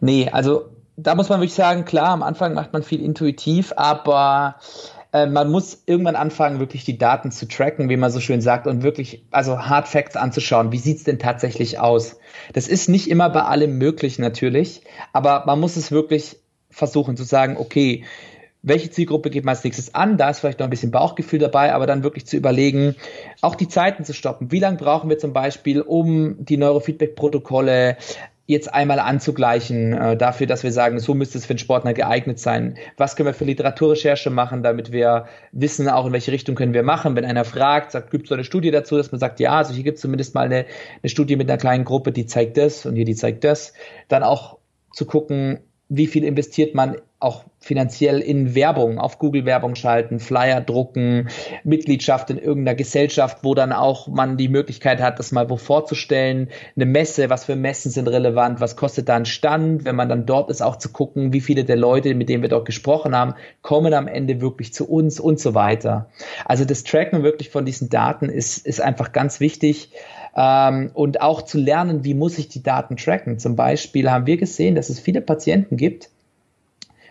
Nee, 0.01 0.29
also 0.31 0.71
da 0.97 1.15
muss 1.15 1.29
man 1.29 1.41
wirklich 1.41 1.55
sagen, 1.55 1.85
klar, 1.85 2.11
am 2.11 2.23
Anfang 2.23 2.55
macht 2.55 2.73
man 2.73 2.83
viel 2.83 3.03
intuitiv, 3.03 3.73
aber 3.77 4.57
äh, 5.13 5.27
man 5.27 5.51
muss 5.51 5.83
irgendwann 5.87 6.17
anfangen, 6.17 6.59
wirklich 6.59 6.85
die 6.85 6.99
Daten 6.99 7.31
zu 7.31 7.47
tracken, 7.47 7.89
wie 7.89 7.97
man 7.97 8.11
so 8.11 8.21
schön 8.21 8.41
sagt, 8.41 8.67
und 8.67 8.83
wirklich, 8.83 9.25
also 9.31 9.59
Hard 9.59 9.89
Facts 9.89 10.17
anzuschauen. 10.17 10.73
Wie 10.73 10.79
sieht's 10.79 11.05
denn 11.05 11.19
tatsächlich 11.19 11.79
aus? 11.79 12.19
Das 12.53 12.69
ist 12.69 12.89
nicht 12.89 13.09
immer 13.09 13.31
bei 13.31 13.43
allem 13.43 13.79
möglich, 13.79 14.19
natürlich, 14.19 14.83
aber 15.13 15.45
man 15.47 15.61
muss 15.61 15.77
es 15.77 15.93
wirklich 15.93 16.37
versuchen 16.71 17.17
zu 17.17 17.25
sagen, 17.25 17.57
okay, 17.57 18.05
welche 18.63 18.91
Zielgruppe 18.91 19.31
geht 19.31 19.45
man 19.45 19.55
als 19.55 19.65
nächstes 19.65 19.95
an? 19.95 20.17
Da 20.17 20.31
ist 20.31 20.41
vielleicht 20.41 20.59
noch 20.59 20.67
ein 20.67 20.71
bisschen 20.71 20.91
Bauchgefühl 20.91 21.39
dabei, 21.39 21.73
aber 21.73 21.87
dann 21.87 22.03
wirklich 22.03 22.27
zu 22.27 22.37
überlegen, 22.37 22.97
auch 23.41 23.55
die 23.55 23.69
Zeiten 23.69 24.05
zu 24.05 24.13
stoppen. 24.13 24.51
Wie 24.51 24.59
lange 24.59 24.77
brauchen 24.77 25.09
wir 25.09 25.19
zum 25.19 25.33
Beispiel, 25.33 25.81
um 25.81 26.45
die 26.45 26.57
Neurofeedback-Protokolle 26.57 27.97
jetzt 28.49 28.73
einmal 28.73 28.99
anzugleichen, 28.99 29.93
äh, 29.93 30.17
dafür, 30.17 30.47
dass 30.47 30.63
wir 30.63 30.73
sagen, 30.73 30.99
so 31.01 31.13
müsste 31.13 31.37
es 31.37 31.45
für 31.45 31.53
den 31.53 31.59
Sportler 31.59 31.93
geeignet 31.93 32.39
sein. 32.39 32.79
Was 32.97 33.15
können 33.15 33.27
wir 33.27 33.35
für 33.35 33.45
Literaturrecherche 33.45 34.31
machen, 34.31 34.63
damit 34.63 34.91
wir 34.91 35.27
wissen, 35.53 35.87
auch 35.87 36.07
in 36.07 36.13
welche 36.15 36.33
Richtung 36.33 36.55
können 36.55 36.73
wir 36.73 36.83
machen. 36.83 37.15
Wenn 37.15 37.27
einer 37.27 37.45
fragt, 37.45 37.93
sagt, 37.93 38.11
gibt 38.11 38.25
es 38.25 38.31
so 38.31 38.35
eine 38.35 38.45
Studie 38.45 38.71
dazu, 38.71 38.97
dass 38.97 39.13
man 39.13 39.19
sagt, 39.19 39.39
ja, 39.39 39.53
also 39.53 39.75
hier 39.75 39.85
gibt 39.85 39.97
es 39.97 40.03
zumindest 40.03 40.35
mal 40.35 40.47
eine, 40.47 40.65
eine 41.03 41.11
Studie 41.11 41.37
mit 41.37 41.51
einer 41.51 41.59
kleinen 41.59 41.85
Gruppe, 41.85 42.11
die 42.11 42.25
zeigt 42.25 42.57
das 42.57 42.87
und 42.87 42.97
hier 42.97 43.05
die 43.05 43.15
zeigt 43.15 43.45
das. 43.45 43.75
Dann 44.09 44.23
auch 44.23 44.57
zu 44.95 45.05
gucken, 45.05 45.61
wie 45.91 46.07
viel 46.07 46.25
investiert 46.25 46.75
man 46.75 46.97
auch 47.21 47.45
finanziell 47.59 48.21
in 48.21 48.55
Werbung, 48.55 48.99
auf 49.01 49.19
Google 49.19 49.45
Werbung 49.45 49.75
schalten, 49.75 50.21
Flyer 50.21 50.61
drucken, 50.61 51.29
Mitgliedschaft 51.65 52.31
in 52.31 52.39
irgendeiner 52.39 52.77
Gesellschaft, 52.77 53.39
wo 53.43 53.55
dann 53.55 53.73
auch 53.73 54.07
man 54.07 54.37
die 54.37 54.49
Möglichkeit 54.49 55.01
hat, 55.01 55.19
das 55.19 55.33
mal 55.33 55.51
wo 55.51 55.57
vorzustellen, 55.57 56.49
eine 56.77 56.87
Messe, 56.87 57.29
was 57.29 57.47
für 57.47 57.57
Messen 57.57 57.91
sind 57.91 58.07
relevant, 58.07 58.61
was 58.61 58.77
kostet 58.77 59.09
da 59.09 59.17
ein 59.17 59.27
Stand, 59.27 59.85
wenn 59.85 59.97
man 59.97 60.09
dann 60.09 60.27
dort 60.27 60.49
ist, 60.51 60.63
auch 60.63 60.77
zu 60.77 60.91
gucken, 60.91 61.33
wie 61.33 61.41
viele 61.41 61.65
der 61.65 61.77
Leute, 61.77 62.15
mit 62.15 62.29
denen 62.29 62.43
wir 62.43 62.49
dort 62.49 62.67
gesprochen 62.67 63.17
haben, 63.17 63.35
kommen 63.63 63.93
am 63.93 64.07
Ende 64.07 64.41
wirklich 64.41 64.73
zu 64.73 64.89
uns 64.89 65.19
und 65.19 65.41
so 65.41 65.55
weiter. 65.55 66.09
Also 66.45 66.65
das 66.65 66.85
Tracken 66.85 67.25
wirklich 67.25 67.51
von 67.51 67.65
diesen 67.65 67.89
Daten 67.89 68.29
ist, 68.29 68.65
ist 68.65 68.81
einfach 68.81 69.11
ganz 69.13 69.41
wichtig 69.41 69.91
ähm, 70.37 70.93
und 70.95 71.21
auch 71.21 71.43
zu 71.43 71.59
lernen, 71.59 72.05
wie 72.05 72.15
muss 72.15 72.39
ich 72.39 72.49
die 72.49 72.63
Daten 72.63 72.97
tracken. 72.97 73.41
Zum 73.41 73.57
Beispiel 73.57 74.09
haben 74.09 74.27
wir 74.27 74.37
gesehen, 74.37 74.77
dass 74.77 74.89
es 74.89 75.01
viele 75.01 75.21
Patienten 75.21 75.77
gibt, 75.77 76.11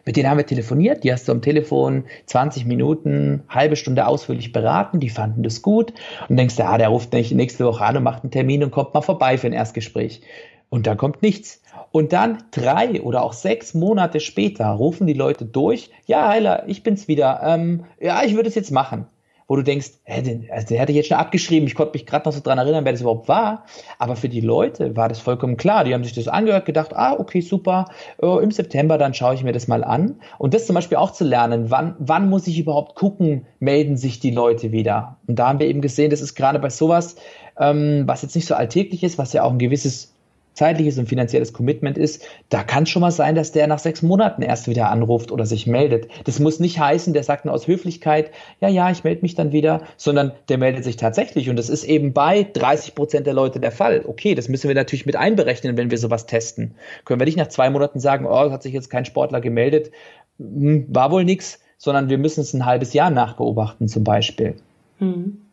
mit 0.07 0.15
denen 0.15 0.29
haben 0.29 0.37
wir 0.37 0.45
telefoniert, 0.45 1.03
die 1.03 1.11
hast 1.11 1.27
du 1.27 1.31
am 1.33 1.41
Telefon 1.41 2.05
20 2.25 2.65
Minuten, 2.65 3.43
halbe 3.49 3.75
Stunde 3.75 4.07
ausführlich 4.07 4.51
beraten, 4.51 4.99
die 4.99 5.09
fanden 5.09 5.43
das 5.43 5.61
gut 5.61 5.93
und 6.29 6.37
denkst, 6.37 6.57
ja, 6.57 6.77
der 6.77 6.87
ruft 6.87 7.13
nicht 7.13 7.31
nächste 7.33 7.65
Woche 7.65 7.83
an 7.83 7.97
und 7.97 8.03
macht 8.03 8.23
einen 8.23 8.31
Termin 8.31 8.63
und 8.63 8.71
kommt 8.71 8.93
mal 8.93 9.01
vorbei 9.01 9.37
für 9.37 9.47
ein 9.47 9.53
Erstgespräch. 9.53 10.21
Und 10.69 10.87
da 10.87 10.95
kommt 10.95 11.21
nichts. 11.21 11.61
Und 11.91 12.11
dann 12.11 12.43
drei 12.51 13.01
oder 13.01 13.23
auch 13.23 13.33
sechs 13.33 13.73
Monate 13.73 14.19
später 14.19 14.67
rufen 14.67 15.07
die 15.07 15.13
Leute 15.13 15.45
durch, 15.45 15.91
ja, 16.05 16.27
Heiler, 16.27 16.63
ich 16.67 16.83
bin's 16.83 17.07
wieder. 17.07 17.41
Ähm, 17.43 17.85
ja, 17.99 18.23
ich 18.23 18.35
würde 18.35 18.49
es 18.49 18.55
jetzt 18.55 18.71
machen 18.71 19.07
wo 19.47 19.55
du 19.55 19.63
denkst, 19.63 19.91
hä, 20.03 20.21
den, 20.21 20.47
also 20.51 20.67
den 20.67 20.77
hätte 20.77 20.91
ich 20.91 20.97
jetzt 20.97 21.07
schon 21.07 21.17
abgeschrieben, 21.17 21.67
ich 21.67 21.75
konnte 21.75 21.93
mich 21.93 22.05
gerade 22.05 22.27
noch 22.27 22.33
so 22.33 22.41
dran 22.41 22.57
erinnern, 22.57 22.83
wer 22.83 22.91
das 22.91 23.01
überhaupt 23.01 23.27
war. 23.29 23.65
Aber 23.97 24.15
für 24.15 24.29
die 24.29 24.41
Leute 24.41 24.95
war 24.95 25.07
das 25.07 25.19
vollkommen 25.19 25.55
klar. 25.55 25.85
Die 25.85 25.93
haben 25.93 26.03
sich 26.03 26.13
das 26.13 26.27
angehört, 26.27 26.65
gedacht, 26.65 26.95
ah, 26.95 27.13
okay, 27.17 27.41
super, 27.41 27.85
oh, 28.21 28.39
im 28.39 28.51
September, 28.51 28.97
dann 28.97 29.13
schaue 29.13 29.35
ich 29.35 29.43
mir 29.43 29.53
das 29.53 29.67
mal 29.67 29.83
an. 29.83 30.19
Und 30.37 30.53
das 30.53 30.65
zum 30.65 30.75
Beispiel 30.75 30.97
auch 30.97 31.11
zu 31.11 31.23
lernen, 31.23 31.71
wann, 31.71 31.95
wann 31.99 32.29
muss 32.29 32.47
ich 32.47 32.59
überhaupt 32.59 32.95
gucken, 32.95 33.45
melden 33.59 33.95
sich 33.95 34.19
die 34.19 34.31
Leute 34.31 34.71
wieder. 34.71 35.17
Und 35.27 35.39
da 35.39 35.47
haben 35.47 35.59
wir 35.59 35.67
eben 35.67 35.81
gesehen, 35.81 36.11
das 36.11 36.21
ist 36.21 36.35
gerade 36.35 36.59
bei 36.59 36.69
sowas, 36.69 37.15
ähm, 37.57 38.03
was 38.05 38.21
jetzt 38.21 38.35
nicht 38.35 38.47
so 38.47 38.55
alltäglich 38.55 39.03
ist, 39.03 39.17
was 39.17 39.33
ja 39.33 39.43
auch 39.43 39.51
ein 39.51 39.59
gewisses 39.59 40.13
zeitliches 40.57 40.97
und 40.97 41.07
finanzielles 41.07 41.53
Commitment 41.53 41.97
ist, 41.97 42.25
da 42.49 42.63
kann 42.63 42.83
es 42.83 42.89
schon 42.89 43.01
mal 43.01 43.11
sein, 43.11 43.35
dass 43.35 43.51
der 43.51 43.67
nach 43.67 43.79
sechs 43.79 44.01
Monaten 44.01 44.41
erst 44.41 44.67
wieder 44.67 44.89
anruft 44.89 45.31
oder 45.31 45.45
sich 45.45 45.67
meldet. 45.67 46.07
Das 46.25 46.39
muss 46.39 46.59
nicht 46.59 46.79
heißen, 46.79 47.13
der 47.13 47.23
sagt 47.23 47.45
nur 47.45 47.53
aus 47.53 47.67
Höflichkeit, 47.67 48.31
ja, 48.59 48.67
ja, 48.67 48.89
ich 48.89 49.03
melde 49.03 49.21
mich 49.21 49.35
dann 49.35 49.51
wieder, 49.51 49.83
sondern 49.97 50.31
der 50.49 50.57
meldet 50.57 50.83
sich 50.83 50.97
tatsächlich. 50.97 51.49
Und 51.49 51.57
das 51.57 51.69
ist 51.69 51.83
eben 51.83 52.11
bei 52.11 52.43
30 52.51 52.95
Prozent 52.95 53.27
der 53.27 53.35
Leute 53.35 53.59
der 53.59 53.71
Fall. 53.71 54.03
Okay, 54.05 54.33
das 54.33 54.49
müssen 54.49 54.67
wir 54.67 54.75
natürlich 54.75 55.05
mit 55.05 55.15
einberechnen, 55.15 55.77
wenn 55.77 55.91
wir 55.91 55.97
sowas 55.99 56.25
testen. 56.25 56.73
Können 57.05 57.21
wir 57.21 57.25
nicht 57.25 57.37
nach 57.37 57.49
zwei 57.49 57.69
Monaten 57.69 57.99
sagen, 57.99 58.25
oh, 58.25 58.51
hat 58.51 58.63
sich 58.63 58.73
jetzt 58.73 58.89
kein 58.89 59.05
Sportler 59.05 59.41
gemeldet, 59.41 59.91
hm, 60.39 60.87
war 60.89 61.11
wohl 61.11 61.23
nichts, 61.23 61.59
sondern 61.77 62.09
wir 62.09 62.17
müssen 62.17 62.41
es 62.41 62.53
ein 62.53 62.65
halbes 62.65 62.93
Jahr 62.93 63.11
nachbeobachten 63.11 63.87
zum 63.87 64.03
Beispiel. 64.03 64.55
Hm. 64.97 65.46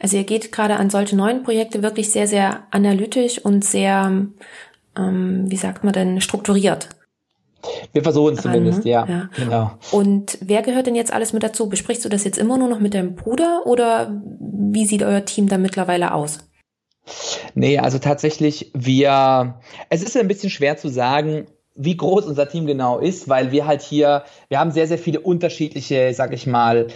Also 0.00 0.16
ihr 0.16 0.24
geht 0.24 0.52
gerade 0.52 0.76
an 0.76 0.90
solche 0.90 1.16
neuen 1.16 1.42
Projekte 1.42 1.82
wirklich 1.82 2.10
sehr, 2.10 2.26
sehr 2.26 2.64
analytisch 2.70 3.38
und 3.38 3.64
sehr, 3.64 4.26
ähm, 4.96 5.44
wie 5.50 5.56
sagt 5.56 5.84
man 5.84 5.92
denn, 5.92 6.20
strukturiert. 6.20 6.88
Wir 7.92 8.02
versuchen 8.02 8.34
es 8.34 8.42
zumindest, 8.42 8.84
ja, 8.84 9.06
ja. 9.06 9.30
Genau. 9.36 9.70
Und 9.92 10.36
wer 10.40 10.62
gehört 10.62 10.86
denn 10.86 10.96
jetzt 10.96 11.12
alles 11.12 11.32
mit 11.32 11.42
dazu? 11.42 11.68
Besprichst 11.68 12.04
du 12.04 12.08
das 12.08 12.24
jetzt 12.24 12.38
immer 12.38 12.58
nur 12.58 12.68
noch 12.68 12.80
mit 12.80 12.94
deinem 12.94 13.14
Bruder 13.14 13.62
oder 13.66 14.20
wie 14.40 14.84
sieht 14.84 15.02
euer 15.02 15.24
Team 15.24 15.48
da 15.48 15.58
mittlerweile 15.58 16.12
aus? 16.12 16.40
Nee, 17.54 17.78
also 17.78 17.98
tatsächlich, 17.98 18.70
wir, 18.74 19.60
es 19.90 20.02
ist 20.02 20.16
ein 20.16 20.28
bisschen 20.28 20.50
schwer 20.50 20.76
zu 20.76 20.88
sagen, 20.88 21.46
wie 21.74 21.96
groß 21.96 22.26
unser 22.26 22.48
Team 22.48 22.66
genau 22.66 22.98
ist, 22.98 23.28
weil 23.28 23.50
wir 23.50 23.66
halt 23.66 23.82
hier, 23.82 24.24
wir 24.48 24.58
haben 24.58 24.72
sehr, 24.72 24.86
sehr 24.86 24.98
viele 24.98 25.20
unterschiedliche, 25.20 26.12
sag 26.14 26.32
ich 26.32 26.46
mal, 26.46 26.88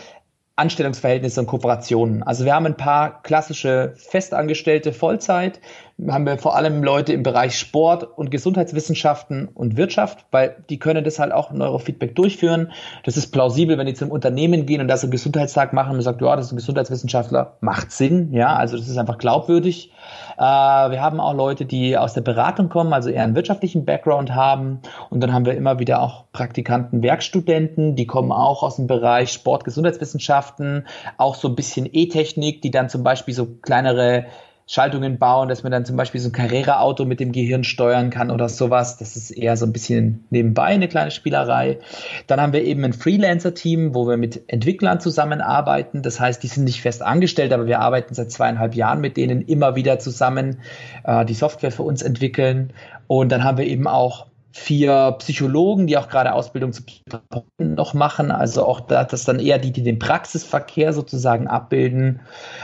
Anstellungsverhältnisse 0.57 1.41
und 1.41 1.47
Kooperationen. 1.47 2.23
Also 2.23 2.47
wir 2.47 2.55
haben 2.55 2.67
ein 2.67 2.77
paar 2.79 3.23
klassische 3.23 3.93
Festangestellte 3.97 4.93
Vollzeit, 4.93 5.61
haben 6.09 6.27
wir 6.27 6.37
vor 6.37 6.55
allem 6.55 6.85
Leute 6.85 7.15
im 7.15 7.23
Bereich 7.23 7.59
Sport 7.59 8.05
und 8.05 8.31
Gesundheitswissenschaften 8.31 9.49
und 9.49 9.79
Wirtschaft, 9.79 10.27
weil 10.31 10.63
die 10.69 10.79
können 10.79 11.05
das 11.05 11.19
halt 11.19 11.33
auch 11.33 11.51
Neurofeedback 11.51 12.15
durchführen. 12.15 12.71
Das 13.05 13.17
ist 13.17 13.29
plausibel, 13.33 13.79
wenn 13.79 13.87
die 13.87 13.95
zum 13.95 14.11
Unternehmen 14.11 14.67
gehen 14.67 14.83
und 14.83 14.89
das 14.89 15.03
einen 15.03 15.11
Gesundheitstag 15.11 15.73
machen 15.73 15.97
und 15.97 16.03
sagt, 16.03 16.21
ja, 16.21 16.37
das 16.37 16.47
ist 16.47 16.53
ein 16.53 16.57
Gesundheitswissenschaftler, 16.57 17.57
macht 17.61 17.93
Sinn, 17.93 18.35
ja, 18.35 18.55
also 18.55 18.77
das 18.77 18.89
ist 18.89 18.99
einfach 18.99 19.17
glaubwürdig. 19.17 19.91
Äh, 20.37 20.43
wir 20.43 21.01
haben 21.01 21.19
auch 21.19 21.33
Leute, 21.33 21.65
die 21.65 21.97
aus 21.97 22.13
der 22.13 22.21
Beratung 22.21 22.69
kommen, 22.69 22.93
also 22.93 23.09
eher 23.09 23.23
einen 23.23 23.35
wirtschaftlichen 23.35 23.87
Background 23.87 24.35
haben. 24.35 24.81
Und 25.09 25.21
dann 25.23 25.33
haben 25.33 25.47
wir 25.47 25.55
immer 25.55 25.79
wieder 25.79 26.03
auch 26.03 26.25
Praktikanten, 26.33 27.03
Werkstudenten, 27.03 27.97
die 27.97 28.07
kommen 28.07 28.33
auch 28.33 28.63
aus 28.63 28.77
dem 28.77 28.87
Bereich 28.87 29.33
Sport, 29.33 29.65
Gesundheitswissenschaften, 29.65 30.87
auch 31.17 31.37
so 31.37 31.49
ein 31.49 31.55
bisschen 31.55 31.89
E-Technik, 31.91 32.61
die 32.61 32.71
dann 32.71 32.91
zum 32.91 33.03
Beispiel 33.03 33.33
so 33.33 33.47
kleinere 33.47 34.27
Schaltungen 34.69 35.19
bauen, 35.19 35.49
dass 35.49 35.63
man 35.63 35.71
dann 35.71 35.85
zum 35.85 35.97
Beispiel 35.97 36.21
so 36.21 36.29
ein 36.29 36.33
Carrera-Auto 36.33 37.05
mit 37.05 37.21
dem 37.21 37.31
Gehirn 37.31 37.63
steuern 37.63 38.11
kann 38.11 38.33
oder 38.33 38.49
sowas. 38.49 38.97
Das 38.99 39.15
ist 39.15 39.31
eher 39.31 39.57
so 39.57 39.65
ein 39.65 39.73
bisschen 39.73 40.25
nebenbei 40.31 40.65
eine 40.65 40.89
kleine 40.89 41.13
Spielerei. 41.13 41.79
Dann 42.27 42.41
haben 42.41 42.53
wir 42.53 42.65
eben 42.65 42.85
ein 42.85 42.93
Freelancer-Team, 42.93 43.95
wo 43.95 44.09
wir 44.09 44.17
mit 44.17 44.43
Entwicklern 44.49 44.99
zusammenarbeiten. 44.99 46.03
Das 46.03 46.19
heißt, 46.19 46.43
die 46.43 46.49
sind 46.49 46.65
nicht 46.65 46.83
fest 46.83 47.01
angestellt, 47.01 47.53
aber 47.53 47.67
wir 47.67 47.79
arbeiten 47.79 48.15
seit 48.15 48.33
zweieinhalb 48.33 48.75
Jahren 48.75 49.01
mit 49.01 49.17
denen 49.17 49.43
immer 49.43 49.77
wieder 49.77 50.01
zusammen, 50.01 50.59
äh, 51.05 51.25
die 51.25 51.35
Software 51.35 51.71
für 51.71 51.85
uns 51.85 52.03
entwickeln. 52.03 52.73
Und 53.07 53.31
dann 53.31 53.45
haben 53.45 53.59
wir 53.59 53.67
eben 53.67 53.87
auch 53.87 54.27
vier 54.57 55.15
Psychologen, 55.19 55.87
die 55.87 55.99
auch 55.99 56.09
gerade 56.09 56.33
Ausbildung 56.33 56.73
zu 56.73 56.83
Psychologen 56.83 57.75
noch 57.75 57.93
machen, 57.93 58.31
also 58.31 58.65
auch 58.65 58.81
da, 58.81 59.05
das 59.05 59.25
dann 59.25 59.39
eher 59.39 59.59
die, 59.59 59.71
die 59.71 59.83
den 59.83 59.99
Praxisverkehr 59.99 60.95
sozusagen 60.95 61.47
abbilden. 61.47 62.21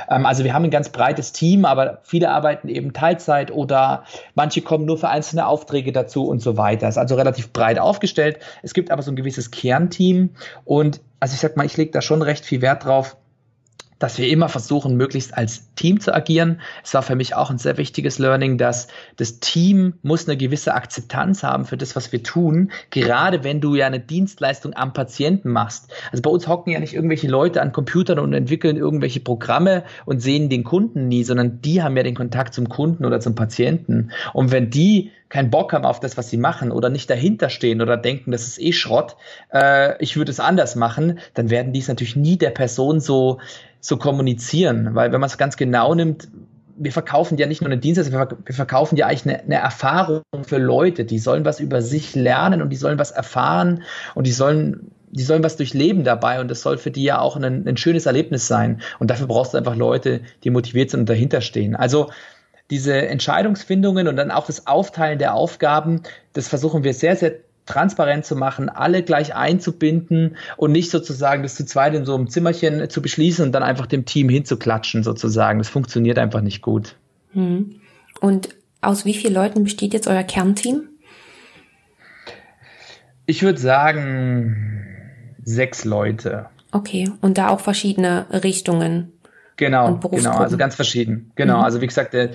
Ähm, 0.08 0.24
also 0.24 0.42
wir 0.42 0.54
haben 0.54 0.64
ein 0.64 0.70
ganz 0.70 0.88
breites 0.88 1.32
Team, 1.32 1.66
aber 1.66 2.00
viele 2.02 2.30
arbeiten 2.30 2.68
eben 2.68 2.94
Teilzeit 2.94 3.50
oder 3.50 4.04
manche 4.34 4.62
kommen 4.62 4.86
nur 4.86 4.96
für 4.96 5.10
einzelne 5.10 5.46
Aufträge 5.46 5.92
dazu 5.92 6.26
und 6.26 6.40
so 6.40 6.56
weiter. 6.56 6.88
Ist 6.88 6.98
also 6.98 7.14
relativ 7.14 7.52
breit 7.52 7.78
aufgestellt. 7.78 8.38
Es 8.62 8.72
gibt 8.72 8.90
aber 8.90 9.02
so 9.02 9.12
ein 9.12 9.16
gewisses 9.16 9.50
Kernteam 9.50 10.30
und 10.64 11.02
also 11.20 11.34
ich 11.34 11.40
sag 11.40 11.56
mal, 11.56 11.66
ich 11.66 11.76
lege 11.76 11.92
da 11.92 12.00
schon 12.00 12.22
recht 12.22 12.44
viel 12.44 12.62
Wert 12.62 12.84
drauf, 12.84 13.16
dass 14.02 14.18
wir 14.18 14.28
immer 14.28 14.48
versuchen, 14.48 14.96
möglichst 14.96 15.36
als 15.36 15.72
Team 15.74 16.00
zu 16.00 16.12
agieren. 16.12 16.60
Es 16.82 16.92
war 16.94 17.02
für 17.02 17.14
mich 17.14 17.36
auch 17.36 17.50
ein 17.50 17.58
sehr 17.58 17.76
wichtiges 17.76 18.18
Learning, 18.18 18.58
dass 18.58 18.88
das 19.16 19.38
Team 19.38 19.94
muss 20.02 20.28
eine 20.28 20.36
gewisse 20.36 20.74
Akzeptanz 20.74 21.44
haben 21.44 21.66
für 21.66 21.76
das, 21.76 21.94
was 21.94 22.10
wir 22.10 22.22
tun, 22.22 22.72
gerade 22.90 23.44
wenn 23.44 23.60
du 23.60 23.76
ja 23.76 23.86
eine 23.86 24.00
Dienstleistung 24.00 24.74
am 24.74 24.92
Patienten 24.92 25.50
machst. 25.50 25.92
Also 26.10 26.22
bei 26.22 26.30
uns 26.30 26.48
hocken 26.48 26.72
ja 26.72 26.80
nicht 26.80 26.94
irgendwelche 26.94 27.28
Leute 27.28 27.62
an 27.62 27.70
Computern 27.72 28.18
und 28.18 28.32
entwickeln 28.32 28.76
irgendwelche 28.76 29.20
Programme 29.20 29.84
und 30.04 30.20
sehen 30.20 30.48
den 30.48 30.64
Kunden 30.64 31.06
nie, 31.06 31.22
sondern 31.22 31.60
die 31.60 31.82
haben 31.82 31.96
ja 31.96 32.02
den 32.02 32.16
Kontakt 32.16 32.54
zum 32.54 32.68
Kunden 32.68 33.04
oder 33.04 33.20
zum 33.20 33.36
Patienten. 33.36 34.10
Und 34.32 34.50
wenn 34.50 34.70
die 34.70 35.12
keinen 35.28 35.48
Bock 35.48 35.72
haben 35.72 35.86
auf 35.86 35.98
das, 35.98 36.18
was 36.18 36.28
sie 36.28 36.36
machen 36.36 36.70
oder 36.70 36.90
nicht 36.90 37.08
dahinter 37.08 37.48
stehen 37.48 37.80
oder 37.80 37.96
denken, 37.96 38.32
das 38.32 38.46
ist 38.46 38.60
eh 38.60 38.72
Schrott, 38.72 39.16
äh, 39.50 39.96
ich 40.02 40.16
würde 40.16 40.30
es 40.30 40.40
anders 40.40 40.76
machen, 40.76 41.20
dann 41.32 41.48
werden 41.48 41.72
die 41.72 41.80
es 41.80 41.88
natürlich 41.88 42.16
nie 42.16 42.36
der 42.36 42.50
Person 42.50 43.00
so, 43.00 43.40
so 43.82 43.98
kommunizieren. 43.98 44.94
Weil 44.94 45.12
wenn 45.12 45.20
man 45.20 45.28
es 45.28 45.36
ganz 45.36 45.58
genau 45.58 45.94
nimmt, 45.94 46.28
wir 46.76 46.92
verkaufen 46.92 47.36
ja 47.36 47.46
nicht 47.46 47.60
nur 47.60 47.70
eine 47.70 47.80
Dienstleistung, 47.80 48.38
wir 48.46 48.54
verkaufen 48.54 48.96
ja 48.96 49.06
eigentlich 49.06 49.26
eine, 49.26 49.42
eine, 49.42 49.56
Erfahrung 49.56 50.22
für 50.42 50.56
Leute. 50.56 51.04
Die 51.04 51.18
sollen 51.18 51.44
was 51.44 51.60
über 51.60 51.82
sich 51.82 52.14
lernen 52.14 52.62
und 52.62 52.70
die 52.70 52.76
sollen 52.76 52.98
was 52.98 53.10
erfahren 53.10 53.82
und 54.14 54.26
die 54.26 54.32
sollen, 54.32 54.92
die 55.10 55.22
sollen 55.22 55.42
was 55.42 55.56
durchleben 55.56 56.04
dabei 56.04 56.40
und 56.40 56.48
das 56.48 56.62
soll 56.62 56.78
für 56.78 56.90
die 56.90 57.02
ja 57.02 57.20
auch 57.20 57.36
ein, 57.36 57.68
ein 57.68 57.76
schönes 57.76 58.06
Erlebnis 58.06 58.46
sein. 58.46 58.80
Und 59.00 59.10
dafür 59.10 59.26
brauchst 59.26 59.52
du 59.52 59.58
einfach 59.58 59.76
Leute, 59.76 60.22
die 60.44 60.50
motiviert 60.50 60.90
sind 60.90 61.00
und 61.00 61.08
dahinter 61.08 61.40
stehen. 61.40 61.76
Also 61.76 62.08
diese 62.70 63.06
Entscheidungsfindungen 63.08 64.08
und 64.08 64.16
dann 64.16 64.30
auch 64.30 64.46
das 64.46 64.66
Aufteilen 64.66 65.18
der 65.18 65.34
Aufgaben, 65.34 66.02
das 66.32 66.48
versuchen 66.48 66.84
wir 66.84 66.94
sehr, 66.94 67.16
sehr 67.16 67.34
transparent 67.66 68.24
zu 68.24 68.36
machen, 68.36 68.68
alle 68.68 69.02
gleich 69.02 69.34
einzubinden 69.34 70.36
und 70.56 70.72
nicht 70.72 70.90
sozusagen 70.90 71.42
das 71.42 71.54
zu 71.54 71.64
zweit 71.64 71.94
in 71.94 72.04
so 72.04 72.14
einem 72.14 72.28
Zimmerchen 72.28 72.88
zu 72.90 73.02
beschließen 73.02 73.44
und 73.44 73.52
dann 73.52 73.62
einfach 73.62 73.86
dem 73.86 74.04
Team 74.04 74.28
hinzuklatschen 74.28 75.02
sozusagen. 75.02 75.58
Das 75.58 75.68
funktioniert 75.68 76.18
einfach 76.18 76.40
nicht 76.40 76.62
gut. 76.62 76.96
Hm. 77.32 77.80
Und 78.20 78.50
aus 78.80 79.04
wie 79.04 79.14
vielen 79.14 79.34
Leuten 79.34 79.64
besteht 79.64 79.94
jetzt 79.94 80.08
euer 80.08 80.24
Kernteam? 80.24 80.88
Ich 83.26 83.42
würde 83.42 83.60
sagen 83.60 84.86
sechs 85.44 85.84
Leute. 85.84 86.46
Okay, 86.72 87.10
und 87.20 87.38
da 87.38 87.48
auch 87.48 87.60
verschiedene 87.60 88.26
Richtungen. 88.42 89.12
Genau, 89.56 89.96
genau, 89.98 90.38
also 90.38 90.56
ganz 90.56 90.74
verschieden. 90.74 91.30
Genau, 91.36 91.58
mhm. 91.58 91.64
also 91.64 91.80
wie 91.80 91.86
gesagt, 91.86 92.14
der, 92.14 92.30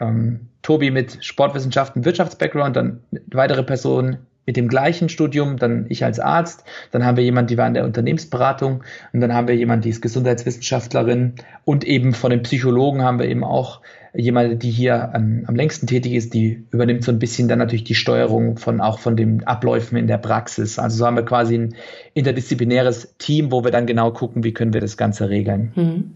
ähm, 0.00 0.48
Tobi 0.62 0.90
mit 0.90 1.24
Sportwissenschaften, 1.24 2.04
Wirtschaftsbackground, 2.04 2.76
dann 2.76 3.00
weitere 3.26 3.62
Personen 3.62 4.18
mit 4.46 4.56
dem 4.56 4.68
gleichen 4.68 5.08
Studium, 5.08 5.56
dann 5.56 5.86
ich 5.88 6.04
als 6.04 6.18
Arzt, 6.18 6.64
dann 6.90 7.04
haben 7.04 7.16
wir 7.16 7.24
jemanden, 7.24 7.48
die 7.48 7.58
war 7.58 7.66
in 7.66 7.74
der 7.74 7.84
Unternehmensberatung 7.84 8.82
und 9.12 9.20
dann 9.20 9.34
haben 9.34 9.48
wir 9.48 9.54
jemanden, 9.54 9.82
die 9.82 9.90
ist 9.90 10.02
Gesundheitswissenschaftlerin 10.02 11.34
und 11.64 11.84
eben 11.84 12.12
von 12.12 12.30
den 12.30 12.42
Psychologen 12.42 13.02
haben 13.02 13.18
wir 13.18 13.28
eben 13.28 13.44
auch 13.44 13.80
jemand, 14.14 14.62
die 14.62 14.70
hier 14.70 15.14
am, 15.14 15.44
am 15.46 15.54
längsten 15.54 15.86
tätig 15.86 16.12
ist, 16.12 16.34
die 16.34 16.66
übernimmt 16.70 17.04
so 17.04 17.12
ein 17.12 17.18
bisschen 17.18 17.48
dann 17.48 17.58
natürlich 17.58 17.84
die 17.84 17.94
Steuerung 17.94 18.58
von 18.58 18.80
auch 18.80 18.98
von 18.98 19.16
den 19.16 19.46
Abläufen 19.46 19.96
in 19.96 20.06
der 20.06 20.18
Praxis. 20.18 20.78
Also 20.78 20.98
so 20.98 21.06
haben 21.06 21.16
wir 21.16 21.24
quasi 21.24 21.56
ein 21.56 21.74
interdisziplinäres 22.14 23.16
Team, 23.18 23.52
wo 23.52 23.64
wir 23.64 23.70
dann 23.70 23.86
genau 23.86 24.10
gucken, 24.10 24.44
wie 24.44 24.52
können 24.52 24.74
wir 24.74 24.80
das 24.80 24.96
Ganze 24.96 25.30
regeln. 25.30 25.72
Hm. 25.74 26.14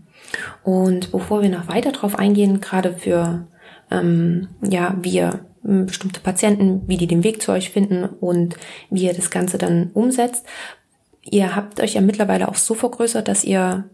Und 0.62 1.12
bevor 1.12 1.42
wir 1.42 1.48
noch 1.48 1.68
weiter 1.68 1.92
drauf 1.92 2.18
eingehen, 2.18 2.60
gerade 2.60 2.92
für 2.92 3.46
ähm, 3.90 4.48
ja, 4.62 4.96
wir 5.00 5.40
bestimmte 5.66 6.20
Patienten, 6.20 6.82
wie 6.86 6.96
die 6.96 7.06
den 7.06 7.24
Weg 7.24 7.42
zu 7.42 7.52
euch 7.52 7.70
finden 7.70 8.04
und 8.04 8.56
wie 8.90 9.04
ihr 9.04 9.14
das 9.14 9.30
Ganze 9.30 9.58
dann 9.58 9.90
umsetzt. 9.92 10.44
Ihr 11.22 11.56
habt 11.56 11.80
euch 11.80 11.94
ja 11.94 12.00
mittlerweile 12.00 12.48
auch 12.48 12.54
so 12.54 12.74
vergrößert, 12.74 13.26
dass 13.26 13.44
ihr 13.44 13.90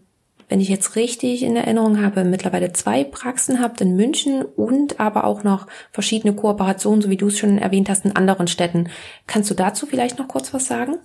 wenn 0.53 0.61
ich 0.61 0.69
jetzt 0.69 0.95
richtig 0.95 1.41
in 1.41 1.55
Erinnerung 1.55 1.99
habe, 1.99 2.23
mittlerweile 2.23 2.71
zwei 2.73 3.03
Praxen 3.03 3.59
habt 3.59 3.81
in 3.81 3.95
München 3.95 4.45
und 4.45 4.99
aber 4.99 5.23
auch 5.23 5.43
noch 5.43 5.65
verschiedene 5.91 6.35
Kooperationen, 6.35 7.01
so 7.01 7.09
wie 7.09 7.17
du 7.17 7.29
es 7.29 7.39
schon 7.39 7.57
erwähnt 7.57 7.89
hast, 7.89 8.05
in 8.05 8.15
anderen 8.15 8.45
Städten. 8.45 8.87
Kannst 9.25 9.49
du 9.49 9.55
dazu 9.55 9.87
vielleicht 9.87 10.19
noch 10.19 10.27
kurz 10.27 10.53
was 10.53 10.67
sagen? 10.67 10.99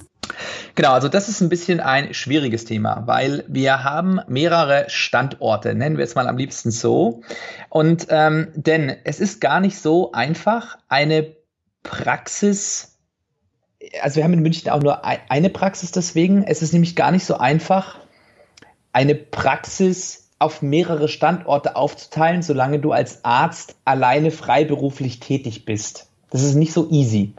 Genau, 0.75 0.93
also 0.93 1.09
das 1.09 1.31
ist 1.31 1.41
ein 1.41 1.49
bisschen 1.49 1.81
ein 1.81 2.13
schwieriges 2.13 2.67
Thema, 2.67 3.05
weil 3.07 3.43
wir 3.49 3.85
haben 3.85 4.21
mehrere 4.29 4.85
Standorte, 4.89 5.75
nennen 5.75 5.97
wir 5.97 6.05
es 6.05 6.15
mal 6.15 6.29
am 6.29 6.37
liebsten 6.37 6.71
so. 6.71 7.23
Und 7.71 8.09
ähm, 8.11 8.49
denn 8.55 8.95
es 9.05 9.19
ist 9.19 9.41
gar 9.41 9.61
nicht 9.61 9.79
so 9.79 10.13
einfach, 10.13 10.77
eine 10.89 11.37
Praxis, 11.85 12.99
also 14.03 14.17
wir 14.17 14.25
haben 14.25 14.35
in 14.35 14.43
München 14.43 14.71
auch 14.71 14.83
nur 14.83 15.07
eine 15.07 15.49
Praxis 15.49 15.91
deswegen, 15.91 16.43
es 16.43 16.61
ist 16.61 16.75
nämlich 16.75 16.97
gar 16.97 17.13
nicht 17.13 17.25
so 17.25 17.39
einfach, 17.39 17.99
eine 18.99 19.15
Praxis 19.15 20.29
auf 20.41 20.61
mehrere 20.61 21.07
Standorte 21.07 21.77
aufzuteilen, 21.77 22.43
solange 22.43 22.81
du 22.81 22.91
als 22.91 23.25
Arzt 23.25 23.77
alleine 23.85 24.33
freiberuflich 24.33 25.21
tätig 25.21 25.65
bist. 25.65 26.09
Das 26.31 26.43
ist 26.43 26.57
nicht 26.57 26.73
so 26.73 26.91
easy. 26.91 27.33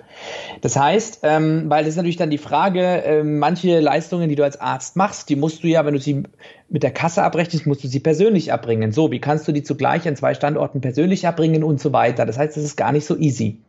Das 0.61 0.77
heißt, 0.77 1.19
ähm, 1.23 1.65
weil 1.67 1.83
das 1.83 1.89
ist 1.89 1.95
natürlich 1.97 2.15
dann 2.15 2.29
die 2.29 2.37
Frage, 2.37 3.03
äh, 3.03 3.23
manche 3.23 3.81
Leistungen, 3.81 4.29
die 4.29 4.35
du 4.35 4.43
als 4.45 4.61
Arzt 4.61 4.95
machst, 4.95 5.27
die 5.27 5.35
musst 5.35 5.61
du 5.61 5.67
ja, 5.67 5.85
wenn 5.85 5.95
du 5.95 5.99
sie 5.99 6.23
mit 6.69 6.81
der 6.81 6.91
Kasse 6.91 7.23
abrechnest, 7.23 7.67
musst 7.67 7.83
du 7.83 7.89
sie 7.89 7.99
persönlich 7.99 8.53
abbringen. 8.53 8.93
So, 8.93 9.11
wie 9.11 9.19
kannst 9.19 9.45
du 9.45 9.51
die 9.51 9.63
zugleich 9.63 10.07
an 10.07 10.15
zwei 10.15 10.33
Standorten 10.35 10.79
persönlich 10.79 11.27
abbringen 11.27 11.65
und 11.65 11.81
so 11.81 11.91
weiter. 11.91 12.25
Das 12.25 12.37
heißt, 12.37 12.55
das 12.55 12.63
ist 12.63 12.77
gar 12.77 12.93
nicht 12.93 13.05
so 13.05 13.17
easy. 13.17 13.59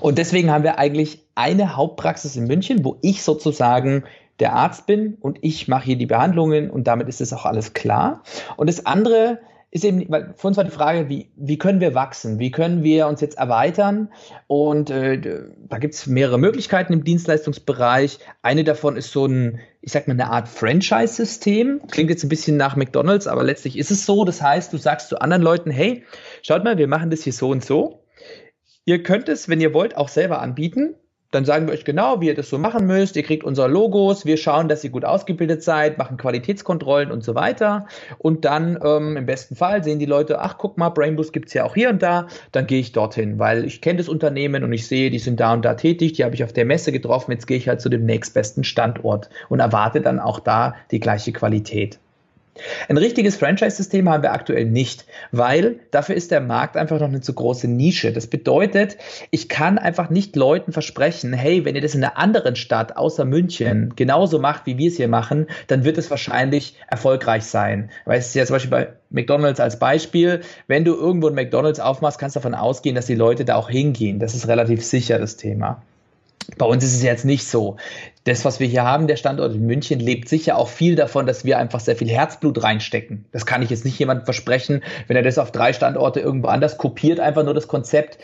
Und 0.00 0.16
deswegen 0.16 0.50
haben 0.50 0.64
wir 0.64 0.78
eigentlich 0.78 1.20
eine 1.34 1.76
Hauptpraxis 1.76 2.36
in 2.36 2.46
München, 2.46 2.86
wo 2.86 2.96
ich 3.02 3.22
sozusagen 3.22 4.04
der 4.40 4.52
Arzt 4.52 4.86
bin 4.86 5.14
und 5.20 5.38
ich 5.42 5.68
mache 5.68 5.84
hier 5.86 5.96
die 5.96 6.06
Behandlungen 6.06 6.70
und 6.70 6.86
damit 6.86 7.08
ist 7.08 7.20
es 7.20 7.32
auch 7.32 7.46
alles 7.46 7.72
klar. 7.72 8.22
Und 8.56 8.68
das 8.68 8.86
andere 8.86 9.40
ist 9.70 9.84
eben, 9.84 10.06
weil 10.08 10.32
für 10.36 10.46
uns 10.46 10.56
war 10.56 10.64
die 10.64 10.70
Frage, 10.70 11.08
wie, 11.08 11.30
wie 11.36 11.58
können 11.58 11.80
wir 11.80 11.94
wachsen? 11.94 12.38
Wie 12.38 12.50
können 12.50 12.82
wir 12.82 13.08
uns 13.08 13.20
jetzt 13.20 13.36
erweitern? 13.36 14.10
Und 14.46 14.90
äh, 14.90 15.20
da 15.68 15.78
gibt 15.78 15.94
es 15.94 16.06
mehrere 16.06 16.38
Möglichkeiten 16.38 16.92
im 16.92 17.04
Dienstleistungsbereich. 17.04 18.18
Eine 18.42 18.64
davon 18.64 18.96
ist 18.96 19.10
so 19.10 19.26
ein, 19.26 19.60
ich 19.80 19.92
sag 19.92 20.08
mal, 20.08 20.14
eine 20.14 20.30
Art 20.30 20.48
Franchise-System. 20.48 21.82
Klingt 21.90 22.10
jetzt 22.10 22.24
ein 22.24 22.28
bisschen 22.28 22.56
nach 22.56 22.76
McDonalds, 22.76 23.26
aber 23.26 23.42
letztlich 23.42 23.76
ist 23.76 23.90
es 23.90 24.06
so. 24.06 24.24
Das 24.24 24.40
heißt, 24.40 24.72
du 24.72 24.78
sagst 24.78 25.08
zu 25.08 25.20
anderen 25.20 25.42
Leuten, 25.42 25.70
hey, 25.70 26.04
schaut 26.42 26.64
mal, 26.64 26.78
wir 26.78 26.88
machen 26.88 27.10
das 27.10 27.22
hier 27.22 27.32
so 27.32 27.50
und 27.50 27.64
so. 27.64 28.04
Ihr 28.84 29.02
könnt 29.02 29.28
es, 29.28 29.48
wenn 29.48 29.60
ihr 29.60 29.74
wollt, 29.74 29.96
auch 29.96 30.08
selber 30.08 30.40
anbieten. 30.40 30.94
Dann 31.36 31.44
sagen 31.44 31.66
wir 31.66 31.74
euch 31.74 31.84
genau, 31.84 32.22
wie 32.22 32.28
ihr 32.28 32.34
das 32.34 32.48
so 32.48 32.56
machen 32.56 32.86
müsst. 32.86 33.14
Ihr 33.14 33.22
kriegt 33.22 33.44
unsere 33.44 33.68
Logos, 33.68 34.24
wir 34.24 34.38
schauen, 34.38 34.68
dass 34.68 34.82
ihr 34.84 34.88
gut 34.88 35.04
ausgebildet 35.04 35.62
seid, 35.62 35.98
machen 35.98 36.16
Qualitätskontrollen 36.16 37.10
und 37.10 37.22
so 37.22 37.34
weiter. 37.34 37.88
Und 38.16 38.46
dann 38.46 38.78
ähm, 38.82 39.18
im 39.18 39.26
besten 39.26 39.54
Fall 39.54 39.84
sehen 39.84 39.98
die 39.98 40.06
Leute, 40.06 40.40
ach 40.40 40.56
guck 40.56 40.78
mal, 40.78 40.88
Brainboost 40.88 41.34
gibt's 41.34 41.52
ja 41.52 41.64
auch 41.64 41.74
hier 41.74 41.90
und 41.90 42.02
da. 42.02 42.28
Dann 42.52 42.66
gehe 42.66 42.80
ich 42.80 42.92
dorthin, 42.92 43.38
weil 43.38 43.66
ich 43.66 43.82
kenne 43.82 43.98
das 43.98 44.08
Unternehmen 44.08 44.64
und 44.64 44.72
ich 44.72 44.86
sehe, 44.86 45.10
die 45.10 45.18
sind 45.18 45.38
da 45.38 45.52
und 45.52 45.62
da 45.62 45.74
tätig, 45.74 46.14
die 46.14 46.24
habe 46.24 46.34
ich 46.34 46.42
auf 46.42 46.54
der 46.54 46.64
Messe 46.64 46.90
getroffen. 46.90 47.32
Jetzt 47.32 47.46
gehe 47.46 47.58
ich 47.58 47.68
halt 47.68 47.82
zu 47.82 47.90
dem 47.90 48.06
nächstbesten 48.06 48.64
Standort 48.64 49.28
und 49.50 49.60
erwarte 49.60 50.00
dann 50.00 50.18
auch 50.18 50.40
da 50.40 50.74
die 50.90 51.00
gleiche 51.00 51.32
Qualität. 51.32 51.98
Ein 52.88 52.96
richtiges 52.96 53.36
Franchise-System 53.36 54.08
haben 54.08 54.22
wir 54.22 54.32
aktuell 54.32 54.64
nicht, 54.64 55.04
weil 55.32 55.80
dafür 55.90 56.14
ist 56.14 56.30
der 56.30 56.40
Markt 56.40 56.76
einfach 56.76 56.98
noch 56.98 57.08
eine 57.08 57.20
zu 57.20 57.34
große 57.34 57.68
Nische. 57.68 58.12
Das 58.12 58.26
bedeutet, 58.26 58.96
ich 59.30 59.48
kann 59.48 59.78
einfach 59.78 60.10
nicht 60.10 60.36
Leuten 60.36 60.72
versprechen, 60.72 61.32
hey, 61.32 61.64
wenn 61.64 61.74
ihr 61.74 61.80
das 61.80 61.94
in 61.94 62.04
einer 62.04 62.16
anderen 62.16 62.56
Stadt 62.56 62.96
außer 62.96 63.24
München 63.24 63.92
genauso 63.96 64.38
macht, 64.38 64.66
wie 64.66 64.78
wir 64.78 64.88
es 64.88 64.96
hier 64.96 65.08
machen, 65.08 65.46
dann 65.66 65.84
wird 65.84 65.98
es 65.98 66.10
wahrscheinlich 66.10 66.76
erfolgreich 66.88 67.44
sein. 67.44 67.90
Weil 68.04 68.18
es 68.18 68.28
ist 68.28 68.34
ja 68.34 68.46
zum 68.46 68.54
Beispiel 68.54 68.70
bei 68.70 68.88
McDonalds 69.10 69.60
als 69.60 69.78
Beispiel, 69.78 70.40
wenn 70.66 70.84
du 70.84 70.94
irgendwo 70.94 71.28
ein 71.28 71.34
McDonalds 71.34 71.80
aufmachst, 71.80 72.18
kannst 72.18 72.36
du 72.36 72.40
davon 72.40 72.54
ausgehen, 72.54 72.94
dass 72.96 73.06
die 73.06 73.14
Leute 73.14 73.44
da 73.44 73.56
auch 73.56 73.70
hingehen. 73.70 74.18
Das 74.18 74.34
ist 74.34 74.48
relativ 74.48 74.84
sicher 74.84 75.18
das 75.18 75.36
Thema. 75.36 75.82
Bei 76.58 76.66
uns 76.66 76.84
ist 76.84 76.94
es 76.94 77.02
jetzt 77.02 77.24
nicht 77.24 77.46
so. 77.46 77.76
Das, 78.24 78.44
was 78.44 78.60
wir 78.60 78.66
hier 78.66 78.84
haben, 78.84 79.06
der 79.06 79.16
Standort 79.16 79.54
in 79.54 79.66
München, 79.66 80.00
lebt 80.00 80.28
sicher 80.28 80.56
auch 80.56 80.68
viel 80.68 80.96
davon, 80.96 81.26
dass 81.26 81.44
wir 81.44 81.58
einfach 81.58 81.80
sehr 81.80 81.96
viel 81.96 82.08
Herzblut 82.08 82.62
reinstecken. 82.62 83.24
Das 83.32 83.46
kann 83.46 83.62
ich 83.62 83.70
jetzt 83.70 83.84
nicht 83.84 83.98
jemandem 83.98 84.24
versprechen, 84.24 84.82
wenn 85.06 85.16
er 85.16 85.22
das 85.22 85.38
auf 85.38 85.52
drei 85.52 85.72
Standorte 85.72 86.20
irgendwo 86.20 86.48
anders 86.48 86.78
kopiert, 86.78 87.20
einfach 87.20 87.44
nur 87.44 87.54
das 87.54 87.68
Konzept 87.68 88.18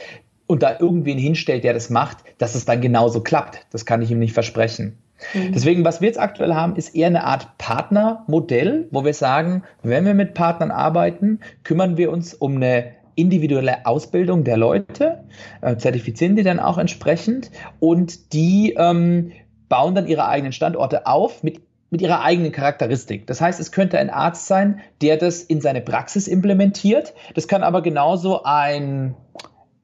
und 0.47 0.63
da 0.63 0.79
irgendwen 0.79 1.19
hinstellt, 1.19 1.65
der 1.65 1.73
das 1.73 1.91
macht, 1.91 2.19
dass 2.39 2.55
es 2.55 2.65
dann 2.65 2.81
genauso 2.81 3.23
klappt. 3.23 3.67
Das 3.71 3.87
kann 3.87 4.03
ich 4.03 4.11
ihm 4.11 4.19
nicht 4.19 4.35
versprechen. 4.35 4.99
Mhm. 5.35 5.53
Deswegen, 5.53 5.85
was 5.85 6.01
wir 6.01 6.09
jetzt 6.09 6.21
aktuell 6.21 6.55
haben, 6.55 6.77
ist 6.77 6.95
eher 6.95 7.07
eine 7.07 7.25
Art 7.25 7.57
Partnermodell, 7.59 8.89
wo 8.91 9.05
wir 9.05 9.15
sagen, 9.15 9.63
wenn 9.83 10.05
wir 10.05 10.15
mit 10.15 10.35
Partnern 10.35 10.71
arbeiten, 10.71 11.41
kümmern 11.65 11.97
wir 11.97 12.11
uns 12.11 12.35
um 12.35 12.57
eine 12.57 12.93
individuelle 13.15 13.87
Ausbildung 13.87 14.45
der 14.45 14.57
Leute, 14.57 15.25
äh, 15.61 15.77
zertifizieren 15.77 16.37
die 16.37 16.43
dann 16.43 16.61
auch 16.61 16.79
entsprechend 16.79 17.51
und 17.81 18.33
die 18.33 18.75
ähm, 18.77 19.33
bauen 19.69 19.95
dann 19.95 20.07
ihre 20.07 20.27
eigenen 20.27 20.53
Standorte 20.53 21.07
auf 21.07 21.43
mit 21.43 21.61
mit 21.93 22.01
ihrer 22.01 22.23
eigenen 22.23 22.53
Charakteristik. 22.53 23.27
Das 23.27 23.43
heißt, 23.43 23.61
es 23.61 23.71
könnte 23.71 23.99
ein 23.99 24.09
Arzt 24.09 24.47
sein, 24.47 24.81
der 25.03 25.19
das 25.19 25.43
in 25.43 25.61
seine 25.61 25.83
Praxis 25.83 26.27
implementiert. 26.27 27.13
Das 27.35 27.47
kann 27.47 27.63
aber 27.63 27.83
genauso 27.83 28.45
ein 28.45 29.15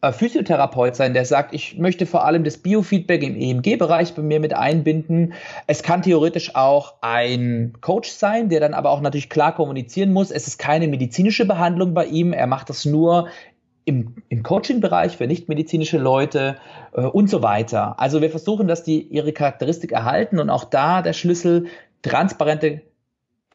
Physiotherapeut 0.01 0.95
sein, 0.95 1.13
der 1.13 1.25
sagt, 1.25 1.53
ich 1.53 1.77
möchte 1.77 2.07
vor 2.07 2.25
allem 2.25 2.45
das 2.45 2.59
Biofeedback 2.59 3.23
im 3.25 3.35
EMG-Bereich 3.35 4.15
bei 4.15 4.23
mir 4.23 4.39
mit 4.39 4.55
einbinden. 4.55 5.35
Es 5.67 5.83
kann 5.83 6.03
theoretisch 6.03 6.55
auch 6.55 6.95
ein 7.01 7.73
Coach 7.81 8.09
sein, 8.11 8.49
der 8.49 8.61
dann 8.61 8.75
aber 8.75 8.91
auch 8.91 9.01
natürlich 9.01 9.29
klar 9.29 9.55
kommunizieren 9.57 10.13
muss. 10.13 10.31
Es 10.31 10.47
ist 10.47 10.59
keine 10.59 10.87
medizinische 10.87 11.47
Behandlung 11.47 11.95
bei 11.95 12.07
ihm. 12.07 12.33
Er 12.33 12.47
macht 12.47 12.71
das 12.71 12.85
nur 12.85 13.29
im, 13.87 14.15
im 14.29 14.45
Coaching-Bereich 14.45 15.17
für 15.17 15.27
nichtmedizinische 15.27 15.99
Leute 15.99 16.59
äh, 16.93 17.01
und 17.01 17.29
so 17.29 17.43
weiter. 17.43 17.99
Also 17.99 18.23
wir 18.23 18.31
versuchen, 18.31 18.69
dass 18.69 18.85
die 18.85 19.01
ihre 19.01 19.33
Charakteristik 19.33 19.91
erhalten 19.91 20.39
und 20.39 20.49
auch 20.49 20.65
da 20.65 21.03
der 21.03 21.13
Schlüssel 21.13 21.67
transparente 22.03 22.83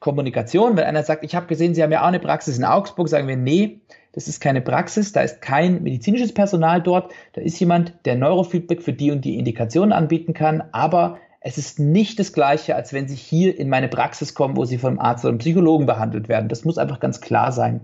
Kommunikation. 0.01 0.75
Wenn 0.75 0.83
einer 0.83 1.03
sagt, 1.03 1.23
ich 1.23 1.35
habe 1.35 1.45
gesehen, 1.45 1.73
Sie 1.73 1.81
haben 1.81 1.91
ja 1.93 2.01
auch 2.01 2.07
eine 2.07 2.19
Praxis 2.19 2.57
in 2.57 2.65
Augsburg, 2.65 3.07
sagen 3.07 3.29
wir, 3.29 3.37
nee, 3.37 3.79
das 4.13 4.27
ist 4.27 4.39
keine 4.39 4.61
Praxis, 4.61 5.11
da 5.11 5.21
ist 5.21 5.41
kein 5.41 5.83
medizinisches 5.83 6.33
Personal 6.33 6.81
dort, 6.81 7.11
da 7.33 7.41
ist 7.41 7.59
jemand, 7.59 7.93
der 8.05 8.15
Neurofeedback 8.15 8.81
für 8.81 8.93
die 8.93 9.11
und 9.11 9.25
die 9.25 9.37
Indikationen 9.37 9.91
anbieten 9.91 10.33
kann, 10.33 10.63
aber 10.71 11.17
es 11.45 11.57
ist 11.57 11.77
nicht 11.77 12.19
das 12.19 12.31
Gleiche, 12.31 12.73
als 12.73 12.93
wenn 12.93 13.09
Sie 13.09 13.17
hier 13.17 13.59
in 13.59 13.67
meine 13.67 13.89
Praxis 13.89 14.33
kommen, 14.33 14.55
wo 14.55 14.63
Sie 14.63 14.77
vom 14.77 14.97
Arzt 14.97 15.25
oder 15.25 15.31
einem 15.31 15.39
Psychologen 15.39 15.85
behandelt 15.85 16.29
werden. 16.29 16.47
Das 16.47 16.63
muss 16.63 16.77
einfach 16.77 17.01
ganz 17.01 17.19
klar 17.19 17.51
sein. 17.51 17.81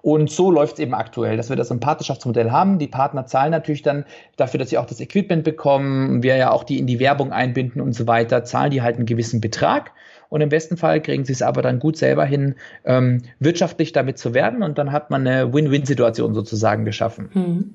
Und 0.00 0.30
so 0.30 0.52
läuft 0.52 0.74
es 0.74 0.78
eben 0.78 0.94
aktuell, 0.94 1.36
dass 1.36 1.48
wir 1.48 1.56
das 1.56 1.72
im 1.72 1.80
Partnerschaftsmodell 1.80 2.52
haben. 2.52 2.78
Die 2.78 2.86
Partner 2.86 3.26
zahlen 3.26 3.50
natürlich 3.50 3.82
dann 3.82 4.04
dafür, 4.36 4.58
dass 4.58 4.70
sie 4.70 4.78
auch 4.78 4.86
das 4.86 5.00
Equipment 5.00 5.42
bekommen, 5.42 6.22
wir 6.22 6.36
ja 6.36 6.52
auch 6.52 6.62
die 6.62 6.78
in 6.78 6.86
die 6.86 7.00
Werbung 7.00 7.32
einbinden 7.32 7.82
und 7.82 7.94
so 7.94 8.06
weiter, 8.06 8.44
zahlen 8.44 8.70
die 8.70 8.80
halt 8.80 8.94
einen 8.94 9.06
gewissen 9.06 9.40
Betrag 9.40 9.90
und 10.30 10.40
im 10.40 10.48
besten 10.48 10.78
Fall 10.78 11.02
kriegen 11.02 11.26
sie 11.26 11.32
es 11.32 11.42
aber 11.42 11.60
dann 11.60 11.78
gut 11.78 11.98
selber 11.98 12.24
hin, 12.24 12.54
ähm, 12.84 13.22
wirtschaftlich 13.38 13.92
damit 13.92 14.18
zu 14.18 14.32
werden 14.32 14.62
und 14.62 14.78
dann 14.78 14.92
hat 14.92 15.10
man 15.10 15.26
eine 15.26 15.52
Win-Win-Situation 15.52 16.32
sozusagen 16.34 16.86
geschaffen. 16.86 17.28
Hm. 17.32 17.74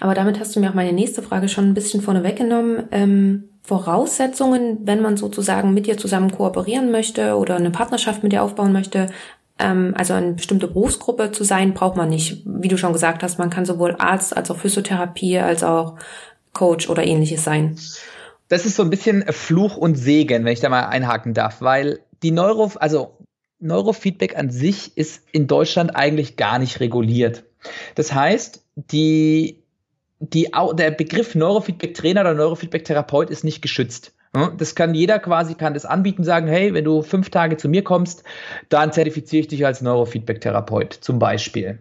Aber 0.00 0.14
damit 0.14 0.38
hast 0.38 0.54
du 0.54 0.60
mir 0.60 0.70
auch 0.70 0.74
meine 0.74 0.92
nächste 0.92 1.22
Frage 1.22 1.48
schon 1.48 1.68
ein 1.68 1.74
bisschen 1.74 2.00
vorne 2.00 2.22
weggenommen. 2.22 2.84
Ähm, 2.90 3.44
Voraussetzungen, 3.62 4.78
wenn 4.84 5.02
man 5.02 5.16
sozusagen 5.16 5.72
mit 5.74 5.86
dir 5.86 5.96
zusammen 5.96 6.30
kooperieren 6.30 6.90
möchte 6.90 7.36
oder 7.36 7.56
eine 7.56 7.70
Partnerschaft 7.70 8.22
mit 8.22 8.32
dir 8.32 8.42
aufbauen 8.42 8.72
möchte, 8.72 9.08
ähm, 9.58 9.94
also 9.96 10.14
eine 10.14 10.32
bestimmte 10.32 10.68
Berufsgruppe 10.68 11.32
zu 11.32 11.44
sein, 11.44 11.74
braucht 11.74 11.96
man 11.96 12.08
nicht. 12.08 12.42
Wie 12.44 12.68
du 12.68 12.76
schon 12.76 12.92
gesagt 12.92 13.22
hast, 13.22 13.38
man 13.38 13.50
kann 13.50 13.64
sowohl 13.64 13.96
Arzt 13.98 14.36
als 14.36 14.50
auch 14.50 14.58
Physiotherapie 14.58 15.38
als 15.38 15.64
auch 15.64 15.96
Coach 16.52 16.90
oder 16.90 17.04
ähnliches 17.04 17.44
sein 17.44 17.76
das 18.52 18.66
ist 18.66 18.76
so 18.76 18.82
ein 18.82 18.90
bisschen 18.90 19.24
Fluch 19.32 19.78
und 19.78 19.94
Segen, 19.94 20.44
wenn 20.44 20.52
ich 20.52 20.60
da 20.60 20.68
mal 20.68 20.86
einhaken 20.86 21.32
darf, 21.32 21.62
weil 21.62 22.00
die 22.22 22.32
Neuro, 22.32 22.70
also 22.74 23.16
Neurofeedback 23.60 24.36
an 24.36 24.50
sich 24.50 24.94
ist 24.98 25.24
in 25.32 25.46
Deutschland 25.46 25.96
eigentlich 25.96 26.36
gar 26.36 26.58
nicht 26.58 26.78
reguliert. 26.78 27.44
Das 27.94 28.12
heißt, 28.12 28.62
die, 28.74 29.64
die, 30.18 30.50
der 30.74 30.90
Begriff 30.90 31.34
Neurofeedback-Trainer 31.34 32.20
oder 32.20 32.34
Neurofeedback-Therapeut 32.34 33.30
ist 33.30 33.42
nicht 33.42 33.62
geschützt. 33.62 34.12
Das 34.58 34.74
kann 34.74 34.92
jeder 34.92 35.18
quasi, 35.18 35.54
kann 35.54 35.72
das 35.72 35.86
anbieten, 35.86 36.22
sagen, 36.22 36.46
hey, 36.46 36.74
wenn 36.74 36.84
du 36.84 37.00
fünf 37.00 37.30
Tage 37.30 37.56
zu 37.56 37.70
mir 37.70 37.82
kommst, 37.82 38.22
dann 38.68 38.92
zertifiziere 38.92 39.40
ich 39.40 39.48
dich 39.48 39.64
als 39.64 39.80
Neurofeedback-Therapeut 39.80 40.92
zum 40.92 41.18
Beispiel. 41.18 41.78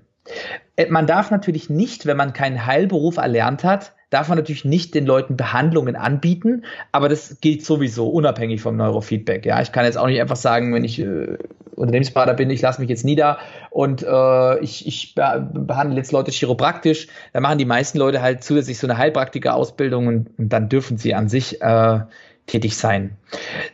Äh, 0.78 0.86
man 0.90 1.06
darf 1.06 1.32
natürlich 1.32 1.70
nicht, 1.70 2.06
wenn 2.06 2.16
man 2.16 2.32
keinen 2.32 2.66
Heilberuf 2.66 3.18
erlernt 3.18 3.66
hat, 3.66 3.92
darf 4.12 4.28
man 4.28 4.38
natürlich 4.38 4.66
nicht 4.66 4.93
den 4.93 5.05
Leuten 5.07 5.38
Behandlungen 5.38 5.95
anbieten, 5.95 6.66
aber 6.91 7.09
das 7.09 7.38
gilt 7.41 7.66
sowieso 7.66 8.09
unabhängig 8.09 8.62
vom 8.62 8.76
Neurofeedback. 8.76 9.45
Ja, 9.45 9.62
ich 9.62 9.72
kann 9.72 9.86
jetzt 9.86 9.97
auch 9.97 10.05
nicht 10.05 10.22
einfach 10.22 10.36
sagen, 10.36 10.74
wenn 10.74 10.84
ich 10.84 10.99
äh, 10.99 11.38
Unternehmensberater 11.76 12.34
bin, 12.34 12.49
ich 12.49 12.62
lasse 12.62 12.82
mich 12.82 12.89
jetzt 12.89 13.05
nieder 13.05 13.39
und 13.70 14.03
äh, 14.03 14.59
ich, 14.59 14.86
ich 14.86 15.16
behandle 15.16 15.97
jetzt 15.97 16.12
Leute 16.12 16.32
chiropraktisch. 16.32 17.07
Da 17.32 17.39
machen 17.39 17.57
die 17.57 17.66
meisten 17.66 17.97
Leute 17.97 18.22
halt 18.22 18.43
zusätzlich 18.43 18.78
so 18.78 18.86
eine 18.86 18.97
Heilpraktiker-Ausbildung 18.97 20.07
und, 20.07 20.30
und, 20.38 20.49
dann 20.49 20.68
dürfen 20.68 20.97
sie 20.97 21.16
an 21.16 21.30
sich 21.30 21.62
äh, 21.62 21.99
tätig 22.47 22.76
sein. 22.76 23.18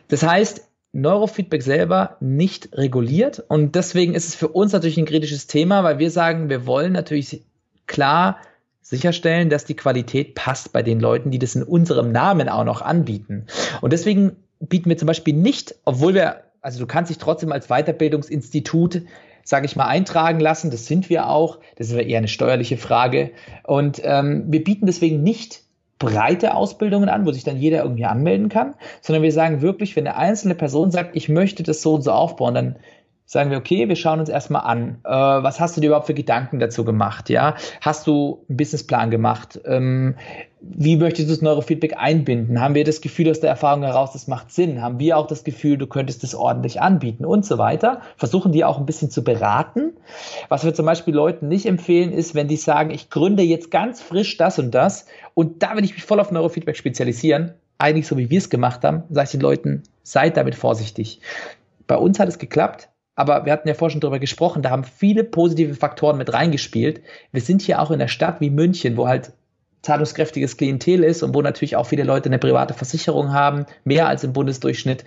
Das 0.06 0.22
heißt, 0.22 0.68
Neurofeedback 0.92 1.62
selber 1.62 2.16
nicht 2.20 2.70
reguliert 2.72 3.42
und 3.48 3.74
deswegen 3.74 4.14
ist 4.14 4.28
es 4.28 4.34
für 4.36 4.48
uns 4.48 4.72
natürlich 4.72 4.98
ein 4.98 5.04
kritisches 5.04 5.48
Thema, 5.48 5.82
weil 5.82 5.98
wir 5.98 6.10
sagen, 6.10 6.48
wir 6.48 6.64
wollen 6.64 6.92
natürlich 6.92 7.42
klar 7.86 8.38
sicherstellen, 8.88 9.50
dass 9.50 9.64
die 9.64 9.76
Qualität 9.76 10.34
passt 10.34 10.72
bei 10.72 10.82
den 10.82 11.00
Leuten, 11.00 11.30
die 11.30 11.38
das 11.38 11.54
in 11.54 11.62
unserem 11.62 12.12
Namen 12.12 12.48
auch 12.48 12.64
noch 12.64 12.82
anbieten. 12.82 13.46
Und 13.80 13.92
deswegen 13.92 14.36
bieten 14.60 14.88
wir 14.88 14.96
zum 14.96 15.06
Beispiel 15.06 15.34
nicht, 15.34 15.74
obwohl 15.84 16.14
wir, 16.14 16.44
also 16.60 16.80
du 16.80 16.86
kannst 16.86 17.10
dich 17.10 17.18
trotzdem 17.18 17.52
als 17.52 17.68
Weiterbildungsinstitut 17.68 19.02
sage 19.48 19.64
ich 19.64 19.76
mal, 19.76 19.86
eintragen 19.86 20.40
lassen. 20.40 20.70
Das 20.70 20.84
sind 20.84 21.08
wir 21.08 21.30
auch. 21.30 21.58
Das 21.76 21.88
ist 21.88 21.94
eher 21.94 22.18
eine 22.18 22.28
steuerliche 22.28 22.76
Frage. 22.76 23.30
Und 23.64 23.98
ähm, 24.04 24.44
wir 24.48 24.62
bieten 24.62 24.84
deswegen 24.84 25.22
nicht 25.22 25.62
breite 25.98 26.54
Ausbildungen 26.54 27.08
an, 27.08 27.24
wo 27.24 27.32
sich 27.32 27.44
dann 27.44 27.56
jeder 27.56 27.82
irgendwie 27.82 28.04
anmelden 28.04 28.50
kann, 28.50 28.74
sondern 29.00 29.22
wir 29.22 29.32
sagen 29.32 29.62
wirklich, 29.62 29.96
wenn 29.96 30.06
eine 30.06 30.16
einzelne 30.16 30.54
Person 30.54 30.90
sagt, 30.90 31.16
ich 31.16 31.30
möchte 31.30 31.62
das 31.62 31.80
so 31.80 31.94
und 31.94 32.02
so 32.02 32.12
aufbauen, 32.12 32.54
dann 32.54 32.76
sagen 33.28 33.50
wir, 33.50 33.58
okay, 33.58 33.86
wir 33.90 33.96
schauen 33.96 34.20
uns 34.20 34.30
erstmal 34.30 34.62
an, 34.62 35.00
äh, 35.04 35.10
was 35.10 35.60
hast 35.60 35.76
du 35.76 35.82
dir 35.82 35.88
überhaupt 35.88 36.06
für 36.06 36.14
Gedanken 36.14 36.58
dazu 36.60 36.82
gemacht, 36.82 37.28
ja? 37.28 37.56
Hast 37.82 38.06
du 38.06 38.42
einen 38.48 38.56
Businessplan 38.56 39.10
gemacht? 39.10 39.60
Ähm, 39.66 40.14
wie 40.62 40.96
möchtest 40.96 41.28
du 41.28 41.34
das 41.34 41.42
Neurofeedback 41.42 41.98
einbinden? 41.98 42.58
Haben 42.58 42.74
wir 42.74 42.84
das 42.84 43.02
Gefühl 43.02 43.30
aus 43.30 43.40
der 43.40 43.50
Erfahrung 43.50 43.82
heraus, 43.82 44.12
das 44.12 44.28
macht 44.28 44.50
Sinn? 44.50 44.80
Haben 44.80 44.98
wir 44.98 45.18
auch 45.18 45.26
das 45.26 45.44
Gefühl, 45.44 45.76
du 45.76 45.86
könntest 45.86 46.22
das 46.22 46.34
ordentlich 46.34 46.80
anbieten 46.80 47.26
und 47.26 47.44
so 47.44 47.58
weiter? 47.58 48.00
Versuchen 48.16 48.50
die 48.50 48.64
auch 48.64 48.78
ein 48.78 48.86
bisschen 48.86 49.10
zu 49.10 49.22
beraten. 49.22 49.92
Was 50.48 50.64
wir 50.64 50.72
zum 50.72 50.86
Beispiel 50.86 51.14
Leuten 51.14 51.48
nicht 51.48 51.66
empfehlen, 51.66 52.12
ist, 52.12 52.34
wenn 52.34 52.48
die 52.48 52.56
sagen, 52.56 52.90
ich 52.90 53.10
gründe 53.10 53.42
jetzt 53.42 53.70
ganz 53.70 54.00
frisch 54.00 54.38
das 54.38 54.58
und 54.58 54.70
das 54.70 55.04
und 55.34 55.62
da 55.62 55.76
will 55.76 55.84
ich 55.84 55.92
mich 55.92 56.02
voll 56.02 56.18
auf 56.18 56.32
Neurofeedback 56.32 56.78
spezialisieren, 56.78 57.52
eigentlich 57.76 58.06
so 58.06 58.16
wie 58.16 58.30
wir 58.30 58.38
es 58.38 58.48
gemacht 58.48 58.82
haben, 58.84 59.02
sage 59.10 59.26
ich 59.26 59.32
den 59.32 59.42
Leuten, 59.42 59.82
seid 60.02 60.38
damit 60.38 60.54
vorsichtig. 60.54 61.20
Bei 61.86 61.96
uns 61.96 62.18
hat 62.18 62.28
es 62.28 62.38
geklappt 62.38 62.88
aber 63.18 63.44
wir 63.44 63.52
hatten 63.52 63.66
ja 63.66 63.74
vorhin 63.74 63.94
schon 63.94 64.00
darüber 64.00 64.20
gesprochen, 64.20 64.62
da 64.62 64.70
haben 64.70 64.84
viele 64.84 65.24
positive 65.24 65.74
Faktoren 65.74 66.18
mit 66.18 66.32
reingespielt. 66.32 67.00
Wir 67.32 67.40
sind 67.40 67.62
hier 67.62 67.82
auch 67.82 67.90
in 67.90 67.96
einer 67.96 68.06
Stadt 68.06 68.40
wie 68.40 68.48
München, 68.48 68.96
wo 68.96 69.08
halt 69.08 69.32
zahlungskräftiges 69.82 70.56
Klientel 70.56 71.02
ist 71.02 71.24
und 71.24 71.34
wo 71.34 71.42
natürlich 71.42 71.74
auch 71.74 71.86
viele 71.86 72.04
Leute 72.04 72.28
eine 72.28 72.38
private 72.38 72.74
Versicherung 72.74 73.32
haben, 73.32 73.66
mehr 73.82 74.06
als 74.06 74.22
im 74.22 74.32
Bundesdurchschnitt. 74.32 75.04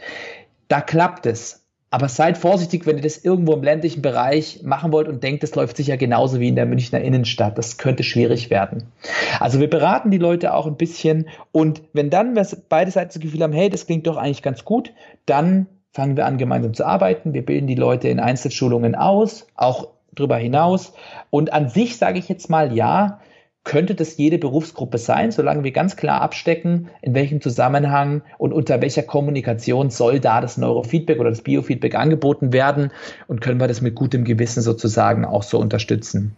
Da 0.67 0.81
klappt 0.81 1.25
es. 1.25 1.65
Aber 1.89 2.09
seid 2.09 2.37
vorsichtig, 2.37 2.85
wenn 2.85 2.97
ihr 2.97 3.03
das 3.03 3.23
irgendwo 3.23 3.53
im 3.53 3.63
ländlichen 3.63 4.01
Bereich 4.01 4.61
machen 4.61 4.91
wollt 4.91 5.07
und 5.07 5.23
denkt, 5.23 5.43
das 5.43 5.55
läuft 5.55 5.77
sicher 5.77 5.95
genauso 5.95 6.41
wie 6.41 6.49
in 6.49 6.55
der 6.57 6.65
Münchner 6.65 6.99
Innenstadt. 6.99 7.57
Das 7.57 7.77
könnte 7.77 8.03
schwierig 8.03 8.49
werden. 8.49 8.91
Also 9.39 9.61
wir 9.61 9.69
beraten 9.69 10.11
die 10.11 10.17
Leute 10.17 10.53
auch 10.53 10.67
ein 10.67 10.75
bisschen 10.75 11.29
und 11.53 11.81
wenn 11.93 12.09
dann 12.09 12.37
beide 12.67 12.91
Seiten 12.91 13.11
das 13.13 13.21
Gefühl 13.21 13.41
haben, 13.41 13.53
hey, 13.53 13.69
das 13.69 13.85
klingt 13.85 14.05
doch 14.05 14.17
eigentlich 14.17 14.41
ganz 14.41 14.65
gut, 14.65 14.91
dann 15.25 15.67
fangen 15.91 16.17
wir 16.17 16.25
an, 16.25 16.37
gemeinsam 16.37 16.73
zu 16.73 16.85
arbeiten. 16.85 17.33
Wir 17.33 17.45
bilden 17.45 17.67
die 17.67 17.75
Leute 17.75 18.07
in 18.07 18.19
Einzelschulungen 18.19 18.95
aus, 18.95 19.47
auch 19.55 19.89
darüber 20.13 20.37
hinaus. 20.37 20.93
Und 21.29 21.53
an 21.53 21.69
sich 21.69 21.97
sage 21.97 22.19
ich 22.19 22.29
jetzt 22.29 22.49
mal, 22.49 22.73
ja, 22.75 23.19
könnte 23.63 23.93
das 23.93 24.17
jede 24.17 24.39
Berufsgruppe 24.39 24.97
sein, 24.97 25.31
solange 25.31 25.63
wir 25.63 25.71
ganz 25.71 25.95
klar 25.95 26.21
abstecken, 26.21 26.89
in 27.01 27.13
welchem 27.13 27.41
Zusammenhang 27.41 28.23
und 28.39 28.53
unter 28.53 28.81
welcher 28.81 29.03
Kommunikation 29.03 29.91
soll 29.91 30.19
da 30.19 30.41
das 30.41 30.57
Neurofeedback 30.57 31.19
oder 31.19 31.29
das 31.29 31.43
Biofeedback 31.43 31.93
angeboten 31.93 32.53
werden 32.53 32.91
und 33.27 33.39
können 33.39 33.59
wir 33.59 33.67
das 33.67 33.81
mit 33.81 33.93
gutem 33.93 34.23
Gewissen 34.23 34.61
sozusagen 34.61 35.25
auch 35.25 35.43
so 35.43 35.59
unterstützen. 35.59 36.35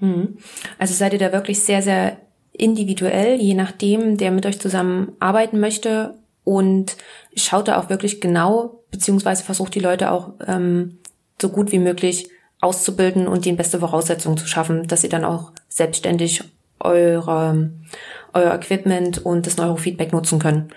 Mhm. 0.00 0.38
Also 0.78 0.94
seid 0.94 1.12
ihr 1.12 1.18
da 1.18 1.32
wirklich 1.32 1.60
sehr, 1.60 1.82
sehr 1.82 2.16
individuell, 2.52 3.38
je 3.38 3.54
nachdem, 3.54 4.16
der 4.16 4.30
mit 4.30 4.46
euch 4.46 4.58
zusammen 4.58 5.12
arbeiten 5.20 5.60
möchte 5.60 6.14
und 6.44 6.96
schaut 7.36 7.68
da 7.68 7.78
auch 7.78 7.90
wirklich 7.90 8.20
genau, 8.20 8.81
beziehungsweise 8.92 9.42
versucht 9.42 9.74
die 9.74 9.80
Leute 9.80 10.12
auch 10.12 10.34
ähm, 10.46 10.98
so 11.40 11.48
gut 11.48 11.72
wie 11.72 11.80
möglich 11.80 12.30
auszubilden 12.60 13.26
und 13.26 13.44
die 13.44 13.52
beste 13.52 13.80
Voraussetzungen 13.80 14.36
zu 14.36 14.46
schaffen, 14.46 14.86
dass 14.86 15.00
sie 15.00 15.08
dann 15.08 15.24
auch 15.24 15.50
selbstständig 15.68 16.44
eure, 16.78 17.70
euer 18.32 18.54
Equipment 18.54 19.24
und 19.24 19.46
das 19.46 19.56
Neurofeedback 19.56 20.12
nutzen 20.12 20.38
können. 20.38 20.72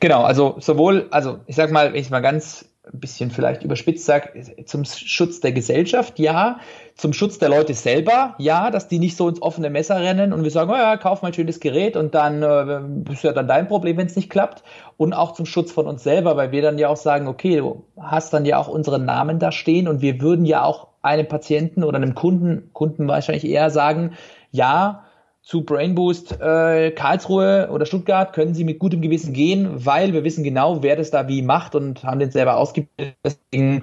Genau, 0.00 0.24
also 0.24 0.56
sowohl, 0.58 1.06
also 1.10 1.38
ich 1.46 1.56
sag 1.56 1.70
mal, 1.70 1.92
wenn 1.92 2.00
ich 2.00 2.10
mal 2.10 2.20
ganz 2.20 2.68
ein 2.92 3.00
bisschen 3.00 3.30
vielleicht 3.30 3.62
überspitzt 3.62 4.04
sage, 4.04 4.64
zum 4.66 4.84
Schutz 4.84 5.40
der 5.40 5.52
Gesellschaft, 5.52 6.18
ja, 6.18 6.58
zum 6.94 7.12
Schutz 7.12 7.38
der 7.38 7.48
Leute 7.48 7.72
selber, 7.72 8.34
ja, 8.38 8.70
dass 8.70 8.88
die 8.88 8.98
nicht 8.98 9.16
so 9.16 9.28
ins 9.28 9.40
offene 9.40 9.70
Messer 9.70 10.00
rennen 10.00 10.32
und 10.32 10.44
wir 10.44 10.50
sagen, 10.50 10.70
oh 10.70 10.76
ja, 10.76 10.96
kauf 10.98 11.22
mal 11.22 11.28
ein 11.28 11.34
schönes 11.34 11.60
Gerät 11.60 11.96
und 11.96 12.14
dann 12.14 12.42
äh, 12.42 13.12
ist 13.12 13.24
ja 13.24 13.32
dann 13.32 13.48
dein 13.48 13.68
Problem, 13.68 13.96
wenn 13.96 14.06
es 14.06 14.16
nicht 14.16 14.28
klappt. 14.28 14.62
Und 14.96 15.12
auch 15.12 15.32
zum 15.32 15.46
Schutz 15.46 15.72
von 15.72 15.86
uns 15.86 16.04
selber, 16.04 16.36
weil 16.36 16.52
wir 16.52 16.62
dann 16.62 16.78
ja 16.78 16.88
auch 16.88 16.96
sagen, 16.96 17.26
okay, 17.26 17.56
du 17.56 17.84
hast 17.98 18.32
dann 18.32 18.44
ja 18.44 18.58
auch 18.58 18.68
unseren 18.68 19.04
Namen 19.04 19.38
da 19.38 19.50
stehen 19.50 19.88
und 19.88 20.02
wir 20.02 20.20
würden 20.20 20.44
ja 20.44 20.62
auch 20.62 20.88
einem 21.02 21.26
Patienten 21.26 21.84
oder 21.84 21.96
einem 21.96 22.14
Kunden, 22.14 22.70
Kunden 22.72 23.08
wahrscheinlich 23.08 23.46
eher 23.46 23.70
sagen, 23.70 24.12
ja, 24.52 25.03
zu 25.44 25.62
Brainboost 25.62 26.40
äh, 26.40 26.90
Karlsruhe 26.92 27.68
oder 27.70 27.84
Stuttgart 27.84 28.32
können 28.32 28.54
Sie 28.54 28.64
mit 28.64 28.78
gutem 28.78 29.02
Gewissen 29.02 29.34
gehen, 29.34 29.84
weil 29.84 30.14
wir 30.14 30.24
wissen 30.24 30.42
genau, 30.42 30.82
wer 30.82 30.96
das 30.96 31.10
da 31.10 31.28
wie 31.28 31.42
macht 31.42 31.74
und 31.74 32.02
haben 32.02 32.18
den 32.18 32.30
selber 32.30 32.56
ausgebildet. 32.56 33.16
Deswegen 33.22 33.82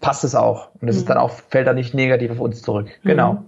passt 0.00 0.22
es 0.22 0.36
auch. 0.36 0.68
Und 0.80 0.88
es 0.88 0.94
mhm. 0.94 1.00
ist 1.00 1.08
dann 1.10 1.18
auch, 1.18 1.32
fällt 1.32 1.66
dann 1.66 1.74
nicht 1.74 1.92
negativ 1.92 2.30
auf 2.30 2.40
uns 2.40 2.62
zurück. 2.62 2.86
Mhm. 3.02 3.08
Genau. 3.08 3.44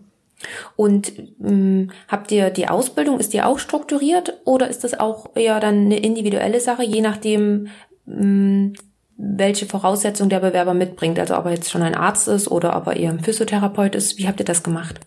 Und 0.75 1.13
ähm, 1.45 1.91
habt 2.09 2.33
ihr 2.33 2.51
die 2.51 2.69
Ausbildung, 2.69 3.21
ist 3.21 3.33
die 3.33 3.43
auch 3.43 3.61
strukturiert 3.61 4.35
oder 4.45 4.69
ist 4.69 4.83
das 4.83 4.99
auch 4.99 5.31
eher 5.37 5.61
dann 5.61 5.87
eine 5.87 5.99
individuelle 5.99 6.61
Sache, 6.61 6.85
je 6.85 7.01
nachdem, 7.01 7.69
ähm, 8.09 8.73
welche 9.17 9.67
Voraussetzungen 9.67 10.31
der 10.31 10.41
Bewerber 10.41 10.75
mitbringt? 10.75 11.21
Also 11.21 11.37
ob 11.37 11.47
er 11.47 11.53
jetzt 11.53 11.71
schon 11.71 11.83
ein 11.83 11.95
Arzt 11.95 12.27
ist 12.27 12.51
oder 12.51 12.77
ob 12.77 12.89
er 12.89 12.97
eher 12.97 13.11
ein 13.11 13.21
Physiotherapeut 13.21 13.95
ist. 13.95 14.19
Wie 14.19 14.27
habt 14.27 14.41
ihr 14.41 14.47
das 14.47 14.65
gemacht? 14.65 15.01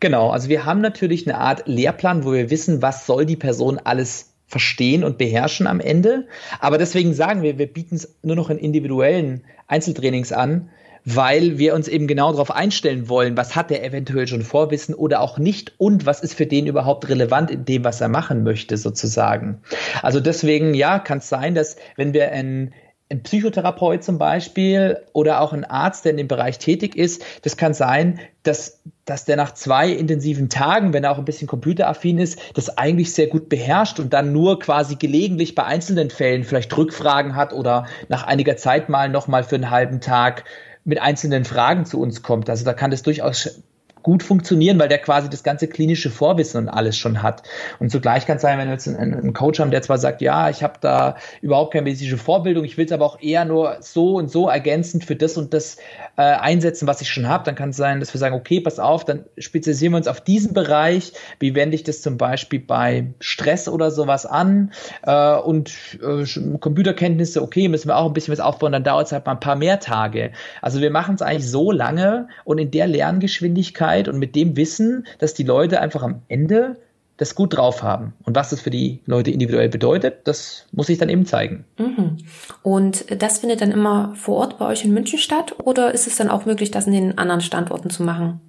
Genau, 0.00 0.30
also 0.30 0.48
wir 0.48 0.64
haben 0.64 0.80
natürlich 0.80 1.26
eine 1.26 1.38
Art 1.38 1.62
Lehrplan, 1.66 2.24
wo 2.24 2.32
wir 2.32 2.50
wissen, 2.50 2.82
was 2.82 3.06
soll 3.06 3.26
die 3.26 3.36
Person 3.36 3.78
alles 3.82 4.32
verstehen 4.46 5.04
und 5.04 5.18
beherrschen 5.18 5.66
am 5.66 5.80
Ende. 5.80 6.26
Aber 6.60 6.78
deswegen 6.78 7.14
sagen 7.14 7.42
wir, 7.42 7.58
wir 7.58 7.72
bieten 7.72 7.96
es 7.96 8.16
nur 8.22 8.36
noch 8.36 8.50
in 8.50 8.58
individuellen 8.58 9.44
Einzeltrainings 9.66 10.32
an, 10.32 10.70
weil 11.04 11.56
wir 11.56 11.74
uns 11.74 11.86
eben 11.86 12.08
genau 12.08 12.32
darauf 12.32 12.50
einstellen 12.50 13.08
wollen, 13.08 13.36
was 13.36 13.54
hat 13.54 13.70
er 13.70 13.84
eventuell 13.84 14.26
schon 14.26 14.42
Vorwissen 14.42 14.94
oder 14.94 15.20
auch 15.20 15.38
nicht 15.38 15.72
und 15.78 16.04
was 16.04 16.20
ist 16.20 16.34
für 16.34 16.46
den 16.46 16.66
überhaupt 16.66 17.08
relevant 17.08 17.50
in 17.50 17.64
dem, 17.64 17.84
was 17.84 18.00
er 18.00 18.08
machen 18.08 18.42
möchte, 18.42 18.76
sozusagen. 18.76 19.60
Also 20.02 20.18
deswegen, 20.18 20.74
ja, 20.74 20.98
kann 20.98 21.18
es 21.18 21.28
sein, 21.28 21.54
dass 21.54 21.76
wenn 21.96 22.12
wir 22.12 22.32
ein 22.32 22.72
ein 23.08 23.22
Psychotherapeut 23.22 24.02
zum 24.02 24.18
Beispiel 24.18 25.00
oder 25.12 25.40
auch 25.40 25.52
ein 25.52 25.64
Arzt, 25.64 26.04
der 26.04 26.10
in 26.10 26.16
dem 26.16 26.28
Bereich 26.28 26.58
tätig 26.58 26.96
ist, 26.96 27.24
das 27.42 27.56
kann 27.56 27.72
sein, 27.72 28.18
dass, 28.42 28.80
dass 29.04 29.24
der 29.24 29.36
nach 29.36 29.54
zwei 29.54 29.90
intensiven 29.90 30.48
Tagen, 30.48 30.92
wenn 30.92 31.04
er 31.04 31.12
auch 31.12 31.18
ein 31.18 31.24
bisschen 31.24 31.46
computeraffin 31.46 32.18
ist, 32.18 32.40
das 32.54 32.78
eigentlich 32.78 33.12
sehr 33.12 33.28
gut 33.28 33.48
beherrscht 33.48 34.00
und 34.00 34.12
dann 34.12 34.32
nur 34.32 34.58
quasi 34.58 34.96
gelegentlich 34.96 35.54
bei 35.54 35.64
einzelnen 35.64 36.10
Fällen 36.10 36.42
vielleicht 36.42 36.76
Rückfragen 36.76 37.36
hat 37.36 37.52
oder 37.52 37.86
nach 38.08 38.24
einiger 38.26 38.56
Zeit 38.56 38.88
mal 38.88 39.08
nochmal 39.08 39.44
für 39.44 39.54
einen 39.54 39.70
halben 39.70 40.00
Tag 40.00 40.44
mit 40.84 41.00
einzelnen 41.00 41.44
Fragen 41.44 41.84
zu 41.84 42.00
uns 42.00 42.22
kommt. 42.22 42.50
Also 42.50 42.64
da 42.64 42.72
kann 42.72 42.90
das 42.90 43.02
durchaus 43.02 43.62
gut 44.06 44.22
funktionieren, 44.22 44.78
weil 44.78 44.86
der 44.86 44.98
quasi 44.98 45.28
das 45.28 45.42
ganze 45.42 45.66
klinische 45.66 46.10
Vorwissen 46.10 46.62
und 46.62 46.68
alles 46.68 46.96
schon 46.96 47.24
hat. 47.24 47.42
Und 47.80 47.90
zugleich 47.90 48.24
kann 48.24 48.36
es 48.36 48.42
sein, 48.42 48.56
wenn 48.56 48.68
wir 48.68 48.74
jetzt 48.74 48.86
einen, 48.86 49.14
einen 49.14 49.32
Coach 49.32 49.58
haben, 49.58 49.72
der 49.72 49.82
zwar 49.82 49.98
sagt, 49.98 50.22
ja, 50.22 50.48
ich 50.48 50.62
habe 50.62 50.74
da 50.80 51.16
überhaupt 51.42 51.72
keine 51.72 51.82
medizinische 51.82 52.16
Vorbildung, 52.16 52.64
ich 52.64 52.78
will 52.78 52.84
es 52.84 52.92
aber 52.92 53.04
auch 53.04 53.20
eher 53.20 53.44
nur 53.44 53.78
so 53.80 54.14
und 54.14 54.30
so 54.30 54.48
ergänzend 54.48 55.04
für 55.04 55.16
das 55.16 55.36
und 55.36 55.52
das 55.52 55.78
äh, 56.16 56.22
einsetzen, 56.22 56.86
was 56.86 57.00
ich 57.00 57.10
schon 57.10 57.26
habe, 57.26 57.42
dann 57.42 57.56
kann 57.56 57.70
es 57.70 57.76
sein, 57.76 57.98
dass 57.98 58.14
wir 58.14 58.20
sagen, 58.20 58.36
okay, 58.36 58.60
pass 58.60 58.78
auf, 58.78 59.04
dann 59.04 59.24
spezialisieren 59.38 59.92
wir 59.92 59.96
uns 59.96 60.06
auf 60.06 60.20
diesen 60.20 60.54
Bereich. 60.54 61.12
Wie 61.40 61.56
wende 61.56 61.74
ich 61.74 61.82
das 61.82 62.00
zum 62.00 62.16
Beispiel 62.16 62.60
bei 62.60 63.12
Stress 63.18 63.68
oder 63.68 63.90
sowas 63.90 64.24
an? 64.24 64.70
Äh, 65.02 65.34
und 65.34 65.98
äh, 66.00 66.24
Computerkenntnisse, 66.60 67.42
okay, 67.42 67.66
müssen 67.66 67.88
wir 67.88 67.96
auch 67.96 68.06
ein 68.06 68.12
bisschen 68.12 68.30
was 68.30 68.38
aufbauen, 68.38 68.70
dann 68.70 68.84
dauert 68.84 69.06
es 69.06 69.12
halt 69.12 69.26
mal 69.26 69.32
ein 69.32 69.40
paar 69.40 69.56
mehr 69.56 69.80
Tage. 69.80 70.30
Also 70.62 70.80
wir 70.80 70.92
machen 70.92 71.16
es 71.16 71.22
eigentlich 71.22 71.50
so 71.50 71.72
lange 71.72 72.28
und 72.44 72.58
in 72.58 72.70
der 72.70 72.86
Lerngeschwindigkeit, 72.86 73.95
Sicherheit 73.96 74.08
und 74.08 74.18
mit 74.18 74.34
dem 74.34 74.56
Wissen, 74.56 75.06
dass 75.18 75.34
die 75.34 75.44
Leute 75.44 75.80
einfach 75.80 76.02
am 76.02 76.22
Ende 76.28 76.76
das 77.16 77.34
gut 77.34 77.56
drauf 77.56 77.82
haben. 77.82 78.12
Und 78.24 78.36
was 78.36 78.50
das 78.50 78.60
für 78.60 78.70
die 78.70 79.00
Leute 79.06 79.30
individuell 79.30 79.70
bedeutet, 79.70 80.18
das 80.24 80.66
muss 80.72 80.90
ich 80.90 80.98
dann 80.98 81.08
eben 81.08 81.24
zeigen. 81.24 81.64
Mhm. 81.78 82.18
Und 82.62 83.06
das 83.22 83.38
findet 83.38 83.62
dann 83.62 83.72
immer 83.72 84.14
vor 84.16 84.36
Ort 84.36 84.58
bei 84.58 84.66
euch 84.66 84.84
in 84.84 84.92
München 84.92 85.18
statt 85.18 85.54
oder 85.64 85.94
ist 85.94 86.06
es 86.06 86.16
dann 86.16 86.28
auch 86.28 86.44
möglich, 86.44 86.70
das 86.70 86.86
in 86.86 86.92
den 86.92 87.16
anderen 87.16 87.40
Standorten 87.40 87.88
zu 87.88 88.02
machen? 88.02 88.40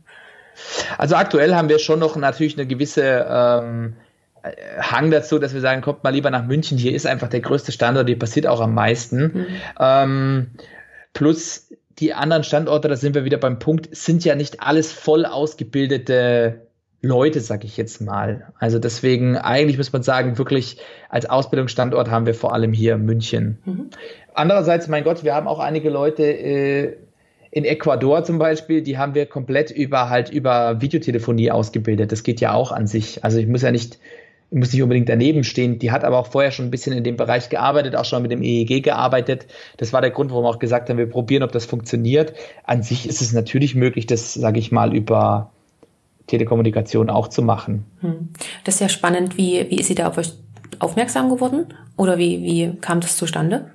Also 0.97 1.15
aktuell 1.15 1.55
haben 1.55 1.69
wir 1.69 1.79
schon 1.79 1.99
noch 1.99 2.17
natürlich 2.17 2.57
eine 2.57 2.67
gewisse 2.67 3.25
ähm, 3.29 3.93
Hang 4.81 5.11
dazu, 5.11 5.39
dass 5.39 5.53
wir 5.53 5.61
sagen, 5.61 5.81
kommt 5.81 6.03
mal 6.03 6.13
lieber 6.13 6.29
nach 6.29 6.45
München, 6.45 6.77
hier 6.77 6.93
ist 6.93 7.05
einfach 7.05 7.29
der 7.29 7.41
größte 7.41 7.71
Standort, 7.71 8.07
hier 8.07 8.19
passiert 8.19 8.47
auch 8.47 8.59
am 8.59 8.73
meisten. 8.73 9.21
Mhm. 9.21 9.45
Ähm, 9.79 10.47
plus 11.13 11.69
die 11.99 12.13
anderen 12.13 12.43
Standorte, 12.43 12.87
da 12.87 12.95
sind 12.95 13.15
wir 13.15 13.25
wieder 13.25 13.37
beim 13.37 13.59
Punkt, 13.59 13.95
sind 13.95 14.23
ja 14.23 14.35
nicht 14.35 14.61
alles 14.61 14.91
voll 14.91 15.25
ausgebildete 15.25 16.67
Leute, 17.01 17.39
sag 17.41 17.63
ich 17.63 17.77
jetzt 17.77 18.01
mal. 18.01 18.51
Also 18.59 18.79
deswegen, 18.79 19.37
eigentlich 19.37 19.77
muss 19.77 19.93
man 19.93 20.03
sagen, 20.03 20.37
wirklich 20.37 20.77
als 21.09 21.29
Ausbildungsstandort 21.29 22.09
haben 22.09 22.25
wir 22.25 22.33
vor 22.33 22.53
allem 22.53 22.73
hier 22.73 22.97
München. 22.97 23.59
Mhm. 23.65 23.89
Andererseits, 24.33 24.87
mein 24.87 25.03
Gott, 25.03 25.23
wir 25.23 25.35
haben 25.35 25.47
auch 25.47 25.59
einige 25.59 25.89
Leute 25.89 26.23
äh, 26.23 26.97
in 27.51 27.65
Ecuador 27.65 28.23
zum 28.23 28.39
Beispiel, 28.39 28.81
die 28.81 28.97
haben 28.97 29.15
wir 29.15 29.25
komplett 29.25 29.71
über 29.71 30.09
halt 30.09 30.29
über 30.29 30.81
Videotelefonie 30.81 31.51
ausgebildet. 31.51 32.11
Das 32.11 32.23
geht 32.23 32.41
ja 32.41 32.53
auch 32.53 32.71
an 32.71 32.87
sich. 32.87 33.23
Also 33.23 33.39
ich 33.39 33.47
muss 33.47 33.61
ja 33.61 33.71
nicht, 33.71 33.95
ich 33.95 33.99
muss 34.49 34.71
nicht 34.71 34.81
unbedingt 34.81 35.09
daneben 35.09 35.43
stehen. 35.43 35.79
Die 35.79 35.91
hat 35.91 36.03
aber 36.03 36.17
auch 36.17 36.27
vorher 36.27 36.51
schon 36.51 36.65
ein 36.65 36.71
bisschen 36.71 36.93
in 36.93 37.03
dem 37.03 37.17
Bereich 37.17 37.49
gearbeitet, 37.49 37.95
auch 37.95 38.05
schon 38.05 38.21
mit 38.21 38.31
dem 38.31 38.41
EEG 38.41 38.83
gearbeitet. 38.83 39.47
Das 39.77 39.91
war 39.93 40.01
der 40.01 40.11
Grund, 40.11 40.31
warum 40.31 40.45
wir 40.45 40.49
auch 40.49 40.59
gesagt 40.59 40.89
haben, 40.89 40.97
wir 40.97 41.09
probieren, 41.09 41.43
ob 41.43 41.51
das 41.51 41.65
funktioniert. 41.65 42.33
An 42.63 42.81
sich 42.81 43.07
ist 43.07 43.21
es 43.21 43.33
natürlich 43.33 43.75
möglich, 43.75 44.05
das, 44.07 44.33
sage 44.33 44.59
ich 44.59 44.71
mal, 44.71 44.95
über 44.95 45.51
Telekommunikation 46.27 47.09
auch 47.09 47.27
zu 47.27 47.41
machen. 47.41 47.85
Hm. 48.01 48.29
Das 48.63 48.75
ist 48.75 48.81
ja 48.81 48.89
spannend. 48.89 49.37
Wie, 49.37 49.65
wie 49.69 49.75
ist 49.75 49.87
sie 49.87 49.95
da 49.95 50.07
auf 50.07 50.17
euch 50.17 50.33
aufmerksam 50.79 51.29
geworden? 51.29 51.73
Oder 51.97 52.17
wie, 52.17 52.41
wie 52.43 52.79
kam 52.79 53.01
das 53.01 53.17
zustande? 53.17 53.71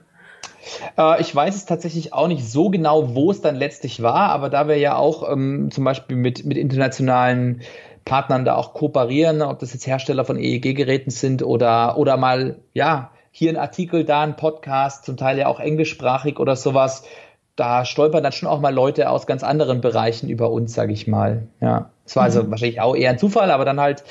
Äh, 0.96 1.20
ich 1.20 1.34
weiß 1.34 1.56
es 1.56 1.66
tatsächlich 1.66 2.12
auch 2.12 2.28
nicht 2.28 2.48
so 2.48 2.70
genau, 2.70 3.14
wo 3.14 3.30
es 3.30 3.40
dann 3.40 3.56
letztlich 3.56 4.02
war, 4.02 4.30
aber 4.30 4.48
da 4.48 4.68
wir 4.68 4.76
ja 4.76 4.96
auch 4.96 5.30
ähm, 5.30 5.70
zum 5.70 5.84
Beispiel 5.84 6.16
mit, 6.16 6.44
mit 6.44 6.56
internationalen 6.56 7.62
Partnern 8.04 8.44
da 8.44 8.56
auch 8.56 8.74
kooperieren, 8.74 9.42
ob 9.42 9.58
das 9.58 9.72
jetzt 9.72 9.86
Hersteller 9.86 10.24
von 10.24 10.38
EEG-Geräten 10.38 11.10
sind 11.10 11.42
oder, 11.42 11.96
oder 11.96 12.16
mal, 12.16 12.56
ja, 12.72 13.10
hier 13.30 13.50
ein 13.50 13.56
Artikel, 13.56 14.04
da 14.04 14.22
ein 14.22 14.36
Podcast, 14.36 15.04
zum 15.04 15.16
Teil 15.16 15.38
ja 15.38 15.46
auch 15.46 15.60
englischsprachig 15.60 16.38
oder 16.38 16.54
sowas, 16.54 17.04
da 17.56 17.84
stolpern 17.84 18.22
dann 18.22 18.32
schon 18.32 18.48
auch 18.48 18.60
mal 18.60 18.74
Leute 18.74 19.10
aus 19.10 19.26
ganz 19.26 19.42
anderen 19.42 19.80
Bereichen 19.80 20.28
über 20.28 20.50
uns, 20.50 20.74
sage 20.74 20.92
ich 20.92 21.06
mal. 21.06 21.48
Ja, 21.60 21.90
es 22.04 22.16
war 22.16 22.24
also 22.24 22.42
mhm. 22.42 22.50
wahrscheinlich 22.50 22.80
auch 22.80 22.96
eher 22.96 23.10
ein 23.10 23.18
Zufall, 23.18 23.50
aber 23.50 23.64
dann 23.64 23.80
halt, 23.80 24.04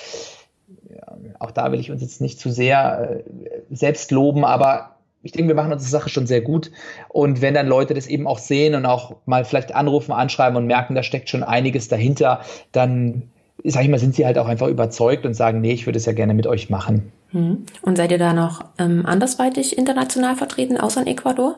ja, 0.90 1.18
auch 1.40 1.52
da 1.52 1.72
will 1.72 1.80
ich 1.80 1.92
uns 1.92 2.02
jetzt 2.02 2.22
nicht 2.22 2.40
zu 2.40 2.52
sehr 2.52 3.22
äh, 3.22 3.24
selbst 3.70 4.12
loben, 4.12 4.46
aber 4.46 4.96
ich 5.24 5.32
denke, 5.32 5.50
wir 5.50 5.56
machen 5.56 5.72
unsere 5.72 5.90
Sache 5.90 6.10
schon 6.10 6.26
sehr 6.26 6.42
gut. 6.42 6.72
Und 7.10 7.42
wenn 7.42 7.54
dann 7.54 7.68
Leute 7.68 7.94
das 7.94 8.08
eben 8.08 8.28
auch 8.28 8.40
sehen 8.40 8.74
und 8.74 8.86
auch 8.86 9.18
mal 9.26 9.46
vielleicht 9.46 9.76
anrufen, 9.76 10.12
anschreiben 10.12 10.58
und 10.58 10.66
merken, 10.66 10.96
da 10.96 11.04
steckt 11.04 11.30
schon 11.30 11.44
einiges 11.44 11.88
dahinter, 11.88 12.42
dann, 12.72 13.31
sag 13.64 13.84
ich 13.84 13.90
mal, 13.90 14.00
sind 14.00 14.16
sie 14.16 14.26
halt 14.26 14.38
auch 14.38 14.48
einfach 14.48 14.68
überzeugt 14.68 15.26
und 15.26 15.34
sagen, 15.34 15.62
nee, 15.62 15.74
ich 15.74 15.86
würde 15.86 15.98
es 15.98 16.06
ja 16.06 16.14
gerne 16.14 16.34
mit 16.34 16.48
euch 16.48 16.70
machen. 16.70 17.12
Mhm. 17.32 17.66
Und 17.82 17.98
seid 17.98 18.12
ihr 18.12 18.18
da 18.18 18.34
noch 18.34 18.64
ähm, 18.78 19.06
andersweitig 19.06 19.78
international 19.78 20.36
vertreten, 20.36 20.80
außer 20.80 21.02
in 21.02 21.08
Ecuador? 21.08 21.58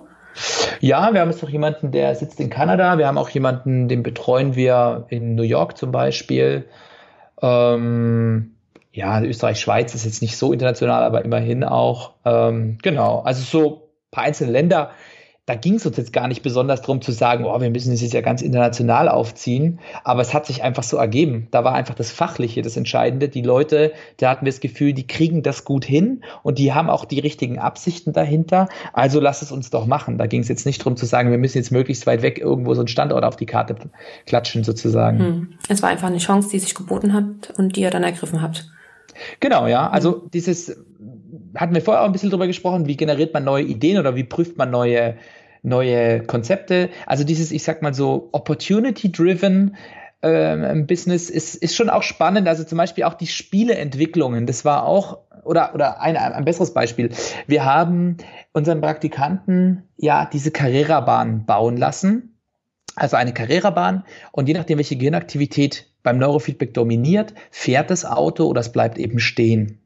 Ja, 0.79 1.13
wir 1.13 1.21
haben 1.21 1.29
jetzt 1.29 1.43
noch 1.43 1.49
jemanden, 1.49 1.91
der 1.91 2.15
sitzt 2.15 2.39
in 2.39 2.49
Kanada. 2.49 2.97
Wir 2.97 3.07
haben 3.07 3.17
auch 3.17 3.29
jemanden, 3.29 3.87
den 3.87 4.03
betreuen 4.03 4.55
wir 4.55 5.05
in 5.09 5.35
New 5.35 5.43
York 5.43 5.77
zum 5.77 5.91
Beispiel. 5.91 6.65
Ähm, 7.41 8.55
ja, 8.91 9.21
Österreich, 9.21 9.59
Schweiz 9.59 9.95
ist 9.95 10.05
jetzt 10.05 10.21
nicht 10.21 10.37
so 10.37 10.53
international, 10.53 11.03
aber 11.03 11.23
immerhin 11.23 11.63
auch. 11.63 12.13
Ähm, 12.25 12.77
genau, 12.81 13.21
also 13.21 13.41
so 13.43 13.75
ein 13.75 14.11
paar 14.11 14.23
einzelne 14.25 14.51
Länder 14.51 14.91
da 15.45 15.55
ging 15.55 15.75
es 15.75 15.85
uns 15.85 15.97
jetzt 15.97 16.13
gar 16.13 16.29
nicht 16.29 16.41
besonders 16.41 16.81
darum 16.81 17.01
zu 17.01 17.11
sagen, 17.11 17.43
oh, 17.43 17.59
wir 17.59 17.69
müssen 17.69 17.91
es 17.91 18.01
jetzt 18.01 18.13
ja 18.13 18.21
ganz 18.21 18.41
international 18.41 19.09
aufziehen, 19.09 19.79
aber 20.05 20.21
es 20.21 20.33
hat 20.33 20.45
sich 20.45 20.63
einfach 20.63 20.83
so 20.83 20.95
ergeben. 20.95 21.49
Da 21.51 21.65
war 21.65 21.73
einfach 21.73 21.95
das 21.95 22.11
Fachliche 22.11 22.61
das 22.61 22.77
Entscheidende. 22.77 23.27
Die 23.27 23.41
Leute, 23.41 23.91
da 24.17 24.29
hatten 24.29 24.45
wir 24.45 24.53
das 24.53 24.61
Gefühl, 24.61 24.93
die 24.93 25.05
kriegen 25.05 25.43
das 25.43 25.65
gut 25.65 25.83
hin 25.83 26.23
und 26.43 26.59
die 26.59 26.71
haben 26.71 26.89
auch 26.89 27.03
die 27.03 27.19
richtigen 27.19 27.59
Absichten 27.59 28.13
dahinter. 28.13 28.69
Also 28.93 29.19
lass 29.19 29.41
es 29.41 29.51
uns 29.51 29.69
doch 29.69 29.85
machen. 29.85 30.17
Da 30.17 30.27
ging 30.27 30.39
es 30.39 30.47
jetzt 30.47 30.65
nicht 30.65 30.79
darum 30.79 30.95
zu 30.95 31.05
sagen, 31.05 31.29
wir 31.29 31.37
müssen 31.37 31.57
jetzt 31.57 31.71
möglichst 31.71 32.07
weit 32.07 32.21
weg 32.21 32.39
irgendwo 32.39 32.73
so 32.73 32.79
einen 32.79 32.87
Standort 32.87 33.25
auf 33.25 33.35
die 33.35 33.45
Karte 33.45 33.75
klatschen 34.25 34.63
sozusagen. 34.63 35.19
Hm. 35.19 35.53
Es 35.67 35.81
war 35.81 35.89
einfach 35.89 36.07
eine 36.07 36.19
Chance, 36.19 36.51
die 36.51 36.59
sich 36.59 36.73
geboten 36.73 37.11
hat 37.11 37.53
und 37.57 37.75
die 37.75 37.81
ihr 37.81 37.91
dann 37.91 38.03
ergriffen 38.03 38.41
habt. 38.41 38.69
Genau, 39.41 39.67
ja. 39.67 39.89
Also 39.89 40.21
hm. 40.21 40.31
dieses 40.31 40.77
hatten 41.55 41.73
wir 41.73 41.81
vorher 41.81 42.01
auch 42.01 42.07
ein 42.07 42.11
bisschen 42.11 42.29
drüber 42.29 42.47
gesprochen, 42.47 42.87
wie 42.87 42.97
generiert 42.97 43.33
man 43.33 43.43
neue 43.43 43.63
Ideen 43.63 43.97
oder 43.97 44.15
wie 44.15 44.23
prüft 44.23 44.57
man 44.57 44.71
neue, 44.71 45.17
neue 45.61 46.23
Konzepte. 46.23 46.89
Also 47.05 47.23
dieses, 47.23 47.51
ich 47.51 47.63
sag 47.63 47.81
mal 47.81 47.93
so, 47.93 48.29
opportunity-driven 48.31 49.75
ähm, 50.23 50.87
Business 50.87 51.29
ist, 51.29 51.55
ist 51.55 51.75
schon 51.75 51.89
auch 51.89 52.03
spannend. 52.03 52.47
Also 52.47 52.63
zum 52.63 52.77
Beispiel 52.77 53.03
auch 53.03 53.13
die 53.13 53.27
Spieleentwicklungen. 53.27 54.45
Das 54.45 54.65
war 54.65 54.85
auch, 54.85 55.19
oder, 55.43 55.75
oder 55.75 56.01
ein, 56.01 56.17
ein 56.17 56.45
besseres 56.45 56.73
Beispiel. 56.73 57.09
Wir 57.45 57.65
haben 57.65 58.17
unseren 58.53 58.81
Praktikanten 58.81 59.83
ja 59.97 60.27
diese 60.31 60.51
Carrera-Bahn 60.51 61.45
bauen 61.45 61.77
lassen. 61.77 62.39
Also 62.95 63.17
eine 63.17 63.33
Carrera-Bahn. 63.33 64.05
Und 64.31 64.47
je 64.47 64.53
nachdem, 64.53 64.77
welche 64.77 64.95
Gehirnaktivität 64.95 65.91
beim 66.03 66.17
Neurofeedback 66.17 66.73
dominiert, 66.73 67.33
fährt 67.51 67.89
das 67.89 68.05
Auto 68.05 68.45
oder 68.45 68.61
es 68.61 68.71
bleibt 68.71 68.97
eben 68.97 69.19
stehen. 69.19 69.82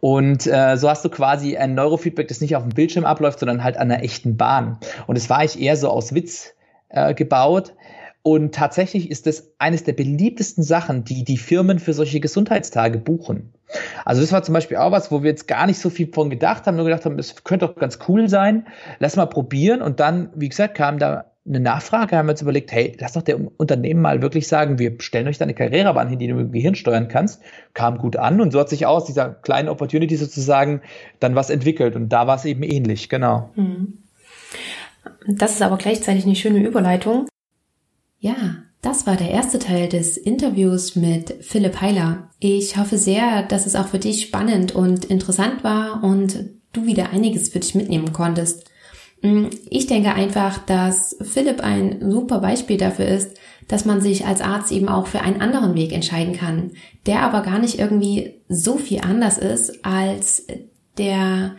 Und 0.00 0.46
äh, 0.46 0.76
so 0.76 0.88
hast 0.88 1.04
du 1.04 1.08
quasi 1.08 1.56
ein 1.56 1.74
Neurofeedback, 1.74 2.28
das 2.28 2.40
nicht 2.40 2.56
auf 2.56 2.62
dem 2.62 2.74
Bildschirm 2.74 3.04
abläuft, 3.04 3.40
sondern 3.40 3.64
halt 3.64 3.76
an 3.76 3.90
einer 3.90 4.02
echten 4.02 4.36
Bahn. 4.36 4.78
Und 5.06 5.16
es 5.16 5.28
war 5.28 5.44
ich 5.44 5.60
eher 5.60 5.76
so 5.76 5.88
aus 5.88 6.14
Witz 6.14 6.54
äh, 6.88 7.14
gebaut. 7.14 7.74
Und 8.22 8.54
tatsächlich 8.54 9.10
ist 9.10 9.26
das 9.26 9.52
eines 9.58 9.84
der 9.84 9.92
beliebtesten 9.94 10.62
Sachen, 10.62 11.04
die 11.04 11.24
die 11.24 11.38
Firmen 11.38 11.78
für 11.78 11.94
solche 11.94 12.20
Gesundheitstage 12.20 12.98
buchen. 12.98 13.54
Also 14.04 14.20
das 14.20 14.32
war 14.32 14.42
zum 14.42 14.54
Beispiel 14.54 14.76
auch 14.76 14.92
was, 14.92 15.10
wo 15.10 15.22
wir 15.22 15.30
jetzt 15.30 15.48
gar 15.48 15.66
nicht 15.66 15.78
so 15.78 15.88
viel 15.88 16.10
von 16.12 16.28
gedacht 16.28 16.66
haben, 16.66 16.76
nur 16.76 16.84
gedacht 16.84 17.04
haben, 17.04 17.16
das 17.16 17.42
könnte 17.44 17.66
doch 17.66 17.76
ganz 17.76 17.98
cool 18.08 18.28
sein. 18.28 18.66
Lass 18.98 19.16
mal 19.16 19.26
probieren. 19.26 19.82
Und 19.82 20.00
dann, 20.00 20.30
wie 20.34 20.48
gesagt, 20.48 20.74
kam 20.74 20.98
da 20.98 21.26
eine 21.48 21.60
Nachfrage, 21.60 22.16
haben 22.16 22.26
wir 22.26 22.32
uns 22.32 22.42
überlegt, 22.42 22.70
hey, 22.72 22.96
lass 22.98 23.14
doch 23.14 23.22
der 23.22 23.38
Unternehmen 23.58 24.02
mal 24.02 24.22
wirklich 24.22 24.46
sagen, 24.48 24.78
wir 24.78 24.96
stellen 25.00 25.28
euch 25.28 25.38
da 25.38 25.44
eine 25.44 25.54
Karrierebahn 25.54 26.08
hin, 26.08 26.18
die 26.18 26.28
du 26.28 26.34
mit 26.34 26.46
dem 26.46 26.52
Gehirn 26.52 26.74
steuern 26.74 27.08
kannst. 27.08 27.40
Kam 27.74 27.98
gut 27.98 28.16
an 28.16 28.40
und 28.40 28.52
so 28.52 28.60
hat 28.60 28.68
sich 28.68 28.86
aus 28.86 29.04
dieser 29.04 29.30
kleinen 29.30 29.68
Opportunity 29.68 30.16
sozusagen 30.16 30.82
dann 31.20 31.34
was 31.34 31.50
entwickelt 31.50 31.96
und 31.96 32.10
da 32.10 32.26
war 32.26 32.36
es 32.36 32.44
eben 32.44 32.62
ähnlich, 32.62 33.08
genau. 33.08 33.50
Mhm. 33.56 33.98
Das 35.26 35.52
ist 35.52 35.62
aber 35.62 35.78
gleichzeitig 35.78 36.24
eine 36.24 36.36
schöne 36.36 36.66
Überleitung. 36.66 37.26
Ja, 38.18 38.36
das 38.82 39.06
war 39.06 39.16
der 39.16 39.30
erste 39.30 39.58
Teil 39.58 39.88
des 39.88 40.16
Interviews 40.16 40.96
mit 40.96 41.34
Philipp 41.40 41.80
Heiler. 41.80 42.30
Ich 42.38 42.76
hoffe 42.76 42.98
sehr, 42.98 43.42
dass 43.42 43.66
es 43.66 43.74
auch 43.74 43.88
für 43.88 43.98
dich 43.98 44.22
spannend 44.22 44.74
und 44.74 45.04
interessant 45.06 45.64
war 45.64 46.02
und 46.04 46.50
du 46.72 46.86
wieder 46.86 47.10
einiges 47.10 47.48
für 47.48 47.58
dich 47.58 47.74
mitnehmen 47.74 48.12
konntest. 48.12 48.67
Mm, 49.22 49.46
ich 49.68 49.86
denke 49.86 50.14
einfach, 50.14 50.58
dass 50.58 51.16
Philipp 51.20 51.60
ein 51.60 52.10
super 52.10 52.38
Beispiel 52.40 52.76
dafür 52.76 53.06
ist, 53.06 53.36
dass 53.66 53.84
man 53.84 54.00
sich 54.00 54.26
als 54.26 54.40
Arzt 54.40 54.72
eben 54.72 54.88
auch 54.88 55.06
für 55.06 55.20
einen 55.20 55.40
anderen 55.40 55.74
Weg 55.74 55.92
entscheiden 55.92 56.34
kann, 56.34 56.72
der 57.06 57.22
aber 57.22 57.42
gar 57.42 57.58
nicht 57.58 57.78
irgendwie 57.78 58.34
so 58.48 58.78
viel 58.78 59.00
anders 59.00 59.38
ist 59.38 59.84
als 59.84 60.46
der, 60.96 61.56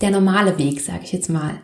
der 0.00 0.10
normale 0.10 0.58
Weg, 0.58 0.80
sage 0.80 1.00
ich 1.04 1.12
jetzt 1.12 1.28
mal. 1.28 1.60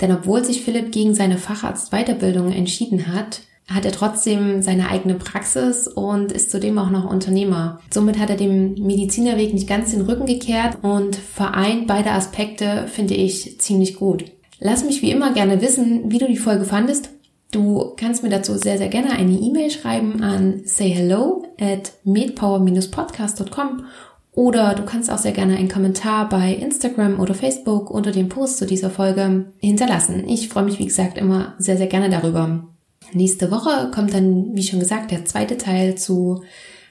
Denn 0.00 0.12
obwohl 0.12 0.44
sich 0.44 0.62
Philipp 0.62 0.92
gegen 0.92 1.14
seine 1.14 1.38
Facharztweiterbildung 1.38 2.52
entschieden 2.52 3.08
hat, 3.08 3.42
hat 3.68 3.84
er 3.84 3.92
trotzdem 3.92 4.62
seine 4.62 4.88
eigene 4.88 5.14
Praxis 5.14 5.86
und 5.86 6.32
ist 6.32 6.50
zudem 6.50 6.78
auch 6.78 6.90
noch 6.90 7.08
Unternehmer. 7.08 7.80
Somit 7.90 8.18
hat 8.18 8.30
er 8.30 8.36
dem 8.36 8.74
Medizinerweg 8.74 9.54
nicht 9.54 9.68
ganz 9.68 9.92
den 9.92 10.00
Rücken 10.00 10.26
gekehrt 10.26 10.78
und 10.82 11.14
vereint 11.14 11.86
beide 11.86 12.10
Aspekte, 12.10 12.86
finde 12.88 13.14
ich, 13.14 13.60
ziemlich 13.60 13.94
gut. 13.94 14.24
Lass 14.60 14.84
mich 14.84 15.00
wie 15.00 15.10
immer 15.10 15.32
gerne 15.32 15.62
wissen, 15.62 16.12
wie 16.12 16.18
du 16.18 16.26
die 16.26 16.36
Folge 16.36 16.66
fandest. 16.66 17.10
Du 17.50 17.94
kannst 17.96 18.22
mir 18.22 18.28
dazu 18.28 18.56
sehr, 18.56 18.78
sehr 18.78 18.88
gerne 18.88 19.10
eine 19.10 19.32
E-Mail 19.32 19.70
schreiben 19.70 20.22
an 20.22 20.60
sayhello 20.64 21.42
at 21.58 21.94
medpower-podcast.com 22.04 23.86
oder 24.32 24.74
du 24.74 24.84
kannst 24.84 25.10
auch 25.10 25.18
sehr 25.18 25.32
gerne 25.32 25.56
einen 25.56 25.68
Kommentar 25.68 26.28
bei 26.28 26.54
Instagram 26.54 27.18
oder 27.18 27.34
Facebook 27.34 27.90
unter 27.90 28.12
dem 28.12 28.28
Post 28.28 28.58
zu 28.58 28.66
dieser 28.66 28.90
Folge 28.90 29.52
hinterlassen. 29.58 30.28
Ich 30.28 30.48
freue 30.48 30.64
mich, 30.64 30.78
wie 30.78 30.86
gesagt, 30.86 31.18
immer 31.18 31.54
sehr, 31.58 31.76
sehr 31.76 31.88
gerne 31.88 32.10
darüber. 32.10 32.68
Nächste 33.12 33.50
Woche 33.50 33.90
kommt 33.92 34.14
dann, 34.14 34.54
wie 34.54 34.62
schon 34.62 34.78
gesagt, 34.78 35.10
der 35.10 35.24
zweite 35.24 35.56
Teil 35.56 35.96
zu 35.96 36.42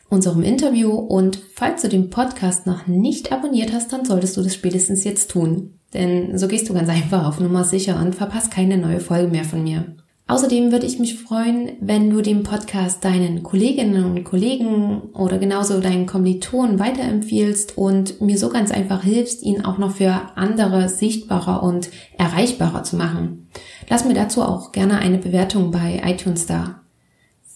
unserem 0.10 0.44
Interview 0.44 0.91
und 0.91 1.40
falls 1.54 1.84
du 1.84 1.88
den 1.88 2.10
Podcast 2.10 2.66
noch 2.66 2.88
nicht 2.88 3.32
abonniert 3.32 3.72
hast, 3.72 3.94
dann 3.94 4.04
solltest 4.04 4.36
du 4.36 4.41
das 4.41 4.56
spätestens 4.56 5.04
jetzt 5.04 5.32
tun. 5.32 5.78
Denn 5.94 6.38
so 6.38 6.48
gehst 6.48 6.70
du 6.70 6.74
ganz 6.74 6.90
einfach 6.90 7.26
auf 7.28 7.40
Nummer 7.40 7.64
sicher 7.64 7.99
und 7.99 8.16
verpasst 8.16 8.52
keine 8.52 8.78
neue 8.78 8.99
Folge 8.99 9.30
mehr 9.30 9.44
von 9.44 9.64
mir. 9.64 9.86
Außerdem 10.30 10.72
würde 10.72 10.86
ich 10.86 10.99
mich 10.99 11.18
freuen, 11.18 11.72
wenn 11.82 12.11
du 12.11 12.22
den 12.22 12.44
Podcast 12.44 13.03
deinen 13.03 13.41
Kolleginnen 13.41 14.06
und 14.06 14.24
Kollegen 14.24 15.02
oder 15.16 15.40
genauso 15.40 15.80
deinen 15.80 16.06
Kommilitonen 16.06 16.78
weiterempfiehlst 16.78 17.80
und 17.80 18.22
mir 18.22 18.38
so 18.38 18.49
ganz 18.49 18.70
einfach 18.70 19.02
hilfst, 19.02 19.41
ihn 19.41 19.66
auch 19.66 19.80
noch 19.80 19.95
für 19.95 20.22
andere 20.36 20.88
sichtbarer 20.88 21.64
und 21.64 21.90
erreichbarer 22.20 22.84
zu 22.84 22.95
machen. 22.95 23.48
Lass 23.90 24.06
mir 24.06 24.14
dazu 24.14 24.44
auch 24.44 24.72
gerne 24.72 24.99
eine 24.99 25.18
Bewertung 25.18 25.72
bei 25.72 25.99
iTunes 26.06 26.45
da. 26.45 26.82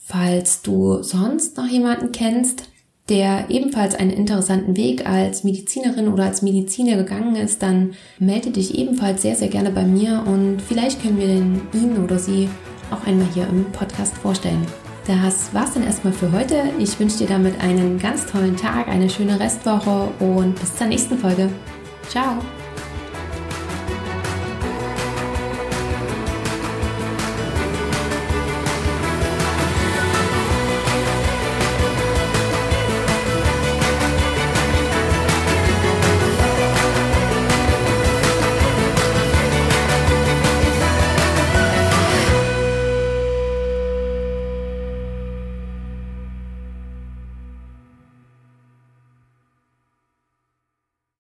Falls 0.06 0.64
du 0.64 1.04
sonst 1.04 1.58
noch 1.58 1.68
jemanden 1.68 2.12
kennst, 2.12 2.73
der 3.10 3.50
ebenfalls 3.50 3.96
einen 3.96 4.12
interessanten 4.12 4.78
Weg 4.78 5.08
als 5.08 5.44
Medizinerin 5.44 6.08
oder 6.08 6.24
als 6.26 6.42
Mediziner 6.42 6.96
gegangen 6.96 7.36
ist, 7.36 7.62
dann 7.62 7.94
melde 8.18 8.52
dich 8.52 8.78
ebenfalls 8.78 9.22
sehr, 9.22 9.36
sehr 9.36 9.50
gerne 9.50 9.72
bei 9.72 9.84
mir 9.84 10.24
und 10.26 10.62
vielleicht 10.62 11.02
können 11.02 11.18
wir 11.18 11.28
ihn 11.80 12.04
oder 12.04 12.18
sie 12.18 12.48
auch 12.92 13.06
einmal 13.06 13.28
hier 13.34 13.48
im 13.48 13.66
Podcast 13.72 14.16
vorstellen. 14.16 14.66
Das 15.06 15.54
war's 15.54 15.74
dann 15.74 15.84
erstmal 15.84 16.14
für 16.14 16.32
heute. 16.32 16.64
Ich 16.80 16.98
wünsche 16.98 17.18
dir 17.18 17.28
damit 17.28 17.60
einen 17.62 18.00
ganz 18.00 18.26
tollen 18.26 18.56
Tag, 18.56 18.88
eine 18.88 19.10
schöne 19.10 19.38
Restwoche 19.38 20.08
und 20.20 20.58
bis 20.60 20.76
zur 20.78 20.88
nächsten 20.88 21.18
Folge. 21.18 21.50
Ciao! 22.08 22.38